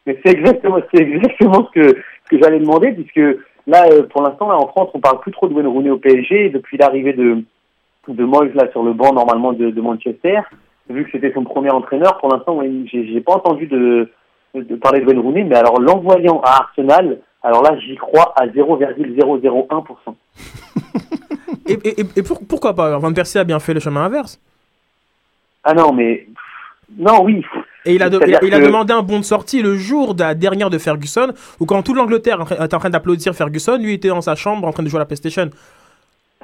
C'est 0.05 0.26
exactement, 0.28 0.78
c'est 0.93 1.01
exactement 1.01 1.68
ce 1.68 1.82
que, 1.82 1.88
ce 1.89 2.30
que 2.30 2.41
j'allais 2.41 2.59
demander, 2.59 2.93
puisque 2.93 3.20
là, 3.68 3.86
euh, 3.91 4.03
pour 4.03 4.22
l'instant, 4.24 4.47
là, 4.49 4.55
en 4.57 4.68
France, 4.68 4.89
on 4.93 4.99
parle 4.99 5.20
plus 5.20 5.32
trop 5.32 5.47
de 5.47 5.53
Wayne 5.53 5.68
Rooney 5.68 5.89
au 5.89 5.97
PSG. 5.97 6.45
Et 6.45 6.49
Depuis 6.49 6.78
l'arrivée 6.78 7.13
de, 7.13 7.43
de 8.07 8.24
Moyes, 8.24 8.51
là, 8.55 8.72
sur 8.72 8.84
le 8.84 8.93
banc, 8.93 9.13
normalement, 9.13 9.53
de, 9.53 9.70
de 9.70 9.82
Manchester, 9.82 10.39
vu 10.89 11.03
que 11.05 11.11
c'était 11.11 11.34
son 11.34 11.43
premier 11.43 11.70
entraîneur, 11.70 12.18
pour 12.18 12.30
l'instant, 12.34 12.59
j'ai 12.91 13.22
pas 13.22 13.34
entendu 13.34 13.68
de, 13.68 14.09
de, 14.55 14.61
de 14.61 14.76
parler 14.76 15.01
de 15.01 15.05
Wayne 15.05 15.20
Rooney, 15.20 15.43
mais 15.43 15.55
alors, 15.57 15.80
l'envoyant 15.80 16.39
à 16.43 16.61
Arsenal, 16.61 17.20
alors 17.43 17.61
là, 17.61 17.78
j'y 17.80 17.95
crois 17.95 18.34
à 18.36 18.47
0,001%. 18.47 20.15
Et, 21.68 21.74
et, 21.84 22.01
et- 22.01 22.05
et 22.18 22.24
pour- 22.24 22.39
pourquoi 22.47 22.74
pas? 22.74 22.97
Van 22.97 23.13
Persie 23.13 23.38
a 23.38 23.43
bien 23.43 23.59
fait 23.59 23.74
le 23.74 23.80
chemin 23.80 24.05
inverse. 24.05 24.39
Ah 25.63 25.74
non, 25.74 25.91
mais, 25.93 26.26
non, 26.97 27.24
oui. 27.24 27.43
Et 27.88 27.95
il 27.95 28.03
a, 28.03 28.09
de- 28.09 28.19
il 28.43 28.49
demandé 28.61 28.93
un 28.93 29.01
bon 29.01 29.19
de 29.19 29.23
sortie 29.23 29.61
le 29.61 29.75
jour 29.75 30.13
de 30.13 30.21
la 30.23 30.35
dernière 30.35 30.69
de 30.69 30.77
Ferguson, 30.77 31.33
où 31.59 31.65
quand 31.65 31.81
toute 31.83 31.95
l'Angleterre 31.95 32.41
était 32.51 32.75
en 32.75 32.79
train 32.79 32.89
d'applaudir 32.89 33.33
Ferguson, 33.33 33.77
lui 33.77 33.93
était 33.93 34.09
dans 34.09 34.21
sa 34.21 34.35
chambre 34.35 34.67
en 34.67 34.71
train 34.71 34.83
de 34.83 34.89
jouer 34.89 34.97
à 34.97 35.01
la 35.01 35.05
PlayStation. 35.05 35.49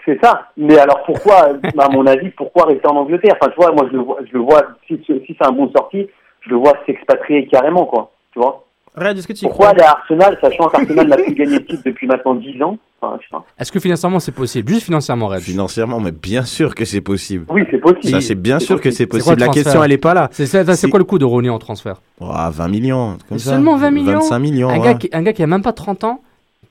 C'est 0.06 0.20
ça. 0.24 0.50
Mais 0.58 0.78
alors 0.78 1.04
pourquoi, 1.06 1.50
à 1.78 1.90
mon 1.90 2.06
avis, 2.08 2.30
pourquoi 2.32 2.66
rester 2.66 2.88
en 2.88 2.96
Angleterre? 2.98 3.36
Enfin, 3.42 3.52
tu 3.52 3.58
vois, 3.62 3.72
moi 3.72 3.88
je 3.92 3.98
le 3.98 4.04
vois, 4.04 4.18
je 4.26 4.34
le 4.34 4.40
vois 4.40 4.62
si, 4.88 5.00
si 5.06 5.36
c'est 5.38 5.46
un 5.46 5.52
bon 5.52 5.70
sorti, 5.72 6.08
je 6.42 6.50
le 6.50 6.56
vois 6.58 6.74
s'expatrier 6.86 7.48
carrément, 7.48 7.86
quoi. 7.86 8.12
Tu 8.34 8.40
vois? 8.40 8.66
Red, 8.96 9.18
est-ce 9.18 9.28
que 9.28 9.34
tu 9.34 9.46
y 9.46 9.48
Pourquoi 9.48 9.70
aller 9.70 9.82
à 9.82 9.92
Arsenal, 9.92 10.38
sachant 10.42 10.68
qu'Arsenal 10.68 11.08
n'a 11.08 11.18
plus 11.18 11.34
gagné 11.34 11.60
de 11.60 11.64
titre 11.66 11.82
depuis 11.86 12.08
maintenant 12.08 12.36
10 12.36 12.62
ans 12.64 12.78
Enfin. 13.06 13.44
Est-ce 13.60 13.70
que 13.70 13.82
financièrement, 13.82 14.22
c'est 14.22 14.32
possible? 14.32 14.70
Juste 14.72 14.86
financièrement, 14.86 15.28
Red. 15.28 15.42
Financièrement, 15.42 16.00
mais 16.00 16.14
bien 16.14 16.44
sûr 16.44 16.74
que 16.74 16.86
c'est 16.86 17.02
possible. 17.02 17.46
Oui, 17.50 17.64
c'est 17.70 17.80
possible. 17.80 18.08
Ça, 18.14 18.22
c'est 18.22 18.36
bien 18.36 18.60
C'est 18.60 18.66
sûr 18.66 18.80
que 18.80 18.92
c'est 18.92 18.98
C'est 19.00 19.08
quoi 19.08 19.20
possible. 19.20 19.40
le 19.42 19.46
La 19.48 19.52
question, 19.52 19.84
elle 19.84 19.92
est 19.92 19.98
pas 19.98 20.14
là. 20.14 20.30
C'est 20.32 20.46
c'est- 20.46 20.64
c'est 20.64 20.76
C'est- 20.76 20.90
quoi 20.90 21.00
le 21.00 21.04
coût 21.06 21.18
de 21.20 21.26
Rooney 21.26 21.50
en 21.50 21.60
transfert? 21.60 22.02
Oh, 22.22 22.32
20 22.50 22.68
millions. 22.70 23.18
Comme 23.28 23.40
ça. 23.40 23.50
Seulement 23.52 23.76
20 23.76 23.92
millions 23.92 24.20
25 24.20 24.40
millions. 24.40 24.70
un, 24.70 24.78
ouais. 24.80 24.86
gars 24.86 24.94
qui, 24.94 25.10
un 25.12 25.22
gars 25.22 25.34
qui 25.34 25.44
a 25.44 25.48
même 25.48 25.64
pas 25.64 25.74
30 25.74 26.06
ans, 26.06 26.22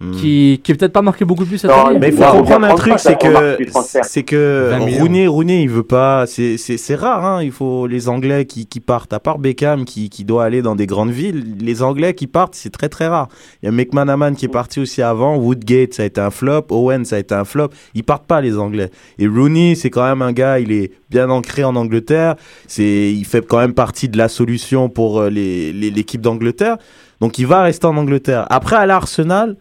Hmm. 0.04 0.10
qui, 0.16 0.60
qui 0.64 0.72
est 0.72 0.74
peut-être 0.74 0.92
pas 0.92 1.00
marqué 1.02 1.24
beaucoup 1.24 1.44
plus 1.44 1.58
cette 1.58 1.70
Non, 1.70 1.86
année. 1.86 1.98
Mais 2.00 2.08
il 2.08 2.14
faut 2.16 2.24
comprendre 2.24 2.66
un 2.66 2.74
truc, 2.74 2.94
c'est 2.98 3.16
que 3.16 3.56
c'est 4.02 4.24
que 4.24 4.68
20 4.70 4.78
millions. 4.84 4.98
Rooney, 5.02 5.26
Rooney, 5.28 5.62
il 5.62 5.68
veut 5.68 5.84
pas. 5.84 6.26
C'est 6.26 6.56
c'est 6.56 6.76
c'est 6.76 6.96
rare, 6.96 7.24
hein. 7.24 7.40
Il 7.42 7.52
faut 7.52 7.86
les 7.86 8.08
Anglais 8.08 8.44
qui 8.44 8.66
qui 8.66 8.80
partent. 8.80 9.12
À 9.12 9.20
part 9.20 9.38
Beckham 9.38 9.84
qui 9.84 10.10
qui 10.10 10.24
doit 10.24 10.42
aller 10.44 10.60
dans 10.60 10.74
des 10.74 10.86
grandes 10.86 11.10
villes, 11.12 11.56
les 11.60 11.82
Anglais 11.84 12.14
qui 12.14 12.26
partent, 12.26 12.56
c'est 12.56 12.70
très 12.70 12.88
très 12.88 13.06
rare. 13.06 13.28
Il 13.62 13.66
y 13.66 13.68
a 13.68 13.72
McManaman 13.72 14.34
qui 14.34 14.46
est 14.46 14.48
parti 14.48 14.80
aussi 14.80 15.02
avant. 15.02 15.36
Woodgate, 15.36 15.94
ça 15.94 16.02
a 16.02 16.06
été 16.06 16.20
un 16.20 16.30
flop. 16.30 16.66
Owen, 16.70 17.04
ça 17.04 17.14
a 17.14 17.18
été 17.20 17.34
un 17.36 17.44
flop. 17.44 17.68
Ils 17.94 18.02
partent 18.02 18.26
pas 18.26 18.40
les 18.40 18.58
Anglais. 18.58 18.90
Et 19.20 19.28
Rooney, 19.28 19.76
c'est 19.76 19.90
quand 19.90 20.02
même 20.04 20.22
un 20.22 20.32
gars. 20.32 20.58
Il 20.58 20.72
est 20.72 20.90
bien 21.10 21.30
ancré 21.30 21.62
en 21.62 21.76
Angleterre. 21.76 22.34
C'est 22.66 23.12
il 23.12 23.24
fait 23.24 23.46
quand 23.46 23.58
même 23.58 23.74
partie 23.74 24.08
de 24.08 24.18
la 24.18 24.28
solution 24.28 24.88
pour 24.88 25.20
euh, 25.20 25.30
les 25.30 25.72
les- 25.72 25.90
l'équipe 25.92 26.20
d'Angleterre. 26.20 26.76
Donc 27.20 27.38
il 27.38 27.46
va 27.46 27.62
rester 27.62 27.86
en 27.86 27.96
Angleterre. 27.96 28.46
Après 28.50 28.74
à 28.74 28.84
l'Arsenal. 28.86 29.56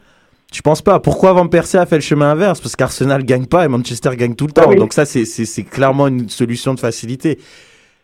Je 0.53 0.61
pense 0.61 0.81
pas? 0.81 0.99
Pourquoi 0.99 1.31
Van 1.33 1.47
Persie 1.47 1.77
a 1.77 1.85
fait 1.85 1.95
le 1.95 2.01
chemin 2.01 2.31
inverse? 2.31 2.59
Parce 2.59 2.75
qu'Arsenal 2.75 3.23
gagne 3.23 3.45
pas 3.45 3.63
et 3.65 3.67
Manchester 3.67 4.09
gagne 4.17 4.35
tout 4.35 4.47
le 4.47 4.51
temps. 4.51 4.63
Ah 4.65 4.69
oui. 4.69 4.75
Donc 4.75 4.91
ça, 4.93 5.05
c'est- 5.05 5.25
c'est 5.25 5.45
c'est 5.45 5.63
clairement 5.63 6.07
une 6.07 6.27
solution 6.29 6.73
de 6.73 6.79
facilité. 6.79 7.39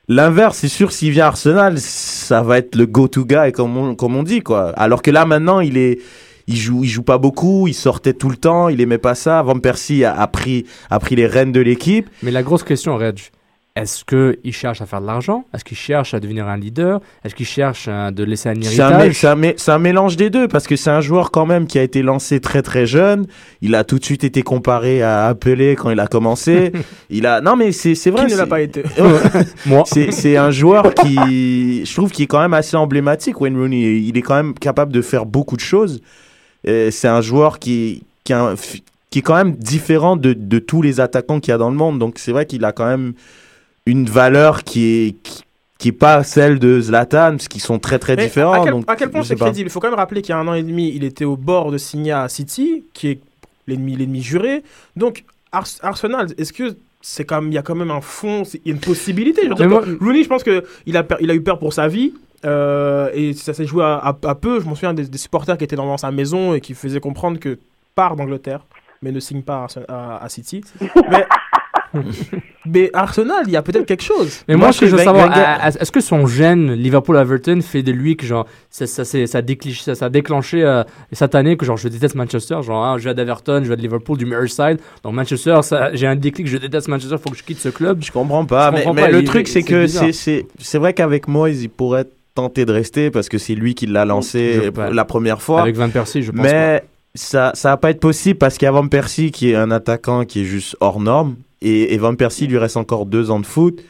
L'inverse, 0.08 0.60
c'est 0.60 0.70
sûr, 0.70 0.94
s'il 0.94 1.12
vient 1.12 1.26
à 1.26 1.28
Arsenal, 1.28 1.78
ça 1.80 2.42
va 2.42 2.60
être 2.60 2.76
le 2.76 2.86
go-to 2.86 3.26
guy, 3.26 3.52
comme 3.52 3.76
on, 3.76 3.96
comme 3.96 4.16
on 4.16 4.24
dit, 4.24 4.40
quoi. 4.40 4.70
Alors 4.78 5.02
que 5.02 5.12
là, 5.12 5.26
maintenant, 5.26 5.60
il 5.60 5.78
est, 5.78 6.00
il 6.48 6.56
joue, 6.56 6.86
il 6.86 6.90
joue 6.90 7.04
pas 7.04 7.18
beaucoup, 7.18 7.68
il 7.68 7.74
sortait 7.74 8.14
tout 8.14 8.30
le 8.30 8.38
temps, 8.38 8.70
il 8.70 8.80
aimait 8.80 8.98
pas 9.00 9.16
ça. 9.16 9.42
Van 9.44 9.60
Persie 9.60 10.06
a, 10.06 10.18
a 10.18 10.28
pris, 10.28 10.66
a 10.90 11.00
pris 11.00 11.18
les 11.18 11.28
rênes 11.28 11.52
de 11.52 11.60
l'équipe. 11.60 12.10
Mais 12.24 12.32
la 12.32 12.42
grosse 12.44 12.64
question, 12.64 12.96
Reg, 12.96 13.20
est-ce 13.78 14.04
qu'il 14.04 14.54
cherche 14.54 14.82
à 14.82 14.88
faire 14.88 15.02
de 15.02 15.06
l'argent? 15.06 15.46
Est-ce 15.54 15.64
qu'il 15.64 15.78
cherche 15.78 16.16
à 16.16 16.20
devenir 16.20 16.48
un 16.48 16.58
leader? 16.58 17.00
Est-ce 17.24 17.36
qu'il 17.36 17.46
cherche 17.46 17.86
euh, 17.88 18.10
de 18.10 18.24
laisser 18.24 18.50
un 18.50 18.56
héritage? 18.56 19.26
c'est 19.58 19.72
un 19.72 19.78
mélange 19.80 20.18
des 20.18 20.32
deux 20.32 20.48
parce 20.48 20.66
que 20.66 20.76
c'est 20.76 20.90
un 20.90 21.02
joueur 21.02 21.30
quand 21.30 21.46
même 21.46 21.68
qui 21.68 21.78
a 21.78 21.84
été 21.84 22.02
lancé 22.02 22.40
très 22.40 22.64
très 22.64 22.88
jeune. 22.88 23.28
Il 23.62 23.76
a 23.76 23.84
tout 23.84 24.00
de 24.00 24.04
suite 24.04 24.24
été 24.24 24.42
comparé 24.42 25.04
à 25.04 25.28
Appelé 25.28 25.76
quand 25.76 25.92
il 25.92 26.00
a 26.00 26.08
commencé. 26.08 26.72
il 27.12 27.28
a 27.28 27.40
non 27.40 27.56
mais 27.56 27.72
c'est 27.72 27.94
c'est 27.94 28.10
vrai. 28.10 28.26
Qui 28.26 28.34
ne 28.34 28.38
l'a 28.38 28.48
pas 28.48 28.62
été? 28.62 28.82
Moi, 29.68 29.84
C'est 29.86 30.12
c'est 30.12 30.38
un 30.38 30.50
joueur 30.50 30.96
qui, 30.96 31.86
je 31.86 31.94
trouve, 31.94 32.12
qui 32.12 32.24
est 32.24 32.28
quand 32.28 32.42
même 32.42 32.56
assez 32.56 32.76
emblématique. 32.76 33.40
Wayne 33.40 33.58
Rooney, 33.58 34.00
il 34.00 34.18
est 34.18 34.24
quand 34.24 34.36
même 34.36 34.56
capable 34.56 34.92
de 34.92 35.04
faire 35.04 35.28
beaucoup 35.28 35.56
de 35.56 35.62
choses. 35.62 36.02
C'est 36.66 37.08
un 37.08 37.22
joueur 37.22 37.60
qui, 37.60 38.04
a 38.32 38.56
qui 39.12 39.20
est 39.20 39.22
quand 39.22 39.36
même 39.36 39.56
différent 39.56 40.18
de, 40.18 40.34
de 40.34 40.60
tous 40.60 40.82
les 40.82 41.00
attaquants 41.00 41.40
qu'il 41.40 41.52
y 41.52 41.54
a 41.54 41.58
dans 41.60 41.70
le 41.70 41.78
monde. 41.78 42.00
Donc 42.00 42.18
c'est 42.18 42.32
vrai 42.32 42.48
qu'il 42.48 42.66
a 42.66 42.72
quand 42.72 42.88
même 42.88 43.14
une 43.88 44.06
valeur 44.10 44.64
qui 44.64 44.86
est 45.08 45.16
qui, 45.24 45.44
qui 45.80 45.88
est 45.90 45.92
pas 45.94 46.24
celle 46.24 46.60
de 46.60 46.80
Zlatan, 46.82 47.32
parce 47.32 47.48
qu'ils 47.48 47.62
sont 47.62 47.80
très 47.80 48.00
très 48.00 48.16
Mais 48.16 48.26
différents. 48.26 48.54
À 48.62 48.64
quel, 48.64 48.72
donc, 48.72 48.86
à 48.88 48.96
quel 48.96 49.10
point 49.12 49.24
c'est 49.24 49.36
crédible? 49.36 49.68
Il 49.70 49.72
faut 49.72 49.80
quand 49.80 49.90
même 49.90 49.98
rappeler 50.00 50.22
qu'il 50.22 50.32
y 50.32 50.36
a 50.36 50.40
un 50.40 50.48
an 50.48 50.54
et 50.54 50.64
demi, 50.64 50.92
il 50.96 51.04
était 51.04 51.26
au 51.26 51.38
bord 51.38 51.72
de 51.72 51.78
signer 51.78 52.12
à 52.12 52.28
City, 52.30 52.84
qui 52.94 53.08
est 53.10 53.20
l'ennemi, 53.68 53.96
l'ennemi 53.96 54.22
juré. 54.22 54.64
Donc 54.96 55.24
Ars- 55.52 55.80
Arsenal, 55.82 56.28
est-ce 56.38 56.52
que 56.54 56.76
c'est 57.02 57.26
même, 57.42 57.52
il 57.52 57.56
y 57.56 57.58
a 57.58 57.62
quand 57.62 57.76
même 57.76 57.92
un 57.92 58.02
fond, 58.02 58.44
il 58.54 58.62
y 58.66 58.70
a 58.72 58.74
une 58.74 58.80
possibilité? 58.82 59.48
Dire 59.48 59.70
moi- 59.70 59.84
Rooney, 60.02 60.24
je 60.24 60.30
pense 60.30 60.44
que 60.44 60.64
il 60.86 60.98
a, 60.98 61.06
il 61.20 61.30
a 61.32 61.36
eu 61.36 61.42
peur 61.42 61.60
pour 61.60 61.74
sa 61.74 61.88
vie. 61.88 62.14
euh, 62.46 63.10
et 63.14 63.34
ça 63.34 63.54
s'est 63.54 63.66
joué 63.66 63.84
à, 63.84 63.96
à- 63.98 64.18
à 64.28 64.36
peu. 64.36 64.60
Je 64.60 64.66
m'en 64.66 64.76
souviens 64.76 64.94
des, 64.94 65.06
des 65.08 65.18
supporters 65.18 65.58
qui 65.58 65.64
étaient 65.64 65.76
dans 65.76 65.96
sa 65.98 66.12
maison 66.12 66.54
et 66.54 66.62
qui 66.62 66.74
faisaient 66.74 67.00
comprendre 67.00 67.40
que 67.40 67.58
part 67.96 68.16
d'Angleterre, 68.16 68.66
mais 69.02 69.12
ne 69.12 69.20
signe 69.20 69.42
pas 69.44 69.68
à- 69.88 70.24
à 70.24 70.30
City. 70.30 70.62
mais, 71.12 71.26
mais 72.66 72.90
Arsenal, 72.94 73.44
il 73.48 73.52
y 73.54 73.56
a 73.56 73.62
peut-être 73.62 73.86
quelque 73.86 74.04
chose. 74.04 74.42
Mais 74.48 74.56
Moi, 74.56 74.68
moi, 74.68 74.74
ce 74.74 74.80
que 74.82 74.88
je 74.88 74.96
veux 74.96 75.04
savoir, 75.04 75.32
est-ce 75.66 75.92
que 75.92 76.00
son 76.02 76.28
gène 76.28 76.74
Liverpool-Everton 76.74 77.62
fait 77.62 77.84
de 77.84 77.92
lui 77.92 78.18
que 78.18 78.26
genre 78.26 78.46
ça, 78.70 78.88
ça, 78.88 79.06
c'est- 79.06 79.28
ça, 79.28 79.40
a 79.40 79.42
déclenché, 79.42 79.82
ça, 79.84 79.96
ça 79.96 80.06
a 80.06 80.10
déclenché 80.10 80.64
euh, 80.64 80.84
cette 81.12 81.36
année 81.36 81.56
que 81.58 81.66
genre 81.66 81.78
je 81.78 81.88
déteste 81.88 82.16
Manchester, 82.16 82.58
genre 82.64 82.84
ah, 82.86 82.96
je 82.98 83.10
vais 83.10 83.20
à 83.20 83.24
Everton, 83.24 83.62
je 83.64 83.68
vais 83.70 83.74
à 83.74 83.78
Liverpool, 83.78 84.18
du 84.18 84.26
Merseyside, 84.26 84.80
donc 85.04 85.14
Manchester, 85.14 85.60
j'ai 85.94 86.08
un 86.08 86.16
déclic, 86.16 86.48
je 86.48 86.58
déteste 86.58 86.88
Manchester, 86.88 87.16
faut 87.18 87.30
que 87.30 87.38
je 87.38 87.44
quitte 87.44 87.60
ce 87.60 87.70
club. 87.70 88.04
Je 88.04 88.12
comprends 88.12 88.46
pas. 88.46 88.68
Je 88.70 88.72
mais 88.76 88.78
comprends 88.80 88.94
mais 88.94 89.02
pas, 89.04 89.10
le 89.12 89.20
il- 89.20 89.26
truc, 89.26 89.48
c'est 89.48 89.64
que 89.64 89.88
c'est 89.88 90.12
c'est 90.12 90.46
c'est 90.60 90.78
vrai 90.78 90.94
qu'avec 90.94 91.28
Moyes, 91.28 91.62
il 91.64 91.70
pourrait 91.70 92.06
tenter 92.36 92.66
de 92.66 92.72
rester 92.72 93.10
parce 93.10 93.30
que 93.30 93.38
c'est 93.40 93.56
lui 93.56 93.74
qui 93.74 93.88
l'a 93.88 94.06
lancé 94.06 94.72
la 94.92 95.06
première 95.06 95.42
fois. 95.42 95.62
Avec 95.62 95.76
Van 95.76 95.90
Persie, 95.90 96.22
je 96.22 96.32
pense. 96.32 96.42
Mais 96.42 96.84
ça, 97.16 97.52
ça 97.56 97.70
va 97.70 97.78
pas 97.78 97.90
être 97.90 98.00
possible 98.00 98.38
parce 98.38 98.60
qu'il 98.60 98.68
y 98.68 98.70
a 98.70 98.72
Van 98.72 98.88
Persie 98.88 99.32
qui 99.32 99.50
est 99.52 99.56
un 99.56 99.72
attaquant 99.72 100.24
qui 100.24 100.42
est 100.42 100.46
juste 100.46 100.78
hors 100.80 101.00
norme. 101.00 101.36
Et, 101.62 101.94
et 101.94 101.98
Van 101.98 102.16
Persie 102.16 102.48
lui 102.48 102.58
reste 102.58 102.78
encore 102.78 103.06
deux 103.06 103.32
ans 103.32 103.40
de 103.40 103.46
foot. 103.46 103.82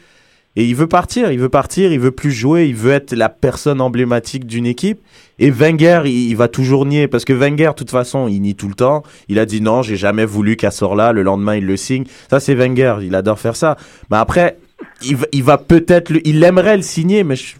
Et 0.56 0.64
il 0.64 0.74
veut 0.74 0.88
partir, 0.88 1.30
il 1.30 1.38
veut 1.38 1.48
partir, 1.50 1.92
il 1.92 2.00
veut 2.00 2.10
plus 2.10 2.32
jouer, 2.32 2.66
il 2.66 2.74
veut 2.74 2.90
être 2.90 3.14
la 3.14 3.28
personne 3.28 3.80
emblématique 3.80 4.44
d'une 4.44 4.66
équipe. 4.66 4.98
Et 5.38 5.50
Wenger, 5.50 6.02
il, 6.06 6.30
il 6.30 6.36
va 6.36 6.48
toujours 6.48 6.84
nier 6.84 7.06
parce 7.06 7.24
que 7.24 7.32
Wenger, 7.32 7.68
de 7.68 7.74
toute 7.74 7.90
façon, 7.92 8.26
il 8.26 8.40
nie 8.40 8.56
tout 8.56 8.66
le 8.66 8.74
temps. 8.74 9.04
Il 9.28 9.38
a 9.38 9.46
dit 9.46 9.60
non, 9.60 9.82
j'ai 9.82 9.96
jamais 9.96 10.24
voulu 10.24 10.56
qu'à 10.56 10.70
là. 10.96 11.12
Le 11.12 11.22
lendemain, 11.22 11.54
il 11.54 11.64
le 11.66 11.76
signe. 11.76 12.04
Ça, 12.28 12.40
c'est 12.40 12.54
Wenger, 12.54 12.96
il 13.02 13.14
adore 13.14 13.38
faire 13.38 13.54
ça. 13.54 13.76
Mais 14.10 14.16
après, 14.16 14.56
il, 15.02 15.16
va- 15.16 15.26
il 15.30 15.44
va 15.44 15.58
peut-être, 15.58 16.10
il 16.24 16.42
aimerait 16.42 16.76
le 16.76 16.82
signer, 16.82 17.22
mais 17.22 17.36
je- 17.36 17.54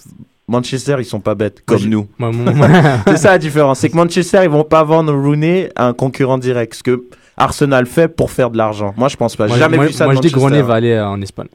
Manchester, 0.48 0.96
ils 0.98 1.04
sont 1.04 1.20
pas 1.20 1.34
bêtes 1.34 1.62
comme 1.66 1.78
nous. 1.90 2.06
C'est 3.06 3.16
ça 3.18 3.30
la 3.32 3.38
différence. 3.38 3.80
C'est 3.80 3.90
que 3.90 3.96
Manchester, 3.96 4.40
ils 4.44 4.48
vont 4.50 4.64
pas 4.64 4.82
vendre 4.82 5.12
Rooney 5.12 5.68
à 5.76 5.86
un 5.86 5.92
concurrent 5.92 6.38
direct. 6.38 6.74
Ce 6.74 6.82
que 6.82 7.04
Arsenal 7.38 7.86
fait 7.86 8.08
pour 8.08 8.30
faire 8.30 8.50
de 8.50 8.56
l'argent. 8.58 8.92
Moi, 8.96 9.08
je 9.08 9.16
pense 9.16 9.36
pas. 9.36 9.46
J'ai 9.46 9.52
moi, 9.52 9.58
jamais 9.58 9.76
moi- 9.76 9.86
vu 9.86 9.92
ça 9.92 10.04
moi, 10.04 10.14
de 10.14 10.22
je 10.22 10.28
dis. 10.28 10.34
Rooney 10.34 10.62
va 10.62 10.74
aller 10.74 10.92
euh, 10.92 11.06
en 11.06 11.20
Espagne. 11.22 11.48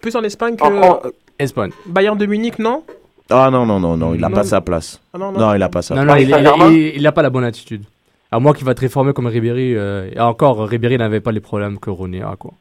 Plus 0.00 0.14
en 0.16 0.22
Espagne 0.22 0.56
que 0.56 1.12
Espagne. 1.38 1.70
Bayern 1.86 2.16
de 2.16 2.26
Munich, 2.26 2.58
non? 2.58 2.82
Ah 3.30 3.50
non, 3.50 3.66
non, 3.66 3.80
non, 3.80 3.96
non. 3.96 4.14
Il 4.14 4.24
a 4.24 4.28
Non. 4.28 4.34
pas 4.36 4.44
sa 4.44 4.60
place. 4.60 5.00
Ah 5.12 5.18
non, 5.18 5.32
Non, 5.32 5.54
il 5.54 5.62
a 5.62 5.68
pas 5.68 5.82
sa 5.82 5.94
Non, 5.94 6.02
place. 6.04 6.14
non, 6.14 6.20
il, 6.22 6.28
il, 6.28 6.32
Saint-Germain? 6.34 6.68
il, 6.70 6.76
il 6.96 7.06
a 7.06 7.12
pas 7.12 7.22
la 7.22 7.30
bonne 7.30 7.44
attitude. 7.44 7.82
À 8.30 8.38
moins 8.38 8.52
qu'il 8.52 8.64
va 8.64 8.72
être 8.72 8.78
réformé 8.80 9.12
comme 9.12 9.26
Ribéry. 9.26 9.74
euh, 9.76 10.10
et 10.14 10.20
encore, 10.20 10.60
Ribéry 10.66 10.96
n'avait 10.98 11.20
pas 11.20 11.32
les 11.32 11.40
problèmes 11.40 11.78
que 11.78 11.90
Rooney 11.90 12.22
a, 12.22 12.36
quoi. 12.38 12.52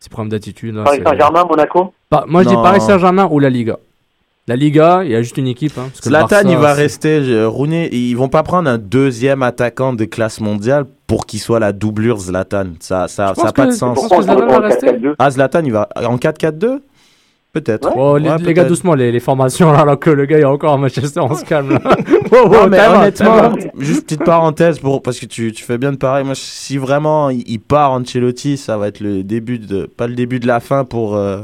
Ses 0.00 0.08
problèmes 0.08 0.30
d'attitude. 0.30 0.74
là, 0.74 0.84
Paris 0.84 1.00
Saint-Germain, 1.04 1.44
Monaco? 1.44 1.92
Pas- 2.08 2.24
moi, 2.26 2.42
je 2.42 2.48
dis 2.48 2.54
Non. 2.54 2.62
Paris 2.62 2.80
Saint-Germain 2.80 3.28
ou 3.30 3.38
la 3.38 3.50
Liga. 3.50 3.78
La 4.50 4.56
Liga, 4.56 5.02
il 5.04 5.12
y 5.12 5.14
a 5.14 5.22
juste 5.22 5.36
une 5.38 5.46
équipe. 5.46 5.78
Hein, 5.78 5.86
parce 5.90 6.00
que 6.00 6.08
le 6.08 6.10
Zlatan, 6.16 6.26
Barça, 6.42 6.50
il 6.50 6.56
va 6.56 6.72
rester. 6.74 7.22
je- 7.22 7.44
Rooney, 7.44 7.88
ils 7.92 8.14
vont 8.14 8.28
pas 8.28 8.42
prendre 8.42 8.68
un 8.68 8.78
deuxième 8.78 9.44
attaquant 9.44 9.92
de 9.92 10.04
classe 10.04 10.40
mondiale 10.40 10.86
pour 11.06 11.24
qu'il 11.26 11.38
soit 11.38 11.60
la 11.60 11.72
doublure 11.72 12.18
Zlatan. 12.18 12.64
Ça, 12.80 13.06
ça, 13.06 13.32
Je 13.36 13.42
ça 13.42 13.52
pas 13.52 13.66
que- 13.66 13.70
de 13.70 13.74
sens. 13.76 13.96
que 13.96 14.22
Zlatan 14.22 14.42
on 14.42 14.46
va 14.46 14.48
joue 14.48 14.54
en 14.56 14.60
rester 14.62 14.86
4-4-2 14.88 15.14
Ah, 15.20 15.30
Zlatan, 15.30 15.60
il 15.64 15.70
va 15.72 15.88
en 16.04 16.18
4-4-2 16.18 16.82
Peut-être. 17.52 17.90
Oh, 17.96 18.16
les, 18.16 18.28
Ouais, 18.28 18.38
les 18.38 18.54
gars, 18.54 18.62
doucement, 18.64 18.94
les, 18.94 19.10
les 19.10 19.18
formations, 19.18 19.72
là, 19.72 19.80
alors 19.80 19.98
que 19.98 20.10
le 20.10 20.24
gars 20.24 20.38
est 20.38 20.44
encore 20.44 20.72
à 20.74 20.76
Manchester, 20.76 21.18
on 21.20 21.34
se 21.34 21.44
calme. 21.44 21.70
Là. 21.70 21.80
Wow, 22.32 22.46
wow, 22.48 22.52
Non, 22.62 22.68
mais 22.68 22.78
out, 22.80 22.94
honnêtement, 22.96 23.48
out. 23.52 23.58
juste 23.78 24.02
petite 24.04 24.22
parenthèse 24.24 24.78
pour 24.78 25.02
parce 25.02 25.18
que 25.18 25.26
tu, 25.26 25.50
tu 25.50 25.64
fais 25.64 25.76
bien 25.78 25.90
de 25.92 25.96
pareil. 25.96 26.24
Moi, 26.24 26.34
si 26.36 26.76
vraiment 26.78 27.28
il, 27.30 27.42
il 27.48 27.58
part 27.60 27.90
Ancelotti, 27.92 28.56
ça 28.56 28.76
va 28.76 28.86
être 28.88 29.00
le 29.00 29.24
début 29.24 29.58
de 29.58 29.86
pas 29.86 30.06
le 30.06 30.14
début 30.14 30.38
de 30.38 30.46
la 30.46 30.60
fin 30.60 30.84
pour 30.84 31.16
euh, 31.16 31.40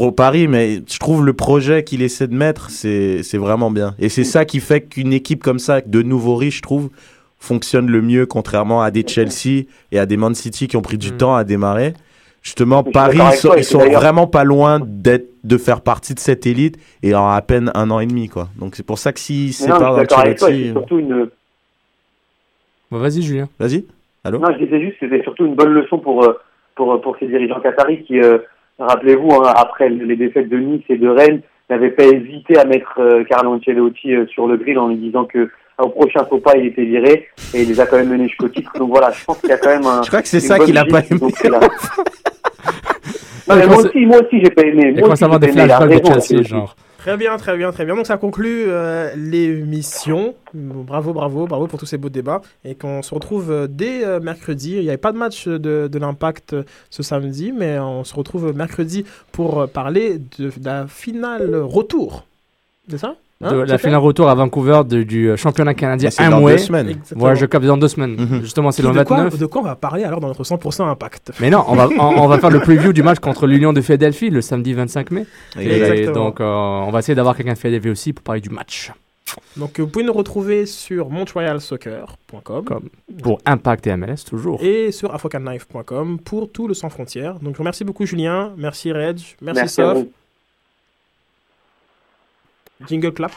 pour 0.00 0.14
Paris, 0.14 0.46
mais 0.48 0.80
je 0.88 0.98
trouve 0.98 1.24
le 1.24 1.32
projet 1.32 1.82
qu'il 1.84 2.02
essaie 2.02 2.26
de 2.28 2.34
mettre, 2.34 2.70
c'est 2.70 3.22
c'est 3.22 3.38
vraiment 3.38 3.70
bien. 3.70 3.94
Et 3.98 4.08
c'est 4.08 4.24
ça 4.24 4.44
qui 4.44 4.60
fait 4.60 4.82
qu'une 4.82 5.12
équipe 5.12 5.42
comme 5.42 5.58
ça, 5.58 5.80
de 5.80 6.02
nouveaux 6.02 6.36
riches, 6.36 6.58
je 6.58 6.62
trouve, 6.62 6.90
fonctionne 7.38 7.86
le 7.88 8.02
mieux, 8.02 8.26
contrairement 8.26 8.82
à 8.82 8.90
des 8.90 9.06
Chelsea 9.06 9.64
et 9.92 9.98
à 9.98 10.06
des 10.06 10.16
Man 10.16 10.34
City 10.34 10.68
qui 10.68 10.76
ont 10.76 10.82
pris 10.82 10.98
du 10.98 11.12
Mm. 11.12 11.16
temps 11.16 11.34
à 11.34 11.44
démarrer. 11.44 11.94
Justement, 12.42 12.84
Je 12.86 12.92
Paris, 12.92 13.18
sont, 13.36 13.48
toi, 13.48 13.56
ils 13.58 13.64
c'est 13.64 13.70
sont 13.72 13.78
vraiment 13.90 14.26
pas 14.26 14.44
loin 14.44 14.80
d'être 14.84 15.28
de 15.42 15.56
faire 15.58 15.80
partie 15.80 16.14
de 16.14 16.20
cette 16.20 16.46
élite 16.46 16.76
et 17.02 17.14
en 17.14 17.28
à 17.28 17.40
peine 17.42 17.70
un 17.74 17.90
an 17.90 17.98
et 18.00 18.06
demi, 18.06 18.28
quoi. 18.28 18.48
Donc 18.58 18.76
c'est 18.76 18.86
pour 18.86 18.98
ça 18.98 19.12
que 19.12 19.18
s'ils 19.20 19.46
Mais 19.46 19.52
se 19.52 19.62
Non, 19.68 19.68
je 19.68 19.72
séparent 19.78 19.94
suis 19.94 20.00
d'accord 20.02 20.18
avec 20.20 20.38
toi. 20.38 20.48
d'Ancelotti, 20.50 20.66
C'est 20.68 20.72
surtout 20.78 20.98
une. 20.98 21.28
Bon, 22.90 22.98
Vas-y, 22.98 23.22
Julien. 23.22 23.48
Vas-y. 23.58 23.84
Allô? 24.24 24.38
Non, 24.40 24.48
je 24.58 24.64
disais 24.64 24.80
juste 24.80 24.98
que 24.98 25.08
c'était 25.08 25.22
surtout 25.22 25.46
une 25.46 25.54
bonne 25.54 25.72
leçon 25.72 25.98
pour, 25.98 26.22
euh, 26.24 26.34
pour, 26.76 27.00
pour 27.00 27.16
ces 27.18 27.26
dirigeants 27.26 27.60
qataris 27.60 28.04
qui, 28.04 28.20
euh, 28.20 28.38
rappelez-vous, 28.78 29.32
hein, 29.32 29.52
après 29.54 29.88
les 29.88 30.16
défaites 30.16 30.48
de 30.48 30.58
Nice 30.58 30.84
et 30.88 30.96
de 30.96 31.08
Rennes, 31.08 31.42
n'avaient 31.70 31.90
pas 31.90 32.04
hésité 32.04 32.58
à 32.58 32.64
mettre 32.64 32.94
euh, 32.98 33.24
Carlo 33.24 33.54
Ancelotti 33.54 34.14
euh, 34.14 34.26
sur 34.28 34.46
le 34.46 34.56
grill 34.56 34.78
en 34.78 34.88
lui 34.88 34.96
disant 34.96 35.24
que 35.24 35.38
euh, 35.38 35.48
au 35.78 35.88
prochain 35.88 36.24
faux 36.24 36.38
pas, 36.38 36.56
il 36.56 36.66
était 36.66 36.84
viré 36.84 37.28
et 37.54 37.62
il 37.62 37.68
les 37.68 37.80
a 37.80 37.86
quand 37.86 37.96
même 37.96 38.08
menés 38.08 38.28
jusqu'au 38.28 38.48
titre. 38.48 38.70
Donc 38.78 38.90
voilà, 38.90 39.10
je 39.10 39.24
pense 39.24 39.38
qu'il 39.40 39.50
y 39.50 39.52
a 39.52 39.58
quand 39.58 39.70
même 39.70 39.86
un. 39.86 40.02
Je 40.02 40.08
crois 40.08 40.22
que 40.22 40.28
c'est 40.28 40.40
ça 40.40 40.58
qu'il 40.58 40.78
a 40.78 40.84
pas 40.84 41.00
aimé. 41.00 41.18
donc 41.18 41.32
c'est 41.36 41.50
là. 41.50 41.60
Non, 43.48 43.54
mais 43.54 43.66
moi 43.68 43.76
aussi, 43.76 44.04
moi 44.04 44.16
aussi, 44.16 44.40
j'ai 44.42 44.50
pas 44.50 44.62
aimé. 44.62 44.92
Moi 44.98 45.10
aussi, 45.10 45.22
j'ai 45.22 45.38
pas 45.38 45.46
aimé. 45.46 45.52
Il 45.54 45.60
a 45.60 45.76
flashbacks 45.76 46.02
de 46.02 46.20
Chelsea, 46.20 46.42
genre. 46.42 46.74
Très 47.06 47.16
bien, 47.16 47.36
très 47.36 47.56
bien, 47.56 47.70
très 47.70 47.84
bien. 47.84 47.94
Donc 47.94 48.04
ça 48.04 48.16
conclut 48.16 48.64
euh, 48.66 49.14
l'émission. 49.14 50.34
Bravo, 50.52 51.12
bravo, 51.12 51.46
bravo 51.46 51.68
pour 51.68 51.78
tous 51.78 51.86
ces 51.86 51.98
beaux 51.98 52.08
débats. 52.08 52.42
Et 52.64 52.74
qu'on 52.74 53.00
se 53.00 53.14
retrouve 53.14 53.52
euh, 53.52 53.68
dès 53.68 54.04
euh, 54.04 54.18
mercredi. 54.18 54.72
Il 54.72 54.80
n'y 54.80 54.88
avait 54.88 54.96
pas 54.96 55.12
de 55.12 55.16
match 55.16 55.46
de, 55.46 55.88
l'impact 56.00 56.56
ce 56.90 57.04
samedi, 57.04 57.52
mais 57.52 57.78
on 57.78 58.02
se 58.02 58.12
retrouve 58.12 58.52
mercredi 58.56 59.04
pour 59.30 59.68
parler 59.68 60.18
de, 60.18 60.46
de 60.48 60.64
la 60.64 60.88
finale 60.88 61.54
retour. 61.54 62.26
C'est 62.90 62.98
ça? 62.98 63.14
Hein, 63.42 63.52
De 63.52 63.56
la 63.58 63.76
finale 63.76 63.98
retour 63.98 64.30
à 64.30 64.34
Vancouver 64.34 64.80
de- 64.88 65.02
du 65.02 65.28
euh, 65.28 65.36
championnat 65.36 65.74
canadien 65.74 66.08
c'est 66.08 66.26
dans 66.30 66.40
deux 66.40 66.56
semaines. 66.56 66.88
Exactement. 66.88 67.20
Voilà, 67.20 67.34
je 67.34 67.44
capte 67.44 67.66
dans 67.66 67.76
deux 67.76 67.88
semaines. 67.88 68.16
Justement, 68.40 68.70
c'est 68.72 68.80
Qui- 68.82 68.88
le 68.88 68.94
de, 68.98 69.04
quoi, 69.04 69.16
29. 69.18 69.38
de 69.38 69.44
quoi 69.46 69.60
on 69.60 69.64
va 69.64 69.76
parler 69.76 70.04
alors 70.04 70.20
dans 70.20 70.28
notre 70.28 70.42
100% 70.42 70.88
impact? 70.88 71.32
Mais 71.40 71.50
non, 71.50 71.62
on 71.68 71.74
va, 71.74 71.86
on, 71.98 72.22
on 72.22 72.28
va 72.28 72.38
faire 72.38 72.48
le 72.50 72.60
preview 72.60 72.94
du 72.94 73.02
match 73.02 73.18
contre 73.18 73.46
l'Union 73.46 73.74
de 73.74 73.82
Philadelphie 73.82 74.30
le 74.30 74.40
samedi 74.40 74.72
25 74.72 75.10
mai. 75.10 75.26
Et 75.60 75.66
Exactement. 75.70 76.24
donc, 76.26 76.40
euh, 76.40 76.44
on 76.46 76.90
va 76.90 77.00
essayer 77.00 77.14
d'avoir 77.14 77.36
quelqu'un 77.36 77.52
de 77.52 77.58
Philadelphie 77.58 77.90
aussi 77.90 78.12
pour 78.14 78.22
parler 78.24 78.40
du 78.40 78.48
match. 78.48 78.90
Donc 79.58 79.80
vous 79.80 79.88
pouvez 79.88 80.04
nous 80.04 80.12
retrouver 80.14 80.64
sur 80.66 81.10
montrealsoccer.com 81.10 82.64
Comme 82.64 82.88
pour 83.22 83.40
Impact 83.44 83.86
et 83.86 83.96
MLS, 83.96 84.24
toujours. 84.28 84.62
et 84.62 84.92
sur 84.92 85.12
africanknife.com 85.14 86.20
pour 86.20 86.50
tout 86.50 86.68
le 86.68 86.74
sans 86.74 86.88
frontières. 86.90 87.34
Donc 87.40 87.52
je 87.52 87.56
vous 87.58 87.62
remercie 87.62 87.84
beaucoup 87.84 88.06
Julien, 88.06 88.52
merci 88.56 88.92
Reg, 88.92 89.18
merci, 89.42 89.60
à 89.60 89.66
Sof. 89.68 89.98
vous. 89.98 90.10
Jingle 92.84 93.12
clap. 93.12 93.32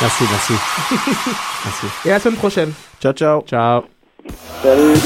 Merci, 0.00 0.24
merci. 0.30 0.52
merci. 1.64 1.86
Et 2.04 2.10
à 2.10 2.14
la 2.14 2.20
semaine 2.20 2.36
prochaine. 2.36 2.72
Ciao, 3.00 3.12
ciao. 3.12 3.42
Ciao. 3.42 3.84
Salut. 4.62 4.98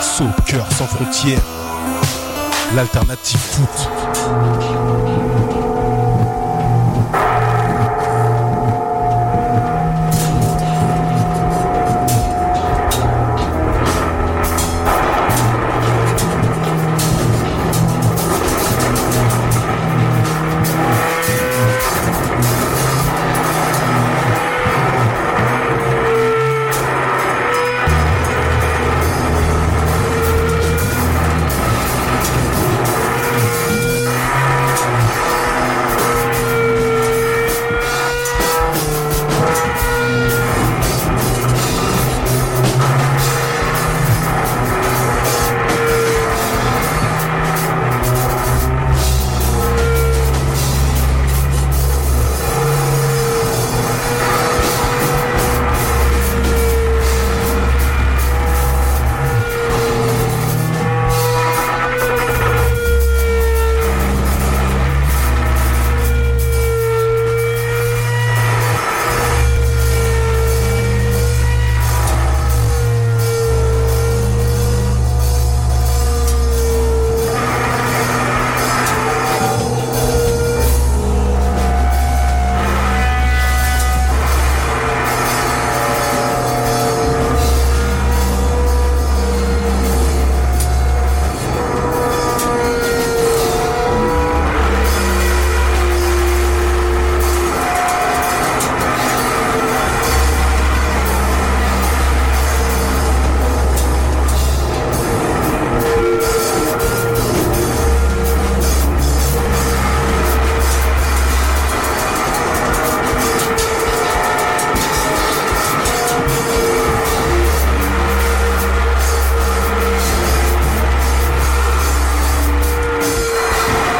Soccer 0.00 0.64
sans 0.72 0.86
frontières, 0.86 1.40
l'alternative 2.74 3.40
foot. 3.40 4.85